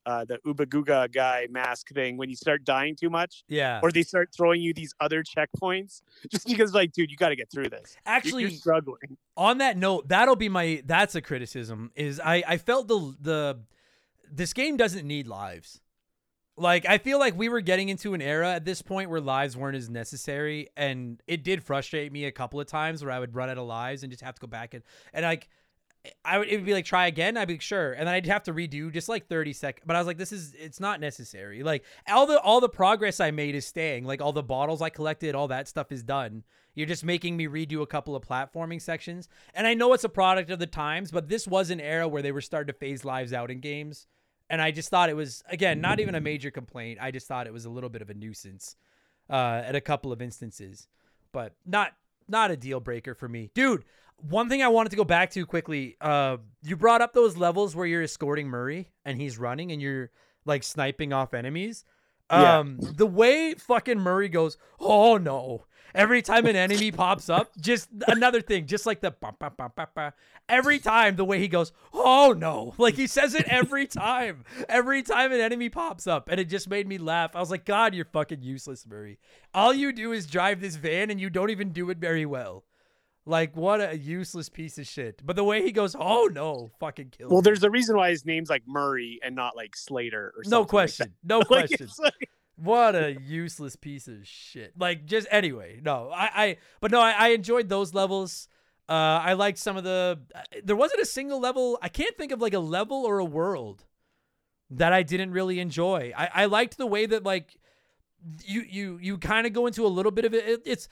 uh 0.06 0.26
the 0.26 0.38
Uba 0.46 0.66
Googa 0.66 1.12
guy 1.12 1.48
mask 1.50 1.90
thing 1.90 2.18
when 2.18 2.30
you 2.30 2.36
start 2.36 2.64
dying 2.66 2.96
too 2.96 3.10
much 3.10 3.44
Yeah. 3.48 3.80
or 3.84 3.92
they 3.92 4.04
start 4.04 4.30
throwing 4.36 4.62
you 4.62 4.74
these 4.74 4.94
other 5.00 5.24
checkpoints 5.24 6.02
just 6.30 6.48
because 6.48 6.74
like 6.74 6.92
dude 6.92 7.10
you 7.12 7.18
got 7.18 7.30
to 7.30 7.36
get 7.36 7.50
through 7.52 7.70
this. 7.70 7.96
Actually, 8.06 8.44
you're 8.44 8.52
struggling. 8.52 9.18
on 9.38 9.60
that 9.60 9.78
note, 9.78 10.08
that'll 10.10 10.36
be 10.36 10.50
my 10.50 10.82
that's 10.86 11.16
a 11.16 11.22
criticism 11.22 11.92
is 11.96 12.20
I 12.20 12.44
I 12.48 12.58
felt 12.58 12.88
the 12.88 13.16
the 13.22 13.60
this 14.32 14.54
game 14.54 14.78
doesn't 14.78 15.06
need 15.08 15.28
lives. 15.28 15.80
Like 16.56 16.86
I 16.88 17.00
feel 17.00 17.18
like 17.18 17.36
we 17.38 17.50
were 17.50 17.62
getting 17.62 17.90
into 17.90 18.14
an 18.14 18.22
era 18.22 18.54
at 18.54 18.64
this 18.66 18.82
point 18.82 19.10
where 19.10 19.20
lives 19.22 19.58
weren't 19.58 19.76
as 19.76 19.90
necessary 19.90 20.70
and 20.78 21.20
it 21.28 21.44
did 21.44 21.64
frustrate 21.64 22.12
me 22.12 22.26
a 22.26 22.32
couple 22.32 22.60
of 22.60 22.68
times 22.68 23.04
where 23.04 23.12
I 23.12 23.20
would 23.20 23.34
run 23.34 23.50
out 23.50 23.58
of 23.58 23.66
lives 23.66 24.04
and 24.04 24.12
just 24.12 24.24
have 24.24 24.36
to 24.36 24.42
go 24.42 24.48
back 24.48 24.74
and 24.76 24.84
and 25.14 25.24
like 25.26 25.50
I 26.26 26.38
would 26.38 26.50
it 26.50 26.58
would 26.58 26.66
be 26.66 26.74
like 26.74 26.86
try 26.86 27.08
again. 27.08 27.38
I'd 27.38 27.48
be 27.48 27.54
like, 27.54 27.62
sure, 27.62 27.94
and 27.94 28.08
then 28.08 28.14
I'd 28.14 28.26
have 28.26 28.44
to 28.44 28.54
redo 28.54 28.92
just 28.92 29.08
like 29.08 29.28
thirty 29.28 29.54
seconds. 29.54 29.84
But 29.86 29.96
I 29.96 30.00
was 30.00 30.08
like, 30.08 30.18
this 30.18 30.34
is 30.34 30.54
it's 30.54 30.80
not 30.80 31.00
necessary. 31.00 31.64
Like 31.64 31.86
all 32.08 32.26
the 32.26 32.40
all 32.42 32.60
the 32.60 32.70
progress 32.70 33.20
I 33.20 33.32
made 33.32 33.56
is 33.56 33.66
staying. 33.66 34.04
Like 34.04 34.22
all 34.22 34.34
the 34.34 34.44
bottles 34.44 34.82
I 34.82 34.90
collected, 34.90 35.34
all 35.34 35.48
that 35.48 35.68
stuff 35.68 35.92
is 35.92 36.04
done. 36.04 36.44
You're 36.76 36.88
just 36.88 37.06
making 37.06 37.38
me 37.38 37.48
redo 37.48 37.82
a 37.82 37.88
couple 37.88 38.16
of 38.16 38.28
platforming 38.28 38.82
sections. 38.82 39.30
And 39.54 39.68
I 39.68 39.76
know 39.76 39.94
it's 39.94 40.04
a 40.04 40.10
product 40.10 40.50
of 40.50 40.60
the 40.60 40.68
times, 40.68 41.12
but 41.12 41.30
this 41.30 41.48
was 41.48 41.70
an 41.70 41.80
era 41.80 42.08
where 42.08 42.22
they 42.22 42.32
were 42.32 42.42
starting 42.42 42.74
to 42.74 42.80
phase 42.80 43.06
lives 43.06 43.32
out 43.32 43.52
in 43.52 43.60
games. 43.60 44.08
And 44.50 44.62
I 44.62 44.72
just 44.72 44.90
thought 44.90 45.10
it 45.10 45.16
was 45.16 45.42
again 45.48 45.80
not 45.80 46.02
even 46.02 46.16
a 46.16 46.22
major 46.22 46.52
complaint. 46.52 47.00
I 47.02 47.12
just 47.12 47.28
thought 47.28 47.48
it 47.48 47.54
was 47.54 47.66
a 47.66 47.70
little 47.70 47.90
bit 47.90 48.02
of 48.02 48.10
a 48.10 48.14
nuisance 48.14 48.76
uh, 49.30 49.62
at 49.66 49.76
a 49.76 49.82
couple 49.82 50.12
of 50.12 50.22
instances, 50.22 50.90
but 51.32 51.54
not 51.66 51.94
not 52.28 52.52
a 52.52 52.58
deal 52.58 52.80
breaker 52.80 53.14
for 53.14 53.28
me, 53.28 53.50
dude. 53.54 53.84
One 54.18 54.48
thing 54.48 54.62
I 54.62 54.70
wanted 54.70 54.90
to 54.92 54.96
go 54.96 55.04
back 55.04 55.32
to 55.32 55.46
quickly. 55.46 55.98
Uh, 56.00 56.38
you 56.62 56.78
brought 56.78 57.02
up 57.02 57.14
those 57.14 57.36
levels 57.36 57.76
where 57.76 57.86
you're 57.86 58.04
escorting 58.04 58.48
Murray 58.48 58.90
and 59.04 59.20
he's 59.20 59.38
running 59.38 59.72
and 59.72 59.82
you're 59.82 60.12
like 60.46 60.64
sniping 60.64 61.12
off 61.12 61.34
enemies. 61.34 61.84
Yeah. 62.32 62.60
Um, 62.60 62.80
the 62.80 63.06
way 63.06 63.54
fucking 63.54 64.00
Murray 64.00 64.30
goes, 64.30 64.58
oh 64.80 65.18
no. 65.18 65.66
Every 65.96 66.22
time 66.22 66.46
an 66.46 66.56
enemy 66.56 66.92
pops 66.92 67.30
up, 67.30 67.52
just 67.60 67.90
another 68.08 68.42
thing, 68.42 68.66
just 68.66 68.86
like 68.86 69.00
the 69.02 69.12
bum, 69.12 69.36
bum, 69.40 69.54
bum. 69.76 70.12
every 70.50 70.80
time 70.80 71.16
the 71.16 71.26
way 71.26 71.40
he 71.40 71.48
goes, 71.48 71.72
oh 71.94 72.34
no, 72.38 72.74
like 72.78 72.96
he 72.96 73.06
says 73.08 73.36
it 73.36 73.46
every 73.48 73.86
time, 73.86 74.44
every 74.68 75.04
time 75.04 75.32
an 75.32 75.40
enemy 75.40 75.70
pops 75.70 76.08
up, 76.08 76.30
and 76.30 76.40
it 76.40 76.46
just 76.46 76.68
made 76.70 76.88
me 76.88 76.98
laugh. 76.98 77.36
I 77.36 77.40
was 77.40 77.52
like, 77.52 77.66
God, 77.66 77.94
you're 77.94 78.06
fucking 78.06 78.42
useless, 78.42 78.88
Murray. 78.88 79.20
All 79.54 79.74
you 79.74 79.94
do 79.94 80.12
is 80.12 80.26
drive 80.26 80.62
this 80.62 80.76
van, 80.78 81.10
and 81.12 81.20
you 81.22 81.30
don't 81.30 81.52
even 81.52 81.70
do 81.70 81.90
it 81.92 81.98
very 82.00 82.26
well. 82.26 82.64
Like 83.26 83.56
what 83.56 83.80
a 83.80 83.98
useless 83.98 84.50
piece 84.50 84.78
of 84.78 84.86
shit. 84.86 85.22
But 85.26 85.38
the 85.38 85.46
way 85.46 85.62
he 85.62 85.72
goes, 85.72 85.96
oh 85.98 86.30
no, 86.34 86.72
fucking 86.80 87.12
kill. 87.18 87.30
Well, 87.30 87.38
me. 87.42 87.44
there's 87.46 87.64
a 87.64 87.70
reason 87.70 87.96
why 87.96 88.10
his 88.10 88.26
name's 88.26 88.50
like 88.50 88.64
Murray 88.68 89.20
and 89.24 89.34
not 89.34 89.56
like 89.56 89.78
Slater 89.78 90.34
or 90.36 90.44
something. 90.44 90.52
no 90.52 90.60
like 90.62 90.68
question, 90.68 91.14
no 91.24 91.38
Like, 91.48 91.48
question. 91.48 91.88
like- 92.00 92.30
What 92.64 92.96
a 92.96 93.20
useless 93.22 93.76
piece 93.76 94.08
of 94.08 94.26
shit. 94.26 94.74
Like 94.80 95.06
just 95.06 95.28
anyway, 95.30 95.82
no, 95.84 96.12
I, 96.14 96.30
I 96.36 96.58
but 96.80 96.92
no, 96.92 97.02
I, 97.02 97.12
I 97.12 97.28
enjoyed 97.30 97.68
those 97.68 97.94
levels. 97.94 98.48
Uh, 98.88 98.94
I 98.94 99.34
liked 99.34 99.58
some 99.58 99.76
of 99.76 99.84
the. 99.84 100.20
There 100.64 100.76
wasn't 100.76 101.02
a 101.02 101.06
single 101.06 101.42
level. 101.42 101.78
I 101.82 101.90
can't 101.90 102.16
think 102.18 102.32
of 102.32 102.42
like 102.42 102.54
a 102.54 102.60
level 102.60 103.06
or 103.06 103.20
a 103.20 103.26
world 103.26 103.84
that 104.70 104.94
I 104.94 105.04
didn't 105.04 105.32
really 105.32 105.60
enjoy. 105.60 106.14
I, 106.16 106.30
I 106.34 106.46
liked 106.46 106.78
the 106.78 106.88
way 106.88 107.06
that 107.06 107.24
like 107.24 107.58
you 108.46 108.62
you 108.62 108.98
you 109.02 109.18
kind 109.18 109.46
of 109.46 109.52
go 109.52 109.68
into 109.68 109.86
a 109.86 109.90
little 109.90 110.12
bit 110.12 110.24
of 110.24 110.34
it. 110.34 110.48
it. 110.48 110.62
It's 110.66 110.88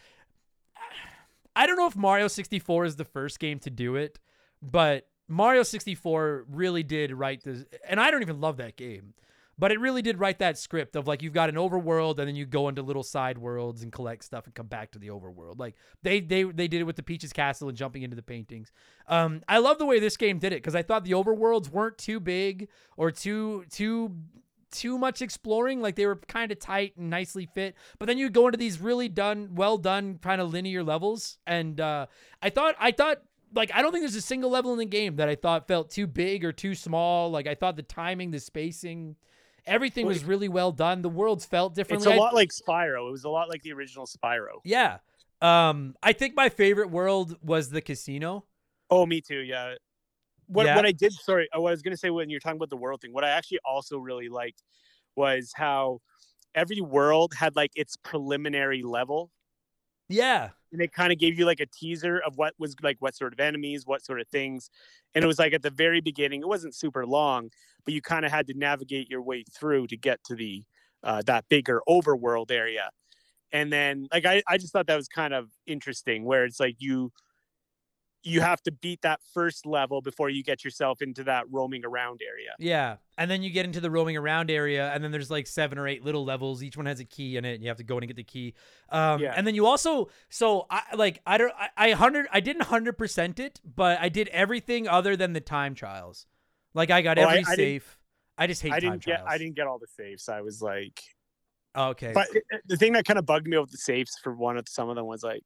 I 1.56 1.68
don't 1.68 1.78
know 1.78 1.88
if 1.88 1.96
Mario 1.96 2.28
64 2.28 2.86
is 2.86 2.96
the 2.98 3.06
first 3.06 3.40
game 3.40 3.60
to 3.60 3.70
do 3.70 3.96
it, 3.96 4.20
but 4.62 5.08
Mario 5.28 5.64
64 5.64 6.46
really 6.50 6.84
did 6.84 7.14
write 7.14 7.44
this, 7.44 7.64
and 7.88 8.00
I 8.00 8.12
don't 8.12 8.22
even 8.22 8.42
love 8.42 8.58
that 8.58 8.76
game. 8.76 9.14
But 9.62 9.72
it 9.72 9.80
really 9.80 10.02
did 10.02 10.20
write 10.20 10.40
that 10.40 10.58
script 10.58 10.96
of 10.96 11.06
like 11.06 11.22
you've 11.22 11.34
got 11.34 11.48
an 11.48 11.54
overworld 11.54 12.18
and 12.18 12.28
then 12.28 12.36
you 12.36 12.48
go 12.48 12.68
into 12.68 12.82
little 12.82 13.04
side 13.04 13.38
worlds 13.38 13.84
and 13.84 13.92
collect 13.92 14.24
stuff 14.24 14.46
and 14.46 14.56
come 14.56 14.66
back 14.66 14.90
to 14.94 15.00
the 15.00 15.10
overworld. 15.10 15.60
Like 15.60 15.76
they 16.02 16.20
they 16.20 16.42
they 16.42 16.68
did 16.68 16.82
it 16.82 16.86
with 16.86 16.96
the 16.96 17.04
Peach's 17.04 17.32
Castle 17.32 17.70
and 17.70 17.78
jumping 17.78 18.02
into 18.02 18.16
the 18.16 18.24
paintings. 18.24 18.72
Um, 19.08 19.44
I 19.48 19.60
love 19.60 19.78
the 19.78 19.86
way 19.86 20.00
this 20.00 20.18
game 20.18 20.40
did 20.40 20.52
it 20.52 20.64
because 20.64 20.74
I 20.74 20.82
thought 20.82 21.04
the 21.04 21.12
overworlds 21.12 21.70
weren't 21.70 22.00
too 22.00 22.20
big 22.20 22.70
or 22.98 23.12
too 23.12 23.66
too 23.70 24.16
too 24.72 24.98
much 24.98 25.22
exploring. 25.22 25.80
Like 25.80 25.96
they 25.96 26.08
were 26.08 26.16
kind 26.16 26.52
of 26.52 26.58
tight 26.58 26.98
and 26.98 27.12
nicely 27.12 27.48
fit. 27.54 27.76
But 28.00 28.08
then 28.08 28.18
you 28.18 28.32
go 28.32 28.48
into 28.48 28.58
these 28.58 28.82
really 28.82 29.10
done, 29.10 29.50
well 29.54 29.78
done, 29.78 30.18
kind 30.18 30.42
of 30.42 30.52
linear 30.52 30.84
levels. 30.84 31.38
And 31.46 31.80
uh, 31.80 32.08
I 32.42 32.50
thought 32.50 32.74
I 32.80 32.94
thought 32.94 33.22
like 33.54 33.70
I 33.76 33.84
don't 33.84 33.92
think 33.92 34.02
there's 34.02 34.16
a 34.16 34.22
single 34.22 34.50
level 34.50 34.74
in 34.74 34.80
the 34.80 34.86
game 34.86 35.18
that 35.18 35.30
I 35.30 35.36
thought 35.36 35.68
felt 35.68 35.92
too 35.92 36.08
big 36.08 36.44
or 36.44 36.52
too 36.52 36.74
small. 36.74 37.30
Like 37.30 37.46
I 37.46 37.54
thought 37.54 37.76
the 37.76 37.84
timing, 37.84 38.32
the 38.32 38.40
spacing, 38.40 39.18
everything 39.66 40.06
was 40.06 40.24
really 40.24 40.50
well 40.50 40.72
done. 40.72 41.02
The 41.02 41.10
worlds 41.10 41.46
felt 41.46 41.76
differently. 41.76 42.08
it's 42.10 42.18
a 42.18 42.20
lot 42.20 42.34
like 42.34 42.50
Spyro. 42.50 43.08
It 43.08 43.12
was 43.12 43.24
a 43.24 43.30
lot 43.30 43.50
like 43.50 43.62
the 43.64 43.74
original 43.74 44.06
Spyro. 44.06 44.60
yeah. 44.64 44.98
Um, 45.42 45.96
I 46.04 46.14
think 46.14 46.36
my 46.36 46.50
favorite 46.50 46.92
world 46.92 47.36
was 47.42 47.70
the 47.72 47.82
casino. 47.82 48.46
Oh, 48.92 49.08
me 49.08 49.22
too. 49.22 49.40
Yeah. 49.40 49.74
What 50.46 50.66
Yeah. 50.68 50.76
what 50.76 50.86
I 50.86 50.92
did, 50.92 51.14
sorry, 51.14 51.48
what 51.54 51.70
I 51.70 51.72
was 51.72 51.82
gonna 51.82 51.98
say 51.98 52.10
when 52.12 52.30
you're 52.30 52.40
talking 52.40 52.58
about 52.58 52.70
the 52.70 52.78
world 52.78 53.02
thing, 53.02 53.12
what 53.12 53.24
I 53.24 53.30
actually 53.30 53.60
also 53.66 53.98
really 53.98 54.30
liked 54.30 54.62
was 55.16 55.52
how 55.56 56.00
every 56.54 56.82
world 56.82 57.34
had 57.34 57.56
like 57.56 57.72
its 57.76 57.96
preliminary 57.98 58.84
level. 58.84 59.32
Yeah. 60.10 60.50
And 60.72 60.82
it 60.82 60.94
kind 60.94 61.12
of 61.12 61.20
gave 61.20 61.38
you 61.38 61.46
like 61.46 61.60
a 61.60 61.66
teaser 61.66 62.20
of 62.26 62.38
what 62.38 62.54
was 62.58 62.76
like 62.82 62.98
what 63.00 63.16
sort 63.16 63.34
of 63.34 63.40
enemies, 63.40 63.86
what 63.86 64.04
sort 64.04 64.22
of 64.22 64.28
things. 64.28 64.70
And 65.14 65.24
it 65.24 65.28
was 65.28 65.40
like 65.40 65.54
at 65.54 65.62
the 65.62 65.70
very 65.70 66.02
beginning, 66.02 66.42
it 66.42 66.48
wasn't 66.48 66.76
super 66.76 67.06
long, 67.06 67.50
but 67.84 67.94
you 67.94 68.02
kind 68.02 68.26
of 68.26 68.32
had 68.32 68.48
to 68.48 68.54
navigate 68.54 69.10
your 69.10 69.22
way 69.22 69.44
through 69.54 69.88
to 69.88 69.98
get 69.98 70.24
to 70.26 70.36
the 70.36 70.64
uh, 71.04 71.22
that 71.26 71.46
bigger 71.50 71.82
overworld 71.90 72.52
area. 72.52 72.90
And 73.52 73.72
then 73.72 74.08
like 74.14 74.26
I, 74.26 74.44
I 74.48 74.58
just 74.58 74.72
thought 74.72 74.88
that 74.88 74.96
was 74.96 75.08
kind 75.08 75.34
of 75.34 75.50
interesting 75.68 76.24
where 76.24 76.46
it's 76.46 76.60
like 76.60 76.76
you 76.80 77.12
you 78.24 78.40
have 78.42 78.62
to 78.62 78.72
beat 78.72 79.02
that 79.02 79.20
first 79.34 79.66
level 79.66 80.00
before 80.02 80.30
you 80.30 80.44
get 80.44 80.64
yourself 80.64 81.02
into 81.02 81.24
that 81.24 81.46
roaming 81.50 81.84
around 81.84 82.22
area. 82.28 82.52
Yeah. 82.60 82.98
And 83.18 83.32
then 83.32 83.42
you 83.42 83.50
get 83.50 83.66
into 83.66 83.80
the 83.80 83.90
roaming 83.90 84.16
around 84.16 84.52
area, 84.52 84.92
and 84.94 85.04
then 85.04 85.12
there's 85.12 85.32
like 85.32 85.48
seven 85.48 85.78
or 85.80 85.88
eight 85.88 86.04
little 86.06 86.24
levels. 86.24 86.62
Each 86.62 86.78
one 86.78 86.86
has 86.86 87.00
a 87.00 87.06
key 87.06 87.38
in 87.38 87.46
it, 87.46 87.56
and 87.56 87.64
you 87.64 87.70
have 87.70 87.78
to 87.78 87.84
go 87.84 87.98
in 87.98 88.04
and 88.04 88.10
get 88.10 88.18
the 88.18 88.24
key. 88.24 88.54
Um, 88.90 89.22
Yeah. 89.22 89.34
And 89.36 89.46
then 89.48 89.56
you 89.56 89.66
also, 89.66 90.10
so 90.30 90.68
I 90.70 90.82
like, 90.96 91.20
I 91.26 91.38
don't, 91.40 91.52
I, 91.58 91.70
I 91.76 91.92
hundred, 91.94 92.28
I 92.32 92.42
didn't 92.42 92.64
hundred 92.64 92.98
percent 92.98 93.40
it, 93.40 93.60
but 93.64 94.00
I 94.00 94.10
did 94.10 94.28
everything 94.30 94.88
other 94.88 95.16
than 95.16 95.34
the 95.34 95.42
time 95.42 95.74
trials. 95.74 96.28
Like 96.74 96.92
I 96.92 97.02
got 97.02 97.18
Oh, 97.18 97.24
every 97.24 97.40
I 97.46 97.56
safe. 97.56 97.98
I 98.38 98.48
just 98.48 98.62
hate 98.62 98.72
I 98.72 98.80
time 98.80 98.92
didn't 98.92 99.06
get 99.06 99.16
trials. 99.18 99.30
I 99.32 99.38
didn't 99.40 99.56
get 99.56 99.68
all 99.68 99.80
the 99.80 99.88
saves. 99.88 100.30
I 100.30 100.42
was 100.42 100.62
like 100.62 101.02
okay. 101.76 102.12
but 102.14 102.28
it- 102.36 102.44
it- 102.50 102.62
the 102.68 102.78
thing 102.78 102.94
that 102.94 103.06
kind 103.06 103.18
of 103.20 103.26
bugged 103.26 103.48
me 103.48 103.58
with 103.58 103.72
the 103.72 103.78
safes 103.78 104.18
for 104.24 104.34
one 104.36 104.58
of 104.58 104.68
some 104.70 104.90
of 104.90 104.96
them 104.96 105.06
was 105.06 105.24
like 105.24 105.44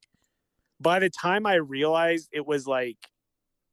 by 0.80 0.99
the 0.99 1.09
time 1.09 1.45
I 1.45 1.55
realized 1.55 2.30
it 2.34 2.45
was 2.45 2.67
like 2.67 2.97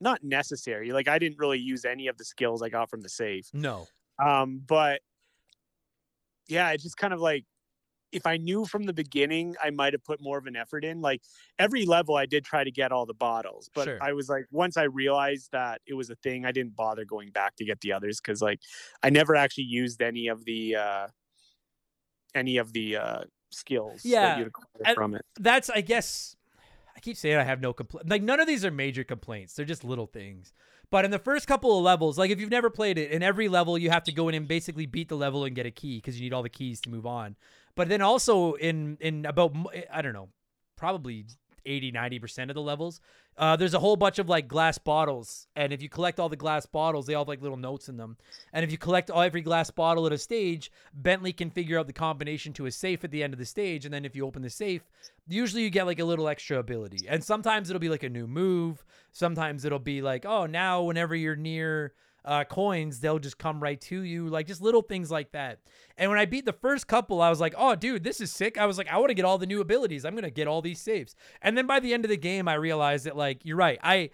not 0.00 0.22
necessary. 0.24 0.92
Like 0.92 1.08
I 1.08 1.18
didn't 1.18 1.38
really 1.38 1.58
use 1.60 1.84
any 1.84 2.08
of 2.08 2.18
the 2.18 2.24
skills 2.24 2.62
I 2.62 2.68
got 2.70 2.90
from 2.90 3.02
the 3.02 3.08
safe. 3.08 3.52
no. 3.52 3.90
Um, 4.24 4.60
but 4.66 5.02
yeah, 6.48 6.70
it's 6.70 6.82
just 6.82 6.96
kind 6.96 7.12
of 7.14 7.20
like 7.20 7.44
if 8.12 8.26
I 8.26 8.38
knew 8.38 8.66
from 8.66 8.84
the 8.84 8.92
beginning, 8.94 9.56
I 9.62 9.70
might 9.70 9.92
have 9.94 10.04
put 10.04 10.20
more 10.22 10.38
of 10.38 10.46
an 10.46 10.56
effort 10.56 10.84
in. 10.84 11.00
Like 11.00 11.22
every 11.58 11.86
level, 11.86 12.16
I 12.16 12.26
did 12.26 12.44
try 12.44 12.64
to 12.64 12.70
get 12.70 12.92
all 12.92 13.06
the 13.06 13.14
bottles, 13.14 13.70
but 13.74 13.88
Sure. 13.88 13.98
I 14.00 14.14
was 14.14 14.28
like, 14.28 14.46
once 14.50 14.76
I 14.76 14.84
realized 14.84 15.50
that 15.52 15.82
it 15.86 15.94
was 15.94 16.10
a 16.10 16.16
thing, 16.16 16.46
I 16.46 16.52
didn't 16.52 16.76
bother 16.76 17.04
going 17.04 17.30
back 17.30 17.56
to 17.56 17.64
get 17.64 17.80
the 17.82 17.92
others 17.92 18.20
because 18.20 18.42
like 18.42 18.60
I 19.02 19.10
never 19.10 19.36
actually 19.36 19.64
used 19.64 20.02
any 20.02 20.28
of 20.28 20.44
the 20.46 20.76
uh 20.76 21.08
any 22.34 22.56
of 22.56 22.72
the 22.72 22.96
uh 22.96 23.24
skills 23.50 24.02
Yeah, 24.04 24.44
that 24.78 24.94
from 24.94 25.14
it. 25.14 25.22
that's 25.38 25.70
I 25.70 25.80
guess 25.80 26.36
keep 27.02 27.16
saying 27.16 27.36
I 27.36 27.44
have 27.44 27.60
no 27.60 27.72
complaint. 27.72 28.08
Like 28.08 28.22
none 28.22 28.40
of 28.40 28.46
these 28.46 28.64
are 28.64 28.70
major 28.70 29.04
complaints. 29.04 29.54
They're 29.54 29.66
just 29.66 29.84
little 29.84 30.06
things. 30.06 30.52
But 30.90 31.04
in 31.04 31.10
the 31.10 31.18
first 31.18 31.46
couple 31.46 31.76
of 31.76 31.84
levels, 31.84 32.18
like 32.18 32.30
if 32.30 32.40
you've 32.40 32.50
never 32.50 32.70
played 32.70 32.98
it, 32.98 33.10
in 33.10 33.22
every 33.22 33.48
level 33.48 33.78
you 33.78 33.90
have 33.90 34.04
to 34.04 34.12
go 34.12 34.28
in 34.28 34.34
and 34.34 34.46
basically 34.46 34.86
beat 34.86 35.08
the 35.08 35.16
level 35.16 35.44
and 35.44 35.56
get 35.56 35.66
a 35.66 35.70
key 35.70 35.98
because 35.98 36.18
you 36.18 36.24
need 36.24 36.34
all 36.34 36.42
the 36.42 36.48
keys 36.48 36.80
to 36.82 36.90
move 36.90 37.06
on. 37.06 37.36
But 37.74 37.88
then 37.88 38.02
also 38.02 38.54
in 38.54 38.96
in 39.00 39.26
about 39.26 39.54
I 39.92 40.02
don't 40.02 40.12
know, 40.12 40.28
probably 40.76 41.26
80 41.66 41.92
90% 41.92 42.48
of 42.48 42.54
the 42.54 42.62
levels, 42.62 43.00
uh, 43.36 43.56
there's 43.56 43.74
a 43.74 43.78
whole 43.78 43.96
bunch 43.96 44.18
of 44.18 44.28
like 44.28 44.48
glass 44.48 44.78
bottles 44.78 45.46
and 45.56 45.72
if 45.72 45.82
you 45.82 45.88
collect 45.88 46.20
all 46.20 46.28
the 46.28 46.36
glass 46.36 46.66
bottles, 46.66 47.06
they 47.06 47.14
all 47.14 47.22
have 47.22 47.28
like 47.28 47.42
little 47.42 47.56
notes 47.56 47.88
in 47.88 47.96
them. 47.96 48.16
And 48.52 48.64
if 48.64 48.70
you 48.70 48.78
collect 48.78 49.10
all, 49.10 49.22
every 49.22 49.40
glass 49.40 49.70
bottle 49.70 50.06
at 50.06 50.12
a 50.12 50.18
stage, 50.18 50.70
Bentley 50.92 51.32
can 51.32 51.50
figure 51.50 51.78
out 51.78 51.86
the 51.86 51.92
combination 51.92 52.52
to 52.54 52.66
a 52.66 52.70
safe 52.70 53.04
at 53.04 53.10
the 53.10 53.22
end 53.22 53.32
of 53.32 53.38
the 53.38 53.46
stage 53.46 53.84
and 53.84 53.92
then 53.92 54.04
if 54.04 54.14
you 54.16 54.26
open 54.26 54.42
the 54.42 54.50
safe, 54.50 54.82
usually 55.28 55.62
you 55.62 55.70
get 55.70 55.86
like 55.86 56.00
a 56.00 56.04
little 56.04 56.28
extra 56.28 56.58
ability. 56.58 57.06
And 57.08 57.22
sometimes 57.22 57.70
it'll 57.70 57.80
be 57.80 57.88
like 57.88 58.02
a 58.02 58.08
new 58.08 58.26
move. 58.26 58.84
Sometimes 59.12 59.64
it'll 59.64 59.78
be 59.78 60.02
like, 60.02 60.24
oh, 60.24 60.46
now 60.46 60.82
whenever 60.82 61.14
you're 61.14 61.36
near 61.36 61.94
uh, 62.24 62.44
coins, 62.44 63.00
they'll 63.00 63.18
just 63.18 63.38
come 63.38 63.60
right 63.62 63.80
to 63.80 64.02
you, 64.02 64.28
like 64.28 64.46
just 64.46 64.60
little 64.62 64.82
things 64.82 65.10
like 65.10 65.32
that. 65.32 65.58
And 65.96 66.10
when 66.10 66.18
I 66.20 66.24
beat 66.24 66.44
the 66.44 66.52
first 66.52 66.86
couple, 66.86 67.20
I 67.20 67.30
was 67.30 67.40
like, 67.40 67.54
oh, 67.58 67.74
dude, 67.74 68.04
this 68.04 68.20
is 68.20 68.30
sick. 68.30 68.56
I 68.58 68.66
was 68.66 68.78
like, 68.78 68.88
I 68.88 68.96
want 68.98 69.10
to 69.10 69.14
get 69.14 69.24
all 69.24 69.38
the 69.38 69.46
new 69.46 69.60
abilities. 69.60 70.04
I'm 70.04 70.14
gonna 70.14 70.30
get 70.30 70.46
all 70.46 70.62
these 70.62 70.80
saves. 70.80 71.14
And 71.40 71.58
then 71.58 71.66
by 71.66 71.80
the 71.80 71.92
end 71.92 72.04
of 72.04 72.08
the 72.10 72.16
game, 72.16 72.46
I 72.48 72.54
realized 72.54 73.06
that 73.06 73.16
like 73.16 73.44
you're 73.44 73.56
right. 73.56 73.78
I 73.82 74.10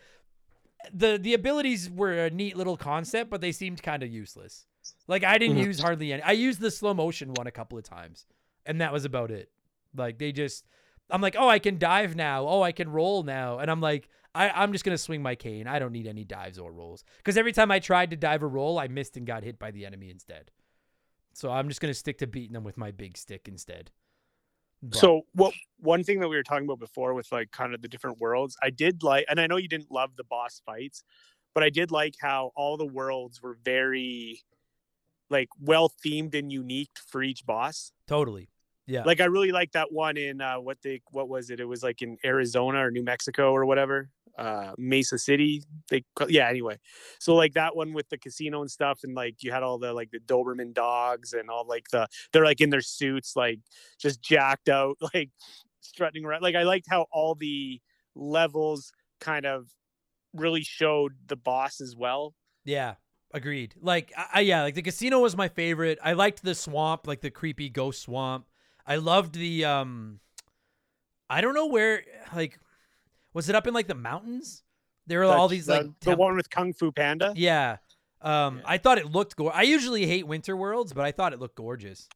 the 0.93 1.19
the 1.21 1.35
abilities 1.35 1.91
were 1.91 2.13
a 2.27 2.31
neat 2.31 2.57
little 2.57 2.77
concept, 2.77 3.31
but 3.31 3.41
they 3.41 3.53
seemed 3.53 3.83
kind 3.83 4.03
of 4.03 4.11
useless. 4.11 4.67
Like 5.07 5.25
I 5.25 5.39
didn't 5.39 5.57
Mhm. 5.59 5.65
use 5.65 5.81
hardly 5.81 6.13
any. 6.13 6.23
I 6.23 6.33
used 6.33 6.61
the 6.61 6.71
slow 6.71 6.95
motion 6.95 7.35
one 7.35 7.47
a 7.47 7.51
couple 7.51 7.77
of 7.79 7.85
times, 7.85 8.27
and 8.65 8.81
that 8.81 8.93
was 8.93 9.05
about 9.05 9.31
it. 9.31 9.51
Like 9.95 10.19
they 10.19 10.33
just, 10.33 10.65
I'm 11.11 11.21
like, 11.21 11.37
oh, 11.39 11.49
I 11.49 11.59
can 11.59 11.79
dive 11.79 12.15
now. 12.15 12.47
Oh, 12.47 12.63
I 12.63 12.73
can 12.73 12.91
roll 12.91 13.23
now, 13.23 13.59
and 13.59 13.71
I'm 13.71 13.81
like, 13.81 14.09
I, 14.39 14.63
I'm 14.63 14.73
just 14.73 14.85
gonna 14.85 14.99
swing 14.99 15.23
my 15.23 15.35
cane. 15.35 15.67
I 15.67 15.79
don't 15.79 15.93
need 15.93 16.07
any 16.07 16.25
dives 16.25 16.59
or 16.59 16.73
rolls 16.73 17.05
because 17.19 17.37
every 17.37 17.53
time 17.53 17.71
I 17.71 17.79
tried 17.81 18.11
to 18.11 18.17
dive 18.17 18.43
or 18.43 18.49
roll, 18.49 18.79
I 18.79 18.89
missed 18.89 19.17
and 19.17 19.27
got 19.27 19.43
hit 19.43 19.59
by 19.59 19.71
the 19.71 19.85
enemy 19.87 20.11
instead. 20.11 20.51
So 21.35 21.51
I'm 21.51 21.69
just 21.69 21.81
gonna 21.81 21.95
stick 21.95 22.19
to 22.19 22.27
beating 22.27 22.53
them 22.53 22.65
with 22.65 22.77
my 22.79 22.91
big 22.91 23.17
stick 23.17 23.49
instead. 23.49 23.91
But- 24.83 24.99
So 24.99 25.23
what 25.33 25.55
one 25.81 26.05
thing 26.05 26.21
that 26.21 26.29
we 26.29 26.37
were 26.37 26.43
talking 26.45 26.65
about 26.67 26.79
before 26.79 27.15
with 27.15 27.31
like 27.33 27.51
kind 27.51 27.75
of 27.75 27.83
the 27.83 27.89
different 27.89 28.19
worlds, 28.21 28.57
I 28.63 28.71
did 28.71 29.03
like 29.03 29.25
and 29.29 29.41
I 29.41 29.47
know 29.49 29.57
you 29.57 29.69
didn't 29.69 29.91
love 29.91 30.17
the 30.17 30.25
boss 30.25 30.63
fights, 30.65 31.03
but 31.55 31.63
I 31.65 31.71
did 31.71 31.91
like 31.91 32.15
how 32.21 32.53
all 32.55 32.77
the 32.77 32.87
worlds 32.87 33.43
were 33.43 33.59
very 33.65 34.43
like 35.31 35.49
well 35.61 35.93
themed 36.05 36.35
and 36.35 36.53
unique 36.53 36.97
for 37.07 37.23
each 37.23 37.45
boss. 37.45 37.93
totally, 38.07 38.49
yeah, 38.87 39.03
Like 39.05 39.21
I 39.21 39.27
really 39.27 39.53
like 39.53 39.73
that 39.73 39.93
one 39.93 40.17
in 40.17 40.41
uh 40.41 40.57
what 40.61 40.79
they 40.83 41.03
what 41.11 41.29
was 41.29 41.51
it? 41.51 41.61
It 41.61 41.67
was 41.67 41.83
like 41.83 42.01
in 42.03 42.17
Arizona 42.25 42.79
or 42.87 42.91
New 42.91 43.03
Mexico 43.05 43.53
or 43.53 43.67
whatever. 43.67 44.11
Uh 44.39 44.73
Mesa 44.79 45.19
City. 45.19 45.63
They 45.91 46.05
yeah, 46.29 46.49
anyway. 46.49 46.79
So 47.19 47.35
like 47.35 47.55
that 47.55 47.75
one 47.77 47.93
with 47.93 48.09
the 48.09 48.19
casino 48.19 48.61
and 48.63 48.71
stuff 48.71 49.01
and 49.03 49.15
like 49.15 49.43
you 49.43 49.51
had 49.53 49.63
all 49.63 49.79
the 49.79 49.93
like 49.93 50.11
the 50.13 50.21
Doberman 50.21 50.73
dogs 50.73 51.33
and 51.33 51.51
all 51.51 51.67
like 51.67 51.89
the 51.91 52.07
they're 52.33 52.45
like 52.45 52.61
in 52.61 52.71
their 52.71 52.81
suits 52.81 53.35
like 53.37 53.59
just 53.99 54.23
jacked 54.23 54.69
out 54.69 54.97
like 55.15 55.31
strutting 55.81 56.25
around. 56.25 56.43
Like 56.43 56.55
I 56.55 56.63
liked 56.63 56.87
how 56.89 57.07
all 57.11 57.35
the 57.35 57.81
levels 58.15 58.93
kind 59.21 59.45
of 59.47 59.69
really 60.35 60.63
showed 60.63 61.13
the 61.27 61.37
boss 61.37 61.81
as 61.81 61.97
well. 61.97 62.35
Yeah, 62.65 62.95
agreed. 63.33 63.75
Like, 63.81 64.13
I- 64.17 64.41
yeah, 64.41 64.63
like 64.63 64.75
the 64.75 64.83
casino 64.83 65.21
was 65.21 65.37
my 65.37 65.49
favorite. 65.49 65.99
I 66.03 66.13
liked 66.13 66.43
the 66.43 66.55
swamp, 66.55 67.07
like 67.07 67.21
the 67.21 67.31
creepy 67.31 67.71
ghost 67.71 68.03
swamp. 68.03 68.47
I 68.87 68.97
loved 68.97 69.35
the 69.35 69.65
um, 69.65 70.21
I 71.31 71.41
don't 71.41 71.55
know 71.55 71.67
where, 71.67 72.05
like, 72.35 72.59
was 73.39 73.49
it 73.49 73.55
up 73.55 73.69
in 73.69 73.73
like 73.75 73.87
the 73.87 73.95
mountains? 73.95 74.65
There 75.07 75.21
were 75.21 75.27
all 75.27 75.47
these 75.47 75.67
the, 75.67 75.75
like 75.77 76.01
the 76.01 76.17
one 76.17 76.35
with 76.37 76.51
Kung 76.51 76.73
Fu 76.73 76.91
Panda. 76.91 77.33
yeah. 77.37 77.77
Um, 78.21 78.57
Yeah. 78.57 78.63
I 78.75 78.79
thought 78.79 78.99
it 78.99 79.07
looked 79.07 79.37
gorgeous. 79.37 79.57
I 79.57 79.63
usually 79.63 80.05
hate 80.07 80.27
winter 80.27 80.57
worlds, 80.57 80.93
but 80.93 81.05
I 81.05 81.13
thought 81.13 81.33
it 81.33 81.39
looked 81.39 81.55
gorgeous. 81.55 82.09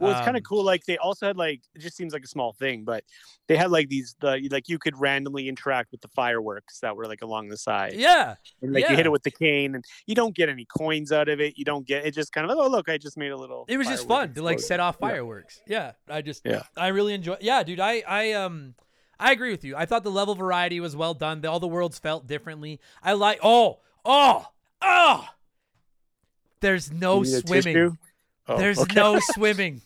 Well, 0.00 0.10
it's 0.12 0.18
kind 0.20 0.30
Um, 0.30 0.36
of 0.36 0.44
cool. 0.44 0.64
Like 0.64 0.82
they 0.86 0.96
also 0.96 1.26
had 1.26 1.36
like 1.36 1.60
it 1.74 1.80
just 1.80 1.94
seems 1.96 2.12
like 2.12 2.24
a 2.24 2.26
small 2.26 2.52
thing, 2.54 2.84
but 2.84 3.04
they 3.48 3.56
had 3.56 3.70
like 3.70 3.88
these 3.90 4.16
the 4.20 4.48
like 4.50 4.66
you 4.68 4.78
could 4.78 4.98
randomly 4.98 5.46
interact 5.46 5.92
with 5.92 6.00
the 6.00 6.08
fireworks 6.08 6.80
that 6.80 6.96
were 6.96 7.06
like 7.06 7.20
along 7.22 7.48
the 7.48 7.56
side. 7.58 7.92
Yeah, 7.94 8.34
and 8.62 8.72
like 8.72 8.88
you 8.88 8.96
hit 8.96 9.04
it 9.06 9.12
with 9.12 9.22
the 9.22 9.30
cane, 9.30 9.74
and 9.76 9.84
you 10.06 10.14
don't 10.14 10.34
get 10.34 10.48
any 10.48 10.64
coins 10.64 11.12
out 11.12 11.28
of 11.28 11.38
it. 11.40 11.58
You 11.58 11.66
don't 11.66 11.86
get 11.86 12.06
it. 12.06 12.12
Just 12.14 12.32
kind 12.32 12.50
of 12.50 12.56
oh 12.58 12.66
look, 12.68 12.88
I 12.88 12.96
just 12.96 13.16
made 13.18 13.30
a 13.30 13.36
little. 13.36 13.66
it 13.68 13.76
was 13.76 13.86
just 13.88 14.08
firework 14.08 14.28
fun 14.28 14.34
to 14.36 14.42
like 14.42 14.58
set 14.60 14.80
off 14.80 14.96
Yeah. 15.00 15.08
fireworks. 15.08 15.60
Yeah, 15.66 15.92
I 16.08 16.22
just 16.22 16.42
Yeah. 16.46 16.62
I 16.78 16.88
really 16.88 17.12
enjoy. 17.14 17.36
Yeah, 17.42 17.62
dude, 17.62 17.78
I 17.80 18.02
I 18.08 18.32
um 18.32 18.74
I 19.20 19.32
agree 19.32 19.50
with 19.50 19.64
you. 19.64 19.76
I 19.76 19.86
thought 19.86 20.02
the 20.02 20.10
level 20.10 20.34
variety 20.34 20.80
was 20.80 20.96
well 20.96 21.14
done. 21.14 21.40
The- 21.42 21.50
All 21.50 21.60
the 21.60 21.68
worlds 21.68 21.98
felt 21.98 22.26
differently. 22.26 22.80
I 23.02 23.12
like 23.12 23.38
oh 23.42 23.80
oh 24.04 24.46
oh. 24.82 25.26
There's 26.60 26.90
no 26.92 27.22
You 27.22 27.30
need 27.30 27.44
a 27.44 27.46
swimming. 27.46 27.98
Oh, 28.48 28.58
There's 28.58 28.78
okay. 28.78 28.94
no 28.94 29.18
swimming. 29.32 29.82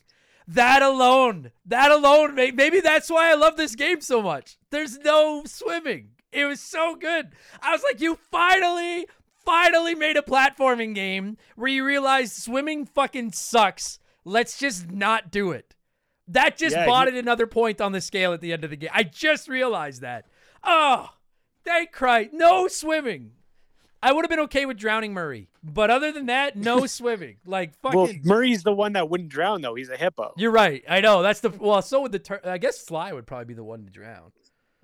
That 0.48 0.82
alone, 0.82 1.52
that 1.66 1.90
alone, 1.90 2.34
maybe 2.34 2.80
that's 2.80 3.08
why 3.08 3.30
I 3.30 3.34
love 3.34 3.56
this 3.56 3.74
game 3.74 4.00
so 4.02 4.20
much. 4.20 4.58
There's 4.70 4.98
no 4.98 5.42
swimming. 5.46 6.10
It 6.32 6.44
was 6.44 6.60
so 6.60 6.96
good. 6.96 7.30
I 7.62 7.72
was 7.72 7.82
like, 7.82 8.00
you 8.00 8.18
finally, 8.30 9.06
finally 9.44 9.94
made 9.94 10.16
a 10.18 10.22
platforming 10.22 10.94
game 10.94 11.38
where 11.56 11.68
you 11.68 11.84
realize 11.84 12.32
swimming 12.32 12.84
fucking 12.84 13.32
sucks. 13.32 13.98
Let's 14.24 14.58
just 14.58 14.90
not 14.90 15.30
do 15.30 15.50
it. 15.52 15.73
That 16.28 16.56
just 16.56 16.74
Yeah, 16.76 16.86
bought 16.86 17.06
you- 17.10 17.14
it 17.16 17.18
another 17.22 17.46
point 17.46 17.80
on 17.80 17.92
the 17.92 18.00
scale 18.00 18.32
at 18.32 18.40
the 18.40 18.52
end 18.52 18.64
of 18.64 18.70
the 18.70 18.76
game. 18.76 18.90
I 18.92 19.02
just 19.02 19.48
realized 19.48 20.00
that. 20.02 20.26
Oh, 20.62 21.10
thank 21.64 21.92
Christ. 21.92 22.30
No 22.32 22.66
swimming. 22.68 23.32
I 24.02 24.12
would 24.12 24.24
have 24.24 24.30
been 24.30 24.40
okay 24.40 24.66
with 24.66 24.76
drowning 24.76 25.14
Murray, 25.14 25.48
but 25.62 25.90
other 25.90 26.12
than 26.12 26.26
that, 26.26 26.56
no 26.56 26.84
swimming. 26.86 27.36
Like 27.46 27.74
fucking. 27.80 27.98
Well, 27.98 28.12
Murray's 28.22 28.62
the 28.62 28.72
one 28.72 28.92
that 28.94 29.08
wouldn't 29.08 29.30
drown 29.30 29.62
though. 29.62 29.74
He's 29.74 29.88
a 29.88 29.96
hippo. 29.96 30.34
You're 30.36 30.50
right. 30.50 30.84
I 30.88 31.00
know. 31.00 31.22
That's 31.22 31.40
the 31.40 31.48
well. 31.50 31.80
So 31.82 32.02
would 32.02 32.12
the. 32.12 32.18
Tur- 32.18 32.40
I 32.44 32.58
guess 32.58 32.78
Sly 32.84 33.12
would 33.12 33.26
probably 33.26 33.46
be 33.46 33.54
the 33.54 33.64
one 33.64 33.84
to 33.84 33.90
drown. 33.90 34.32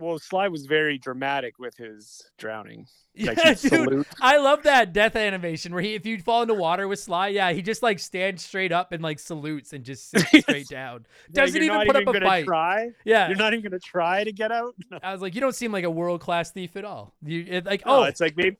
Well, 0.00 0.18
Sly 0.18 0.48
was 0.48 0.66
very 0.66 0.98
dramatic 0.98 1.58
with 1.58 1.76
his 1.76 2.22
drowning. 2.38 2.86
Like 3.18 3.38
yeah, 3.38 3.54
dude. 3.54 3.58
salute. 3.58 4.06
I 4.20 4.38
love 4.38 4.62
that 4.62 4.92
death 4.92 5.16
animation 5.16 5.74
where 5.74 5.82
he, 5.82 5.94
if 5.94 6.06
you 6.06 6.20
fall 6.20 6.42
into 6.42 6.54
water 6.54 6.86
with 6.86 7.00
Sly, 7.00 7.28
yeah, 7.28 7.50
he 7.52 7.60
just 7.60 7.82
like 7.82 7.98
stands 7.98 8.44
straight 8.44 8.70
up 8.70 8.92
and 8.92 9.02
like 9.02 9.18
salutes 9.18 9.72
and 9.72 9.84
just 9.84 10.10
sits 10.10 10.28
straight 10.42 10.68
down. 10.68 11.04
Doesn't 11.32 11.56
you're 11.60 11.74
even 11.74 11.86
put 11.88 11.96
even 12.00 12.08
up 12.08 12.14
a 12.14 12.20
fight. 12.24 12.44
Try. 12.46 12.90
Yeah, 13.04 13.26
You're 13.26 13.36
not 13.36 13.52
even 13.52 13.64
gonna 13.64 13.80
try 13.80 14.22
to 14.22 14.32
get 14.32 14.52
out. 14.52 14.74
No, 14.92 15.00
I 15.02 15.12
was 15.12 15.20
like, 15.20 15.34
you 15.34 15.40
don't 15.40 15.56
seem 15.56 15.72
like 15.72 15.82
a 15.84 15.90
world 15.90 16.20
class 16.20 16.52
thief 16.52 16.76
at 16.76 16.84
all. 16.84 17.12
You 17.22 17.44
it, 17.48 17.66
like, 17.66 17.82
oh, 17.84 18.02
oh, 18.02 18.04
it's 18.04 18.20
like 18.20 18.36
maybe, 18.36 18.56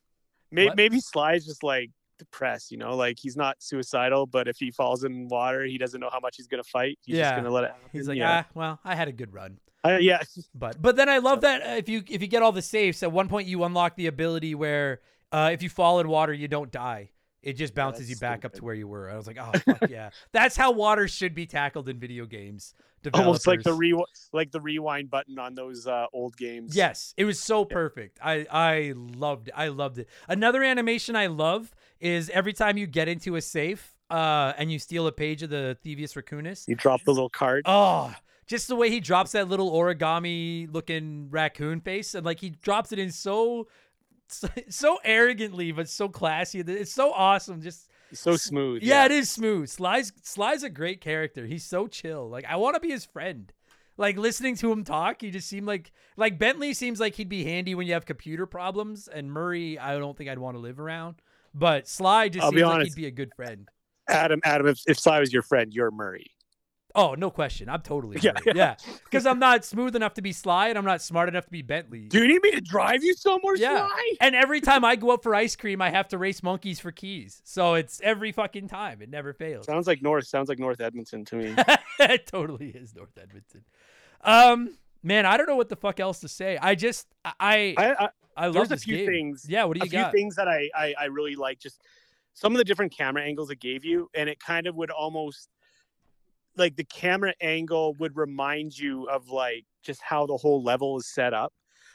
maybe, 0.51 0.75
maybe 0.77 1.01
Sly's 1.01 1.47
just 1.47 1.63
like 1.63 1.91
depressed. 2.19 2.73
You 2.73 2.77
know, 2.79 2.97
like 2.97 3.19
he's 3.21 3.37
not 3.37 3.57
suicidal, 3.63 4.27
but 4.27 4.49
if 4.49 4.57
he 4.59 4.73
falls 4.73 5.05
in 5.05 5.29
water, 5.29 5.65
he 5.65 5.79
doesn't 5.79 6.01
know 6.01 6.11
how 6.13 6.21
much 6.21 6.37
he's 6.37 6.49
gonna 6.49 6.65
fight. 6.65 6.99
He's 7.03 7.17
Yeah. 7.19 7.31
just 7.31 7.37
gonna 7.37 7.55
let 7.55 7.65
it. 7.65 7.71
Happen. 7.71 7.89
he's 7.93 8.09
like, 8.09 8.19
yeah. 8.19 8.43
ah, 8.45 8.51
well, 8.53 8.81
I 8.85 8.97
had 8.97 9.07
a 9.07 9.13
good 9.13 9.33
run. 9.33 9.59
Uh, 9.85 9.99
yeah. 10.01 10.21
But 10.55 10.81
but 10.81 10.97
then 10.97 11.09
I 11.09 11.19
love 11.19 11.43
that 11.43 11.63
uh, 11.63 11.75
if 11.77 11.89
you 11.89 12.03
if 12.09 12.21
you 12.21 12.29
get 12.29 12.43
all 12.43 12.53
the 12.53 12.63
safes 12.63 13.03
at 13.03 13.13
one 13.13 13.29
point 13.29 13.49
you 13.49 13.65
unlock 13.65 13.97
the 13.97 14.07
ability 14.07 14.55
where 14.55 15.01
uh, 15.33 15.51
if 15.53 15.63
you 15.63 15.69
fall 15.69 16.01
in 16.01 16.09
water 16.09 16.33
you 16.33 16.49
don't 16.49 16.71
die. 16.71 17.11
It 17.43 17.55
just 17.55 17.75
bounces 17.75 18.09
that's 18.09 18.11
you 18.11 18.17
back 18.17 18.45
up 18.45 18.53
to 18.53 18.65
where 18.65 18.75
you 18.75 18.87
were. 18.87 19.11
I 19.11 19.17
was 19.17 19.27
like, 19.27 19.39
oh 19.41 19.53
fuck 19.65 19.89
yeah, 19.89 20.11
that's 20.31 20.57
how 20.57 20.73
water 20.73 21.09
should 21.09 21.35
be 21.35 21.47
tackled 21.47 21.89
in 21.89 21.99
video 21.99 22.27
games. 22.27 22.75
Almost 23.15 23.47
like 23.47 23.61
the 23.61 23.71
developers. 23.71 23.79
re 23.79 24.05
like 24.35 24.51
the 24.51 24.61
rewind 24.61 25.11
button 25.11 25.39
on 25.39 25.55
those 25.55 25.87
uh, 25.87 26.05
old 26.13 26.37
games. 26.37 26.77
Yes, 26.77 27.15
it 27.17 27.25
was 27.25 27.41
so 27.41 27.65
perfect. 27.65 28.19
I 28.23 28.47
I 28.51 28.93
loved 28.95 29.49
it. 29.49 29.55
I 29.57 29.69
loved 29.69 29.99
it. 29.99 30.09
Another 30.29 30.63
animation 30.63 31.17
I 31.17 31.29
love 31.29 31.75
is 31.99 32.29
every 32.29 32.53
time 32.53 32.77
you 32.77 32.87
get 32.87 33.09
into 33.09 33.37
a 33.37 33.41
safe 33.41 33.95
uh, 34.11 34.53
and 34.59 34.71
you 34.71 34.79
steal 34.79 35.07
a 35.07 35.13
page 35.13 35.43
of 35.43 35.49
the 35.49 35.79
Thievius 35.83 36.15
Raccoonus. 36.15 36.69
You 36.69 36.75
drop 36.75 37.03
the 37.05 37.13
little 37.13 37.31
card. 37.31 37.63
Oh, 37.67 38.15
just 38.51 38.67
the 38.67 38.75
way 38.75 38.91
he 38.91 38.99
drops 38.99 39.31
that 39.31 39.49
little 39.49 39.71
origami 39.71 40.67
looking 40.75 41.31
raccoon 41.31 41.81
face 41.81 42.17
and 42.17 42.27
like 42.27 42.41
he 42.41 42.51
drops 42.51 42.91
it 42.91 42.99
in 42.99 43.13
so 43.13 43.69
so, 44.69 44.99
arrogantly 45.05 45.71
but 45.73 45.89
so 45.89 46.09
classy. 46.09 46.59
It's 46.61 46.93
so 46.93 47.13
awesome. 47.13 47.63
Just 47.63 47.89
so 48.13 48.37
smooth. 48.37 48.83
yeah, 48.83 49.05
it 49.05 49.13
is 49.13 49.31
smooth. 49.31 49.69
Sly's 49.69 50.13
Sly's 50.23 50.65
a 50.65 50.71
great 50.71 51.01
character. 51.01 51.47
He's 51.47 51.65
so 51.65 51.87
chill. 51.87 52.29
Like 52.29 52.45
I 52.45 52.57
want 52.57 52.75
to 52.75 52.81
be 52.81 52.91
his 52.91 53.05
friend. 53.05 53.53
Like 53.97 54.17
listening 54.17 54.57
to 54.57 54.73
him 54.73 54.83
talk, 54.83 55.21
he 55.21 55.31
just 55.31 55.49
seemed 55.49 55.69
like 55.69 55.93
like 56.17 56.37
Bentley 56.37 56.75
seems 56.75 56.99
like 56.99 57.15
he'd 57.15 57.29
be 57.29 57.45
handy 57.45 57.77
when 57.77 57.87
you 57.87 57.93
have 57.93 58.05
computer 58.05 58.47
problems, 58.47 59.07
and 59.07 59.31
Murray, 59.31 59.79
I 59.79 59.97
don't 59.97 60.17
think 60.19 60.29
I'd 60.29 60.39
want 60.41 60.57
to 60.57 60.61
live 60.61 60.81
around. 60.81 61.23
But 61.55 61.87
Sly 61.87 62.31
just 62.31 62.43
I'll 62.45 62.51
seems 62.51 62.61
be 62.61 62.65
like 62.65 62.75
honest. 62.75 62.97
he'd 62.97 63.03
be 63.03 63.07
a 63.07 63.13
good 63.13 63.31
friend. 63.37 63.69
Adam, 64.09 64.41
Adam, 64.45 64.67
if, 64.67 64.81
if 64.89 64.99
Sly 64.99 65.21
was 65.21 65.33
your 65.33 65.43
friend, 65.43 65.73
you're 65.73 65.93
Murray. 65.93 66.33
Oh, 66.95 67.15
no 67.15 67.31
question. 67.31 67.69
I'm 67.69 67.83
totally 67.83 68.19
Yeah, 68.21 68.33
yeah. 68.47 68.77
Because 69.05 69.27
I'm 69.27 69.39
not 69.39 69.65
smooth 69.65 69.95
enough 69.97 70.15
to 70.15 70.23
be 70.23 70.33
Sly, 70.33 70.69
and 70.69 70.79
I'm 70.79 70.85
not 70.85 71.03
smart 71.03 71.29
enough 71.29 71.45
to 71.45 71.51
be 71.51 71.63
Bentley. 71.63 72.09
Do 72.09 72.19
you 72.19 72.29
need 72.29 72.43
me 72.43 72.51
to 72.53 72.61
drive 72.61 73.03
you 73.05 73.15
somewhere, 73.15 73.55
Yeah. 73.57 73.87
Sly? 73.87 74.13
And 74.21 74.35
every 74.35 74.61
time 74.61 74.85
I 74.85 74.97
go 74.97 75.13
out 75.13 75.23
for 75.23 75.35
ice 75.35 75.57
cream, 75.57 75.81
I 75.81 75.91
have 75.91 76.09
to 76.09 76.19
race 76.19 76.43
monkeys 76.43 76.81
for 76.81 76.91
keys. 76.93 77.41
So 77.45 77.75
it's 77.75 78.01
every 78.03 78.33
fucking 78.33 78.69
time. 78.69 79.03
It 79.03 79.09
never 79.11 79.33
fails. 79.33 79.67
Sounds 79.67 79.87
like 79.87 80.03
North. 80.03 80.27
Sounds 80.27 80.49
like 80.49 80.59
North 80.59 80.81
Edmonton 80.81 81.25
to 81.27 81.37
me. 81.37 81.55
it 82.01 82.27
totally 82.27 82.69
is 82.71 82.95
North 82.95 83.17
Edmonton. 83.21 83.65
Um, 84.23 84.77
man, 85.03 85.27
I 85.27 85.37
don't 85.37 85.47
know 85.49 85.57
what 85.57 85.69
the 85.69 85.77
fuck 85.77 86.01
else 86.01 86.21
to 86.21 86.29
say. 86.29 86.59
I 86.61 86.75
just 86.75 87.07
I 87.25 87.75
I, 87.77 87.95
I, 87.99 88.09
I, 88.37 88.47
love 88.47 88.55
there's 88.69 88.73
a 88.73 88.77
few 88.77 88.97
game. 88.99 89.07
things. 89.07 89.47
Yeah, 89.49 89.65
what 89.65 89.75
do 89.75 89.79
you 89.79 89.85
a 89.85 89.87
you 89.87 89.91
few 89.91 90.01
got? 90.01 90.13
things 90.13 90.37
that 90.37 90.49
I, 90.49 90.69
I 90.75 90.95
I 91.01 91.05
really 91.07 91.37
like. 91.37 91.59
Just 91.59 91.81
some 92.35 92.53
of 92.53 92.59
the 92.59 92.65
different 92.65 92.93
camera 92.97 93.23
angles 93.23 93.51
it 93.51 93.61
gave 93.61 93.85
you, 93.85 94.11
and 94.15 94.29
it 94.29 94.39
kind 94.41 94.67
of 94.67 94.77
would 94.77 94.91
almost 94.91 95.49
like 96.57 96.77
the 96.77 96.85
camera 96.85 97.35
angle 97.41 97.95
would 97.95 98.17
remind 98.17 98.77
you 98.77 99.09
of 99.09 99.29
like 99.29 99.65
just 99.83 100.01
how 100.03 100.27
the 100.27 100.37
whole 100.37 100.63
level 100.63 100.99
is 100.99 101.07
set 101.13 101.33
up. 101.33 101.53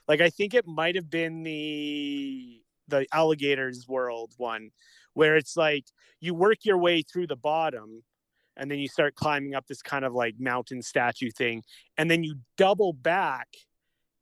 Like 0.08 0.22
I 0.22 0.30
think 0.30 0.54
it 0.54 0.68
might 0.68 0.96
have 0.96 1.10
been 1.10 1.44
the 1.44 2.62
the 2.88 3.06
alligators 3.12 3.88
world 3.88 4.34
one 4.38 4.70
where 5.14 5.36
it's 5.38 5.58
like 5.58 5.86
you 6.20 6.34
work 6.34 6.60
your 6.64 6.78
way 6.78 7.02
through 7.02 7.28
the 7.28 7.36
bottom 7.36 8.04
and 8.58 8.70
then 8.70 8.80
you 8.80 8.88
start 8.88 9.16
climbing 9.16 9.56
up 9.56 9.66
this 9.68 9.82
kind 9.82 10.06
of 10.06 10.14
like 10.14 10.36
mountain 10.40 10.82
statue 10.82 11.32
thing 11.32 11.64
and 11.98 12.12
then 12.12 12.24
you 12.24 12.36
double 12.58 12.94
back 12.94 13.48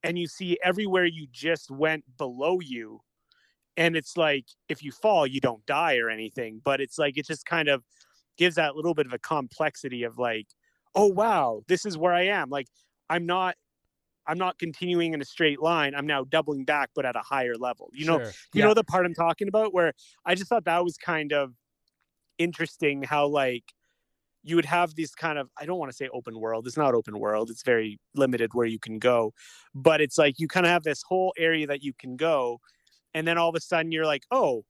and 0.01 0.17
you 0.17 0.27
see 0.27 0.57
everywhere 0.63 1.05
you 1.05 1.27
just 1.31 1.69
went 1.69 2.03
below 2.17 2.59
you 2.61 3.01
and 3.75 3.95
it's 3.95 4.15
like 4.15 4.45
if 4.69 4.83
you 4.83 4.91
fall 4.91 5.27
you 5.27 5.41
don't 5.41 5.65
die 5.65 5.97
or 5.97 6.09
anything 6.09 6.61
but 6.63 6.79
it's 6.79 6.97
like 6.97 7.17
it 7.17 7.25
just 7.25 7.45
kind 7.45 7.67
of 7.67 7.83
gives 8.37 8.55
that 8.55 8.75
little 8.75 8.93
bit 8.93 9.05
of 9.05 9.13
a 9.13 9.19
complexity 9.19 10.03
of 10.03 10.17
like 10.17 10.47
oh 10.95 11.07
wow 11.07 11.61
this 11.67 11.85
is 11.85 11.97
where 11.97 12.13
i 12.13 12.23
am 12.23 12.49
like 12.49 12.67
i'm 13.09 13.25
not 13.25 13.55
i'm 14.27 14.37
not 14.37 14.57
continuing 14.59 15.13
in 15.13 15.21
a 15.21 15.25
straight 15.25 15.61
line 15.61 15.95
i'm 15.95 16.07
now 16.07 16.23
doubling 16.23 16.65
back 16.65 16.89
but 16.95 17.05
at 17.05 17.15
a 17.15 17.21
higher 17.21 17.55
level 17.55 17.89
you 17.93 18.05
know 18.05 18.19
Sure. 18.19 18.31
you 18.53 18.61
Yeah. 18.61 18.67
know 18.67 18.73
the 18.73 18.83
part 18.83 19.05
i'm 19.05 19.13
talking 19.13 19.47
about 19.47 19.73
where 19.73 19.93
i 20.25 20.35
just 20.35 20.49
thought 20.49 20.65
that 20.65 20.83
was 20.83 20.97
kind 20.97 21.33
of 21.33 21.53
interesting 22.37 23.03
how 23.03 23.27
like 23.27 23.63
you 24.43 24.55
would 24.55 24.65
have 24.65 24.95
these 24.95 25.15
kind 25.15 25.39
of 25.39 25.49
i 25.59 25.65
don't 25.65 25.79
want 25.79 25.91
to 25.91 25.95
say 25.95 26.09
open 26.13 26.39
world 26.39 26.67
it's 26.67 26.77
not 26.77 26.93
open 26.93 27.19
world 27.19 27.49
it's 27.49 27.63
very 27.63 27.99
limited 28.15 28.53
where 28.53 28.65
you 28.67 28.79
can 28.79 28.99
go 28.99 29.33
but 29.75 30.01
it's 30.01 30.17
like 30.17 30.39
you 30.39 30.47
kind 30.47 30.65
of 30.65 30.71
have 30.71 30.83
this 30.83 31.03
whole 31.07 31.33
area 31.37 31.67
that 31.67 31.83
you 31.83 31.93
can 31.93 32.15
go 32.17 32.59
and 33.13 33.27
then 33.27 33.37
all 33.37 33.49
of 33.49 33.55
a 33.55 33.61
sudden 33.61 33.91
you're 33.91 34.05
like 34.05 34.23
oh 34.31 34.63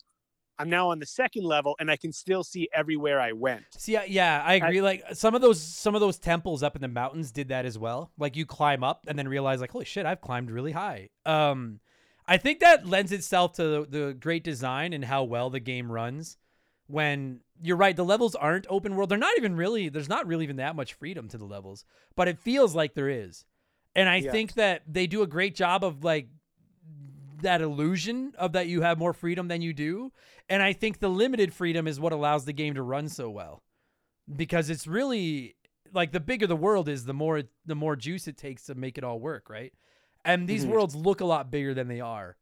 i'm 0.63 0.69
now 0.69 0.89
on 0.89 0.97
the 0.99 1.05
second 1.05 1.43
level 1.43 1.75
and 1.79 1.91
i 1.91 1.95
can 1.95 2.11
still 2.11 2.43
see 2.43 2.67
everywhere 2.73 3.19
i 3.19 3.31
went 3.31 3.63
See, 3.77 3.95
I- 3.97 4.05
yeah, 4.05 4.41
I 4.45 4.55
agree. 4.55 4.81
like 4.81 5.03
some 5.13 5.35
of 5.35 5.41
those 5.41 5.61
some 5.61 5.93
of 5.95 6.01
those 6.01 6.17
temples 6.17 6.63
up 6.63 6.75
in 6.75 6.81
the 6.81 6.87
mountains 6.87 7.31
did 7.31 7.49
that 7.49 7.65
as 7.65 7.77
well. 7.77 8.11
Like 8.17 8.35
you 8.35 8.45
climb 8.45 8.83
up 8.83 9.05
and 9.07 9.17
then 9.19 9.27
realize 9.27 9.59
like, 9.61 9.71
holy 9.71 9.85
shit, 9.85 10.05
I've 10.05 10.21
climbed 10.21 10.49
really 10.51 10.71
high. 10.71 11.09
Um, 11.25 11.79
I 12.27 12.37
think 12.37 12.59
that 12.61 12.85
lends 12.87 13.11
itself 13.11 13.53
to 13.53 13.63
the, 13.63 13.85
the 13.89 14.13
great 14.13 14.43
design 14.43 14.93
and 14.93 15.03
how 15.03 15.23
well 15.23 15.49
the 15.49 15.59
game 15.59 15.91
runs. 15.91 16.37
When 16.87 17.41
you're 17.61 17.77
right, 17.77 17.95
the 17.95 18.05
levels 18.05 18.35
aren't 18.35 18.67
open 18.69 18.95
world. 18.95 19.09
They're 19.09 19.17
not 19.17 19.37
even 19.37 19.55
really. 19.55 19.89
There's 19.89 20.09
not 20.09 20.27
really 20.27 20.43
even 20.43 20.57
that 20.57 20.75
much 20.75 20.93
freedom 20.93 21.27
to 21.29 21.37
the 21.37 21.45
levels, 21.45 21.85
but 22.15 22.27
it 22.27 22.37
feels 22.39 22.75
like 22.75 22.93
there 22.93 23.09
is. 23.09 23.45
And 23.95 24.07
I 24.09 24.17
Yeah. 24.17 24.31
think 24.31 24.53
that 24.53 24.83
they 24.87 25.07
do 25.07 25.21
a 25.21 25.27
great 25.27 25.55
job 25.55 25.83
of 25.83 26.03
like 26.03 26.27
that 27.43 27.61
illusion 27.61 28.33
of 28.37 28.51
that 28.53 28.67
you 28.67 28.81
have 28.81 28.97
more 28.97 29.13
freedom 29.13 29.47
than 29.47 29.61
you 29.61 29.73
do. 29.73 30.11
And 30.49 30.61
I 30.61 30.73
think 30.73 30.99
the 30.99 31.09
limited 31.09 31.53
freedom 31.53 31.87
is 31.87 31.99
what 31.99 32.11
allows 32.11 32.45
the 32.45 32.53
game 32.53 32.73
to 32.73 32.81
run 32.81 33.07
so 33.07 33.29
well. 33.29 33.63
Because 34.33 34.69
it's 34.69 34.87
really 34.87 35.55
like 35.93 36.11
the 36.11 36.19
bigger 36.19 36.47
the 36.47 36.55
world 36.55 36.89
is, 36.89 37.05
the 37.05 37.13
more 37.13 37.43
the 37.65 37.75
more 37.75 37.95
juice 37.95 38.27
it 38.27 38.37
takes 38.37 38.63
to 38.65 38.75
make 38.75 38.97
it 38.97 39.03
all 39.03 39.19
work, 39.19 39.49
right? 39.49 39.73
And 40.25 40.47
these 40.47 40.65
Mhm. 40.65 40.69
worlds 40.69 40.95
look 40.95 41.21
a 41.21 41.25
lot 41.25 41.51
bigger 41.51 41.73
than 41.73 41.87
they 41.87 41.99
are. 42.01 42.37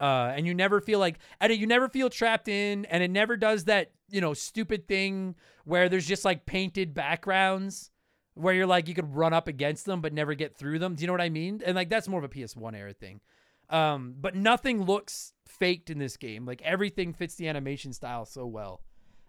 Uh, 0.00 0.32
and 0.34 0.46
you 0.46 0.54
never 0.54 0.80
feel 0.80 0.98
like 0.98 1.18
and 1.40 1.54
you 1.54 1.66
never 1.66 1.88
feel 1.88 2.08
trapped 2.08 2.48
in 2.48 2.86
and 2.86 3.02
it 3.02 3.10
never 3.10 3.36
does 3.36 3.64
that, 3.64 3.92
you 4.08 4.20
know, 4.20 4.32
stupid 4.32 4.88
thing 4.88 5.34
where 5.64 5.90
there's 5.90 6.06
just 6.06 6.24
like 6.24 6.46
painted 6.46 6.94
backgrounds 6.94 7.90
where 8.32 8.54
you're 8.54 8.66
like 8.66 8.88
you 8.88 8.94
could 8.94 9.14
run 9.14 9.34
up 9.34 9.46
against 9.46 9.84
them 9.84 10.00
but 10.00 10.14
never 10.14 10.32
get 10.34 10.56
through 10.56 10.78
them. 10.78 10.94
Do 10.94 11.02
you 11.02 11.06
know 11.06 11.12
what 11.12 11.20
I 11.20 11.28
mean? 11.28 11.60
And 11.66 11.76
like 11.76 11.90
that's 11.90 12.08
more 12.08 12.18
of 12.18 12.24
a 12.24 12.30
PS1 12.30 12.74
era 12.74 12.94
thing. 12.94 13.20
Um, 13.70 14.14
but 14.20 14.34
nothing 14.34 14.82
looks 14.82 15.32
faked 15.46 15.90
in 15.90 15.98
this 15.98 16.16
game. 16.16 16.44
Like 16.44 16.60
everything 16.62 17.12
fits 17.12 17.36
the 17.36 17.48
animation 17.48 17.92
style 17.92 18.24
so 18.26 18.44
well. 18.46 18.82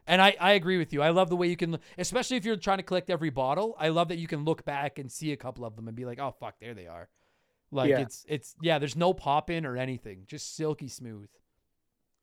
And 0.07 0.19
I, 0.21 0.35
I 0.39 0.53
agree 0.53 0.77
with 0.79 0.91
you. 0.93 1.01
I 1.03 1.09
love 1.11 1.29
the 1.29 1.35
way 1.35 1.47
you 1.47 1.55
can, 1.55 1.77
especially 1.97 2.35
if 2.37 2.43
you're 2.43 2.55
trying 2.55 2.79
to 2.79 2.83
collect 2.83 3.09
every 3.11 3.29
bottle. 3.29 3.75
I 3.79 3.89
love 3.89 4.07
that 4.09 4.17
you 4.17 4.27
can 4.27 4.43
look 4.43 4.65
back 4.65 4.97
and 4.97 5.11
see 5.11 5.31
a 5.31 5.37
couple 5.37 5.63
of 5.63 5.75
them 5.75 5.87
and 5.87 5.95
be 5.95 6.05
like, 6.05 6.19
oh 6.19 6.31
fuck, 6.39 6.55
there 6.59 6.73
they 6.73 6.87
are. 6.87 7.07
Like 7.71 7.91
Yeah. 7.91 7.99
it's 7.99 8.25
it's 8.27 8.55
yeah, 8.61 8.79
there's 8.79 8.95
no 8.95 9.13
pop 9.13 9.49
in 9.51 9.65
or 9.65 9.77
anything, 9.77 10.23
just 10.27 10.55
silky 10.55 10.87
smooth. 10.87 11.29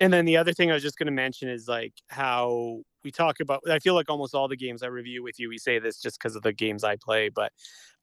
and 0.01 0.13
then 0.13 0.25
the 0.27 0.37
other 0.37 0.53
thing 0.53 0.71
i 0.71 0.75
was 0.75 0.83
just 0.83 0.97
going 0.99 1.07
to 1.07 1.13
mention 1.13 1.49
is 1.49 1.67
like 1.67 1.93
how 2.09 2.81
we 3.05 3.11
talk 3.11 3.41
about 3.41 3.61
i 3.71 3.79
feel 3.79 3.95
like 3.95 4.09
almost 4.09 4.35
all 4.35 4.49
the 4.49 4.57
games 4.57 4.83
i 4.83 4.87
review 4.87 5.23
with 5.23 5.39
you 5.39 5.49
we 5.49 5.59
say 5.59 5.79
this 5.79 6.01
just 6.01 6.19
because 6.19 6.35
of 6.37 6.43
the 6.43 6.53
games 6.53 6.85
i 6.85 6.97
play 6.97 7.29
but 7.29 7.53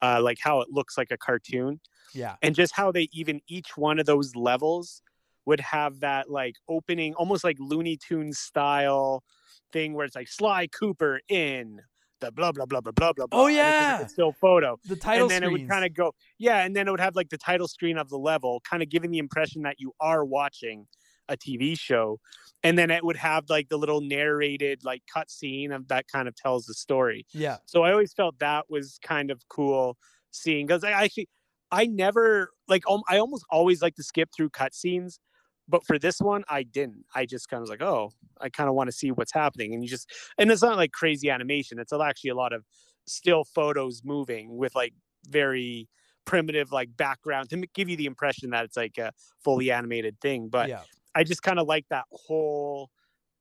uh, 0.01 0.21
like 0.21 0.37
how 0.41 0.59
it 0.61 0.67
looks 0.69 0.97
like 0.97 1.09
a 1.11 1.17
cartoon 1.17 1.79
Yeah, 2.13 2.35
and 2.41 2.53
just 2.53 2.75
how 2.75 2.91
they 2.91 3.07
even 3.13 3.39
each 3.47 3.77
one 3.77 3.97
of 3.99 4.05
those 4.05 4.35
levels 4.35 5.01
would 5.45 5.59
have 5.61 5.99
that 6.01 6.29
like 6.29 6.55
opening 6.67 7.13
almost 7.15 7.43
like 7.43 7.57
looney 7.59 7.97
tunes 7.97 8.37
style 8.39 9.23
thing 9.71 9.93
where 9.93 10.05
it's 10.05 10.15
like 10.15 10.27
sly 10.27 10.67
cooper 10.67 11.21
in 11.29 11.81
the 12.19 12.31
blah 12.31 12.51
blah 12.51 12.65
blah 12.65 12.81
blah 12.81 12.91
blah 12.91 13.13
blah 13.13 13.25
Oh, 13.31 13.47
blah, 13.47 13.47
and 13.47 13.57
it's 13.57 13.59
like, 13.91 13.99
yeah. 13.99 14.05
a 14.05 14.09
still 14.09 14.31
photo. 14.31 14.77
The 14.85 14.95
title 14.95 15.23
and 15.23 15.31
then 15.31 15.43
it 15.43 15.51
would 15.51 15.67
kind 15.67 15.85
of 15.85 15.93
go 15.93 16.13
yeah 16.37 16.63
and 16.65 16.75
then 16.75 16.87
it 16.87 16.91
would 16.91 16.99
have 16.99 17.15
like 17.15 17.29
the 17.29 17.37
title 17.37 17.67
screen 17.67 17.97
of 17.97 18.09
the 18.09 18.17
level 18.17 18.61
kind 18.69 18.81
of 18.83 18.89
giving 18.89 19.11
the 19.11 19.17
impression 19.19 19.61
that 19.63 19.79
you 19.79 19.93
are 19.99 20.23
watching 20.25 20.87
a 21.29 21.37
tv 21.37 21.77
show 21.77 22.19
and 22.63 22.77
then 22.77 22.89
it 22.91 23.03
would 23.03 23.17
have 23.17 23.45
like 23.49 23.69
the 23.69 23.77
little 23.77 24.01
narrated 24.01 24.83
like 24.83 25.01
cut 25.11 25.29
scene 25.29 25.71
of 25.71 25.87
that 25.87 26.05
kind 26.07 26.27
of 26.27 26.35
tells 26.35 26.65
the 26.65 26.73
story 26.73 27.25
yeah, 27.33 27.57
so 27.65 27.83
I 27.83 27.91
always 27.91 28.13
felt 28.13 28.39
that 28.39 28.65
was 28.69 28.99
kind 29.03 29.31
of 29.31 29.47
cool 29.49 29.97
seeing 30.31 30.65
because 30.67 30.83
I 30.83 30.91
actually 30.91 31.29
I 31.71 31.85
never 31.85 32.51
like 32.67 32.83
um, 32.89 33.01
I 33.09 33.17
almost 33.17 33.45
always 33.49 33.81
like 33.81 33.95
to 33.95 34.03
skip 34.03 34.29
through 34.35 34.49
cutscenes, 34.49 35.19
but 35.67 35.85
for 35.85 35.97
this 35.97 36.19
one 36.19 36.43
I 36.47 36.63
didn't. 36.63 37.05
I 37.13 37.25
just 37.25 37.49
kind 37.49 37.59
of 37.59 37.61
was 37.61 37.69
like, 37.69 37.81
oh, 37.81 38.11
I 38.39 38.49
kind 38.49 38.69
of 38.69 38.75
want 38.75 38.87
to 38.87 38.91
see 38.91 39.11
what's 39.11 39.33
happening, 39.33 39.73
and 39.73 39.83
you 39.83 39.89
just 39.89 40.11
and 40.37 40.51
it's 40.51 40.61
not 40.61 40.77
like 40.77 40.91
crazy 40.91 41.29
animation. 41.29 41.79
It's 41.79 41.93
actually 41.93 42.29
a 42.29 42.35
lot 42.35 42.53
of 42.53 42.63
still 43.07 43.43
photos 43.43 44.01
moving 44.03 44.57
with 44.57 44.75
like 44.75 44.93
very 45.27 45.89
primitive 46.25 46.71
like 46.71 46.95
background 46.97 47.49
to 47.49 47.57
give 47.73 47.87
you 47.87 47.95
the 47.95 48.07
impression 48.07 48.49
that 48.49 48.65
it's 48.65 48.77
like 48.77 48.97
a 48.97 49.11
fully 49.43 49.71
animated 49.71 50.19
thing. 50.21 50.49
But 50.49 50.69
yeah, 50.69 50.83
I 51.15 51.23
just 51.23 51.41
kind 51.41 51.57
of 51.59 51.67
like 51.67 51.85
that 51.89 52.05
whole 52.11 52.89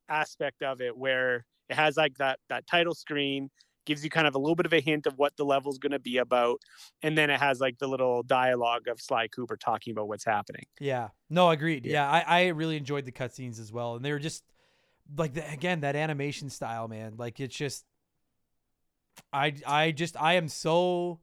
aspect 0.09 0.63
of 0.63 0.81
it 0.81 0.97
where 0.97 1.45
it 1.69 1.75
has 1.77 1.97
like 1.97 2.17
that 2.19 2.39
that 2.49 2.67
title 2.67 2.95
screen 2.95 3.51
gives 3.87 4.03
you 4.03 4.09
kind 4.09 4.27
of 4.27 4.35
a 4.35 4.39
little 4.39 4.55
bit 4.55 4.65
of 4.65 4.73
a 4.73 4.81
hint 4.81 5.07
of 5.07 5.19
what 5.19 5.37
the 5.37 5.45
level's 5.45 5.79
going 5.79 5.93
to 5.93 5.99
be 5.99 6.17
about 6.17 6.59
and 7.03 7.19
then 7.19 7.29
it 7.29 7.39
has 7.39 7.61
like 7.61 7.77
the 7.79 7.87
little 7.87 8.23
dialogue 8.23 8.89
of 8.89 8.99
Sly 9.01 9.29
Cooper 9.29 9.57
talking 9.57 9.93
about 9.93 10.09
what's 10.09 10.25
happening. 10.25 10.65
yeah. 10.81 11.09
No, 11.29 11.51
agreed. 11.51 11.85
Yeah. 11.85 11.93
Yeah, 11.93 12.11
I, 12.11 12.41
I 12.41 12.47
really 12.49 12.77
enjoyed 12.77 13.05
the 13.05 13.13
cutscenes 13.13 13.59
as 13.59 13.73
well, 13.73 13.97
and 13.97 14.05
they 14.05 14.13
were 14.13 14.19
just 14.19 14.45
like 15.19 15.35
the, 15.35 15.51
again 15.51 15.81
that 15.81 15.97
animation 15.97 16.49
style, 16.49 16.87
man. 16.87 17.15
Like 17.17 17.41
it's 17.41 17.57
just, 17.57 17.85
I 19.33 19.55
I 19.67 19.91
just 19.91 20.21
I 20.21 20.35
am 20.35 20.49
so 20.49 21.21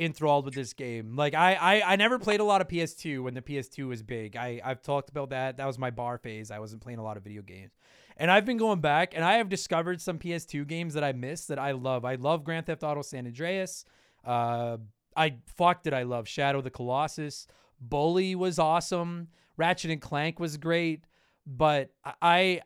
enthralled 0.00 0.46
with 0.46 0.54
this 0.54 0.72
game. 0.72 1.14
Like 1.14 1.34
I, 1.34 1.54
I 1.54 1.92
I 1.92 1.96
never 1.96 2.18
played 2.18 2.40
a 2.40 2.44
lot 2.44 2.60
of 2.60 2.68
PS2 2.68 3.22
when 3.22 3.34
the 3.34 3.42
PS2 3.42 3.86
was 3.86 4.02
big. 4.02 4.34
I 4.34 4.60
I've 4.64 4.82
talked 4.82 5.10
about 5.10 5.30
that. 5.30 5.58
That 5.58 5.66
was 5.66 5.78
my 5.78 5.90
bar 5.90 6.18
phase. 6.18 6.50
I 6.50 6.58
wasn't 6.58 6.80
playing 6.80 6.98
a 6.98 7.04
lot 7.04 7.16
of 7.16 7.22
video 7.22 7.42
games. 7.42 7.72
And 8.16 8.30
I've 8.30 8.44
been 8.44 8.56
going 8.56 8.80
back 8.80 9.14
and 9.14 9.24
I 9.24 9.34
have 9.34 9.48
discovered 9.48 10.00
some 10.00 10.18
PS2 10.18 10.66
games 10.66 10.94
that 10.94 11.04
I 11.04 11.12
missed 11.12 11.48
that 11.48 11.58
I 11.58 11.72
love. 11.72 12.04
I 12.04 12.16
love 12.16 12.44
Grand 12.44 12.66
Theft 12.66 12.82
Auto 12.82 13.02
San 13.02 13.26
Andreas. 13.26 13.84
Uh 14.24 14.78
I 15.16 15.36
fuck 15.56 15.82
did 15.82 15.92
I 15.92 16.04
love 16.04 16.26
Shadow 16.26 16.62
the 16.62 16.70
Colossus. 16.70 17.46
Bully 17.78 18.34
was 18.34 18.58
awesome. 18.58 19.28
Ratchet 19.56 19.90
and 19.90 20.00
Clank 20.00 20.40
was 20.40 20.56
great, 20.56 21.04
but 21.46 21.90
I 22.22 22.62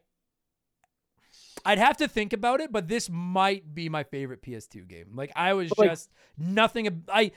I'd 1.65 1.78
have 1.78 1.97
to 1.99 2.09
think 2.09 2.32
about 2.32 2.61
it, 2.61 2.70
but 2.70 2.89
this 2.89 3.09
might 3.11 3.74
be 3.74 3.89
my 3.89 4.05
favorite 4.05 4.43
PS2 4.43 4.86
game. 4.86 5.12
Like 5.15 5.32
I 5.35 5.55
was 5.55 5.73
Like- 5.78 5.91
just 5.91 6.11
nothing. 6.36 7.05
I 7.09 7.32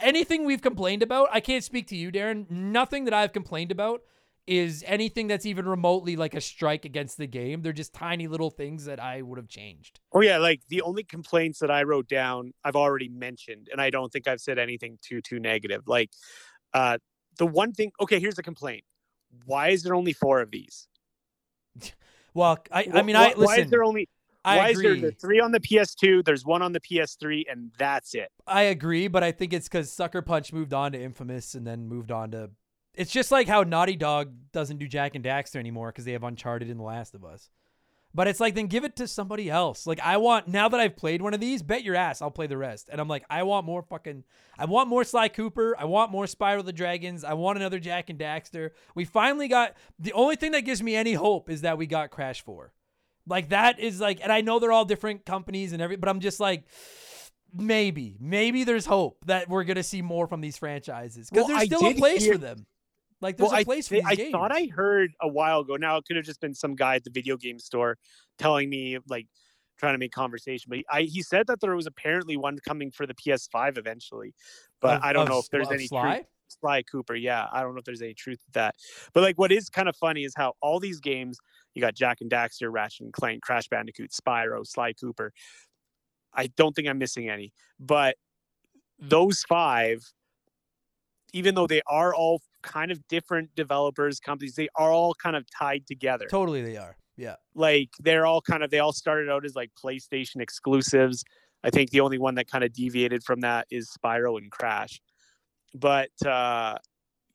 anything 0.00 0.44
we've 0.44 0.62
complained 0.62 1.02
about. 1.02 1.28
I 1.32 1.40
can't 1.40 1.64
speak 1.64 1.86
to 1.88 1.96
you, 1.96 2.10
Darren. 2.10 2.50
Nothing 2.50 3.04
that 3.04 3.14
I've 3.14 3.32
complained 3.32 3.70
about 3.72 4.02
is 4.46 4.82
anything 4.86 5.26
that's 5.26 5.44
even 5.44 5.68
remotely 5.68 6.16
like 6.16 6.34
a 6.34 6.40
strike 6.40 6.84
against 6.86 7.18
the 7.18 7.26
game. 7.26 7.60
They're 7.62 7.72
just 7.72 7.92
tiny 7.92 8.26
little 8.28 8.50
things 8.50 8.86
that 8.86 8.98
I 8.98 9.20
would 9.22 9.36
have 9.38 9.48
changed. 9.48 10.00
Oh 10.12 10.22
yeah, 10.22 10.38
like 10.38 10.62
the 10.68 10.80
only 10.82 11.04
complaints 11.04 11.58
that 11.58 11.70
I 11.70 11.82
wrote 11.82 12.08
down 12.08 12.52
I've 12.64 12.74
already 12.76 13.08
mentioned 13.10 13.68
and 13.70 13.80
I 13.80 13.90
don't 13.90 14.10
think 14.10 14.26
I've 14.26 14.40
said 14.40 14.58
anything 14.58 14.98
too 15.02 15.20
too 15.20 15.38
negative. 15.38 15.82
Like 15.86 16.10
uh 16.74 16.98
the 17.38 17.46
one 17.46 17.72
thing 17.72 17.92
okay, 18.00 18.18
here's 18.18 18.36
the 18.36 18.42
complaint. 18.42 18.84
Why 19.44 19.68
is 19.68 19.82
there 19.82 19.94
only 19.94 20.14
4 20.14 20.40
of 20.40 20.50
these? 20.50 20.88
Well, 22.38 22.58
I, 22.70 22.86
I 22.94 23.02
mean, 23.02 23.16
I 23.16 23.32
why 23.34 23.56
is 23.58 23.70
there 23.70 23.82
only 23.82 24.08
I 24.44 24.56
why 24.56 24.68
is 24.68 24.78
agree. 24.78 25.00
there 25.00 25.10
the 25.10 25.16
3 25.16 25.40
on 25.40 25.50
the 25.50 25.58
PS2, 25.58 26.24
there's 26.24 26.44
one 26.44 26.62
on 26.62 26.72
the 26.72 26.78
PS3 26.78 27.42
and 27.50 27.72
that's 27.76 28.14
it? 28.14 28.30
I 28.46 28.62
agree, 28.62 29.08
but 29.08 29.24
I 29.24 29.32
think 29.32 29.52
it's 29.52 29.66
because 29.66 29.92
Sucker 29.92 30.22
Punch 30.22 30.52
moved 30.52 30.72
on 30.72 30.92
to 30.92 31.02
Infamous 31.02 31.54
and 31.54 31.66
then 31.66 31.88
moved 31.88 32.12
on 32.12 32.30
to. 32.30 32.50
It's 32.94 33.10
just 33.10 33.32
like 33.32 33.48
how 33.48 33.64
Naughty 33.64 33.96
Dog 33.96 34.32
doesn't 34.52 34.78
do 34.78 34.86
Jak 34.86 35.16
and 35.16 35.24
Daxter 35.24 35.56
anymore 35.56 35.88
because 35.88 36.04
they 36.04 36.12
have 36.12 36.22
Uncharted 36.22 36.68
and 36.68 36.78
The 36.78 36.84
Last 36.84 37.14
of 37.14 37.24
Us. 37.24 37.50
But 38.14 38.26
it's 38.26 38.40
like, 38.40 38.54
then 38.54 38.66
give 38.66 38.84
it 38.84 38.96
to 38.96 39.06
somebody 39.06 39.50
else. 39.50 39.86
Like, 39.86 40.00
I 40.00 40.16
want, 40.16 40.48
now 40.48 40.68
that 40.68 40.80
I've 40.80 40.96
played 40.96 41.20
one 41.20 41.34
of 41.34 41.40
these, 41.40 41.62
bet 41.62 41.84
your 41.84 41.94
ass 41.94 42.22
I'll 42.22 42.30
play 42.30 42.46
the 42.46 42.56
rest. 42.56 42.88
And 42.90 43.00
I'm 43.00 43.08
like, 43.08 43.24
I 43.28 43.42
want 43.42 43.66
more 43.66 43.82
fucking, 43.82 44.24
I 44.58 44.64
want 44.64 44.88
more 44.88 45.04
Sly 45.04 45.28
Cooper. 45.28 45.76
I 45.78 45.84
want 45.84 46.10
more 46.10 46.24
Spyro 46.24 46.64
the 46.64 46.72
Dragons. 46.72 47.22
I 47.22 47.34
want 47.34 47.58
another 47.58 47.78
Jak 47.78 48.08
and 48.08 48.18
Daxter. 48.18 48.70
We 48.94 49.04
finally 49.04 49.46
got, 49.46 49.76
the 49.98 50.12
only 50.14 50.36
thing 50.36 50.52
that 50.52 50.62
gives 50.62 50.82
me 50.82 50.96
any 50.96 51.12
hope 51.12 51.50
is 51.50 51.60
that 51.60 51.76
we 51.76 51.86
got 51.86 52.10
Crash 52.10 52.42
4. 52.42 52.72
Like, 53.26 53.50
that 53.50 53.78
is 53.78 54.00
like, 54.00 54.20
and 54.22 54.32
I 54.32 54.40
know 54.40 54.58
they're 54.58 54.72
all 54.72 54.86
different 54.86 55.26
companies 55.26 55.74
and 55.74 55.82
every, 55.82 55.96
but 55.96 56.08
I'm 56.08 56.20
just 56.20 56.40
like, 56.40 56.64
maybe, 57.54 58.16
maybe 58.20 58.64
there's 58.64 58.86
hope 58.86 59.24
that 59.26 59.48
we're 59.48 59.64
gonna 59.64 59.82
see 59.82 60.02
more 60.02 60.26
from 60.26 60.40
these 60.40 60.56
franchises 60.56 61.28
because 61.30 61.46
Well, 61.48 61.56
there's 61.58 61.66
still 61.66 61.86
a 61.86 61.94
place 61.94 62.24
hear- 62.24 62.34
for 62.34 62.38
them. 62.38 62.66
Like 63.20 63.36
there's 63.36 63.50
well, 63.50 63.60
a 63.60 63.64
place 63.64 63.88
for 63.88 63.96
thi- 63.96 64.00
these 64.00 64.08
I 64.08 64.14
games. 64.14 64.32
thought 64.32 64.52
I 64.52 64.66
heard 64.66 65.10
a 65.20 65.28
while 65.28 65.60
ago. 65.60 65.76
Now 65.76 65.96
it 65.96 66.04
could 66.06 66.16
have 66.16 66.24
just 66.24 66.40
been 66.40 66.54
some 66.54 66.74
guy 66.74 66.96
at 66.96 67.04
the 67.04 67.10
video 67.10 67.36
game 67.36 67.58
store 67.58 67.98
telling 68.38 68.70
me 68.70 68.98
like 69.08 69.26
trying 69.78 69.94
to 69.94 69.98
make 69.98 70.12
conversation. 70.12 70.66
But 70.68 70.78
he, 70.78 70.86
I, 70.90 71.02
he 71.02 71.22
said 71.22 71.46
that 71.48 71.60
there 71.60 71.74
was 71.74 71.86
apparently 71.86 72.36
one 72.36 72.58
coming 72.66 72.90
for 72.90 73.06
the 73.06 73.14
PS5 73.14 73.78
eventually. 73.78 74.34
But 74.80 74.98
Of- 74.98 75.02
I 75.02 75.12
don't 75.12 75.22
of 75.22 75.28
know 75.28 75.38
if 75.38 75.48
there's 75.50 75.70
any 75.70 75.86
Sly. 75.86 76.16
truth. 76.16 76.26
Sly 76.60 76.82
Cooper. 76.82 77.14
Yeah, 77.14 77.46
I 77.52 77.62
don't 77.62 77.74
know 77.74 77.80
if 77.80 77.84
there's 77.84 78.02
any 78.02 78.14
truth 78.14 78.38
to 78.46 78.52
that. 78.52 78.74
But 79.12 79.22
like, 79.22 79.38
what 79.38 79.52
is 79.52 79.68
kind 79.68 79.88
of 79.88 79.96
funny 79.96 80.24
is 80.24 80.32
how 80.36 80.54
all 80.62 80.80
these 80.80 81.00
games 81.00 81.38
you 81.74 81.82
got 81.82 81.94
Jak 81.94 82.18
and 82.20 82.30
Daxter, 82.30 82.72
Ratchet 82.72 83.02
and 83.02 83.12
Clank, 83.12 83.42
Crash 83.42 83.68
Bandicoot, 83.68 84.12
Spyro, 84.12 84.66
Sly 84.66 84.94
Cooper. 84.94 85.32
I 86.32 86.48
don't 86.56 86.74
think 86.74 86.88
I'm 86.88 86.98
missing 86.98 87.28
any, 87.28 87.52
but 87.78 88.16
hmm. 89.00 89.08
those 89.08 89.42
five, 89.48 90.02
even 91.32 91.54
though 91.54 91.66
they 91.66 91.82
are 91.86 92.14
all 92.14 92.40
kind 92.62 92.90
of 92.90 93.06
different 93.08 93.54
developers, 93.54 94.20
companies, 94.20 94.54
they 94.54 94.68
are 94.76 94.90
all 94.90 95.14
kind 95.14 95.36
of 95.36 95.44
tied 95.50 95.86
together. 95.86 96.26
Totally, 96.30 96.62
they 96.62 96.76
are. 96.76 96.96
Yeah. 97.16 97.36
Like 97.54 97.90
they're 98.00 98.26
all 98.26 98.40
kind 98.40 98.62
of 98.62 98.70
they 98.70 98.78
all 98.78 98.92
started 98.92 99.28
out 99.28 99.44
as 99.44 99.54
like 99.54 99.70
PlayStation 99.82 100.40
exclusives. 100.40 101.24
I 101.64 101.70
think 101.70 101.90
the 101.90 102.00
only 102.00 102.18
one 102.18 102.36
that 102.36 102.48
kind 102.48 102.62
of 102.62 102.72
deviated 102.72 103.24
from 103.24 103.40
that 103.40 103.66
is 103.70 103.90
Spyro 103.90 104.38
and 104.38 104.50
Crash. 104.50 105.00
But 105.74 106.10
uh 106.24 106.76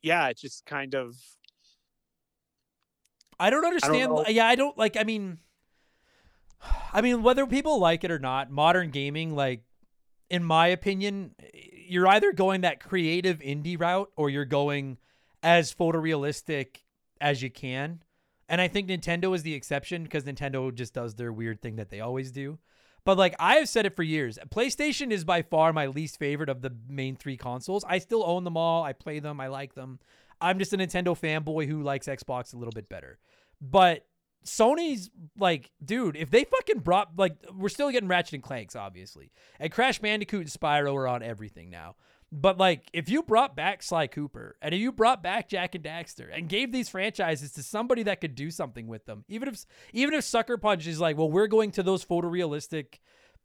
yeah, 0.01 0.27
it 0.29 0.37
just 0.37 0.65
kind 0.65 0.95
of 0.95 1.15
I 3.39 3.49
don't 3.49 3.65
understand. 3.65 4.11
know. 4.11 4.25
yeah, 4.27 4.47
I 4.47 4.55
don't 4.55 4.77
like. 4.77 4.95
I 4.97 5.03
mean, 5.03 5.39
I 6.93 7.01
mean, 7.01 7.23
whether 7.23 7.45
people 7.45 7.79
like 7.79 8.03
it 8.03 8.11
or 8.11 8.19
not, 8.19 8.51
modern 8.51 8.89
gaming, 8.89 9.35
like, 9.35 9.63
in 10.29 10.43
my 10.43 10.67
opinion, 10.67 11.35
you're 11.87 12.07
either 12.07 12.31
going 12.31 12.61
that 12.61 12.79
creative 12.79 13.39
indie 13.39 13.79
route 13.79 14.09
or 14.15 14.29
you're 14.29 14.45
going 14.45 14.97
as 15.43 15.73
photorealistic 15.73 16.77
as 17.21 17.43
you 17.43 17.49
can. 17.49 18.01
And 18.49 18.59
I 18.59 18.67
think 18.67 18.87
Nintendo 18.87 19.35
is 19.35 19.43
the 19.43 19.53
exception 19.53 20.03
because 20.03 20.23
Nintendo 20.23 20.73
just 20.73 20.93
does 20.93 21.15
their 21.15 21.31
weird 21.31 21.61
thing 21.61 21.75
that 21.75 21.89
they 21.89 21.99
always 21.99 22.31
do. 22.31 22.59
But 23.05 23.17
like 23.17 23.35
I 23.39 23.55
have 23.55 23.69
said 23.69 23.85
it 23.85 23.95
for 23.95 24.03
years, 24.03 24.39
PlayStation 24.49 25.11
is 25.11 25.25
by 25.25 25.41
far 25.41 25.73
my 25.73 25.87
least 25.87 26.17
favorite 26.17 26.49
of 26.49 26.61
the 26.61 26.73
main 26.87 27.15
three 27.15 27.37
consoles. 27.37 27.83
I 27.87 27.99
still 27.99 28.23
own 28.25 28.43
them 28.43 28.57
all. 28.57 28.83
I 28.83 28.93
play 28.93 29.19
them. 29.19 29.41
I 29.41 29.47
like 29.47 29.75
them. 29.75 29.99
I'm 30.39 30.59
just 30.59 30.73
a 30.73 30.77
Nintendo 30.77 31.17
fanboy 31.17 31.67
who 31.67 31.83
likes 31.83 32.07
Xbox 32.07 32.53
a 32.53 32.57
little 32.57 32.71
bit 32.71 32.89
better. 32.89 33.19
But 33.61 34.05
Sony's 34.45 35.09
like, 35.37 35.71
dude, 35.83 36.15
if 36.15 36.29
they 36.29 36.43
fucking 36.43 36.79
brought 36.79 37.17
like 37.17 37.37
we're 37.53 37.69
still 37.69 37.91
getting 37.91 38.09
Ratchet 38.09 38.35
and 38.35 38.43
Clanks, 38.43 38.75
obviously. 38.75 39.31
And 39.59 39.71
Crash 39.71 39.99
Bandicoot 39.99 40.41
and 40.41 40.49
Spyro 40.49 40.95
are 40.95 41.07
on 41.07 41.23
everything 41.23 41.69
now. 41.69 41.95
But 42.35 42.57
like 42.57 42.89
if 42.93 43.09
you 43.09 43.21
brought 43.21 43.55
back 43.55 43.83
Sly 43.83 44.07
Cooper 44.07 44.57
and 44.59 44.73
if 44.73 44.81
you 44.81 44.91
brought 44.91 45.21
back 45.21 45.49
Jak 45.49 45.75
and 45.75 45.83
Daxter 45.83 46.35
and 46.35 46.49
gave 46.49 46.71
these 46.71 46.89
franchises 46.89 47.51
to 47.53 47.63
somebody 47.63 48.01
that 48.03 48.21
could 48.21 48.33
do 48.33 48.49
something 48.49 48.87
with 48.87 49.05
them, 49.05 49.23
even 49.27 49.47
if 49.47 49.65
even 49.93 50.15
if 50.15 50.23
Sucker 50.23 50.57
Punch 50.57 50.87
is 50.87 50.99
like, 50.99 51.15
well, 51.15 51.29
we're 51.29 51.47
going 51.47 51.69
to 51.71 51.83
those 51.83 52.03
photorealistic 52.03 52.99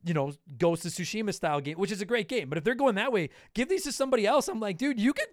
you 0.05 0.15
know, 0.15 0.33
Ghost 0.57 0.87
of 0.87 0.93
Tsushima 0.93 1.35
style 1.35 1.61
game, 1.61 1.77
which 1.77 1.91
is 1.91 2.01
a 2.01 2.07
great 2.07 2.29
game. 2.29 2.49
But 2.49 2.57
if 2.57 2.65
they're 2.65 2.77
going 2.77 2.95
that 2.95 3.13
way, 3.13 3.31
give 3.53 3.69
these 3.69 3.83
to 3.83 3.93
somebody 3.93 4.27
else. 4.27 4.49
I'm 4.49 4.61
like, 4.61 4.79
dude, 4.79 5.01
you 5.01 5.13
could. 5.13 5.27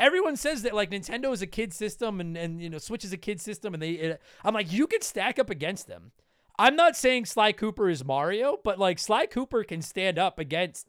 Everyone 0.00 0.36
says 0.36 0.62
that 0.62 0.74
like 0.74 0.90
Nintendo 0.90 1.32
is 1.32 1.42
a 1.42 1.46
kid 1.46 1.72
system 1.74 2.20
and 2.20 2.36
and 2.36 2.60
you 2.60 2.70
know 2.70 2.78
Switch 2.78 3.04
is 3.04 3.12
a 3.12 3.18
kid 3.18 3.40
system, 3.40 3.74
and 3.74 3.82
they. 3.82 3.90
It, 3.92 4.22
I'm 4.42 4.54
like, 4.54 4.72
you 4.72 4.86
could 4.86 5.04
stack 5.04 5.38
up 5.38 5.50
against 5.50 5.86
them. 5.86 6.12
I'm 6.58 6.76
not 6.76 6.96
saying 6.96 7.26
Sly 7.26 7.52
Cooper 7.52 7.90
is 7.90 8.04
Mario, 8.04 8.58
but 8.64 8.78
like 8.78 8.98
Sly 8.98 9.26
Cooper 9.26 9.62
can 9.62 9.82
stand 9.82 10.18
up 10.18 10.38
against 10.38 10.88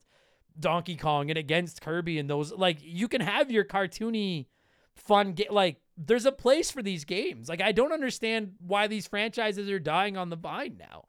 Donkey 0.59 0.95
Kong 0.95 1.29
and 1.29 1.37
against 1.37 1.81
Kirby 1.81 2.19
and 2.19 2.29
those. 2.29 2.51
Like 2.51 2.77
you 2.81 3.07
can 3.07 3.21
have 3.21 3.51
your 3.51 3.63
cartoony, 3.65 4.47
fun 4.95 5.33
game. 5.33 5.47
Like 5.51 5.77
there's 5.97 6.25
a 6.25 6.31
place 6.31 6.71
for 6.71 6.81
these 6.83 7.05
games. 7.05 7.49
Like 7.49 7.61
I 7.61 7.71
don't 7.71 7.91
understand 7.91 8.53
why 8.59 8.87
these 8.87 9.07
franchises 9.07 9.69
are 9.69 9.79
dying 9.79 10.17
on 10.17 10.29
the 10.29 10.35
vine 10.35 10.77
now. 10.79 11.05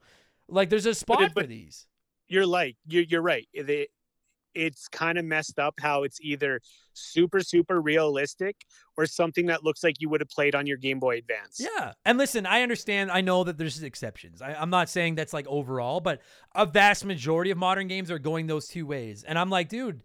Like 0.49 0.70
there's 0.70 0.87
a 0.87 0.95
spot 0.95 1.23
it- 1.23 1.33
for 1.33 1.43
these. 1.45 1.87
you're 2.29 2.47
like 2.47 2.77
you're 2.87 3.05
you're 3.05 3.23
right. 3.23 3.49
They, 3.55 3.89
it's 4.55 4.89
kind 4.89 5.19
of 5.19 5.25
messed 5.25 5.59
up 5.59 5.75
how 5.81 6.03
it's 6.03 6.20
either 6.20 6.61
super 6.93 7.41
super 7.41 7.81
realistic 7.81 8.57
or 8.97 9.07
something 9.07 9.47
that 9.47 9.65
looks 9.65 9.85
like 9.85 10.01
you 10.01 10.09
would 10.09 10.20
have 10.20 10.29
played 10.29 10.55
on 10.55 10.66
your 10.66 10.77
Game 10.77 10.99
Boy 10.99 11.19
Advance. 11.19 11.61
Yeah. 11.61 11.93
And 12.05 12.19
listen, 12.19 12.47
I 12.47 12.62
understand. 12.62 13.11
I 13.11 13.20
know 13.20 13.45
that 13.45 13.57
there's 13.57 13.83
exceptions. 13.83 14.43
I, 14.43 14.55
I'm 14.55 14.70
not 14.70 14.89
saying 14.89 15.15
that's 15.15 15.33
like 15.33 15.47
overall, 15.47 16.01
but 16.01 16.20
a 16.55 16.66
vast 16.66 17.05
majority 17.05 17.51
of 17.51 17.59
modern 17.59 17.87
games 17.87 18.11
are 18.11 18.19
going 18.19 18.47
those 18.49 18.66
two 18.66 18.87
ways. 18.87 19.25
And 19.25 19.39
I'm 19.39 19.51
like, 19.51 19.69
dude, 19.69 20.03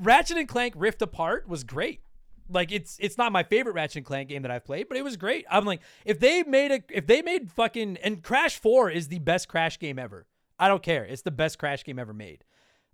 Ratchet 0.00 0.36
and 0.36 0.48
Clank 0.48 0.74
Rift 0.76 1.00
Apart 1.02 1.48
was 1.48 1.64
great. 1.64 2.00
Like 2.48 2.72
it's 2.72 2.98
it's 3.00 3.16
not 3.16 3.32
my 3.32 3.42
favorite 3.42 3.74
Ratchet 3.74 3.98
and 3.98 4.06
Clank 4.06 4.28
game 4.28 4.42
that 4.42 4.50
I've 4.50 4.64
played, 4.64 4.88
but 4.88 4.98
it 4.98 5.04
was 5.04 5.16
great. 5.16 5.46
I'm 5.50 5.64
like, 5.64 5.80
if 6.04 6.20
they 6.20 6.42
made 6.42 6.72
a 6.72 6.82
if 6.90 7.06
they 7.06 7.22
made 7.22 7.50
fucking 7.50 7.96
and 8.02 8.22
Crash 8.22 8.58
4 8.58 8.90
is 8.90 9.08
the 9.08 9.18
best 9.18 9.48
Crash 9.48 9.78
game 9.78 9.98
ever. 9.98 10.26
I 10.58 10.68
don't 10.68 10.82
care. 10.82 11.04
It's 11.04 11.22
the 11.22 11.30
best 11.30 11.58
Crash 11.58 11.84
game 11.84 11.98
ever 11.98 12.12
made. 12.12 12.44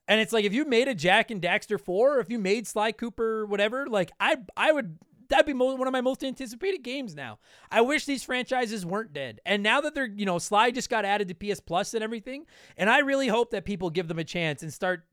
And 0.09 0.21
it's 0.21 0.33
like 0.33 0.45
if 0.45 0.53
you 0.53 0.65
made 0.65 0.89
a 0.89 0.95
Jak 0.95 1.31
and 1.31 1.41
Daxter 1.41 1.81
4, 1.81 2.17
or 2.17 2.21
if 2.21 2.31
you 2.31 2.39
made 2.39 2.67
Sly 2.67 2.93
Cooper 2.93 3.47
whatever, 3.47 3.87
like 3.87 4.11
I 4.19 4.39
I 4.57 4.73
would 4.73 4.99
that'd 5.31 5.47
be 5.47 5.53
one 5.53 5.87
of 5.87 5.93
my 5.93 6.01
most 6.01 6.23
anticipated 6.23 6.83
games 6.83 7.15
now. 7.15 7.39
I 7.71 7.81
wish 7.81 8.05
these 8.05 8.25
franchises 8.25 8.85
weren't 8.85 9.13
dead. 9.13 9.41
And 9.47 9.63
now 9.63 9.81
that 9.81 9.95
they're, 9.95 10.07
you 10.07 10.27
know, 10.27 10.39
Sly 10.39 10.73
just 10.73 10.91
got 10.91 11.05
added 11.05 11.29
to 11.29 11.35
PS 11.35 11.61
Plus 11.61 11.95
and 11.95 12.05
everything, 12.05 12.47
and 12.77 12.91
I 12.91 12.99
really 12.99 13.29
hope 13.29 13.53
that 13.53 13.65
people 13.65 13.91
give 13.91 14.09
them 14.09 14.19
a 14.19 14.25
chance 14.25 14.63
and 14.63 14.73
start 14.73 15.05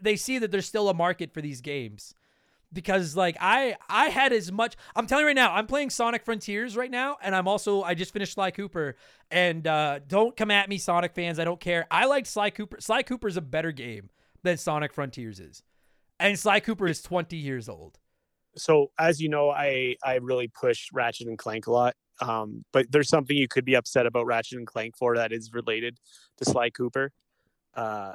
they 0.00 0.16
see 0.16 0.38
that 0.38 0.50
there's 0.50 0.66
still 0.66 0.88
a 0.88 0.94
market 0.94 1.32
for 1.32 1.40
these 1.40 1.60
games. 1.60 2.14
Because 2.72 3.16
like 3.16 3.36
I 3.40 3.76
I 3.88 4.08
had 4.08 4.32
as 4.32 4.52
much 4.52 4.76
I'm 4.94 5.06
telling 5.06 5.22
you 5.22 5.28
right 5.28 5.36
now, 5.36 5.54
I'm 5.54 5.66
playing 5.66 5.90
Sonic 5.90 6.24
Frontiers 6.24 6.76
right 6.76 6.90
now, 6.90 7.16
and 7.22 7.34
I'm 7.34 7.48
also 7.48 7.82
I 7.82 7.94
just 7.94 8.12
finished 8.12 8.34
Sly 8.34 8.50
Cooper. 8.50 8.96
And 9.30 9.66
uh 9.66 10.00
don't 10.06 10.36
come 10.36 10.50
at 10.50 10.68
me, 10.68 10.76
Sonic 10.76 11.14
fans. 11.14 11.38
I 11.38 11.44
don't 11.44 11.60
care. 11.60 11.86
I 11.90 12.06
like 12.06 12.26
Sly 12.26 12.50
Cooper. 12.50 12.76
Sly 12.80 13.02
Cooper's 13.02 13.36
a 13.36 13.40
better 13.40 13.72
game 13.72 14.10
than 14.46 14.56
Sonic 14.56 14.92
Frontiers 14.94 15.40
is. 15.40 15.62
And 16.18 16.38
Sly 16.38 16.60
Cooper 16.60 16.86
is 16.86 17.02
20 17.02 17.36
years 17.36 17.68
old. 17.68 17.98
So 18.56 18.90
as 18.98 19.20
you 19.20 19.28
know, 19.28 19.50
I 19.50 19.96
I 20.02 20.14
really 20.14 20.48
push 20.48 20.88
Ratchet 20.92 21.28
and 21.28 21.36
Clank 21.36 21.66
a 21.66 21.72
lot. 21.72 21.94
Um, 22.22 22.64
but 22.72 22.90
there's 22.90 23.10
something 23.10 23.36
you 23.36 23.48
could 23.48 23.66
be 23.66 23.74
upset 23.74 24.06
about 24.06 24.24
Ratchet 24.24 24.56
and 24.56 24.66
Clank 24.66 24.96
for 24.96 25.16
that 25.16 25.32
is 25.32 25.52
related 25.52 25.98
to 26.38 26.46
Sly 26.46 26.70
Cooper. 26.70 27.12
Uh, 27.74 28.14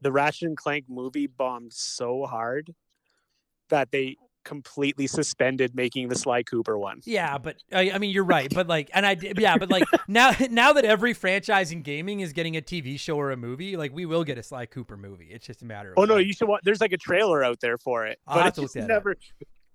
the 0.00 0.10
Ratchet 0.10 0.48
and 0.48 0.56
Clank 0.56 0.86
movie 0.88 1.28
bombed 1.28 1.72
so 1.72 2.24
hard 2.24 2.74
that 3.68 3.92
they 3.92 4.16
completely 4.44 5.06
suspended 5.06 5.74
making 5.74 6.08
the 6.08 6.14
Sly 6.16 6.42
Cooper 6.42 6.78
one. 6.78 7.00
Yeah, 7.04 7.38
but 7.38 7.56
I, 7.72 7.90
I 7.92 7.98
mean 7.98 8.10
you're 8.10 8.24
right, 8.24 8.52
but 8.54 8.66
like, 8.66 8.90
and 8.94 9.04
I 9.06 9.14
did- 9.14 9.38
yeah, 9.38 9.56
but 9.58 9.70
like 9.70 9.84
now 10.08 10.32
now 10.50 10.72
that 10.72 10.84
every 10.84 11.12
franchise 11.14 11.72
in 11.72 11.82
gaming 11.82 12.20
is 12.20 12.32
getting 12.32 12.56
a 12.56 12.60
TV 12.62 12.98
show 12.98 13.16
or 13.16 13.30
a 13.30 13.36
movie, 13.36 13.76
like 13.76 13.92
we 13.92 14.06
will 14.06 14.24
get 14.24 14.38
a 14.38 14.42
Sly 14.42 14.66
Cooper 14.66 14.96
movie. 14.96 15.28
It's 15.30 15.46
just 15.46 15.62
a 15.62 15.66
matter 15.66 15.90
of. 15.92 15.98
Oh 15.98 16.04
no, 16.04 16.16
you 16.16 16.32
should 16.32 16.48
watch. 16.48 16.62
There's 16.64 16.80
like 16.80 16.92
a 16.92 16.98
trailer 16.98 17.42
out 17.44 17.60
there 17.60 17.78
for 17.78 18.06
it, 18.06 18.18
I'll 18.26 18.36
but 18.38 18.44
have 18.44 18.54
to 18.54 18.60
look 18.62 18.72
that 18.72 18.82
up. 18.82 18.88
never. 18.88 19.16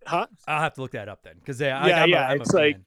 Huh? 0.08 0.28
I'll 0.48 0.62
have 0.62 0.74
to 0.76 0.82
look 0.82 0.92
that 0.92 1.10
up 1.10 1.24
then, 1.24 1.36
because 1.40 1.60
yeah, 1.60 1.86
Yeah, 1.88 2.04
I'm 2.04 2.10
yeah, 2.10 2.28
A, 2.30 2.32
I'm 2.34 2.42
it's 2.42 2.54
like-. 2.54 2.78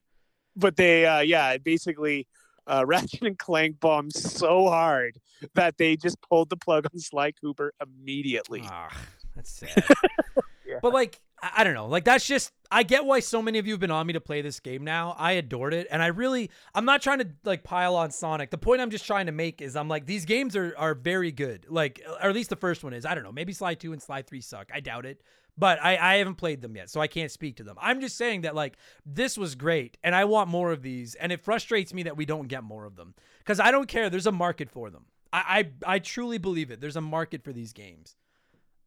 But 0.56 0.76
they, 0.76 1.06
uh, 1.06 1.20
yeah, 1.20 1.56
basically, 1.58 2.26
uh, 2.66 2.84
Ratchet 2.86 3.22
and 3.22 3.38
Clank 3.38 3.78
bombed 3.80 4.12
so 4.14 4.68
hard 4.68 5.18
that 5.54 5.78
they 5.78 5.96
just 5.96 6.20
pulled 6.20 6.48
the 6.50 6.56
plug 6.56 6.86
on 6.92 6.98
Sly 6.98 7.30
Cooper 7.32 7.72
immediately. 7.80 8.62
Ah, 8.64 8.88
that's 9.36 9.50
sad. 9.52 9.84
But 10.82 10.92
like, 10.92 11.18
I, 11.42 11.50
I 11.58 11.64
don't 11.64 11.74
know. 11.74 11.86
Like 11.86 12.04
that's 12.04 12.26
just 12.26 12.52
I 12.70 12.82
get 12.82 13.04
why 13.04 13.20
so 13.20 13.40
many 13.40 13.58
of 13.58 13.66
you 13.66 13.72
have 13.72 13.80
been 13.80 13.90
on 13.90 14.06
me 14.06 14.12
to 14.12 14.20
play 14.20 14.42
this 14.42 14.60
game 14.60 14.84
now. 14.84 15.14
I 15.18 15.32
adored 15.32 15.74
it, 15.74 15.86
and 15.90 16.02
I 16.02 16.08
really 16.08 16.50
I'm 16.74 16.84
not 16.84 17.02
trying 17.02 17.18
to 17.20 17.28
like 17.44 17.64
pile 17.64 17.96
on 17.96 18.10
Sonic. 18.10 18.50
The 18.50 18.58
point 18.58 18.80
I'm 18.80 18.90
just 18.90 19.06
trying 19.06 19.26
to 19.26 19.32
make 19.32 19.62
is 19.62 19.76
I'm 19.76 19.88
like 19.88 20.06
these 20.06 20.24
games 20.24 20.56
are 20.56 20.74
are 20.76 20.94
very 20.94 21.32
good. 21.32 21.66
Like, 21.68 22.02
or 22.22 22.28
at 22.28 22.34
least 22.34 22.50
the 22.50 22.56
first 22.56 22.84
one 22.84 22.92
is. 22.92 23.06
I 23.06 23.14
don't 23.14 23.24
know. 23.24 23.32
Maybe 23.32 23.52
Sly 23.52 23.74
Two 23.74 23.92
and 23.92 24.02
Sly 24.02 24.22
Three 24.22 24.40
suck. 24.40 24.70
I 24.74 24.80
doubt 24.80 25.06
it. 25.06 25.22
But 25.56 25.82
I, 25.82 25.96
I 25.96 26.16
haven't 26.18 26.36
played 26.36 26.62
them 26.62 26.76
yet, 26.76 26.88
so 26.88 27.00
I 27.00 27.08
can't 27.08 27.32
speak 27.32 27.56
to 27.56 27.64
them. 27.64 27.76
I'm 27.80 28.00
just 28.00 28.16
saying 28.16 28.42
that 28.42 28.54
like 28.54 28.76
this 29.04 29.36
was 29.36 29.56
great, 29.56 29.98
and 30.04 30.14
I 30.14 30.24
want 30.24 30.48
more 30.48 30.70
of 30.70 30.82
these. 30.82 31.16
And 31.16 31.32
it 31.32 31.40
frustrates 31.40 31.92
me 31.92 32.04
that 32.04 32.16
we 32.16 32.26
don't 32.26 32.46
get 32.46 32.62
more 32.62 32.84
of 32.84 32.94
them 32.94 33.14
because 33.40 33.58
I 33.58 33.72
don't 33.72 33.88
care. 33.88 34.08
There's 34.08 34.28
a 34.28 34.32
market 34.32 34.70
for 34.70 34.88
them. 34.88 35.06
I, 35.32 35.70
I 35.86 35.94
I 35.94 35.98
truly 35.98 36.38
believe 36.38 36.70
it. 36.70 36.80
There's 36.80 36.96
a 36.96 37.00
market 37.00 37.42
for 37.42 37.52
these 37.52 37.72
games. 37.72 38.14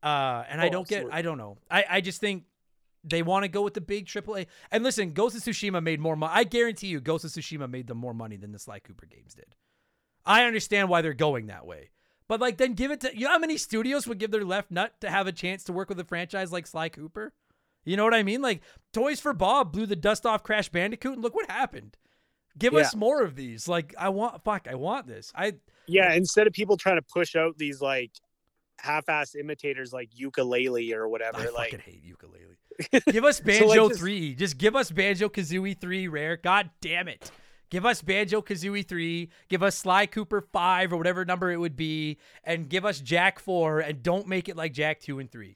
Uh, 0.04 0.44
and 0.50 0.60
I 0.62 0.68
Oh, 0.68 0.72
don't 0.72 0.88
get. 0.88 1.06
I 1.12 1.22
don't 1.22 1.38
know. 1.38 1.58
I 1.70 1.86
I 1.90 2.02
just 2.02 2.20
think 2.20 2.46
they 3.04 3.24
want 3.24 3.44
to 3.44 3.50
go 3.50 3.62
with 3.62 3.74
the 3.74 3.82
big 3.82 4.06
AAA. 4.06 4.48
And 4.72 4.84
listen, 4.84 5.14
Ghost 5.14 5.36
of 5.36 5.42
Tsushima 5.44 5.82
made 5.82 6.00
more 6.00 6.16
money. 6.16 6.34
I 6.36 6.44
guarantee 6.44 6.88
you, 6.88 7.00
Ghost 7.02 7.26
of 7.26 7.32
Tsushima 7.32 7.70
made 7.70 7.88
them 7.88 7.98
more 7.98 8.14
money 8.14 8.38
than 8.38 8.52
the 8.52 8.60
Sly 8.60 8.80
Cooper 8.80 9.06
games 9.06 9.34
did. 9.34 9.56
I 10.26 10.44
understand 10.46 10.90
why 10.90 11.02
they're 11.02 11.14
going 11.14 11.48
that 11.48 11.66
way. 11.66 11.90
But 12.28 12.40
like, 12.40 12.58
then 12.58 12.74
give 12.74 12.92
it 12.92 13.02
to 13.02 13.16
you 13.16 13.26
know 13.26 13.32
how 13.32 13.40
many 13.40 13.58
studios 13.58 14.08
would 14.08 14.18
give 14.20 14.32
their 14.32 14.46
left 14.46 14.72
nut 14.72 14.94
to 15.02 15.10
have 15.10 15.28
a 15.28 15.32
chance 15.32 15.64
to 15.66 15.74
work 15.74 15.90
with 15.90 16.00
a 16.00 16.06
franchise 16.06 16.52
like 16.52 16.68
Sly 16.68 16.90
Cooper? 16.90 17.34
You 17.84 17.98
know 17.98 18.04
what 18.04 18.14
I 18.14 18.22
mean? 18.24 18.42
Like, 18.44 18.62
Toys 18.94 19.20
for 19.20 19.34
Bob 19.34 19.74
blew 19.74 19.88
the 19.88 19.96
dust 19.96 20.26
off 20.26 20.44
Crash 20.44 20.70
Bandicoot, 20.70 21.14
and 21.14 21.24
look 21.24 21.34
what 21.34 21.50
happened. 21.50 21.98
Give 22.58 22.76
us 22.76 22.96
more 22.96 23.24
of 23.24 23.36
these. 23.36 23.68
Like, 23.68 23.96
I 23.98 24.10
want. 24.10 24.44
Fuck, 24.44 24.68
I 24.70 24.76
want 24.76 25.08
this. 25.08 25.32
I 25.36 25.56
Yeah, 25.88 26.14
instead 26.14 26.46
of 26.48 26.54
people 26.54 26.78
trying 26.78 26.98
to 26.98 27.02
push 27.02 27.36
out 27.36 27.58
these 27.58 27.82
like 27.82 28.12
half-ass 28.80 29.36
imitators 29.36 29.94
like 29.94 30.10
Yooka-Laylee 30.12 30.94
or 30.94 31.08
whatever, 31.08 31.38
Like 31.40 31.48
I 31.48 31.52
like 31.52 31.72
fucking 31.72 31.86
hate 31.86 32.04
Yooka-Laylee. 32.06 33.06
give 33.12 33.24
us 33.24 33.40
Banjo 33.40 33.90
just- 33.90 34.00
3. 34.00 34.36
Just 34.36 34.58
give 34.58 34.76
us 34.76 34.92
Banjo 34.92 35.30
Kazooie 35.30 35.80
3 35.80 36.08
rare. 36.08 36.38
God 36.38 36.70
damn 36.82 37.08
it. 37.08 37.32
Give 37.70 37.86
us 37.86 38.02
Banjo 38.02 38.42
Kazooie 38.42 38.86
3. 38.86 39.30
Give 39.50 39.64
us 39.64 39.76
Sly 39.78 40.06
Cooper 40.08 40.42
5 40.42 40.92
or 40.94 40.98
whatever 40.98 41.24
number 41.24 41.52
it 41.52 41.58
would 41.58 41.76
be. 41.78 42.18
And 42.44 42.68
give 42.68 42.84
us 42.86 43.00
Jak 43.00 43.40
4. 43.40 43.80
And 43.82 44.04
don't 44.04 44.28
make 44.28 44.50
it 44.50 44.58
like 44.58 44.74
Jak 44.74 45.00
2 45.00 45.20
and 45.20 45.32
3. 45.32 45.56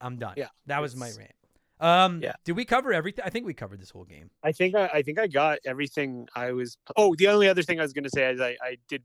I'm 0.00 0.16
done. 0.18 0.34
Yeah, 0.36 0.48
that 0.66 0.80
was 0.80 0.94
my 0.96 1.10
rant. 1.18 1.32
Um, 1.80 2.22
Yeah. 2.22 2.34
Did 2.44 2.56
we 2.56 2.64
cover 2.64 2.92
everything? 2.92 3.24
I 3.24 3.30
think 3.30 3.46
we 3.46 3.54
covered 3.54 3.80
this 3.80 3.90
whole 3.90 4.04
game. 4.04 4.30
I 4.44 4.52
think 4.52 4.74
I, 4.74 4.86
I 4.94 5.02
think 5.02 5.18
I 5.18 5.26
got 5.26 5.58
everything 5.64 6.28
I 6.34 6.52
was. 6.52 6.76
Oh, 6.96 7.14
the 7.16 7.28
only 7.28 7.48
other 7.48 7.62
thing 7.62 7.80
I 7.80 7.82
was 7.82 7.92
going 7.92 8.04
to 8.04 8.10
say 8.10 8.30
is 8.32 8.40
I, 8.40 8.56
I 8.62 8.76
did 8.88 9.02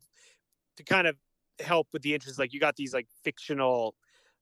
to 0.77 0.83
kind 0.83 1.07
of 1.07 1.15
help 1.59 1.87
with 1.93 2.01
the 2.01 2.13
interest. 2.13 2.39
Like 2.39 2.53
you 2.53 2.59
got 2.59 2.75
these 2.75 2.93
like 2.93 3.07
fictional, 3.23 3.95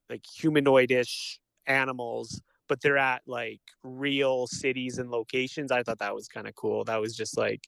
like 0.09 0.23
humanoidish 0.23 1.37
animals, 1.67 2.41
but 2.67 2.81
they're 2.81 2.97
at 2.97 3.21
like 3.25 3.61
real 3.83 4.47
cities 4.47 4.97
and 4.97 5.09
locations. 5.09 5.71
I 5.71 5.83
thought 5.83 5.99
that 5.99 6.15
was 6.15 6.27
kind 6.27 6.47
of 6.47 6.55
cool. 6.55 6.83
That 6.83 6.99
was 6.99 7.15
just 7.15 7.37
like, 7.37 7.67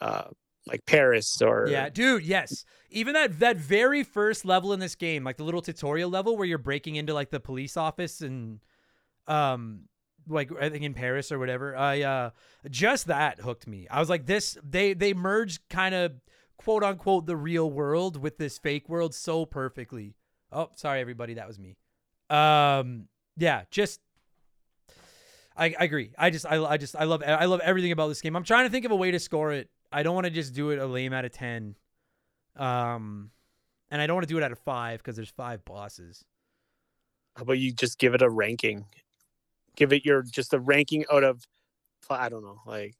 uh, 0.00 0.28
like 0.66 0.84
Paris 0.86 1.40
or 1.40 1.68
Yeah, 1.68 1.88
dude. 1.88 2.24
Yes. 2.24 2.64
Even 2.90 3.14
that 3.14 3.38
that 3.38 3.56
very 3.56 4.02
first 4.02 4.44
level 4.44 4.72
in 4.72 4.80
this 4.80 4.96
game, 4.96 5.22
like 5.22 5.36
the 5.36 5.44
little 5.44 5.62
tutorial 5.62 6.10
level 6.10 6.36
where 6.36 6.46
you're 6.46 6.58
breaking 6.58 6.96
into 6.96 7.14
like 7.14 7.30
the 7.30 7.40
police 7.40 7.76
office 7.76 8.20
and, 8.20 8.60
um, 9.28 9.82
like 10.28 10.50
I 10.60 10.68
think 10.70 10.84
in 10.84 10.92
Paris 10.92 11.30
or 11.30 11.38
whatever. 11.38 11.76
I 11.76 12.02
uh 12.02 12.30
just 12.68 13.06
that 13.06 13.40
hooked 13.40 13.68
me. 13.68 13.86
I 13.88 14.00
was 14.00 14.08
like, 14.08 14.26
this. 14.26 14.58
They 14.62 14.92
they 14.92 15.14
merged 15.14 15.60
kind 15.70 15.94
of 15.94 16.12
quote 16.56 16.82
unquote 16.82 17.26
the 17.26 17.36
real 17.36 17.70
world 17.70 18.16
with 18.16 18.38
this 18.38 18.58
fake 18.58 18.88
world 18.88 19.14
so 19.14 19.46
perfectly. 19.46 20.14
Oh, 20.52 20.70
sorry 20.74 21.00
everybody, 21.00 21.34
that 21.34 21.46
was 21.46 21.58
me. 21.58 21.76
Um, 22.30 23.08
yeah, 23.36 23.62
just. 23.70 24.00
I, 25.58 25.74
I 25.78 25.84
agree. 25.84 26.12
I 26.18 26.30
just 26.30 26.44
I, 26.44 26.62
I 26.62 26.76
just 26.76 26.94
I 26.96 27.04
love 27.04 27.22
I 27.26 27.46
love 27.46 27.60
everything 27.60 27.92
about 27.92 28.08
this 28.08 28.20
game. 28.20 28.36
I'm 28.36 28.44
trying 28.44 28.66
to 28.66 28.70
think 28.70 28.84
of 28.84 28.90
a 28.90 28.96
way 28.96 29.10
to 29.10 29.18
score 29.18 29.52
it. 29.52 29.70
I 29.90 30.02
don't 30.02 30.14
want 30.14 30.26
to 30.26 30.30
just 30.30 30.54
do 30.54 30.70
it 30.70 30.78
a 30.78 30.86
lame 30.86 31.14
out 31.14 31.24
of 31.24 31.32
ten. 31.32 31.76
Um, 32.56 33.30
and 33.90 34.02
I 34.02 34.06
don't 34.06 34.16
want 34.16 34.28
to 34.28 34.32
do 34.32 34.36
it 34.36 34.42
out 34.42 34.52
of 34.52 34.58
five 34.58 34.98
because 34.98 35.16
there's 35.16 35.30
five 35.30 35.64
bosses. 35.64 36.24
How 37.36 37.42
about 37.42 37.58
you 37.58 37.72
just 37.72 37.98
give 37.98 38.14
it 38.14 38.22
a 38.22 38.28
ranking? 38.28 38.84
Give 39.76 39.92
it 39.92 40.04
your 40.04 40.22
just 40.22 40.52
a 40.52 40.58
ranking 40.58 41.04
out 41.12 41.24
of 41.24 41.46
I 42.10 42.28
don't 42.28 42.42
know, 42.42 42.60
like 42.66 42.94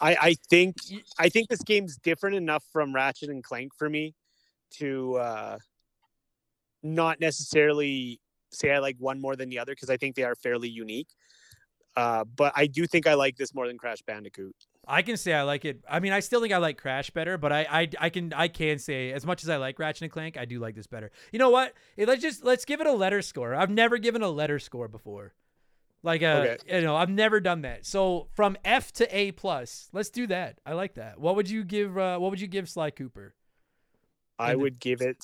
I 0.00 0.16
I 0.20 0.34
think 0.50 0.76
Y- 0.90 1.02
I 1.18 1.28
think 1.28 1.48
this 1.48 1.62
game's 1.62 1.96
different 1.98 2.36
enough 2.36 2.64
from 2.72 2.94
Ratchet 2.94 3.30
and 3.30 3.42
Clank 3.42 3.72
for 3.76 3.88
me 3.88 4.14
to 4.78 5.16
uh 5.16 5.58
not 6.82 7.20
necessarily 7.20 8.20
say 8.52 8.72
I 8.72 8.78
like 8.78 8.96
one 8.98 9.20
more 9.20 9.36
than 9.36 9.48
the 9.48 9.58
other 9.58 9.72
because 9.72 9.90
I 9.90 9.96
think 9.96 10.16
they 10.16 10.24
are 10.24 10.34
fairly 10.34 10.68
unique. 10.68 11.08
Uh, 11.96 12.24
but 12.24 12.52
I 12.54 12.66
do 12.66 12.86
think 12.86 13.06
I 13.06 13.14
like 13.14 13.36
this 13.36 13.54
more 13.54 13.66
than 13.66 13.76
Crash 13.76 14.02
Bandicoot. 14.02 14.54
I 14.86 15.02
can 15.02 15.16
say 15.16 15.34
I 15.34 15.42
like 15.42 15.64
it. 15.64 15.82
I 15.88 16.00
mean, 16.00 16.12
I 16.12 16.20
still 16.20 16.40
think 16.40 16.52
I 16.52 16.58
like 16.58 16.78
Crash 16.78 17.10
better, 17.10 17.36
but 17.36 17.52
I, 17.52 17.66
I, 17.70 17.88
I 18.00 18.10
can, 18.10 18.32
I 18.32 18.48
can 18.48 18.78
say 18.78 19.12
as 19.12 19.26
much 19.26 19.42
as 19.42 19.50
I 19.50 19.56
like 19.56 19.78
Ratchet 19.78 20.02
and 20.02 20.12
Clank, 20.12 20.36
I 20.38 20.44
do 20.44 20.60
like 20.60 20.76
this 20.76 20.86
better. 20.86 21.10
You 21.32 21.38
know 21.38 21.50
what? 21.50 21.74
Let's 21.98 22.22
just 22.22 22.44
let's 22.44 22.64
give 22.64 22.80
it 22.80 22.86
a 22.86 22.92
letter 22.92 23.20
score. 23.20 23.54
I've 23.54 23.70
never 23.70 23.98
given 23.98 24.22
a 24.22 24.30
letter 24.30 24.58
score 24.58 24.88
before. 24.88 25.34
Like, 26.02 26.22
uh, 26.22 26.56
you 26.66 26.80
know, 26.82 26.94
I've 26.96 27.10
never 27.10 27.40
done 27.40 27.62
that. 27.62 27.84
So 27.84 28.28
from 28.34 28.56
F 28.64 28.92
to 28.92 29.16
A 29.16 29.32
plus, 29.32 29.88
let's 29.92 30.10
do 30.10 30.26
that. 30.28 30.58
I 30.64 30.74
like 30.74 30.94
that. 30.94 31.18
What 31.20 31.34
would 31.36 31.50
you 31.50 31.64
give? 31.64 31.98
Uh, 31.98 32.18
what 32.18 32.30
would 32.30 32.40
you 32.40 32.46
give 32.46 32.68
Sly 32.68 32.90
Cooper? 32.90 33.34
I 34.38 34.52
And 34.52 34.60
the- 34.60 34.62
would 34.62 34.78
give 34.80 35.00
it 35.00 35.18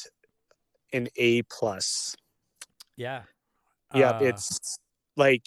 an 0.92 1.08
A 1.16 1.42
plus. 1.42 2.16
Yeah. 2.96 3.22
yeah 3.94 4.10
Uh, 4.10 4.18
it's 4.24 4.78
like 5.16 5.44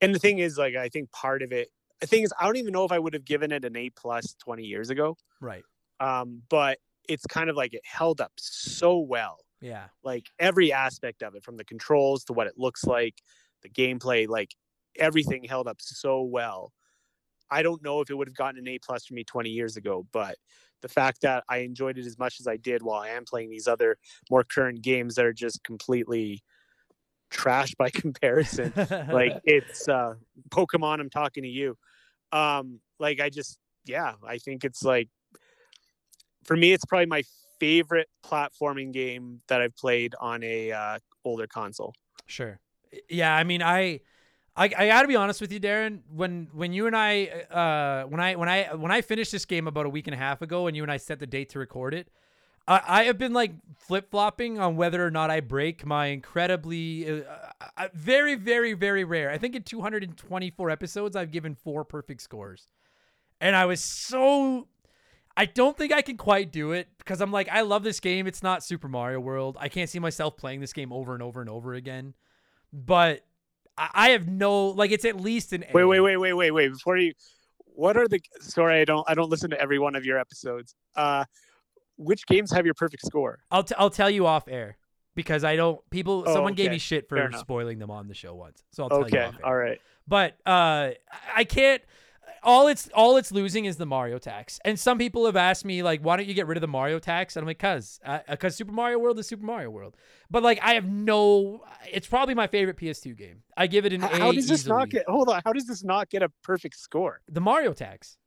and 0.00 0.14
the 0.14 0.18
thing 0.18 0.38
is 0.38 0.56
like 0.58 0.74
i 0.76 0.88
think 0.88 1.10
part 1.12 1.42
of 1.42 1.50
it 1.52 1.68
the 2.00 2.06
thing 2.06 2.22
is 2.22 2.32
i 2.38 2.44
don't 2.44 2.56
even 2.56 2.72
know 2.72 2.84
if 2.84 2.92
i 2.92 2.98
would 2.98 3.12
have 3.14 3.24
given 3.24 3.52
it 3.52 3.64
an 3.64 3.74
a 3.76 3.88
plus 3.90 4.34
20 4.44 4.62
years 4.64 4.88
ago 4.90 5.16
right. 5.40 5.62
um 6.00 6.42
but 6.50 6.78
it's 7.08 7.26
kind 7.26 7.48
of 7.50 7.56
like 7.56 7.72
it 7.74 7.80
held 7.84 8.20
up 8.20 8.32
so 8.38 8.98
well 8.98 9.38
Yeah. 9.62 9.88
like 10.04 10.26
every 10.38 10.72
aspect 10.72 11.22
of 11.22 11.34
it 11.34 11.42
from 11.42 11.56
the 11.56 11.64
controls 11.64 12.22
to 12.24 12.32
what 12.34 12.46
it 12.46 12.54
looks 12.58 12.84
like 12.84 13.14
the 13.62 13.68
gameplay 13.68 14.28
like 14.28 14.54
everything 14.96 15.44
held 15.44 15.68
up 15.68 15.78
so 15.80 16.22
well. 16.22 16.72
I 17.50 17.62
don't 17.62 17.82
know 17.82 18.00
if 18.00 18.10
it 18.10 18.14
would 18.14 18.28
have 18.28 18.36
gotten 18.36 18.58
an 18.58 18.68
a 18.68 18.78
plus 18.78 19.06
for 19.06 19.14
me 19.14 19.24
20 19.24 19.48
years 19.48 19.76
ago 19.76 20.06
but 20.12 20.36
the 20.82 20.88
fact 20.88 21.22
that 21.22 21.44
i 21.48 21.58
enjoyed 21.58 21.96
it 21.96 22.06
as 22.06 22.18
much 22.18 22.40
as 22.40 22.46
i 22.46 22.56
did 22.58 22.82
while 22.82 23.00
i 23.00 23.08
am 23.08 23.24
playing 23.24 23.48
these 23.48 23.66
other 23.66 23.96
more 24.30 24.44
current 24.44 24.82
games 24.82 25.14
that 25.14 25.24
are 25.24 25.32
just 25.32 25.64
completely 25.64 26.42
trash 27.30 27.74
by 27.74 27.88
comparison 27.94 28.72
like 29.10 29.40
it's 29.44 29.88
uh 29.88 30.14
pokemon 30.50 31.00
i'm 31.00 31.10
talking 31.10 31.42
to 31.42 31.48
you. 31.48 31.76
Um 32.32 32.80
like 32.98 33.18
i 33.18 33.30
just 33.30 33.58
yeah 33.86 34.12
i 34.26 34.38
think 34.38 34.64
it's 34.64 34.82
like 34.82 35.08
for 36.44 36.56
me 36.56 36.72
it's 36.72 36.84
probably 36.84 37.06
my 37.06 37.22
favorite 37.58 38.08
platforming 38.24 38.92
game 38.92 39.40
that 39.48 39.62
i've 39.62 39.74
played 39.76 40.14
on 40.20 40.42
a 40.42 40.70
uh 40.70 40.98
older 41.24 41.46
console. 41.46 41.94
Sure. 42.26 42.60
Yeah, 43.08 43.34
I 43.34 43.44
mean, 43.44 43.62
I, 43.62 44.00
I, 44.56 44.64
I 44.64 44.86
got 44.88 45.02
to 45.02 45.08
be 45.08 45.16
honest 45.16 45.40
with 45.40 45.52
you, 45.52 45.60
Darren. 45.60 46.00
When 46.12 46.48
when 46.52 46.72
you 46.72 46.86
and 46.86 46.96
I, 46.96 47.26
uh, 47.50 48.08
when 48.08 48.20
I 48.20 48.34
when 48.34 48.48
I 48.48 48.74
when 48.74 48.90
I 48.90 49.02
finished 49.02 49.32
this 49.32 49.44
game 49.44 49.68
about 49.68 49.86
a 49.86 49.88
week 49.88 50.06
and 50.06 50.14
a 50.14 50.18
half 50.18 50.42
ago, 50.42 50.66
and 50.66 50.76
you 50.76 50.82
and 50.82 50.90
I 50.90 50.96
set 50.96 51.20
the 51.20 51.26
date 51.26 51.50
to 51.50 51.58
record 51.58 51.94
it, 51.94 52.08
I, 52.66 52.82
I 52.86 53.04
have 53.04 53.18
been 53.18 53.32
like 53.32 53.52
flip 53.78 54.10
flopping 54.10 54.58
on 54.58 54.76
whether 54.76 55.04
or 55.04 55.10
not 55.10 55.30
I 55.30 55.40
break 55.40 55.86
my 55.86 56.06
incredibly, 56.06 57.08
uh, 57.08 57.22
uh, 57.76 57.88
very 57.94 58.34
very 58.34 58.72
very 58.72 59.04
rare. 59.04 59.30
I 59.30 59.38
think 59.38 59.54
in 59.54 59.62
224 59.62 60.70
episodes, 60.70 61.14
I've 61.16 61.30
given 61.30 61.54
four 61.54 61.84
perfect 61.84 62.20
scores, 62.22 62.66
and 63.40 63.56
I 63.56 63.64
was 63.66 63.82
so. 63.82 64.68
I 65.36 65.44
don't 65.46 65.76
think 65.76 65.92
I 65.92 66.02
can 66.02 66.16
quite 66.16 66.50
do 66.50 66.72
it 66.72 66.88
because 66.98 67.20
I'm 67.20 67.30
like, 67.30 67.48
I 67.48 67.60
love 67.60 67.84
this 67.84 68.00
game. 68.00 68.26
It's 68.26 68.42
not 68.42 68.64
Super 68.64 68.88
Mario 68.88 69.20
World. 69.20 69.56
I 69.60 69.68
can't 69.68 69.88
see 69.88 70.00
myself 70.00 70.36
playing 70.36 70.58
this 70.58 70.72
game 70.72 70.92
over 70.92 71.14
and 71.14 71.22
over 71.22 71.40
and 71.40 71.48
over 71.48 71.74
again. 71.74 72.14
But 72.72 73.24
I, 73.76 74.10
have 74.10 74.28
no 74.28 74.66
like. 74.68 74.90
It's 74.90 75.04
at 75.04 75.20
least 75.20 75.52
an 75.52 75.64
wait 75.72 75.82
A. 75.82 75.86
wait 75.86 76.00
wait 76.00 76.16
wait 76.16 76.32
wait 76.32 76.50
wait 76.50 76.72
before 76.72 76.96
you 76.96 77.12
what 77.64 77.96
are 77.96 78.08
the 78.08 78.20
sorry 78.40 78.80
i 78.80 78.84
don't 78.84 79.08
i 79.08 79.14
don't 79.14 79.30
listen 79.30 79.50
to 79.50 79.60
every 79.60 79.78
one 79.78 79.94
of 79.94 80.04
your 80.04 80.18
episodes 80.18 80.74
uh 80.96 81.24
which 81.96 82.26
games 82.26 82.50
have 82.50 82.64
your 82.64 82.74
perfect 82.74 83.06
score 83.06 83.38
I'll 83.52 83.62
t- 83.62 83.74
I'll 83.78 83.88
tell 83.90 84.10
you 84.10 84.26
off 84.26 84.48
air 84.48 84.76
because 85.14 85.42
I 85.44 85.56
don't. 85.56 85.78
People. 85.90 86.24
Oh, 86.26 86.34
someone 86.34 86.54
gave 86.54 86.70
me 86.70 86.78
shit 86.78 87.08
for 87.08 87.30
spoiling 87.32 87.78
them 87.78 87.90
on 87.90 88.06
the 88.08 88.14
show 88.14 88.34
once. 88.34 88.62
So 88.72 88.84
I'll 88.84 88.88
tell 88.88 88.98
you 89.00 89.04
okay 89.06 89.22
off 89.24 89.34
air. 89.34 89.46
all 89.46 89.54
right 89.56 89.80
But 90.06 90.36
uh, 90.46 90.90
I 91.34 91.44
can't. 91.44 91.82
All 92.42 92.68
it's 92.68 92.88
all 92.94 93.16
it's 93.16 93.32
losing 93.32 93.64
is 93.64 93.76
the 93.76 93.86
Mario 93.86 94.18
tax. 94.18 94.58
And 94.64 94.78
some 94.78 94.98
people 94.98 95.26
have 95.26 95.36
asked 95.36 95.64
me 95.64 95.82
like, 95.82 96.00
why 96.00 96.16
don't 96.16 96.26
you 96.26 96.34
get 96.34 96.46
rid 96.46 96.56
of 96.56 96.60
the 96.60 96.68
Mario 96.68 96.98
tax? 96.98 97.36
And 97.36 97.42
I'm 97.42 97.46
like, 97.46 97.58
cause 97.58 98.00
uh, 98.04 98.20
cause 98.36 98.56
Super 98.56 98.72
Mario 98.72 98.98
World 98.98 99.18
is 99.18 99.26
Super 99.26 99.44
Mario 99.44 99.70
World. 99.70 99.96
But 100.30 100.42
like, 100.42 100.60
I 100.62 100.74
have 100.74 100.86
no. 100.86 101.62
It's 101.90 102.06
probably 102.06 102.34
my 102.34 102.46
favorite 102.46 102.76
PS2 102.76 103.16
game. 103.16 103.42
I 103.56 103.66
give 103.66 103.86
it 103.86 103.92
an 103.92 104.00
how, 104.00 104.08
A. 104.08 104.18
how 104.18 104.32
does 104.32 104.48
this 104.48 104.60
easily. 104.60 104.78
not 104.78 104.90
get 104.90 105.04
hold 105.08 105.28
on 105.28 105.40
how 105.44 105.52
does 105.52 105.66
this 105.66 105.82
not 105.84 106.10
get 106.10 106.22
a 106.22 106.28
perfect 106.42 106.76
score 106.78 107.20
the 107.28 107.40
Mario 107.40 107.72
tax? 107.72 108.18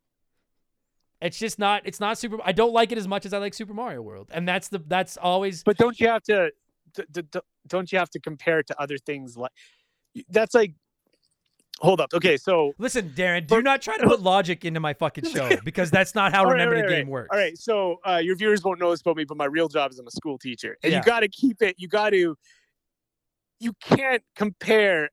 It's 1.22 1.38
just 1.38 1.60
not. 1.60 1.84
It's 1.86 2.00
not 2.00 2.18
super. 2.18 2.38
I 2.44 2.52
don't 2.52 2.74
like 2.74 2.92
it 2.92 2.98
as 2.98 3.08
much 3.08 3.26
as 3.28 3.34
I 3.34 3.38
like 3.38 3.54
Super 3.54 3.76
Mario 3.76 4.02
World, 4.02 4.30
and 4.34 4.48
that's 4.48 4.70
the. 4.70 4.80
That's 4.80 5.18
always. 5.18 5.64
but 5.64 5.78
don't 5.78 6.00
you 6.00 6.08
have 6.08 6.24
to 6.24 6.52
d- 6.94 7.04
d- 7.12 7.22
d- 7.32 7.40
don't 7.68 7.92
you 7.92 8.00
have 8.00 8.10
to 8.10 8.20
compare 8.20 8.60
it 8.60 8.68
to 8.68 8.82
other 8.82 8.98
things 8.98 9.38
like 9.38 9.52
that's 10.30 10.54
like 10.56 10.74
hold 11.82 12.00
up 12.00 12.14
okay 12.14 12.38
so 12.38 12.74
Listen, 12.78 13.10
Darren, 13.16 13.42
do 13.48 13.56
But- 13.56 13.64
not 13.64 13.82
try 13.82 13.98
to 13.98 14.08
put 14.08 14.22
logic 14.34 14.64
into 14.66 14.80
my 14.80 14.94
fucking 14.94 15.26
show 15.26 15.50
because 15.66 15.90
that's 15.92 16.14
not 16.16 16.32
how 16.34 16.44
right, 16.46 16.52
Remember 16.54 16.76
right, 16.76 16.82
the 16.82 16.84
all 16.86 16.90
Game 16.90 17.08
right. 17.08 17.12
works. 17.12 17.30
all 17.32 17.38
right 17.40 17.58
so 17.58 18.00
uh, 18.08 18.18
your 18.18 18.36
viewers 18.36 18.64
won't 18.64 18.80
know 18.80 18.92
this 18.92 19.02
about 19.02 19.18
me 19.18 19.24
but 19.26 19.38
my 19.38 19.46
real 19.46 19.68
job 19.68 19.92
is 19.92 20.00
i'm 20.00 20.08
a 20.08 20.12
school 20.12 20.38
teacher 20.38 20.78
and 20.84 20.92
Yeah. 20.92 21.00
you 21.00 21.04
got 21.04 21.20
to 21.22 21.28
keep 21.28 21.62
it 21.62 21.76
you 21.78 21.88
got 21.88 22.12
to 22.12 22.36
you 23.60 23.74
can't 23.82 24.24
compare 24.36 25.10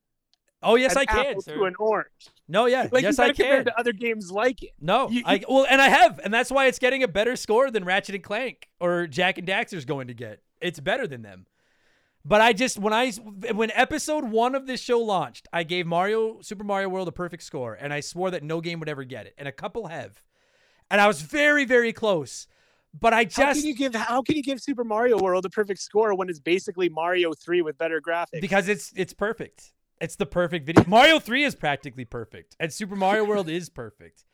Oh 0.61 0.75
yes, 0.75 0.97
I 0.97 1.05
can. 1.05 1.41
sir. 1.41 1.55
to 1.55 1.65
an 1.67 1.75
orange 1.79 2.09
No, 2.49 2.67
yeah, 2.67 2.89
like 2.91 3.05
yes, 3.05 3.21
I 3.21 3.33
can. 3.33 3.67
to 3.67 3.79
other 3.79 3.93
games 3.93 4.33
like 4.33 4.61
it 4.65 4.71
No, 4.81 5.09
You- 5.09 5.23
I 5.25 5.45
well, 5.49 5.67
and 5.71 5.81
I 5.81 5.89
have, 5.89 6.19
and 6.25 6.35
that's 6.35 6.51
why 6.51 6.67
it's 6.67 6.81
getting 6.81 7.05
a 7.05 7.09
better 7.09 7.37
score 7.37 7.71
than 7.71 7.85
Ratchet 7.85 8.17
and 8.17 8.25
Clank 8.25 8.67
or 8.81 9.07
Jak 9.07 9.39
and 9.39 9.47
Daxter's 9.47 9.85
going 9.85 10.09
to 10.09 10.15
get. 10.15 10.41
It's 10.61 10.81
better 10.81 11.07
than 11.07 11.23
them. 11.23 11.47
But 12.25 12.41
I 12.41 12.53
just 12.53 12.79
when 12.79 12.93
I 12.93 13.11
when 13.13 13.71
episode 13.73 14.25
one 14.25 14.55
of 14.55 14.67
this 14.67 14.81
show 14.81 15.01
launched, 15.01 15.49
I 15.53 15.63
gave 15.63 15.87
Mario 15.87 16.41
Super 16.43 16.65
Mario 16.65 16.89
World 16.89 17.09
a 17.09 17.13
perfect 17.13 17.43
score, 17.43 17.75
and 17.75 17.93
I 17.93 18.01
swore 18.01 18.31
that 18.31 18.43
no 18.43 18.61
game 18.61 18.81
would 18.81 18.89
ever 18.89 19.05
get 19.05 19.27
it, 19.27 19.35
and 19.39 19.49
a 19.49 19.53
couple 19.53 19.87
have, 19.87 20.23
and 20.91 21.01
I 21.01 21.07
was 21.07 21.23
very 21.23 21.65
very 21.65 21.93
close. 21.93 22.47
But 22.99 23.13
I 23.13 23.19
how 23.19 23.25
just 23.25 23.61
can 23.61 23.69
you 23.69 23.75
give 23.75 23.95
how 23.95 24.23
can 24.23 24.37
you 24.37 24.43
give 24.43 24.61
super 24.61 24.85
mario 24.85 25.19
world 25.19 25.45
a 25.47 25.51
perfect 25.51 25.81
score 25.81 26.15
when 26.15 26.29
it's 26.29 26.41
basically 26.41 26.89
mario 26.89 27.33
3 27.33 27.63
with 27.63 27.79
better 27.79 28.01
graphics 28.01 28.41
because 28.41 28.69
it's 28.69 28.93
it's 28.97 29.13
perfect. 29.13 29.73
It's 30.01 30.17
the 30.17 30.27
perfect 30.27 30.65
video. 30.65 30.85
Mario 30.87 31.19
3 31.19 31.45
is 31.45 31.55
practically 31.55 32.05
perfect, 32.05 32.57
and 32.61 32.73
Super 32.73 32.95
Mario 32.95 33.25
World 33.29 33.49
is 33.49 33.69
perfect. 33.69 34.25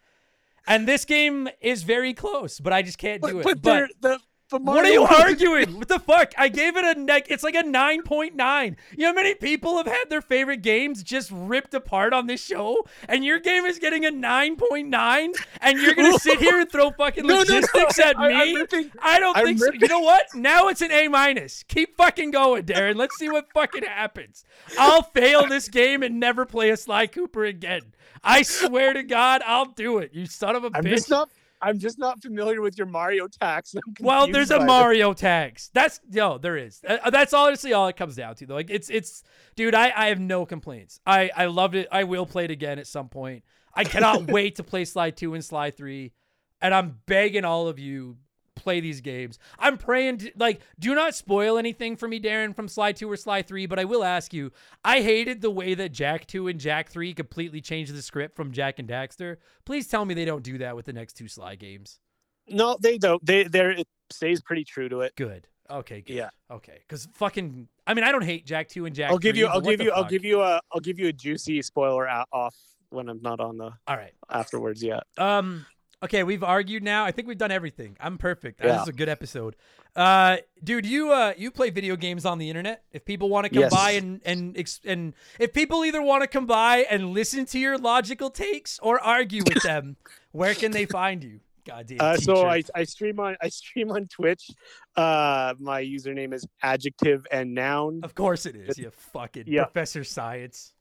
And 0.67 0.89
this 0.89 1.05
game 1.05 1.49
is 1.61 1.83
very 1.83 2.15
close, 2.15 2.59
but 2.61 2.73
I 2.73 2.83
just 2.83 2.99
can't 2.99 3.23
do 3.23 3.43
but, 3.43 3.57
it. 3.57 3.63
but, 3.63 3.63
But 3.63 3.91
the 4.01 4.09
But 4.09 4.21
What 4.51 4.85
are 4.85 4.91
you 4.93 5.03
arguing? 5.03 5.79
What 5.79 5.89
the 5.89 5.99
fuck? 5.99 6.33
I 6.39 6.49
gave 6.49 6.77
it 6.77 6.85
a 6.97 7.01
neck. 7.01 7.27
It's 7.31 7.43
like 7.43 7.55
a 7.55 7.63
9.9. 7.63 8.77
You 8.93 8.99
know 8.99 9.07
how 9.09 9.13
many 9.15 9.35
people 9.35 9.77
have 9.79 9.87
had 9.87 10.11
their 10.11 10.21
favorite 10.21 10.63
games 10.63 11.03
just 11.03 11.31
ripped 11.33 11.75
apart 11.75 12.13
on 12.13 12.27
this 12.27 12.45
show? 12.45 12.87
And 13.09 13.25
your 13.25 13.41
game 13.41 13.65
is 13.65 13.79
getting 13.79 14.05
a 14.05 14.11
9.9? 14.11 15.33
And 15.61 15.79
you're 15.79 15.95
going 15.95 16.13
to 16.13 16.19
sit 16.19 16.39
here 16.39 16.61
and 16.61 16.71
throw 16.71 16.91
fucking 16.91 17.27
No, 17.27 17.39
no, 17.39 17.43
no, 17.43 17.55
logistics 17.55 17.99
at 17.99 18.19
I- 18.19 18.29
me? 18.29 18.55
Ripping- 18.57 18.91
I 19.01 19.19
don't 19.19 19.37
I'm 19.37 19.45
think 19.47 19.59
so. 19.61 19.71
You 19.73 19.89
know 19.89 20.01
what? 20.01 20.27
Now 20.35 20.69
it's 20.69 20.83
an 20.83 20.93
A 20.93 21.09
minus. 21.09 21.65
Keep 21.65 21.97
fucking 21.97 22.31
going, 22.31 22.65
Darren. 22.65 22.97
Let's 22.97 23.17
see 23.19 23.29
what 23.31 23.47
fucking 23.53 23.85
happens. 23.85 24.45
I'll 24.79 25.03
fail 25.03 25.47
this 25.49 25.69
game 25.69 26.03
and 26.03 26.21
never 26.21 26.45
play 26.47 26.71
a 26.71 26.77
Sly 26.77 27.07
Cooper 27.07 27.45
again. 27.45 27.83
I 28.23 28.43
swear 28.43 28.95
to 28.95 29.03
God, 29.03 29.43
I'll 29.47 29.67
do 29.67 29.99
it. 29.99 30.15
You 30.15 30.27
son 30.27 30.57
of 30.57 30.65
a 30.65 30.71
I'm 30.75 30.85
bitch. 30.85 30.91
just 30.91 31.11
not. 31.11 31.29
I'm 31.61 31.79
just 31.79 31.99
not 31.99 32.21
familiar 32.21 32.61
with 32.61 32.77
your 32.77 32.87
Mario 32.87 33.27
tax. 33.27 33.75
Well, 34.01 34.31
there's 34.31 34.51
a. 34.51 34.65
Mario 34.65 35.13
tags. 35.13 35.71
That's 35.73 36.01
yo, 36.11 36.39
there 36.39 36.57
is. 36.57 36.81
Uh, 36.87 37.11
that's 37.11 37.33
honestly 37.33 37.73
all 37.73 37.89
it 37.89 37.97
comes 37.97 38.17
down 38.17 38.35
to. 38.37 38.47
Though, 38.47 38.55
like 38.55 38.71
it's 38.71 38.91
it's, 38.91 39.23
dude. 39.57 39.75
I 39.75 39.93
I 39.95 40.07
have 40.07 40.21
no 40.21 40.45
complaints. 40.47 41.01
I 41.07 41.31
I 41.35 41.47
loved 41.47 41.75
it. 41.75 41.89
I 41.91 42.05
will 42.05 42.27
play 42.27 42.45
it 42.45 42.51
again 42.51 42.79
at 42.79 42.87
some 42.87 43.09
point. 43.09 43.45
I 43.75 43.85
cannot 43.85 44.27
wait 44.31 44.57
to 44.57 44.63
play 44.63 44.85
Sly 44.85 45.11
Two 45.11 45.35
and 45.35 45.45
Sly 45.45 45.71
Three, 45.71 46.13
and 46.61 46.75
I'm 46.75 46.99
begging 47.07 47.45
all 47.45 47.69
of 47.69 47.79
you 47.79 48.17
play 48.55 48.81
these 48.81 49.01
games. 49.01 49.39
I'm 49.59 49.77
praying 49.77 50.19
to, 50.19 50.33
like 50.37 50.61
do 50.79 50.95
not 50.95 51.15
spoil 51.15 51.59
anything 51.59 51.97
for 51.97 52.09
me, 52.09 52.21
Darren, 52.21 52.55
from 52.55 52.69
Sly 52.69 52.93
Two 52.93 53.11
or 53.11 53.17
Sly 53.17 53.43
Three. 53.43 53.67
But 53.67 53.79
I 53.79 53.85
will 53.85 54.05
ask 54.05 54.33
you. 54.33 54.53
I 54.85 55.01
hated 55.01 55.41
the 55.41 55.51
way 55.51 55.75
that 55.75 55.93
Jak 55.93 56.27
Two 56.27 56.49
and 56.49 56.61
Jak 56.61 56.89
Three 56.89 57.15
completely 57.15 57.61
changed 57.61 57.95
the 57.95 58.03
script 58.03 58.37
from 58.37 58.53
Jak 58.53 58.79
and 58.79 58.89
Daxter. 58.89 59.37
Please 59.65 59.89
tell 59.89 60.05
me 60.05 60.15
they 60.15 60.25
don't 60.25 60.43
do 60.43 60.59
that 60.59 60.77
with 60.77 60.87
the 60.87 60.93
next 60.93 61.15
two 61.15 61.29
Sly 61.29 61.57
games. 61.57 62.01
No, 62.49 62.77
they 62.81 62.99
don't. 62.99 63.25
They 63.25 63.45
they're 63.45 63.71
it 63.71 63.89
stays 64.11 64.43
pretty 64.43 64.65
true 64.65 64.89
to 64.89 65.01
it. 65.01 65.15
Good. 65.17 65.49
Okay. 65.71 66.03
Good. 66.03 66.15
Yeah. 66.15 66.31
Okay. 66.51 66.79
Because 66.81 67.09
fucking, 67.15 67.69
I 67.87 67.95
mean, 67.95 68.05
I 68.05 68.13
don't 68.13 68.25
hate 68.25 68.47
Jak 68.47 68.69
two 68.69 68.87
and 68.87 68.95
Jak. 68.95 69.11
I'll 69.11 69.19
give 69.19 69.35
3, 69.35 69.41
you. 69.41 69.47
I'll 69.47 69.61
give 69.61 69.81
you. 69.81 69.91
I'll 69.93 70.05
give 70.05 70.25
you 70.25 70.43
a. 70.43 70.61
I'll 70.73 70.81
give 70.81 70.99
you 70.99 71.09
a 71.09 71.13
juicy 71.13 71.63
spoiler 71.63 72.07
out, 72.07 72.29
off 72.33 72.55
when 72.91 73.09
I'm 73.09 73.21
not 73.23 73.41
on 73.41 73.57
the 73.57 73.73
All 73.87 73.97
right. 73.97 74.13
afterwards 74.31 74.83
yet. 74.83 75.05
Um. 75.19 75.67
Okay, 76.05 76.23
we've 76.23 76.45
argued 76.45 76.83
now. 76.83 77.05
I 77.05 77.11
think 77.13 77.27
we've 77.29 77.39
done 77.39 77.51
everything. 77.51 77.97
I'm 77.99 78.19
perfect. 78.19 78.61
This 78.61 78.83
is 78.83 78.89
a 78.89 78.93
good 78.93 79.09
episode. 79.09 79.57
Uh, 79.97 80.39
dude, 80.63 80.85
you 80.87 81.13
uh, 81.13 81.33
you 81.39 81.51
play 81.51 81.71
video 81.71 81.97
games 81.97 82.27
on 82.27 82.39
the 82.39 82.51
internet. 82.51 82.83
If 82.93 83.05
people 83.05 83.29
want 83.29 83.45
to 83.45 83.51
come 83.51 83.61
Yes. 83.61 83.73
by 83.75 83.93
and 83.93 84.21
and 84.25 84.57
and 84.85 85.15
if 85.39 85.53
people 85.55 85.85
either 85.85 86.03
want 86.03 86.23
to 86.23 86.27
come 86.27 86.47
by 86.47 86.79
and 86.91 87.11
listen 87.15 87.47
to 87.47 87.59
your 87.59 87.79
logical 87.79 88.29
takes 88.31 88.79
or 88.81 89.01
argue 89.01 89.43
with 89.47 89.63
them, 89.63 89.97
where 90.33 90.55
can 90.55 90.73
they 90.73 90.85
find 90.85 91.23
you? 91.25 91.41
Goddamn. 91.67 91.99
Uh, 92.01 92.17
so. 92.19 92.47
I, 92.47 92.63
I 92.75 92.85
stream 92.85 93.19
on 93.19 93.37
I 93.41 93.49
stream 93.49 93.91
on 93.91 94.07
Twitch. 94.07 94.51
Uh, 94.97 95.55
my 95.59 95.83
username 95.83 96.35
is 96.35 96.47
adjective 96.63 97.27
and 97.31 97.55
noun. 97.55 98.01
Of 98.03 98.15
course 98.15 98.45
it 98.45 98.57
is. 98.57 98.77
You 98.77 98.91
fucking 98.91 99.45
Yeah. 99.47 99.65
Professor 99.65 100.05
Science. 100.05 100.75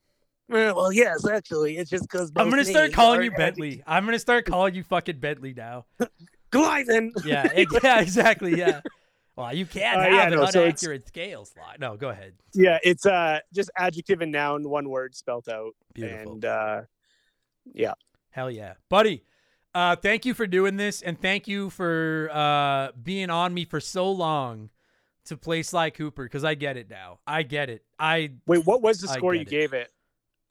Well, 0.50 0.92
yes, 0.92 1.28
actually, 1.28 1.78
it's 1.78 1.90
just 1.90 2.04
because 2.04 2.32
I'm 2.36 2.50
gonna 2.50 2.66
start 2.66 2.94
calling 2.94 3.24
you 3.24 3.32
Bentley. 3.32 3.82
I'm 3.88 4.06
gonna 4.06 4.20
start 4.20 4.46
calling 4.46 4.76
you 4.76 4.84
fucking 4.84 5.20
Bentley 5.20 5.54
now. 5.54 5.86
Glyven. 6.52 7.12
Yeah, 7.26 7.50
ex- 7.54 7.74
yeah, 7.84 8.02
exactly. 8.02 8.58
Yeah. 8.58 8.82
Well, 9.36 9.56
you 9.56 9.66
can't 9.66 9.98
Uh, 10.00 10.04
have 10.04 10.12
yeah, 10.14 10.28
an 10.28 10.34
no, 10.34 10.46
so 10.46 10.64
inaccurate 10.64 11.08
scale 11.08 11.46
slide. 11.46 11.80
No, 11.80 11.96
go 11.98 12.10
ahead. 12.10 12.34
Yeah, 12.54 12.78
it's 12.84 13.06
uh 13.06 13.40
just 13.54 13.72
adjective 13.78 14.22
and 14.22 14.32
noun, 14.32 14.70
one 14.70 14.90
word 14.90 15.16
spelt 15.16 15.48
out. 15.48 15.74
Beautiful. 15.94 16.34
And 16.34 16.46
uh, 16.46 16.82
yeah, 17.74 17.94
Hell 18.30 18.52
yeah, 18.52 18.74
buddy. 18.90 19.24
Uh, 19.74 19.96
thank 19.96 20.26
you 20.26 20.36
for 20.36 20.46
doing 20.46 20.76
this, 20.78 21.02
and 21.02 21.20
thank 21.20 21.48
you 21.48 21.70
for 21.72 22.30
uh 22.32 22.92
being 23.02 23.30
on 23.30 23.54
me 23.54 23.66
for 23.66 23.80
so 23.80 24.12
long 24.12 24.70
to 25.26 25.38
play 25.38 25.64
Sly 25.64 25.90
Cooper 25.90 26.24
because 26.26 26.44
I 26.44 26.54
get 26.54 26.76
it 26.78 26.90
now. 26.90 27.20
I 27.26 27.44
get 27.44 27.70
it. 27.70 27.84
I 27.98 28.34
wait, 28.46 28.66
what 28.66 28.82
was 28.82 29.00
the 29.00 29.08
score 29.08 29.34
you 29.34 29.42
it. 29.42 29.50
gave 29.50 29.74
it? 29.74 29.90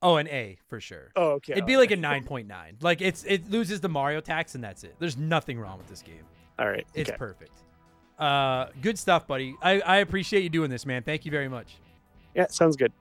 Oh 0.02 0.16
an 0.16 0.28
A 0.28 0.58
for 0.68 0.80
sure. 0.80 1.10
Oh, 1.16 1.32
okay. 1.32 1.52
It'd 1.52 1.66
be 1.66 1.76
like 1.76 1.90
a 1.90 1.96
nine 1.96 2.24
point 2.24 2.48
nine. 2.48 2.76
Like 2.80 3.00
it's 3.00 3.24
it 3.24 3.50
loses 3.50 3.80
the 3.80 3.88
Mario 3.88 4.20
tax 4.20 4.54
and 4.54 4.62
that's 4.62 4.84
it. 4.84 4.94
There's 4.98 5.16
nothing 5.16 5.58
wrong 5.58 5.78
with 5.78 5.88
this 5.88 6.02
game. 6.02 6.24
All 6.58 6.68
right. 6.68 6.86
It's 6.94 7.10
okay. 7.10 7.16
perfect. 7.16 7.52
Uh, 8.18 8.66
good 8.80 8.98
stuff, 8.98 9.26
buddy. 9.26 9.56
I 9.62 9.80
I 9.80 9.96
appreciate 9.98 10.42
you 10.42 10.50
doing 10.50 10.70
this, 10.70 10.86
man. 10.86 11.02
Thank 11.02 11.24
you 11.24 11.30
very 11.30 11.48
much. 11.48 11.76
Yeah, 12.34 12.46
sounds 12.48 12.76
good. 12.76 12.92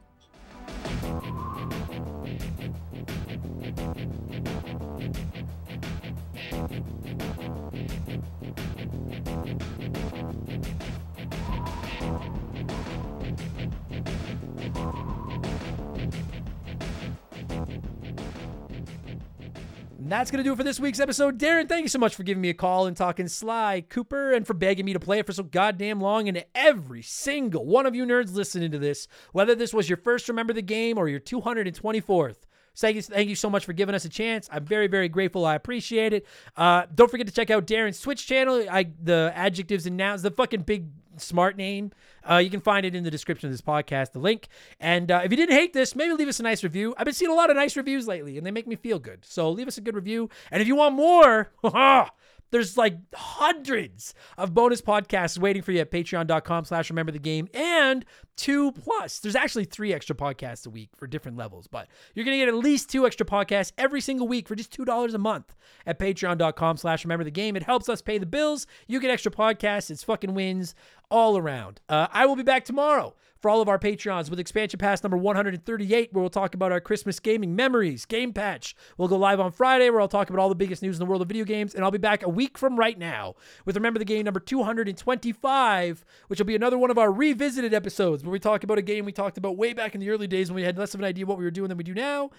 That's 20.12 20.30
going 20.30 20.44
to 20.44 20.44
do 20.44 20.54
it 20.54 20.58
for 20.58 20.64
this 20.64 20.80
week's 20.80 21.00
episode. 21.00 21.40
Darren, 21.40 21.70
thank 21.70 21.84
you 21.84 21.88
so 21.88 22.00
much 22.00 22.16
for 22.16 22.24
giving 22.24 22.42
me 22.42 22.50
a 22.50 22.54
call 22.54 22.86
and 22.86 22.98
talking 22.98 23.28
Sly 23.28 23.82
Cooper 23.88 24.34
and 24.34 24.46
for 24.46 24.54
begging 24.54 24.86
me 24.86 24.94
to 24.94 25.00
play 25.00 25.20
it 25.20 25.26
for 25.26 25.34
so 25.34 25.44
goddamn 25.44 26.02
long. 26.02 26.28
And 26.28 26.44
every 26.54 27.02
single 27.02 27.66
one 27.66 27.86
of 27.86 27.96
you 27.96 28.06
nerds 28.06 28.34
listening 28.34 28.72
to 28.72 28.80
this, 28.80 29.08
whether 29.32 29.56
this 29.56 29.74
was 29.74 29.90
your 29.90 29.98
first 29.98 30.28
Remember 30.28 30.54
the 30.54 30.62
Game 30.62 30.98
or 30.98 31.08
your 31.08 31.20
224th, 31.20 32.38
Thank 32.76 32.96
you, 32.96 33.02
thank 33.02 33.30
you 33.30 33.36
so 33.36 33.50
much 33.50 33.66
for 33.66 33.74
giving 33.74 33.94
us 33.94 34.06
a 34.06 34.10
chance. 34.10 34.50
I'm 34.52 34.66
very, 34.66 34.88
very 34.88 35.10
grateful. 35.10 35.46
I 35.46 35.56
appreciate 35.56 36.14
it. 36.14 36.26
Uh, 36.56 36.84
don't 36.94 37.12
forget 37.12 37.28
to 37.28 37.34
check 37.34 37.50
out 37.50 37.68
Darren's 37.68 38.00
Twitch 38.00 38.26
channel. 38.26 38.66
I 38.70 38.88
the 39.02 39.32
adjectives 39.36 39.86
and 39.86 39.98
nouns, 39.98 40.22
the 40.22 40.32
fucking 40.32 40.62
big 40.62 40.88
smart 41.18 41.58
name. 41.58 41.92
Uh, 42.30 42.38
you 42.38 42.50
can 42.50 42.62
find 42.62 42.86
it 42.86 42.96
in 42.96 43.04
the 43.04 43.12
description 43.12 43.48
of 43.48 43.54
this 43.54 43.62
podcast, 43.62 44.12
the 44.12 44.20
link. 44.20 44.48
And 44.80 45.12
uh, 45.12 45.22
if 45.24 45.32
you 45.32 45.38
didn't 45.38 45.56
hate 45.56 45.74
this, 45.74 45.96
maybe 45.96 46.14
leave 46.14 46.28
us 46.28 46.40
a 46.40 46.44
nice 46.44 46.64
review. 46.64 46.94
I've 46.98 47.06
been 47.06 47.14
seeing 47.14 47.32
a 47.32 47.36
lot 47.36 47.50
of 47.50 47.56
nice 47.56 47.76
reviews 47.76 48.08
lately, 48.08 48.38
and 48.38 48.46
they 48.46 48.52
make 48.52 48.68
me 48.68 48.76
feel 48.76 49.00
good. 49.00 49.26
So 49.26 49.50
leave 49.50 49.68
us 49.68 49.78
a 49.78 49.82
good 49.82 49.96
review. 49.96 50.30
And 50.52 50.62
if 50.62 50.68
you 50.68 50.76
want 50.76 50.96
more, 50.96 51.52
there's 52.52 52.78
like 52.78 52.98
hundreds 53.14 54.14
of 54.38 54.54
bonus 54.54 54.82
podcasts 54.82 55.38
waiting 55.38 55.62
for 55.62 55.72
you 55.72 55.80
at 55.80 55.92
patreon.com 55.92 56.66
slash 56.66 56.90
remember 56.90 57.12
the 57.12 57.20
game 57.20 57.48
and 57.54 58.06
two 58.36 58.72
plus. 58.72 59.20
There's 59.20 59.36
actually 59.36 59.66
three 59.66 59.94
extra 59.94 60.16
podcasts 60.16 60.68
a 60.68 60.70
week 60.70 60.90
for 60.96 61.08
different 61.08 61.38
levels 61.38 61.68
but 61.68 61.88
you're 62.14 62.26
gonna 62.26 62.38
get 62.38 62.48
at 62.48 62.56
least 62.56 62.90
two 62.90 63.06
extra 63.06 63.26
podcasts 63.26 63.72
every 63.78 64.02
single 64.02 64.28
week 64.28 64.48
for 64.48 64.56
just 64.56 64.72
two 64.72 64.86
dollars 64.86 65.14
a 65.14 65.18
month 65.18 65.54
at 65.86 66.00
patreon.com 66.00 66.78
slash 66.78 67.04
remember 67.06 67.24
the 67.24 67.32
game. 67.32 67.56
It 67.56 67.64
helps 67.64 67.90
us 67.90 68.02
pay 68.02 68.18
the 68.18 68.26
bills. 68.26 68.68
You 68.88 69.00
get 69.00 69.12
extra 69.12 69.32
podcasts. 69.32 69.90
It's 69.90 70.04
fucking 70.04 70.34
wins 70.34 70.76
all 71.10 71.38
around. 71.38 71.82
Uh, 71.90 72.08
i 72.12 72.26
will 72.26 72.36
be 72.36 72.44
back 72.44 72.66
tomorrow 72.66 73.16
for 73.42 73.50
all 73.50 73.62
of 73.62 73.68
our 73.68 73.80
Patreons 73.80 74.30
with 74.30 74.40
expansion 74.40 74.78
pass 74.78 75.04
number 75.04 75.18
138, 75.18 76.14
where 76.14 76.22
we'll 76.22 76.30
talk 76.30 76.54
about 76.54 76.72
our 76.72 76.80
Christmas 76.80 77.20
gaming 77.20 77.56
memories, 77.56 78.06
Game 78.06 78.34
Patch. 78.34 78.76
We'll 78.98 79.08
go 79.08 79.18
live 79.18 79.40
on 79.40 79.52
Friday, 79.52 79.90
where 79.90 80.00
I'll 80.00 80.08
talk 80.08 80.30
about 80.30 80.40
all 80.40 80.50
the 80.50 80.56
biggest 80.56 80.84
news 80.84 80.98
in 80.98 81.00
the 81.00 81.08
world 81.08 81.24
of 81.24 81.28
video 81.28 81.44
games, 81.44 81.74
and 81.74 81.84
I'll 81.84 81.92
be 81.92 81.98
back 81.98 82.22
a 82.22 82.30
week 82.30 82.58
from 82.58 82.78
right 82.78 82.98
now 82.98 83.34
with 83.66 83.76
Remember 83.76 83.98
the 83.98 84.06
Game 84.06 84.26
number 84.26 84.40
225, 84.40 86.06
which 86.28 86.40
will 86.40 86.46
be 86.46 86.56
another 86.56 86.78
one 86.78 86.92
of 86.92 87.00
our 87.00 87.12
revisited 87.12 87.74
episodes 87.74 88.24
where 88.24 88.32
we 88.32 88.40
talk 88.40 88.64
about 88.64 88.78
a 88.78 88.84
game 88.84 89.06
we 89.06 89.12
talked 89.12 89.40
about 89.40 89.58
way 89.58 89.74
back 89.74 89.96
in 89.96 90.02
the 90.02 90.10
early 90.12 90.28
days 90.28 90.50
when 90.50 90.56
we 90.56 90.64
had 90.64 90.78
less 90.78 90.94
of 90.94 91.00
an 91.00 91.06
idea 91.06 91.26
what 91.26 91.40
we 91.40 91.44
were 91.44 91.52
doing 91.52 91.70
than 91.70 91.80
we 91.80 91.84
do 91.84 91.96
now. 91.96 92.30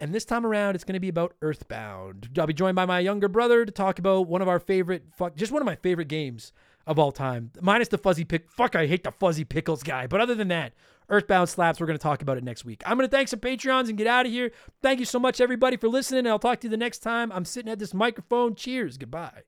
And 0.00 0.14
this 0.14 0.24
time 0.24 0.46
around, 0.46 0.74
it's 0.74 0.84
going 0.84 0.94
to 0.94 1.00
be 1.00 1.08
about 1.08 1.34
Earthbound. 1.42 2.30
I'll 2.38 2.46
be 2.46 2.54
joined 2.54 2.74
by 2.74 2.86
my 2.86 3.00
younger 3.00 3.28
brother 3.28 3.64
to 3.64 3.72
talk 3.72 3.98
about 3.98 4.28
one 4.28 4.40
of 4.40 4.48
our 4.48 4.58
favorite, 4.58 5.04
just 5.36 5.52
one 5.52 5.60
of 5.62 5.66
my 5.66 5.76
favorite 5.76 6.08
games 6.08 6.52
of 6.86 6.98
all 6.98 7.12
time, 7.12 7.52
minus 7.60 7.88
the 7.88 7.98
fuzzy 7.98 8.24
pick. 8.24 8.50
Fuck, 8.50 8.76
I 8.76 8.86
hate 8.86 9.04
the 9.04 9.12
fuzzy 9.12 9.44
pickles 9.44 9.82
guy. 9.82 10.06
But 10.06 10.20
other 10.20 10.34
than 10.34 10.48
that, 10.48 10.72
Earthbound 11.10 11.48
slaps. 11.48 11.80
We're 11.80 11.86
going 11.86 11.98
to 11.98 12.02
talk 12.02 12.22
about 12.22 12.38
it 12.38 12.44
next 12.44 12.64
week. 12.64 12.82
I'm 12.86 12.96
going 12.96 13.08
to 13.08 13.14
thank 13.14 13.28
some 13.28 13.40
Patreons 13.40 13.88
and 13.88 13.98
get 13.98 14.06
out 14.06 14.26
of 14.26 14.32
here. 14.32 14.52
Thank 14.80 15.00
you 15.00 15.04
so 15.04 15.18
much, 15.18 15.40
everybody, 15.40 15.76
for 15.76 15.88
listening. 15.88 16.20
And 16.20 16.28
I'll 16.28 16.38
talk 16.38 16.60
to 16.60 16.66
you 16.66 16.70
the 16.70 16.76
next 16.76 17.00
time 17.00 17.32
I'm 17.32 17.44
sitting 17.44 17.70
at 17.70 17.78
this 17.78 17.92
microphone. 17.92 18.54
Cheers. 18.54 18.96
Goodbye. 18.96 19.42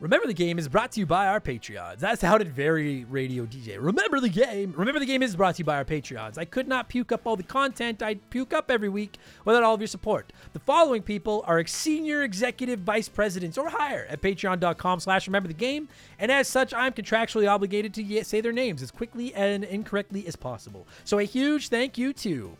Remember 0.00 0.28
the 0.28 0.34
Game 0.34 0.60
is 0.60 0.68
brought 0.68 0.92
to 0.92 1.00
you 1.00 1.06
by 1.06 1.26
our 1.26 1.40
Patreons. 1.40 1.98
That's 1.98 2.22
how 2.22 2.38
did 2.38 2.52
very 2.52 3.04
radio 3.06 3.44
DJ. 3.46 3.78
Remember 3.80 4.20
the 4.20 4.28
Game. 4.28 4.72
Remember 4.76 5.00
the 5.00 5.06
Game 5.06 5.24
is 5.24 5.34
brought 5.34 5.56
to 5.56 5.58
you 5.58 5.64
by 5.64 5.74
our 5.74 5.84
Patreons. 5.84 6.38
I 6.38 6.44
could 6.44 6.68
not 6.68 6.88
puke 6.88 7.10
up 7.10 7.22
all 7.26 7.34
the 7.34 7.42
content 7.42 8.00
I'd 8.00 8.30
puke 8.30 8.52
up 8.52 8.70
every 8.70 8.88
week 8.88 9.18
without 9.44 9.64
all 9.64 9.74
of 9.74 9.80
your 9.80 9.88
support. 9.88 10.32
The 10.52 10.60
following 10.60 11.02
people 11.02 11.42
are 11.48 11.66
senior 11.66 12.22
executive 12.22 12.78
vice 12.78 13.08
presidents 13.08 13.58
or 13.58 13.70
higher 13.70 14.06
at 14.08 14.22
patreon.com 14.22 15.00
slash 15.00 15.26
remember 15.26 15.48
the 15.48 15.54
game. 15.54 15.88
And 16.20 16.30
as 16.30 16.46
such, 16.46 16.72
I'm 16.72 16.92
contractually 16.92 17.50
obligated 17.50 17.92
to 17.94 18.24
say 18.24 18.40
their 18.40 18.52
names 18.52 18.82
as 18.82 18.92
quickly 18.92 19.34
and 19.34 19.64
incorrectly 19.64 20.28
as 20.28 20.36
possible. 20.36 20.86
So 21.02 21.18
a 21.18 21.24
huge 21.24 21.70
thank 21.70 21.98
you 21.98 22.12
to 22.12 22.56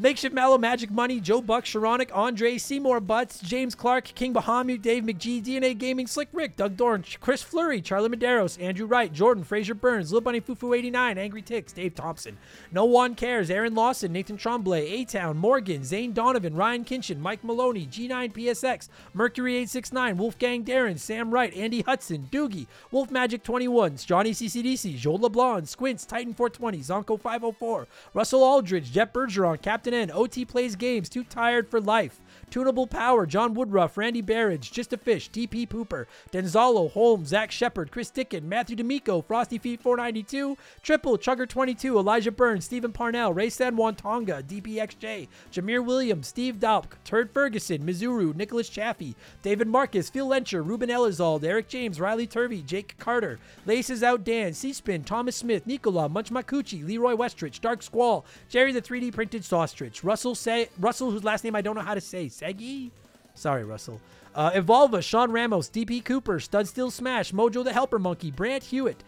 Makeshift 0.00 0.32
Mallow, 0.32 0.58
Magic 0.58 0.92
Money, 0.92 1.18
Joe 1.18 1.42
Buck, 1.42 1.64
Sharonic, 1.64 2.10
Andre, 2.14 2.56
Seymour 2.56 3.00
Butts, 3.00 3.40
James 3.40 3.74
Clark, 3.74 4.04
King 4.04 4.32
Bahamut, 4.32 4.80
Dave 4.80 5.02
McGee, 5.02 5.42
DNA 5.42 5.76
Gaming, 5.76 6.06
Slick 6.06 6.28
Rick, 6.32 6.54
Doug 6.54 6.76
Dorn, 6.76 7.04
Chris 7.20 7.42
Fleury, 7.42 7.80
Charlie 7.80 8.08
Medeiros, 8.08 8.62
Andrew 8.62 8.86
Wright, 8.86 9.12
Jordan, 9.12 9.42
Fraser 9.42 9.74
Burns, 9.74 10.12
Lil 10.12 10.20
Bunny 10.20 10.40
Fufu 10.40 10.78
89, 10.78 11.18
Angry 11.18 11.42
Ticks, 11.42 11.72
Dave 11.72 11.96
Thompson, 11.96 12.38
No 12.70 12.84
One 12.84 13.16
Cares, 13.16 13.50
Aaron 13.50 13.74
Lawson, 13.74 14.12
Nathan 14.12 14.36
Tremblay, 14.36 14.86
A 14.88 15.04
Town, 15.04 15.36
Morgan, 15.36 15.82
Zane 15.82 16.12
Donovan, 16.12 16.54
Ryan 16.54 16.84
Kinchin, 16.84 17.18
Mike 17.18 17.42
Maloney, 17.42 17.84
G9 17.84 18.32
PSX, 18.32 18.88
Mercury 19.14 19.56
869, 19.56 20.16
Wolfgang 20.16 20.64
Darren, 20.64 20.96
Sam 20.96 21.32
Wright, 21.32 21.52
Andy 21.56 21.82
Hudson, 21.82 22.28
Doogie, 22.30 22.68
Wolf 22.92 23.10
Magic 23.10 23.42
21, 23.42 23.96
Johnny 23.96 24.30
CCDC, 24.30 24.96
Joel 24.96 25.18
LeBlanc, 25.18 25.66
Squints, 25.66 26.06
Titan 26.06 26.34
420, 26.34 26.78
Zonko 26.78 27.20
504, 27.20 27.88
Russell 28.14 28.44
Aldridge, 28.44 28.92
Jeff 28.92 29.12
Bergeron, 29.12 29.60
Captain 29.60 29.87
N, 29.94 30.10
OT 30.10 30.44
Plays 30.44 30.76
Games, 30.76 31.08
Too 31.08 31.24
Tired 31.24 31.68
for 31.68 31.80
Life, 31.80 32.20
Tunable 32.50 32.86
Power, 32.86 33.26
John 33.26 33.54
Woodruff, 33.54 33.96
Randy 33.96 34.20
Barrage, 34.20 34.70
Just 34.70 34.92
a 34.92 34.96
Fish, 34.96 35.30
TP 35.30 35.68
Pooper, 35.68 36.06
Denzalo, 36.32 36.90
Holmes, 36.90 37.28
Zach 37.28 37.50
Shepard, 37.50 37.90
Chris 37.90 38.10
Dickin, 38.10 38.44
Matthew 38.44 38.76
D'Amico, 38.76 39.22
Frosty 39.22 39.58
Feet 39.58 39.80
492, 39.82 40.56
Triple, 40.82 41.18
Chugger 41.18 41.48
22, 41.48 41.98
Elijah 41.98 42.32
Burns, 42.32 42.64
Stephen 42.64 42.92
Parnell, 42.92 43.32
Ray 43.32 43.50
San 43.50 43.76
Juan 43.76 43.94
Tonga, 43.94 44.42
DPXJ, 44.42 45.28
Jameer 45.52 45.84
Williams, 45.84 46.28
Steve 46.28 46.56
Dalp, 46.56 46.84
Turd 47.04 47.30
Ferguson, 47.30 47.86
Mizuru, 47.86 48.34
Nicholas 48.34 48.68
Chaffee, 48.68 49.14
David 49.42 49.68
Marcus, 49.68 50.10
Phil 50.10 50.28
Lencher, 50.28 50.64
Ruben 50.64 50.88
Elizald, 50.88 51.44
Eric 51.44 51.68
James, 51.68 52.00
Riley 52.00 52.26
Turvey, 52.26 52.62
Jake 52.62 52.96
Carter, 52.98 53.38
Laces 53.66 54.02
Out 54.02 54.24
Dan, 54.24 54.54
C-Spin, 54.54 55.04
Thomas 55.04 55.36
Smith, 55.36 55.66
Nicola, 55.66 56.08
Munch 56.08 56.30
Makuchi, 56.30 56.86
Leroy 56.86 57.14
Westrich, 57.14 57.60
Dark 57.60 57.82
Squall, 57.82 58.24
Jerry 58.48 58.72
the 58.72 58.82
3D 58.82 59.12
Printed 59.12 59.42
Saustrich, 59.42 60.02
Russell 60.02 60.34
Say, 60.34 60.68
Russell, 60.78 61.10
whose 61.10 61.24
last 61.24 61.44
name 61.44 61.54
I 61.54 61.60
don't 61.60 61.76
know 61.76 61.82
how 61.82 61.94
to 61.94 62.00
say, 62.00 62.28
Segi? 62.38 62.90
Sorry, 63.34 63.64
Russell. 63.64 64.00
Uh, 64.34 64.50
Evolva, 64.52 65.02
Sean 65.02 65.32
Ramos, 65.32 65.68
DP 65.68 66.04
Cooper, 66.04 66.38
Stud 66.38 66.68
Steel 66.68 66.90
Smash, 66.90 67.32
Mojo 67.32 67.64
the 67.64 67.72
Helper 67.72 67.98
Monkey, 67.98 68.30
Brant 68.30 68.64
Hewitt, 68.64 69.02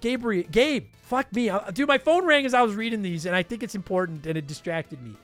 Gabriel, 0.00 0.44
Gabe, 0.50 0.86
fuck 1.02 1.32
me. 1.32 1.48
Uh, 1.48 1.70
dude, 1.70 1.88
my 1.88 1.98
phone 1.98 2.26
rang 2.26 2.44
as 2.44 2.54
I 2.54 2.62
was 2.62 2.74
reading 2.74 3.02
these, 3.02 3.26
and 3.26 3.34
I 3.34 3.42
think 3.42 3.62
it's 3.62 3.74
important, 3.74 4.26
and 4.26 4.36
it 4.36 4.46
distracted 4.46 5.02
me. 5.02 5.14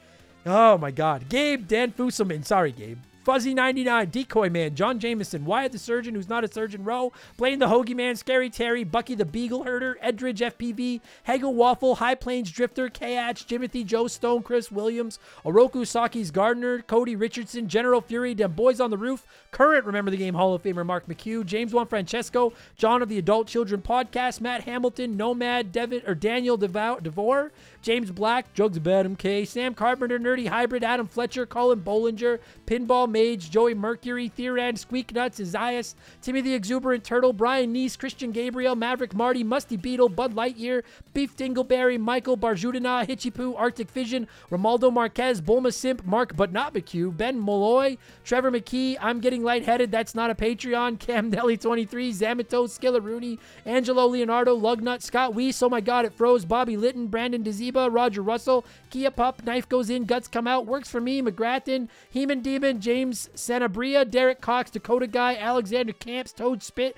Oh 0.47 0.79
my 0.79 0.91
God. 0.91 1.29
Gabe, 1.29 1.67
Dan 1.69 1.93
Fusselman, 1.93 2.45
sorry, 2.45 2.73
Gabe. 2.73 2.99
Fuzzy99, 3.25 4.11
Decoy 4.11 4.49
Man, 4.49 4.75
John 4.75 4.99
Jameson, 4.99 5.45
Wyatt 5.45 5.73
the 5.73 5.79
Surgeon, 5.79 6.15
who's 6.15 6.29
not 6.29 6.43
a 6.43 6.53
surgeon, 6.53 6.85
Rowe, 6.85 7.13
Blaine 7.37 7.59
the 7.59 7.67
Hoagie 7.67 7.95
Man, 7.95 8.17
Scary 8.17 8.49
Terry, 8.49 8.83
Bucky 8.83 9.15
the 9.15 9.27
Beagle 9.27 9.65
Herder, 9.65 9.99
Edridge 10.03 10.39
FPV, 10.39 11.01
Hegel 11.25 11.55
Waffle, 11.55 11.97
High 11.97 12.15
Plains 12.15 12.51
Drifter, 12.51 12.89
Kach, 12.89 13.45
Jimothy 13.47 13.85
Joe 13.85 14.07
Stone, 14.07 14.43
Chris 14.43 14.73
Williams, 14.73 15.19
Oroku 15.45 15.87
Saki's 15.87 16.31
Gardner, 16.31 16.81
Cody 16.83 17.15
Richardson, 17.15 17.69
General 17.69 18.01
Fury, 18.01 18.35
Dem 18.35 18.53
Boys 18.53 18.81
on 18.81 18.91
the 18.91 18.99
Roof, 18.99 19.27
current 19.51 19.85
Remember 19.85 20.11
the 20.11 20.17
Game 20.17 20.35
Hall 20.35 20.55
of 20.55 20.63
Famer 20.63 20.87
Mark 20.87 21.07
McHugh, 21.07 21.45
James 21.45 21.75
Juan 21.75 21.87
Francesco, 21.87 22.53
John 22.77 23.03
of 23.03 23.09
the 23.09 23.19
Adult 23.19 23.49
Children 23.49 23.83
Podcast, 23.83 24.41
Matt 24.41 24.65
Hamilton, 24.65 25.17
Nomad, 25.17 25.73
Devin, 25.73 26.03
or 26.07 26.15
Daniel 26.15 26.57
DeVore, 26.57 27.53
James 27.83 28.11
Black, 28.11 28.53
Jugs 28.53 28.79
Bad 28.79 29.07
MK, 29.07 29.47
Sam 29.47 29.75
Carpenter, 29.75 30.19
Nerdy 30.19 30.49
Hybrid, 30.49 30.85
Adam 30.85 31.07
Fletcher, 31.07 31.47
Colin 31.47 31.81
Bollinger, 31.81 32.39
Pinball 32.67 33.09
Mage, 33.11 33.51
Joey 33.51 33.75
Mercury, 33.75 34.29
Theoran, 34.29 34.77
Squeak 34.77 35.15
Nuts, 35.15 35.41
Isaias, 35.41 35.95
Timmy 36.21 36.41
the 36.43 36.55
Exuberant 36.55 37.05
Turtle, 37.05 37.33
Brian 37.33 37.75
Neese, 37.75 37.99
Christian 37.99 38.33
Gabriel, 38.33 38.77
Maverick 38.77 39.15
Marty, 39.15 39.43
Musty 39.43 39.77
Beetle, 39.77 40.11
Bud 40.11 40.35
Lightyear, 40.35 40.83
Beef 41.15 41.37
Dingleberry, 41.37 41.99
Michael 41.99 42.37
Barjudina, 42.37 43.07
Hitchy 43.07 43.31
Poo, 43.31 43.55
Arctic 43.55 43.91
Vision, 43.91 44.29
Romaldo 44.51 44.93
Marquez, 44.93 45.41
Bulma 45.41 45.73
Simp, 45.73 46.05
Mark 46.05 46.37
But 46.37 46.53
Not 46.53 46.75
McHugh, 46.75 47.17
Ben 47.17 47.39
Molloy, 47.39 47.97
Trevor 48.25 48.51
McKee, 48.51 48.97
I'm 49.01 49.21
Getting 49.21 49.43
Lightheaded, 49.43 49.91
That's 49.91 50.15
Not 50.15 50.31
a 50.31 50.35
Patreon, 50.35 50.99
Cam 50.99 51.31
Nelly 51.31 51.57
23, 51.57 52.13
Zamato, 52.13 52.67
Skilla 52.69 53.03
Rooney, 53.03 53.39
Angelo 53.65 54.07
Leonardo, 54.07 54.57
Lugnut, 54.57 55.03
Scott 55.03 55.35
Weiss, 55.35 55.63
Oh 55.63 55.69
My 55.69 55.81
God, 55.81 56.05
It 56.05 56.13
Froze, 56.13 56.45
Bobby 56.45 56.77
Litton, 56.77 57.07
Brandon 57.07 57.43
Roger 57.75 58.23
Russell, 58.23 58.65
Kia 58.91 59.11
Pup, 59.11 59.45
Knife 59.45 59.69
Goes 59.69 59.91
In, 59.91 60.05
Guts 60.05 60.29
Come 60.29 60.47
Out, 60.47 60.67
Works 60.67 60.91
For 60.91 61.01
Me, 61.01 61.23
McGrathen, 61.23 61.89
Heman 62.11 62.41
Demon, 62.41 62.81
James 62.81 63.29
Sanabria, 63.35 64.09
Derek 64.09 64.41
Cox, 64.41 64.71
Dakota 64.71 65.07
Guy, 65.07 65.37
Alexander 65.37 65.93
Camps, 65.93 66.33
Toad 66.33 66.63
Spit, 66.63 66.97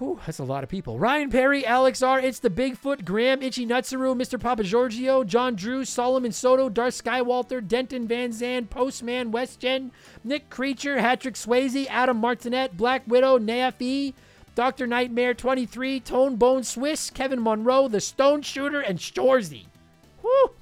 Whew, 0.00 0.18
that's 0.24 0.38
a 0.38 0.44
lot 0.44 0.64
of 0.64 0.70
people. 0.70 0.98
Ryan 0.98 1.28
Perry, 1.28 1.66
Alex 1.66 2.00
R, 2.00 2.18
It's 2.18 2.38
the 2.38 2.48
Bigfoot, 2.48 3.04
Graham, 3.04 3.42
Itchy 3.42 3.66
Nutsaru, 3.66 4.16
Mr. 4.16 4.40
Papa 4.40 4.62
Giorgio, 4.62 5.24
John 5.24 5.54
Drew, 5.54 5.84
Solomon 5.84 6.32
Soto, 6.32 6.70
Darth 6.70 7.04
Skywalter, 7.04 7.66
Denton 7.66 8.08
Van 8.08 8.32
Zandt, 8.32 8.70
Postman, 8.70 9.30
WestGen, 9.30 9.90
Nick 10.24 10.48
Creature, 10.48 11.02
Hatrick 11.02 11.34
Swayze, 11.34 11.86
Adam 11.90 12.16
Martinet, 12.16 12.78
Black 12.78 13.02
Widow, 13.06 13.38
Nafi, 13.38 14.14
Dr. 14.54 14.86
Nightmare 14.86 15.34
23, 15.34 16.00
Tone 16.00 16.36
Bone 16.36 16.64
Swiss, 16.64 17.10
Kevin 17.10 17.42
Monroe, 17.42 17.86
The 17.86 18.00
Stone 18.00 18.40
Shooter, 18.40 18.80
and 18.80 18.98
Shorzy. 18.98 19.66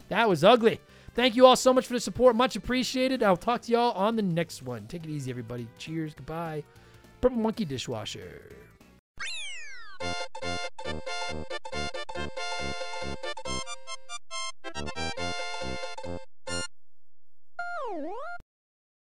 That 0.09 0.29
was 0.29 0.43
ugly. 0.45 0.81
Thank 1.15 1.37
you 1.37 1.47
all 1.47 1.57
so 1.57 1.73
much 1.73 1.87
for 1.87 1.95
the 1.95 2.01
support. 2.01 2.37
Much 2.37 2.57
appreciated. 2.57 3.23
I'll 3.23 3.37
talk 3.37 3.63
to 3.63 3.73
y'all 3.73 3.93
on 3.93 4.17
the 4.17 4.23
next 4.23 4.63
one. 4.63 4.87
Take 4.87 5.05
it 5.05 5.11
easy, 5.11 5.31
everybody. 5.31 5.67
Cheers. 5.79 6.15
Goodbye. 6.15 6.63
Purple 7.21 7.39
Monkey 7.39 7.65
Dishwasher. 7.65 8.41